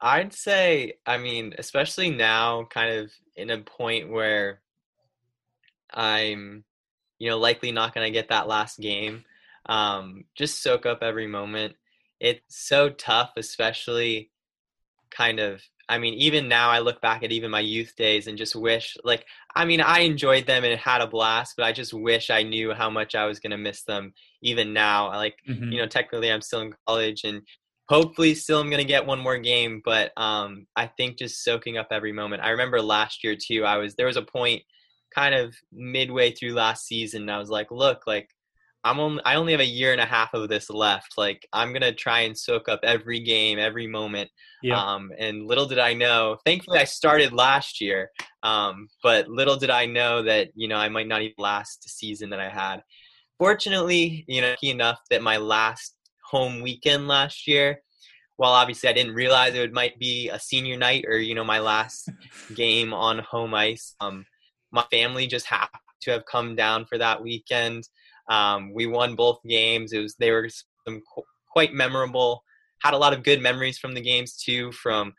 I'd 0.00 0.32
say, 0.32 0.94
I 1.04 1.18
mean, 1.18 1.52
especially 1.58 2.10
now, 2.10 2.64
kind 2.70 2.94
of 2.94 3.10
in 3.34 3.50
a 3.50 3.58
point 3.58 4.08
where 4.08 4.60
I'm, 5.92 6.64
you 7.18 7.28
know, 7.28 7.38
likely 7.38 7.72
not 7.72 7.92
going 7.92 8.06
to 8.06 8.12
get 8.16 8.28
that 8.28 8.46
last 8.46 8.78
game. 8.78 9.24
Um, 9.66 10.24
just 10.36 10.62
soak 10.62 10.86
up 10.86 11.02
every 11.02 11.26
moment. 11.26 11.74
It's 12.20 12.40
so 12.48 12.88
tough, 12.88 13.32
especially 13.36 14.30
kind 15.10 15.40
of. 15.40 15.60
I 15.88 15.98
mean, 15.98 16.14
even 16.14 16.48
now, 16.48 16.70
I 16.70 16.80
look 16.80 17.00
back 17.00 17.22
at 17.22 17.30
even 17.32 17.50
my 17.50 17.60
youth 17.60 17.94
days 17.96 18.26
and 18.26 18.36
just 18.36 18.56
wish, 18.56 18.96
like, 19.04 19.24
I 19.54 19.64
mean, 19.64 19.80
I 19.80 20.00
enjoyed 20.00 20.46
them 20.46 20.64
and 20.64 20.78
had 20.78 21.00
a 21.00 21.06
blast, 21.06 21.54
but 21.56 21.64
I 21.64 21.72
just 21.72 21.94
wish 21.94 22.28
I 22.30 22.42
knew 22.42 22.72
how 22.74 22.90
much 22.90 23.14
I 23.14 23.26
was 23.26 23.38
going 23.40 23.52
to 23.52 23.56
miss 23.56 23.82
them. 23.84 24.12
Even 24.42 24.72
now, 24.72 25.08
like 25.08 25.36
Mhm. 25.48 25.72
you 25.72 25.78
know 25.78 25.86
technically 25.86 26.30
i'm 26.30 26.42
still 26.42 26.60
in 26.60 26.74
college 26.86 27.24
and 27.24 27.42
hopefully 27.88 28.34
still 28.34 28.60
i'm 28.60 28.68
going 28.70 28.82
to 28.82 28.84
get 28.84 29.06
one 29.06 29.18
more 29.20 29.38
game 29.38 29.80
but 29.84 30.12
um 30.16 30.66
i 30.76 30.86
think 30.86 31.18
just 31.18 31.42
soaking 31.44 31.78
up 31.78 31.88
every 31.90 32.12
moment 32.12 32.42
i 32.42 32.50
remember 32.50 32.80
last 32.82 33.22
year 33.24 33.36
too 33.36 33.64
i 33.64 33.76
was 33.76 33.94
there 33.94 34.06
was 34.06 34.16
a 34.16 34.22
point 34.22 34.62
kind 35.14 35.34
of 35.34 35.54
midway 35.72 36.30
through 36.32 36.52
last 36.52 36.86
season 36.86 37.22
and 37.22 37.30
i 37.30 37.38
was 37.38 37.48
like 37.48 37.70
look 37.70 38.06
like 38.06 38.28
i'm 38.86 39.00
only 39.00 39.22
i 39.24 39.34
only 39.34 39.52
have 39.52 39.60
a 39.60 39.66
year 39.66 39.92
and 39.92 40.00
a 40.00 40.06
half 40.06 40.32
of 40.34 40.48
this 40.48 40.70
left 40.70 41.14
like 41.16 41.46
i'm 41.52 41.70
going 41.70 41.82
to 41.82 41.92
try 41.92 42.20
and 42.20 42.36
soak 42.36 42.68
up 42.68 42.80
every 42.82 43.20
game 43.20 43.58
every 43.58 43.86
moment 43.86 44.30
yeah. 44.66 44.82
um, 44.82 45.12
and 45.18 45.46
little 45.46 45.66
did 45.66 45.78
I 45.78 45.94
know, 45.94 46.38
thankfully 46.44 46.78
I 46.78 46.84
started 46.84 47.32
last 47.32 47.80
year, 47.80 48.10
um, 48.42 48.88
but 49.02 49.28
little 49.28 49.56
did 49.56 49.70
I 49.70 49.86
know 49.86 50.22
that, 50.22 50.48
you 50.54 50.68
know, 50.68 50.76
I 50.76 50.88
might 50.88 51.08
not 51.08 51.22
even 51.22 51.34
last 51.38 51.82
the 51.82 51.88
season 51.88 52.30
that 52.30 52.40
I 52.40 52.48
had. 52.48 52.82
Fortunately, 53.38 54.24
you 54.26 54.40
know, 54.40 54.50
lucky 54.50 54.70
enough 54.70 55.00
that 55.10 55.22
my 55.22 55.36
last 55.36 55.94
home 56.24 56.62
weekend 56.62 57.06
last 57.06 57.46
year, 57.46 57.80
while 58.36 58.52
obviously 58.52 58.88
I 58.88 58.92
didn't 58.92 59.14
realize 59.14 59.54
it 59.54 59.72
might 59.72 59.98
be 59.98 60.28
a 60.30 60.38
senior 60.38 60.76
night 60.76 61.04
or, 61.06 61.16
you 61.16 61.34
know, 61.34 61.44
my 61.44 61.60
last 61.60 62.10
game 62.54 62.92
on 62.92 63.18
home 63.18 63.54
ice, 63.54 63.94
um, 64.00 64.26
my 64.72 64.84
family 64.90 65.26
just 65.26 65.46
happened 65.46 65.80
to 66.02 66.10
have 66.10 66.26
come 66.26 66.56
down 66.56 66.86
for 66.86 66.98
that 66.98 67.22
weekend. 67.22 67.88
Um, 68.28 68.72
we 68.72 68.86
won 68.86 69.14
both 69.14 69.38
games. 69.46 69.92
It 69.92 70.00
was, 70.00 70.14
they 70.16 70.30
were 70.30 70.48
some 70.48 71.02
qu- 71.14 71.22
quite 71.50 71.72
memorable. 71.72 72.42
Had 72.82 72.94
a 72.94 72.98
lot 72.98 73.12
of 73.12 73.22
good 73.22 73.40
memories 73.40 73.78
from 73.78 73.94
the 73.94 74.00
games 74.00 74.36
too 74.36 74.72
from 74.72 75.14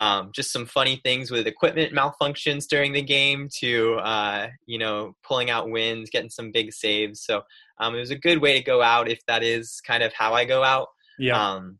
um, 0.00 0.30
just 0.32 0.52
some 0.52 0.66
funny 0.66 1.00
things 1.02 1.30
with 1.30 1.48
equipment 1.48 1.92
malfunctions 1.92 2.66
during 2.68 2.92
the 2.92 3.02
game 3.02 3.48
to 3.58 3.94
uh, 3.96 4.48
you 4.66 4.78
know 4.78 5.14
pulling 5.24 5.50
out 5.50 5.70
wins 5.70 6.10
getting 6.10 6.30
some 6.30 6.52
big 6.52 6.72
saves. 6.72 7.22
So 7.24 7.42
um, 7.78 7.94
it 7.94 8.00
was 8.00 8.10
a 8.10 8.18
good 8.18 8.40
way 8.40 8.58
to 8.58 8.64
go 8.64 8.82
out 8.82 9.08
if 9.08 9.20
that 9.26 9.42
is 9.42 9.80
kind 9.86 10.02
of 10.02 10.12
how 10.12 10.34
i 10.34 10.44
go 10.44 10.62
out. 10.62 10.88
Yeah. 11.18 11.40
um, 11.40 11.78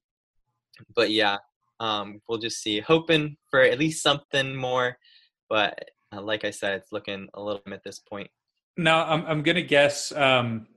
but 0.96 1.10
yeah 1.10 1.38
um, 1.80 2.20
we'll 2.28 2.38
just 2.38 2.60
see. 2.60 2.80
Hoping 2.80 3.36
for 3.50 3.60
at 3.60 3.78
least 3.78 4.02
something 4.02 4.54
more 4.56 4.96
but 5.48 5.78
uh, 6.12 6.20
like 6.20 6.44
i 6.44 6.50
said 6.50 6.74
it's 6.74 6.92
looking 6.92 7.28
a 7.34 7.42
little 7.42 7.60
bit 7.64 7.74
at 7.74 7.84
this 7.84 7.98
point 7.98 8.30
Now, 8.78 9.04
I'm, 9.06 9.26
I'm 9.26 9.42
going 9.42 9.56
to 9.56 9.62
guess 9.62 10.12
um, 10.12 10.68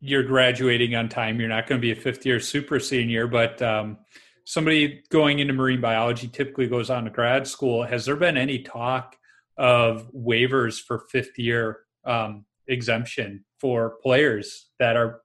you're 0.00 0.24
graduating 0.24 0.96
on 0.96 1.08
time. 1.08 1.38
You're 1.38 1.48
not 1.48 1.68
going 1.68 1.80
to 1.80 1.82
be 1.82 1.92
a 1.92 1.96
fifth 1.96 2.26
year 2.26 2.40
super 2.40 2.80
senior, 2.80 3.28
but 3.28 3.62
um, 3.62 3.98
somebody 4.44 5.02
going 5.08 5.38
into 5.38 5.54
marine 5.54 5.80
biology 5.80 6.26
typically 6.26 6.66
goes 6.66 6.90
on 6.90 7.04
to 7.04 7.10
grad 7.10 7.46
school. 7.46 7.84
Has 7.84 8.04
there 8.04 8.16
been 8.16 8.36
any 8.36 8.58
talk 8.58 9.16
of 9.56 10.10
waivers 10.12 10.82
for 10.82 11.04
fifth 11.12 11.38
year 11.38 11.78
um, 12.04 12.44
exemption 12.66 13.44
for 13.60 13.98
players 14.02 14.70
that 14.80 14.96
are 14.96 15.20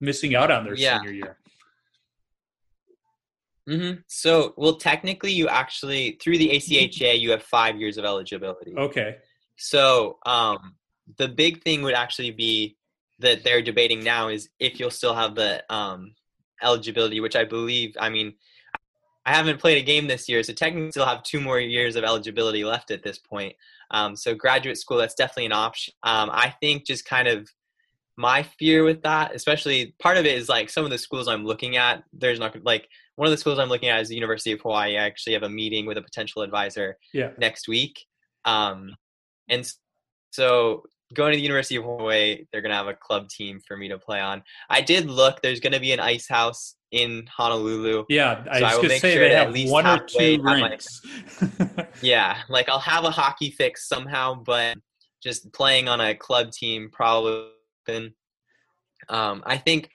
missing 0.00 0.34
out 0.34 0.50
on 0.50 0.64
their 0.64 0.74
Yeah. 0.74 0.98
senior 0.98 1.12
year? 1.12 1.38
hmm 3.68 3.90
so 4.06 4.54
well 4.56 4.76
technically 4.76 5.30
you 5.30 5.46
actually 5.46 6.12
through 6.22 6.38
the 6.38 6.48
ACHA 6.48 7.20
you 7.20 7.30
have 7.30 7.42
five 7.42 7.78
years 7.78 7.98
of 7.98 8.04
eligibility 8.06 8.74
Okay. 8.74 9.16
So 9.58 10.16
um, 10.24 10.74
the 11.16 11.28
big 11.28 11.62
thing 11.62 11.82
would 11.82 11.94
actually 11.94 12.30
be 12.30 12.76
that 13.18 13.42
they're 13.42 13.62
debating 13.62 14.04
now 14.04 14.28
is 14.28 14.48
if 14.60 14.78
you'll 14.78 14.90
still 14.90 15.14
have 15.14 15.34
the 15.34 15.64
um, 15.72 16.14
eligibility, 16.62 17.20
which 17.20 17.36
I 17.36 17.44
believe. 17.44 17.96
I 17.98 18.08
mean, 18.08 18.34
I 19.26 19.34
haven't 19.34 19.60
played 19.60 19.78
a 19.78 19.84
game 19.84 20.06
this 20.06 20.28
year, 20.28 20.42
so 20.42 20.52
technically 20.52 20.90
still 20.90 21.06
have 21.06 21.22
two 21.22 21.40
more 21.40 21.60
years 21.60 21.96
of 21.96 22.04
eligibility 22.04 22.64
left 22.64 22.90
at 22.90 23.02
this 23.02 23.18
point. 23.18 23.54
Um, 23.90 24.16
so 24.16 24.34
graduate 24.34 24.78
school, 24.78 24.98
that's 24.98 25.14
definitely 25.14 25.46
an 25.46 25.52
option. 25.52 25.94
Um, 26.02 26.30
I 26.32 26.54
think 26.60 26.86
just 26.86 27.04
kind 27.04 27.28
of 27.28 27.50
my 28.16 28.42
fear 28.42 28.84
with 28.84 29.02
that, 29.02 29.34
especially 29.34 29.94
part 30.00 30.16
of 30.16 30.26
it 30.26 30.36
is 30.36 30.48
like 30.48 30.70
some 30.70 30.84
of 30.84 30.90
the 30.90 30.98
schools 30.98 31.28
I'm 31.28 31.44
looking 31.44 31.76
at. 31.76 32.04
There's 32.12 32.40
not 32.40 32.56
like 32.64 32.88
one 33.16 33.26
of 33.26 33.30
the 33.32 33.36
schools 33.38 33.58
I'm 33.58 33.68
looking 33.68 33.88
at 33.88 34.00
is 34.00 34.08
the 34.08 34.14
University 34.14 34.52
of 34.52 34.60
Hawaii. 34.60 34.96
I 34.96 35.06
actually 35.06 35.34
have 35.34 35.42
a 35.42 35.48
meeting 35.48 35.86
with 35.86 35.98
a 35.98 36.02
potential 36.02 36.42
advisor 36.42 36.96
Yeah. 37.12 37.30
next 37.38 37.68
week. 37.68 38.06
Um, 38.44 38.94
and 39.48 39.70
so 40.30 40.84
going 41.14 41.32
to 41.32 41.36
the 41.36 41.42
University 41.42 41.76
of 41.76 41.84
Hawaii, 41.84 42.44
they're 42.52 42.60
going 42.60 42.70
to 42.70 42.76
have 42.76 42.86
a 42.86 42.94
club 42.94 43.28
team 43.28 43.60
for 43.66 43.76
me 43.76 43.88
to 43.88 43.98
play 43.98 44.20
on. 44.20 44.42
I 44.68 44.80
did 44.80 45.06
look, 45.06 45.40
there's 45.42 45.60
going 45.60 45.72
to 45.72 45.80
be 45.80 45.92
an 45.92 46.00
ice 46.00 46.28
house 46.28 46.76
in 46.90 47.26
Honolulu. 47.34 48.04
Yeah. 48.08 48.44
I 48.50 48.60
So 48.60 48.64
I 48.64 48.68
was 48.68 48.74
will 48.74 48.82
going 48.82 48.82
to 48.82 48.88
make 48.88 49.00
say 49.00 49.14
sure 49.14 49.28
they 49.28 49.34
have 49.34 49.52
least 49.52 49.72
one 49.72 49.86
or 49.86 49.98
two 49.98 50.40
rinks. 50.42 51.00
Yeah, 52.02 52.38
like 52.48 52.68
I'll 52.68 52.78
have 52.78 53.04
a 53.04 53.10
hockey 53.10 53.50
fix 53.50 53.88
somehow, 53.88 54.34
but 54.34 54.76
just 55.22 55.52
playing 55.52 55.88
on 55.88 56.00
a 56.00 56.14
club 56.14 56.52
team 56.52 56.90
probably. 56.92 57.50
Um, 59.08 59.42
I 59.46 59.56
think 59.56 59.90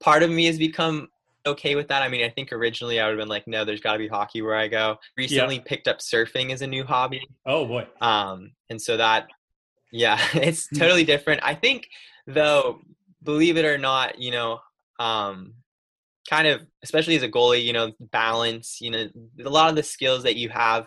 part 0.00 0.22
of 0.22 0.30
me 0.30 0.46
has 0.46 0.58
become 0.58 1.08
okay 1.46 1.74
with 1.76 1.88
that. 1.88 2.02
I 2.02 2.08
mean, 2.08 2.24
I 2.24 2.28
think 2.30 2.52
originally 2.52 3.00
I 3.00 3.04
would 3.06 3.12
have 3.12 3.18
been 3.18 3.28
like, 3.28 3.46
no, 3.46 3.64
there's 3.64 3.80
got 3.80 3.92
to 3.92 3.98
be 3.98 4.08
hockey 4.08 4.42
where 4.42 4.54
I 4.56 4.68
go. 4.68 4.96
Recently 5.16 5.60
picked 5.60 5.88
up 5.88 5.98
surfing 5.98 6.52
as 6.52 6.62
a 6.62 6.66
new 6.66 6.84
hobby. 6.84 7.22
oh, 7.46 7.66
boy. 7.66 7.86
um 8.00 8.52
and 8.70 8.80
so 8.80 8.96
that 8.96 9.28
yeah 9.92 10.18
it's 10.34 10.68
Hmm. 10.68 10.78
totally 10.78 11.04
different 11.04 11.40
i 11.44 11.54
think 11.54 11.86
though 12.26 12.80
believe 13.22 13.56
it 13.56 13.64
or 13.64 13.78
not 13.78 14.18
you 14.18 14.32
know 14.32 14.58
um 14.98 15.54
kind 16.28 16.48
of 16.48 16.60
especially 16.82 17.14
as 17.14 17.22
a 17.22 17.28
goalie 17.28 17.64
you 17.64 17.72
know 17.72 17.92
balance 18.00 18.78
you 18.80 18.90
know 18.90 19.06
a 19.44 19.48
lot 19.48 19.70
of 19.70 19.76
the 19.76 19.82
skills 19.84 20.24
that 20.24 20.34
you 20.34 20.48
have 20.48 20.86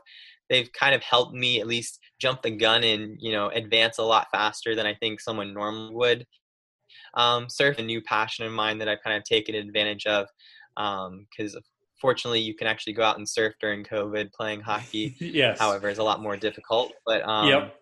they've 0.50 0.72
kind 0.74 0.94
of 0.94 1.02
helped 1.02 1.34
me 1.34 1.62
at 1.62 1.68
least 1.68 2.00
jump 2.20 2.42
the 2.42 2.52
gun 2.52 2.84
and 2.84 3.16
you 3.22 3.32
know 3.32 3.48
advance 3.50 3.98
a 4.00 4.04
lot 4.04 4.28
faster 4.34 4.76
than 4.76 4.86
i 4.86 4.94
think 4.96 5.22
someone 5.22 5.54
normally 5.54 5.96
would 5.96 6.28
um 7.16 7.50
surf 7.50 7.78
a 7.80 7.82
new 7.82 8.02
passion 8.02 8.46
of 8.46 8.52
mine 8.52 8.78
that 8.78 8.88
i've 8.88 9.02
kind 9.04 9.18
of 9.18 9.24
taken 9.24 9.56
advantage 9.56 10.06
of 10.06 10.28
um 10.78 11.26
because 11.30 11.58
fortunately 12.00 12.40
you 12.40 12.54
can 12.54 12.68
actually 12.68 12.94
go 12.94 13.04
out 13.04 13.18
and 13.18 13.28
surf 13.28 13.54
during 13.60 13.84
covid 13.84 14.32
playing 14.34 14.62
hockey 14.62 15.16
yes. 15.20 15.60
however 15.60 15.90
is 15.90 15.98
a 15.98 16.04
lot 16.04 16.22
more 16.22 16.38
difficult 16.38 16.92
but 17.06 17.28
um 17.28 17.48
Yep. 17.48 17.76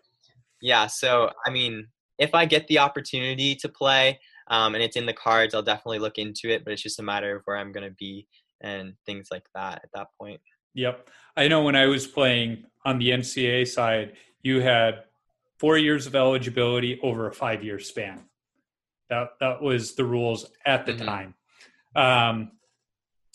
yeah 0.61 0.87
so 0.87 1.31
i 1.45 1.49
mean 1.49 1.87
if 2.17 2.33
i 2.33 2.45
get 2.45 2.67
the 2.67 2.79
opportunity 2.79 3.55
to 3.55 3.69
play 3.69 4.19
um, 4.49 4.75
and 4.75 4.83
it's 4.83 4.95
in 4.95 5.05
the 5.05 5.13
cards 5.13 5.53
i'll 5.53 5.61
definitely 5.61 5.99
look 5.99 6.17
into 6.17 6.49
it 6.49 6.63
but 6.63 6.73
it's 6.73 6.81
just 6.81 6.99
a 6.99 7.03
matter 7.03 7.35
of 7.35 7.41
where 7.45 7.57
i'm 7.57 7.71
going 7.71 7.87
to 7.87 7.95
be 7.99 8.27
and 8.61 8.93
things 9.05 9.27
like 9.29 9.43
that 9.53 9.81
at 9.83 9.89
that 9.93 10.07
point 10.19 10.41
Yep. 10.77 11.09
I 11.35 11.47
know 11.47 11.63
when 11.63 11.75
I 11.75 11.87
was 11.87 12.05
playing 12.05 12.63
on 12.85 12.99
the 12.99 13.09
NCAA 13.09 13.67
side, 13.67 14.13
you 14.43 14.61
had 14.61 15.05
four 15.57 15.79
years 15.79 16.05
of 16.05 16.15
eligibility 16.15 16.99
over 17.01 17.27
a 17.27 17.33
five 17.33 17.63
year 17.63 17.79
span. 17.79 18.23
That 19.09 19.29
that 19.39 19.61
was 19.61 19.95
the 19.95 20.05
rules 20.05 20.45
at 20.65 20.85
the 20.85 20.93
Mhm. 20.93 21.05
time. 21.05 21.35
Um, 21.95 22.51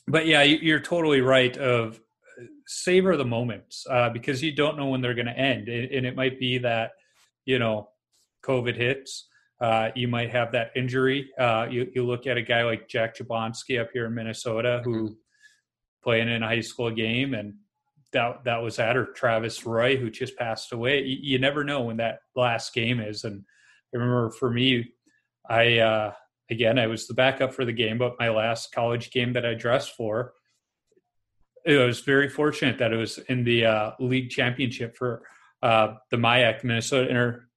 but 0.07 0.27
yeah, 0.27 0.43
you- 0.43 0.59
you're 0.59 0.81
totally 0.81 1.21
right. 1.21 1.57
Of 1.57 2.01
savor 2.67 3.17
the 3.17 3.25
moments 3.25 3.87
uh, 3.91 4.11
because 4.11 4.43
you 4.43 4.53
don't 4.53 4.77
know 4.77 4.87
when 4.87 5.01
they're 5.01 5.15
going 5.15 5.27
to 5.27 5.39
end, 5.39 5.69
and 5.69 6.07
it 6.07 6.17
might 6.17 6.39
be 6.39 6.59
that 6.59 6.93
you 7.45 7.59
know 7.59 7.91
COVID 8.45 8.77
hits. 8.77 9.29
Uh, 9.61 9.91
you 9.95 10.09
might 10.09 10.31
have 10.31 10.51
that 10.53 10.73
injury. 10.75 11.31
Uh, 11.39 11.69
you, 11.71 11.89
you 11.95 12.05
look 12.05 12.27
at 12.27 12.37
a 12.37 12.43
guy 12.43 12.65
like 12.65 12.89
Jack 12.89 13.17
Jablonski 13.17 13.81
up 13.81 13.91
here 13.93 14.07
in 14.07 14.15
Minnesota 14.15 14.81
who 14.85 14.91
mm-hmm. 14.91 15.13
playing 16.03 16.29
in 16.29 16.43
a 16.43 16.49
high 16.49 16.61
school 16.61 16.91
game 16.91 17.35
and 17.35 17.55
that 18.13 18.43
that 18.45 18.61
was 18.61 18.81
at 18.81 18.97
or 18.97 19.07
Travis 19.07 19.65
Roy 19.65 19.97
who 19.97 20.11
just 20.11 20.37
passed 20.37 20.73
away. 20.73 21.03
You, 21.03 21.19
you, 21.23 21.39
never 21.39 21.63
know 21.63 21.83
when 21.83 21.99
that 21.99 22.21
last 22.35 22.75
game 22.75 22.99
is. 22.99 23.23
And 23.23 23.45
I 23.95 23.99
remember 23.99 24.31
for 24.31 24.51
me, 24.51 24.93
I 25.49 25.79
uh, 25.79 26.13
again 26.51 26.79
I 26.79 26.87
was 26.87 27.07
the 27.07 27.15
backup 27.15 27.53
for 27.55 27.65
the 27.65 27.73
game, 27.73 27.99
but 27.99 28.17
my 28.19 28.29
last 28.29 28.73
college 28.73 29.11
game 29.11 29.33
that 29.35 29.47
I 29.47 29.55
dressed 29.55 29.97
for, 29.97 30.33
it 31.65 31.77
was 31.77 32.01
very 32.01 32.29
fortunate 32.29 32.79
that 32.79 32.93
it 32.93 32.97
was 32.97 33.19
in 33.19 33.45
the 33.45 33.67
uh, 33.67 33.91
league 34.01 34.31
championship 34.31 34.97
for 34.97 35.23
uh, 35.63 35.95
the 36.11 36.17
MIAC 36.17 36.65
Minnesota 36.65 37.09
Inter 37.09 37.49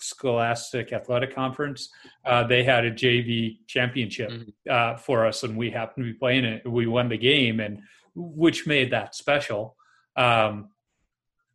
Scholastic 0.00 0.92
Athletic 0.92 1.34
Conference. 1.34 1.88
Uh, 2.24 2.46
they 2.46 2.64
had 2.64 2.84
a 2.84 2.90
JV 2.90 3.58
championship 3.66 4.30
mm-hmm. 4.30 4.50
uh, 4.70 4.96
for 4.96 5.26
us, 5.26 5.42
and 5.42 5.56
we 5.56 5.70
happened 5.70 6.06
to 6.06 6.12
be 6.12 6.18
playing 6.18 6.44
it. 6.44 6.68
We 6.68 6.86
won 6.86 7.08
the 7.08 7.18
game, 7.18 7.60
and 7.60 7.80
which 8.14 8.66
made 8.66 8.92
that 8.92 9.14
special. 9.14 9.76
Um, 10.16 10.70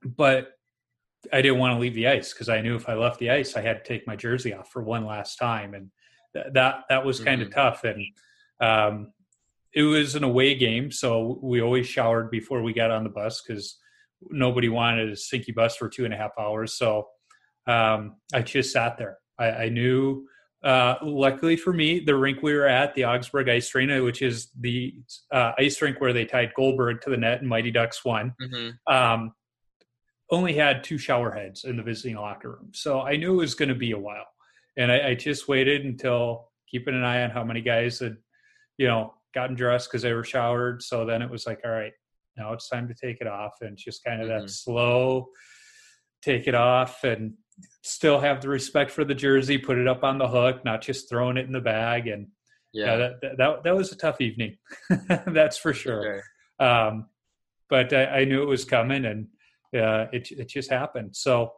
but 0.03 0.53
I 1.33 1.41
didn't 1.41 1.59
want 1.59 1.75
to 1.75 1.79
leave 1.79 1.95
the 1.95 2.07
ice 2.07 2.33
because 2.33 2.49
I 2.49 2.61
knew 2.61 2.75
if 2.75 2.87
I 2.87 2.93
left 2.93 3.19
the 3.19 3.29
ice, 3.29 3.55
I 3.55 3.61
had 3.61 3.83
to 3.83 3.87
take 3.87 4.07
my 4.07 4.15
jersey 4.15 4.53
off 4.53 4.69
for 4.71 4.81
one 4.81 5.05
last 5.05 5.37
time, 5.37 5.73
and 5.73 5.89
th- 6.33 6.53
that 6.53 6.85
that 6.89 7.05
was 7.05 7.19
kind 7.19 7.41
of 7.41 7.49
mm-hmm. 7.49 7.59
tough. 7.59 7.83
And 7.83 8.05
um, 8.61 9.11
it 9.73 9.83
was 9.83 10.15
an 10.15 10.23
away 10.23 10.55
game, 10.55 10.91
so 10.91 11.39
we 11.41 11.61
always 11.61 11.87
showered 11.87 12.31
before 12.31 12.63
we 12.63 12.73
got 12.73 12.91
on 12.91 13.03
the 13.03 13.09
bus 13.09 13.41
because 13.41 13.77
nobody 14.29 14.69
wanted 14.69 15.09
a 15.09 15.15
stinky 15.15 15.51
bus 15.51 15.75
for 15.75 15.89
two 15.89 16.05
and 16.05 16.13
a 16.13 16.17
half 16.17 16.31
hours. 16.39 16.73
So 16.73 17.07
um, 17.67 18.15
I 18.33 18.41
just 18.41 18.71
sat 18.71 18.97
there. 18.97 19.17
I, 19.37 19.49
I 19.49 19.69
knew 19.69 20.25
uh, 20.63 20.95
luckily 21.01 21.55
for 21.55 21.71
me, 21.71 21.99
the 21.99 22.15
rink 22.15 22.41
we 22.41 22.53
were 22.53 22.67
at, 22.67 22.93
the 22.93 23.05
Augsburg 23.05 23.47
Ice 23.47 23.73
Arena, 23.73 24.03
which 24.03 24.21
is 24.21 24.49
the 24.59 24.93
uh, 25.31 25.53
ice 25.57 25.81
rink 25.81 26.01
where 26.01 26.11
they 26.11 26.25
tied 26.25 26.53
Goldberg 26.55 27.01
to 27.01 27.09
the 27.09 27.17
net 27.17 27.39
and 27.39 27.47
Mighty 27.47 27.71
Ducks 27.71 28.03
won, 28.03 28.33
mm-hmm. 28.41 28.93
um, 28.93 29.31
only 30.31 30.53
had 30.53 30.83
two 30.83 30.97
shower 30.97 31.31
heads 31.31 31.63
in 31.63 31.77
the 31.77 31.83
visiting 31.83 32.15
locker 32.15 32.51
room. 32.51 32.71
So 32.73 33.01
I 33.01 33.15
knew 33.15 33.33
it 33.33 33.37
was 33.37 33.55
going 33.55 33.69
to 33.69 33.75
be 33.75 33.91
a 33.91 33.99
while. 33.99 34.27
And 34.77 34.91
I, 34.91 35.09
I, 35.09 35.15
just 35.15 35.47
waited 35.47 35.83
until 35.83 36.49
keeping 36.69 36.95
an 36.95 37.03
eye 37.03 37.23
on 37.23 37.31
how 37.31 37.43
many 37.43 37.61
guys 37.61 37.99
had, 37.99 38.17
you 38.77 38.87
know, 38.87 39.13
gotten 39.33 39.55
dressed 39.55 39.89
because 39.89 40.03
they 40.03 40.13
were 40.13 40.23
showered. 40.23 40.81
So 40.83 41.05
then 41.05 41.21
it 41.21 41.29
was 41.29 41.45
like, 41.45 41.61
all 41.65 41.71
right, 41.71 41.91
now 42.37 42.53
it's 42.53 42.69
time 42.69 42.87
to 42.87 42.93
take 42.93 43.17
it 43.19 43.27
off. 43.27 43.53
And 43.61 43.75
just 43.75 44.03
kind 44.03 44.21
of 44.21 44.29
mm-hmm. 44.29 44.41
that 44.41 44.49
slow 44.49 45.29
take 46.21 46.47
it 46.47 46.55
off 46.55 47.03
and 47.03 47.33
still 47.81 48.19
have 48.19 48.41
the 48.41 48.49
respect 48.49 48.91
for 48.91 49.03
the 49.03 49.15
jersey, 49.15 49.57
put 49.57 49.77
it 49.77 49.87
up 49.87 50.03
on 50.03 50.17
the 50.17 50.27
hook, 50.27 50.63
not 50.65 50.81
just 50.81 51.09
throwing 51.09 51.37
it 51.37 51.45
in 51.45 51.51
the 51.51 51.61
bag. 51.61 52.07
And 52.07 52.27
yeah, 52.73 52.95
that, 52.95 53.37
that, 53.37 53.63
that, 53.63 53.75
was 53.75 53.91
a 53.91 53.95
tough 53.95 54.21
evening. 54.21 54.57
That's 55.27 55.57
for 55.57 55.73
sure. 55.73 56.23
sure. 56.59 56.67
Um, 56.67 57.07
but 57.69 57.93
I, 57.93 58.05
I, 58.05 58.25
knew 58.25 58.41
it 58.41 58.47
was 58.47 58.65
coming 58.65 59.05
and 59.05 59.27
uh, 59.75 60.05
it, 60.11 60.31
it 60.31 60.49
just 60.49 60.69
happened. 60.69 61.15
So, 61.15 61.53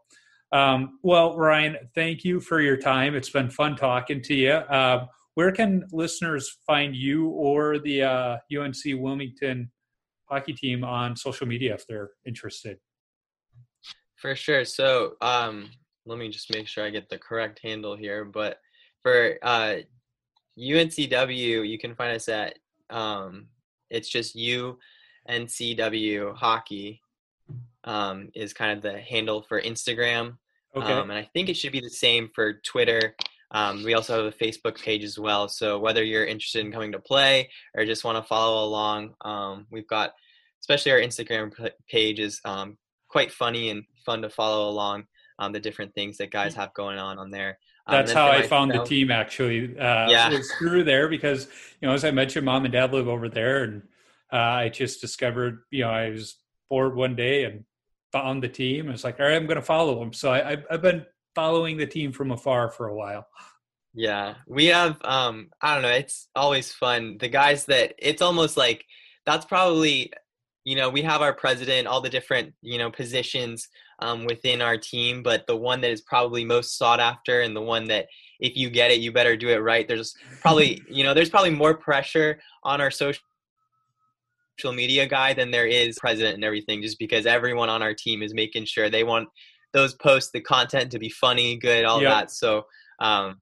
um, 0.52 1.00
well, 1.02 1.38
Ryan, 1.38 1.78
thank 1.96 2.24
you 2.24 2.40
for 2.40 2.62
your 2.62 2.78
time. 2.78 3.16
It's 3.16 3.30
been 3.30 3.50
fun 3.50 3.76
talking 3.76 4.22
to 4.24 4.34
you. 4.34 4.52
Uh, 4.52 5.06
where 5.36 5.52
can 5.52 5.86
listeners 5.92 6.58
find 6.68 6.96
you 6.96 7.28
or 7.30 7.80
the 7.80 8.04
uh, 8.04 8.38
UNC 8.56 8.76
Wilmington 8.86 9.72
hockey 10.26 10.54
team 10.54 10.84
on 10.84 11.16
social 11.16 11.48
media 11.48 11.74
if 11.74 11.88
they're 11.88 12.12
interested? 12.26 12.78
For 14.18 14.36
sure. 14.36 14.66
So 14.66 15.14
um, 15.22 15.70
let 16.06 16.20
me 16.20 16.30
just 16.30 16.52
make 16.54 16.68
sure 16.68 16.86
I 16.86 16.90
get 16.90 17.10
the 17.10 17.18
correct 17.18 17.60
handle 17.64 17.96
here. 17.96 18.26
But 18.26 18.58
for 19.02 19.38
uh, 19.42 19.78
UNCW, 20.60 21.68
you 21.68 21.80
can 21.80 21.96
find 21.96 22.16
us 22.16 22.28
at 22.28 22.60
um, 22.90 23.48
it's 23.90 24.10
just 24.10 24.36
UNCW 24.36 24.76
hockey 26.36 27.02
um, 27.84 28.30
is 28.34 28.54
kind 28.54 28.72
of 28.72 28.82
the 28.82 29.00
handle 29.00 29.42
for 29.42 29.62
Instagram. 29.62 30.38
Okay. 30.76 30.92
Um, 30.92 31.10
and 31.10 31.20
I 31.20 31.30
think 31.34 31.50
it 31.50 31.56
should 31.56 31.72
be 31.72 31.82
the 31.82 31.90
same 31.90 32.30
for 32.34 32.54
Twitter. 32.54 33.16
Um, 33.52 33.84
we 33.84 33.94
also 33.94 34.24
have 34.24 34.34
a 34.34 34.38
Facebook 34.38 34.82
page 34.82 35.04
as 35.04 35.20
well. 35.20 35.50
So 35.50 35.78
whether 35.80 36.04
you're 36.04 36.26
interested 36.26 36.66
in 36.66 36.72
coming 36.72 36.94
to 36.94 37.00
play 37.00 37.50
or 37.76 37.86
just 37.86 38.04
want 38.06 38.18
to 38.18 38.24
follow 38.24 38.66
along, 38.66 39.16
um, 39.22 39.68
we've 39.70 39.88
got, 39.88 40.14
especially 40.62 40.94
our 40.94 41.00
Instagram 41.00 41.52
page 41.90 42.20
is 42.20 42.40
um, 42.46 42.78
quite 43.10 43.32
funny 43.32 43.70
and 43.70 43.84
fun 44.06 44.22
to 44.22 44.30
follow 44.30 44.70
along 44.70 45.06
um, 45.40 45.52
the 45.52 45.60
different 45.60 45.94
things 45.94 46.18
that 46.18 46.32
guys 46.32 46.56
have 46.56 46.74
going 46.74 46.98
on 46.98 47.18
on 47.18 47.32
there. 47.32 47.58
Um, 47.88 47.98
That's 47.98 48.14
how 48.14 48.30
I 48.30 48.44
found 48.44 48.72
the 48.72 48.84
team 48.84 49.12
actually. 49.12 49.78
Uh, 49.78 50.10
yeah, 50.10 50.32
it 50.32 50.38
was 50.38 50.52
through 50.54 50.84
there 50.84 51.10
because 51.10 51.48
you 51.82 51.88
know, 51.88 51.94
as 51.94 52.06
I 52.06 52.12
mentioned, 52.12 52.46
mom 52.46 52.64
and 52.64 52.72
dad 52.72 52.94
live 52.94 53.08
over 53.08 53.28
there, 53.28 53.64
and 53.64 53.82
uh, 54.32 54.38
I 54.38 54.70
just 54.70 55.02
discovered, 55.02 55.64
you 55.72 55.84
know, 55.84 55.90
I 55.90 56.12
was 56.12 56.36
bored 56.72 56.96
one 56.96 57.18
day 57.18 57.44
and 57.44 57.66
found 58.14 58.42
the 58.42 58.48
team. 58.48 58.88
I 58.88 58.94
was 58.94 59.04
like, 59.04 59.20
all 59.20 59.26
right, 59.28 59.36
I'm 59.36 59.46
going 59.46 59.58
to 59.58 59.62
follow 59.62 60.00
them. 60.00 60.14
So 60.14 60.32
I, 60.32 60.58
I've 60.72 60.82
been 60.82 61.06
following 61.36 61.78
the 61.78 61.86
team 61.86 62.14
from 62.14 62.32
afar 62.32 62.72
for 62.72 62.88
a 62.88 62.96
while. 62.96 63.28
Yeah, 63.94 64.36
we 64.48 64.68
have. 64.68 64.98
Um, 65.04 65.50
I 65.62 65.74
don't 65.74 65.84
know. 65.84 65.90
It's 65.90 66.30
always 66.34 66.72
fun. 66.72 67.18
The 67.20 67.28
guys 67.28 67.66
that 67.66 67.94
it's 68.00 68.22
almost 68.22 68.56
like 68.56 68.86
that's 69.26 69.46
probably 69.46 70.14
you 70.64 70.78
know 70.78 70.90
we 70.90 71.02
have 71.02 71.22
our 71.22 71.34
president 71.34 71.88
all 71.88 72.02
the 72.02 72.10
different 72.10 72.54
you 72.62 72.78
know 72.78 72.90
positions 72.90 73.68
um, 74.00 74.26
within 74.26 74.62
our 74.62 74.78
team 74.78 75.24
but 75.24 75.46
the 75.48 75.56
one 75.56 75.82
that 75.82 75.92
is 75.92 76.02
probably 76.02 76.46
most 76.46 76.78
sought 76.78 77.00
after 77.00 77.42
and 77.42 77.56
the 77.56 77.62
one 77.62 77.86
that 77.86 78.06
if 78.40 78.56
you 78.56 78.70
get 78.70 78.92
it 78.92 79.00
you 79.00 79.12
better 79.12 79.36
do 79.36 79.50
it 79.50 79.58
right 79.58 79.88
there's 79.88 80.16
probably 80.40 80.80
you 80.90 81.04
know 81.04 81.16
there's 81.16 81.30
probably 81.30 81.50
more 81.50 81.74
pressure 81.74 82.40
on 82.64 82.80
our 82.80 82.92
social 82.92 83.24
media 84.72 85.08
guy 85.08 85.34
than 85.34 85.50
there 85.50 85.66
is 85.66 85.98
president 86.00 86.36
and 86.36 86.44
everything 86.44 86.82
just 86.82 87.00
because 87.00 87.26
everyone 87.26 87.70
on 87.70 87.82
our 87.82 87.94
team 87.94 88.22
is 88.22 88.34
making 88.34 88.66
sure 88.66 88.90
they 88.90 89.04
want 89.04 89.28
those 89.74 89.96
posts 89.96 90.32
the 90.34 90.42
content 90.42 90.92
to 90.92 91.00
be 91.00 91.10
funny 91.10 91.58
good 91.58 91.86
all 91.86 92.02
yep. 92.02 92.12
that 92.12 92.32
so 92.32 92.64
um, 93.00 93.38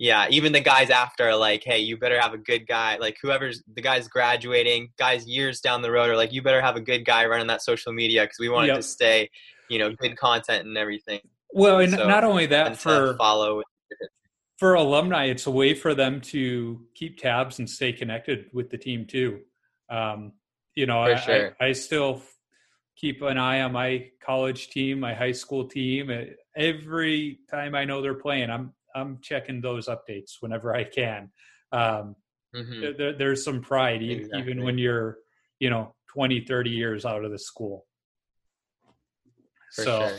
yeah, 0.00 0.26
even 0.30 0.52
the 0.52 0.62
guys 0.62 0.88
after 0.88 1.28
are 1.28 1.36
like, 1.36 1.62
hey, 1.62 1.78
you 1.78 1.98
better 1.98 2.18
have 2.18 2.32
a 2.32 2.38
good 2.38 2.66
guy. 2.66 2.96
Like 2.96 3.18
whoever's 3.22 3.62
the 3.74 3.82
guys 3.82 4.08
graduating, 4.08 4.88
guys 4.98 5.26
years 5.26 5.60
down 5.60 5.82
the 5.82 5.90
road 5.90 6.08
are 6.08 6.16
like, 6.16 6.32
you 6.32 6.40
better 6.40 6.62
have 6.62 6.76
a 6.76 6.80
good 6.80 7.04
guy 7.04 7.26
running 7.26 7.48
that 7.48 7.60
social 7.60 7.92
media 7.92 8.22
because 8.22 8.38
we 8.40 8.48
want 8.48 8.68
yep. 8.68 8.76
it 8.76 8.80
to 8.80 8.88
stay, 8.88 9.28
you 9.68 9.78
know, 9.78 9.92
good 10.00 10.16
content 10.16 10.66
and 10.66 10.78
everything. 10.78 11.20
Well, 11.52 11.80
and 11.80 11.92
so, 11.92 12.08
not 12.08 12.24
only 12.24 12.46
that 12.46 12.78
for 12.78 13.14
follow 13.18 13.62
for 14.56 14.72
alumni, 14.72 15.26
it's 15.26 15.46
a 15.46 15.50
way 15.50 15.74
for 15.74 15.94
them 15.94 16.22
to 16.22 16.80
keep 16.94 17.18
tabs 17.18 17.58
and 17.58 17.68
stay 17.68 17.92
connected 17.92 18.46
with 18.54 18.70
the 18.70 18.78
team 18.78 19.04
too. 19.04 19.40
Um, 19.90 20.32
you 20.80 20.86
know, 20.86 21.02
I, 21.02 21.14
sure. 21.16 21.56
I, 21.60 21.66
I 21.66 21.72
still 21.72 22.22
keep 22.96 23.20
an 23.20 23.36
eye 23.36 23.60
on 23.60 23.72
my 23.72 24.08
college 24.24 24.70
team, 24.70 25.00
my 25.00 25.12
high 25.12 25.32
school 25.32 25.68
team. 25.68 26.10
Every 26.56 27.40
time 27.50 27.74
I 27.74 27.84
know 27.84 28.00
they're 28.00 28.14
playing, 28.14 28.48
I'm 28.48 28.72
I'm 28.94 29.18
checking 29.20 29.60
those 29.60 29.88
updates 29.88 30.36
whenever 30.40 30.74
I 30.74 30.84
can. 30.84 31.30
Um, 31.70 32.16
mm-hmm. 32.56 32.96
there, 32.96 33.12
there's 33.12 33.44
some 33.44 33.60
pride 33.60 34.02
exactly. 34.02 34.40
even 34.40 34.64
when 34.64 34.78
you're, 34.78 35.18
you 35.60 35.68
know, 35.68 35.94
20, 36.14 36.40
30 36.40 36.70
years 36.70 37.04
out 37.04 37.24
of 37.24 37.30
the 37.30 37.38
school. 37.38 37.86
For 39.76 39.84
so, 39.84 40.08
sure. 40.08 40.18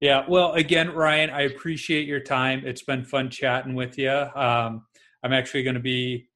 yeah. 0.00 0.24
Well, 0.28 0.52
again, 0.52 0.94
Ryan, 0.94 1.30
I 1.30 1.42
appreciate 1.42 2.06
your 2.06 2.20
time. 2.20 2.62
It's 2.64 2.82
been 2.82 3.04
fun 3.04 3.30
chatting 3.30 3.74
with 3.74 3.98
you. 3.98 4.12
Um, 4.12 4.84
I'm 5.24 5.32
actually 5.32 5.64
going 5.64 5.74
to 5.74 5.80
be 5.80 6.28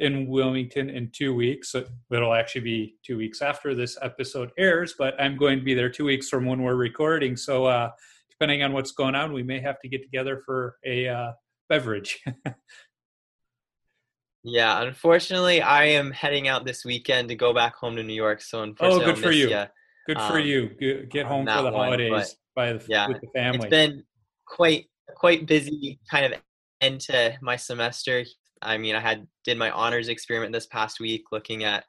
in 0.00 0.26
Wilmington 0.26 0.90
in 0.90 1.10
two 1.12 1.34
weeks. 1.34 1.72
So 1.72 1.84
it'll 2.10 2.34
actually 2.34 2.62
be 2.62 2.96
two 3.04 3.16
weeks 3.16 3.42
after 3.42 3.74
this 3.74 3.96
episode 4.02 4.50
airs, 4.58 4.94
but 4.98 5.14
I'm 5.20 5.36
going 5.36 5.58
to 5.58 5.64
be 5.64 5.74
there 5.74 5.90
two 5.90 6.06
weeks 6.06 6.28
from 6.28 6.46
when 6.46 6.62
we're 6.62 6.74
recording. 6.74 7.36
So, 7.36 7.66
uh, 7.66 7.90
depending 8.30 8.62
on 8.62 8.72
what's 8.72 8.92
going 8.92 9.14
on, 9.14 9.32
we 9.34 9.42
may 9.42 9.60
have 9.60 9.78
to 9.80 9.88
get 9.88 10.02
together 10.02 10.42
for 10.46 10.76
a 10.86 11.06
uh, 11.06 11.32
beverage. 11.68 12.18
yeah, 14.42 14.82
unfortunately, 14.82 15.60
I 15.60 15.84
am 15.84 16.10
heading 16.10 16.48
out 16.48 16.64
this 16.64 16.84
weekend 16.84 17.28
to 17.28 17.34
go 17.34 17.52
back 17.52 17.74
home 17.76 17.96
to 17.96 18.02
New 18.02 18.14
York. 18.14 18.40
So 18.40 18.62
unfortunately, 18.62 19.04
oh, 19.04 19.14
good 19.14 19.22
for 19.22 19.32
you. 19.32 19.50
you. 19.50 19.64
Good 20.06 20.16
um, 20.16 20.30
for 20.32 20.38
you. 20.38 20.70
Get 21.10 21.26
home 21.26 21.46
for 21.46 21.62
the 21.62 21.70
holidays 21.70 22.10
one, 22.10 22.24
by 22.56 22.72
the, 22.72 22.84
yeah, 22.88 23.08
with 23.08 23.20
the 23.20 23.28
family. 23.34 23.58
It's 23.58 23.66
been 23.66 24.02
quite 24.46 24.86
quite 25.14 25.46
busy, 25.46 26.00
kind 26.10 26.32
of 26.32 26.40
end 26.80 27.00
to 27.02 27.36
my 27.42 27.56
semester. 27.56 28.24
I 28.62 28.78
mean, 28.78 28.94
I 28.94 29.00
had 29.00 29.26
did 29.44 29.58
my 29.58 29.70
honors 29.70 30.08
experiment 30.08 30.52
this 30.52 30.66
past 30.66 31.00
week, 31.00 31.24
looking 31.32 31.64
at 31.64 31.84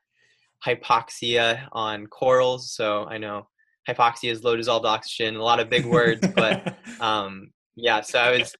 hypoxia 0.65 1.67
on 1.71 2.07
corals. 2.07 2.73
So 2.73 3.05
I 3.05 3.17
know 3.17 3.47
hypoxia 3.87 4.31
is 4.31 4.43
low 4.43 4.55
dissolved 4.55 4.85
oxygen, 4.85 5.35
a 5.35 5.43
lot 5.43 5.59
of 5.59 5.69
big 5.69 5.85
words, 5.85 6.25
but 6.35 6.75
um, 6.99 7.51
yeah. 7.75 8.01
So 8.01 8.19
I 8.19 8.37
was 8.37 8.55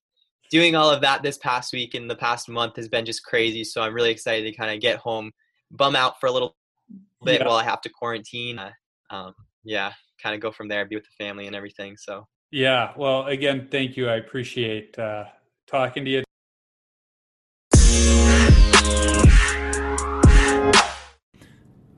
doing 0.50 0.76
all 0.76 0.90
of 0.90 1.02
that 1.02 1.24
this 1.24 1.38
past 1.38 1.74
week, 1.74 1.94
and 1.94 2.10
the 2.10 2.16
past 2.16 2.50
month 2.50 2.76
has 2.76 2.90
been 2.90 3.06
just 3.06 3.24
crazy. 3.24 3.64
So 3.64 3.82
I'm 3.82 3.94
really 3.94 4.12
excited 4.12 4.50
to 4.50 4.58
kind 4.58 4.74
of 4.74 4.82
get 4.82 4.98
home, 4.98 5.32
bum 5.72 5.96
out 5.96 6.20
for 6.20 6.28
a 6.28 6.32
little 6.32 6.56
bit 7.24 7.42
yeah. 7.42 7.48
while 7.48 7.58
I 7.58 7.64
have 7.64 7.82
to 7.82 7.90
quarantine. 7.90 8.60
Uh, 8.60 8.72
um, 9.10 9.34
yeah, 9.64 9.94
kind 10.22 10.36
of 10.36 10.42
go 10.42 10.52
from 10.52 10.68
there, 10.68 10.86
be 10.86 10.96
with 10.96 11.06
the 11.06 11.24
family 11.24 11.48
and 11.48 11.56
everything. 11.56 11.96
So 11.98 12.28
Yeah. 12.52 12.92
Well, 12.98 13.28
again, 13.28 13.68
thank 13.72 13.96
you. 13.96 14.10
I 14.10 14.16
appreciate 14.16 14.98
uh, 15.00 15.26
talking 15.68 16.04
to 16.06 16.12
you. 16.12 16.24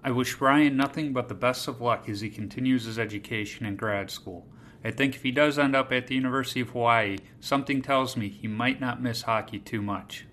I 0.05 0.11
wish 0.11 0.41
Ryan 0.41 0.75
nothing 0.75 1.13
but 1.13 1.29
the 1.29 1.33
best 1.33 1.67
of 1.69 1.79
luck 1.79 2.09
as 2.09 2.19
he 2.19 2.29
continues 2.29 2.83
his 2.83 2.99
education 2.99 3.65
in 3.65 3.77
grad 3.77 4.11
school. 4.11 4.45
I 4.83 4.91
think 4.91 5.15
if 5.15 5.23
he 5.23 5.31
does 5.31 5.57
end 5.57 5.77
up 5.77 5.93
at 5.93 6.07
the 6.07 6.15
University 6.15 6.59
of 6.59 6.71
Hawaii, 6.71 7.19
something 7.39 7.81
tells 7.81 8.17
me 8.17 8.27
he 8.27 8.49
might 8.49 8.81
not 8.81 9.01
miss 9.01 9.21
hockey 9.21 9.59
too 9.59 9.81
much. 9.81 10.25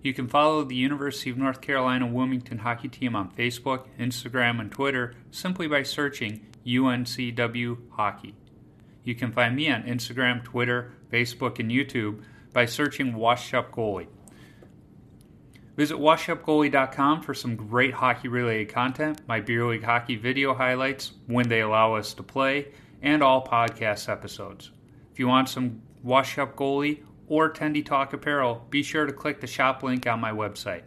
You 0.00 0.14
can 0.14 0.26
follow 0.26 0.64
the 0.64 0.74
University 0.74 1.28
of 1.28 1.36
North 1.36 1.60
Carolina 1.60 2.06
Wilmington 2.06 2.58
hockey 2.58 2.88
team 2.88 3.14
on 3.14 3.30
Facebook, 3.30 3.86
Instagram, 3.98 4.58
and 4.58 4.72
Twitter 4.72 5.14
simply 5.30 5.66
by 5.66 5.82
searching 5.82 6.46
UNCW 6.66 7.76
Hockey. 7.90 8.34
You 9.02 9.14
can 9.14 9.32
find 9.32 9.54
me 9.54 9.70
on 9.70 9.82
Instagram, 9.82 10.42
Twitter, 10.42 10.92
Facebook, 11.12 11.58
and 11.58 11.70
YouTube 11.70 12.22
by 12.54 12.64
searching 12.64 13.14
Washed 13.14 13.52
Up 13.52 13.70
Goalie. 13.70 14.08
Visit 15.76 15.96
washedupgoalie.com 15.96 17.22
for 17.22 17.34
some 17.34 17.56
great 17.56 17.94
hockey 17.94 18.28
related 18.28 18.68
content, 18.68 19.20
my 19.26 19.40
beer 19.40 19.66
league 19.66 19.82
hockey 19.82 20.14
video 20.14 20.54
highlights, 20.54 21.12
when 21.26 21.48
they 21.48 21.62
allow 21.62 21.94
us 21.94 22.14
to 22.14 22.22
play, 22.22 22.68
and 23.02 23.22
all 23.22 23.44
podcast 23.44 24.08
episodes. 24.08 24.70
If 25.12 25.18
you 25.18 25.26
want 25.26 25.48
some 25.48 25.82
Washed 26.04 26.38
Up 26.38 26.54
Goalie 26.54 27.02
or 27.26 27.52
Tendy 27.52 27.84
Talk 27.84 28.12
apparel, 28.12 28.64
be 28.70 28.84
sure 28.84 29.04
to 29.04 29.12
click 29.12 29.40
the 29.40 29.48
shop 29.48 29.82
link 29.82 30.06
on 30.06 30.20
my 30.20 30.30
website. 30.30 30.82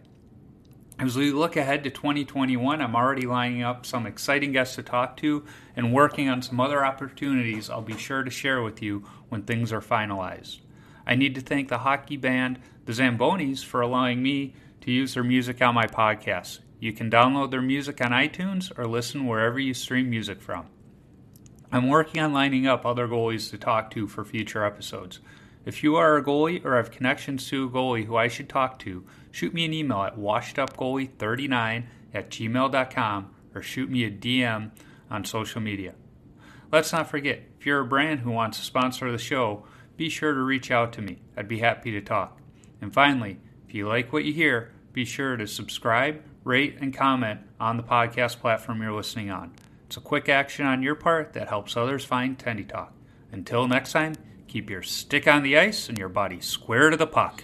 As 0.99 1.17
we 1.17 1.31
look 1.31 1.57
ahead 1.57 1.83
to 1.83 1.91
2021, 1.91 2.81
I'm 2.81 2.95
already 2.95 3.27
lining 3.27 3.63
up 3.63 3.85
some 3.85 4.07
exciting 4.07 4.53
guests 4.53 4.75
to 4.77 4.83
talk 4.83 5.17
to 5.17 5.45
and 5.75 5.93
working 5.93 6.29
on 6.29 6.41
some 6.41 6.59
other 6.59 6.83
opportunities 6.85 7.69
I'll 7.69 7.81
be 7.81 7.97
sure 7.97 8.23
to 8.23 8.31
share 8.31 8.63
with 8.63 8.81
you 8.81 9.03
when 9.27 9.43
things 9.43 9.73
are 9.73 9.81
finalized. 9.81 10.61
I 11.05 11.15
need 11.15 11.35
to 11.35 11.41
thank 11.41 11.67
the 11.67 11.79
hockey 11.79 12.17
band, 12.17 12.59
the 12.85 12.93
Zambonis, 12.93 13.63
for 13.63 13.81
allowing 13.81 14.23
me 14.23 14.55
to 14.87 14.93
use 14.93 15.15
their 15.15 15.23
music 15.23 15.61
on 15.61 15.75
my 15.75 15.85
podcast. 15.85 16.59
You 16.79 16.93
can 16.93 17.11
download 17.11 17.51
their 17.51 17.61
music 17.61 17.99
on 17.99 18.11
iTunes 18.11 18.71
or 18.79 18.85
listen 18.87 19.27
wherever 19.27 19.59
you 19.59 19.73
stream 19.73 20.09
music 20.09 20.41
from. 20.41 20.67
I'm 21.69 21.89
working 21.89 22.21
on 22.21 22.31
lining 22.31 22.67
up 22.67 22.85
other 22.85 23.05
goalies 23.05 23.49
to 23.49 23.57
talk 23.57 23.91
to 23.91 24.07
for 24.07 24.23
future 24.23 24.63
episodes. 24.63 25.19
If 25.65 25.83
you 25.83 25.97
are 25.97 26.15
a 26.15 26.23
goalie 26.23 26.63
or 26.63 26.77
have 26.77 26.89
connections 26.89 27.49
to 27.49 27.65
a 27.65 27.69
goalie 27.69 28.05
who 28.05 28.15
I 28.15 28.29
should 28.29 28.47
talk 28.47 28.79
to, 28.79 29.03
shoot 29.29 29.53
me 29.53 29.65
an 29.65 29.73
email 29.73 30.03
at 30.03 30.15
washedupgoalie39 30.15 31.83
at 32.13 32.29
gmail.com 32.29 33.29
or 33.53 33.61
shoot 33.61 33.89
me 33.89 34.05
a 34.05 34.09
DM 34.09 34.71
on 35.11 35.25
social 35.25 35.59
media. 35.59 35.95
Let's 36.71 36.93
not 36.93 37.09
forget, 37.09 37.41
if 37.59 37.65
you're 37.65 37.81
a 37.81 37.85
brand 37.85 38.21
who 38.21 38.31
wants 38.31 38.57
to 38.59 38.63
sponsor 38.63 39.11
the 39.11 39.17
show, 39.17 39.65
be 39.97 40.07
sure 40.07 40.33
to 40.33 40.39
reach 40.39 40.71
out 40.71 40.93
to 40.93 41.01
me. 41.01 41.19
I'd 41.35 41.49
be 41.49 41.59
happy 41.59 41.91
to 41.91 41.99
talk. 41.99 42.39
And 42.79 42.93
finally, 42.93 43.41
if 43.67 43.73
you 43.73 43.85
like 43.85 44.13
what 44.13 44.23
you 44.23 44.31
hear, 44.31 44.71
be 44.97 45.05
sure 45.05 45.37
to 45.37 45.45
subscribe, 45.45 46.19
rate, 46.43 46.75
and 46.81 46.91
comment 46.91 47.39
on 47.59 47.77
the 47.77 47.83
podcast 47.83 48.39
platform 48.39 48.81
you're 48.81 48.91
listening 48.91 49.29
on. 49.29 49.53
It's 49.85 49.97
a 49.97 50.01
quick 50.01 50.27
action 50.27 50.65
on 50.65 50.81
your 50.81 50.95
part 50.95 51.33
that 51.33 51.49
helps 51.49 51.77
others 51.77 52.03
find 52.03 52.35
Tendy 52.35 52.67
Talk. 52.67 52.93
Until 53.31 53.67
next 53.67 53.91
time, 53.91 54.15
keep 54.47 54.71
your 54.71 54.81
stick 54.81 55.27
on 55.27 55.43
the 55.43 55.55
ice 55.55 55.87
and 55.87 55.99
your 55.99 56.09
body 56.09 56.39
square 56.39 56.89
to 56.89 56.97
the 56.97 57.05
puck. 57.05 57.43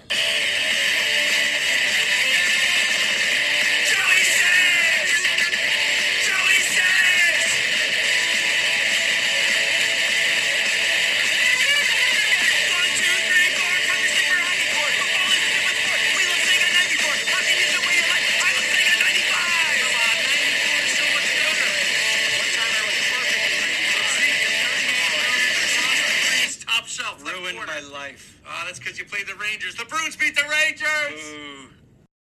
Rangers. 29.54 29.76
The 29.76 29.86
Bruins 29.86 30.16
beat 30.16 30.36
the 30.36 30.42
Rangers! 30.50 31.30
Ooh. 31.30 31.73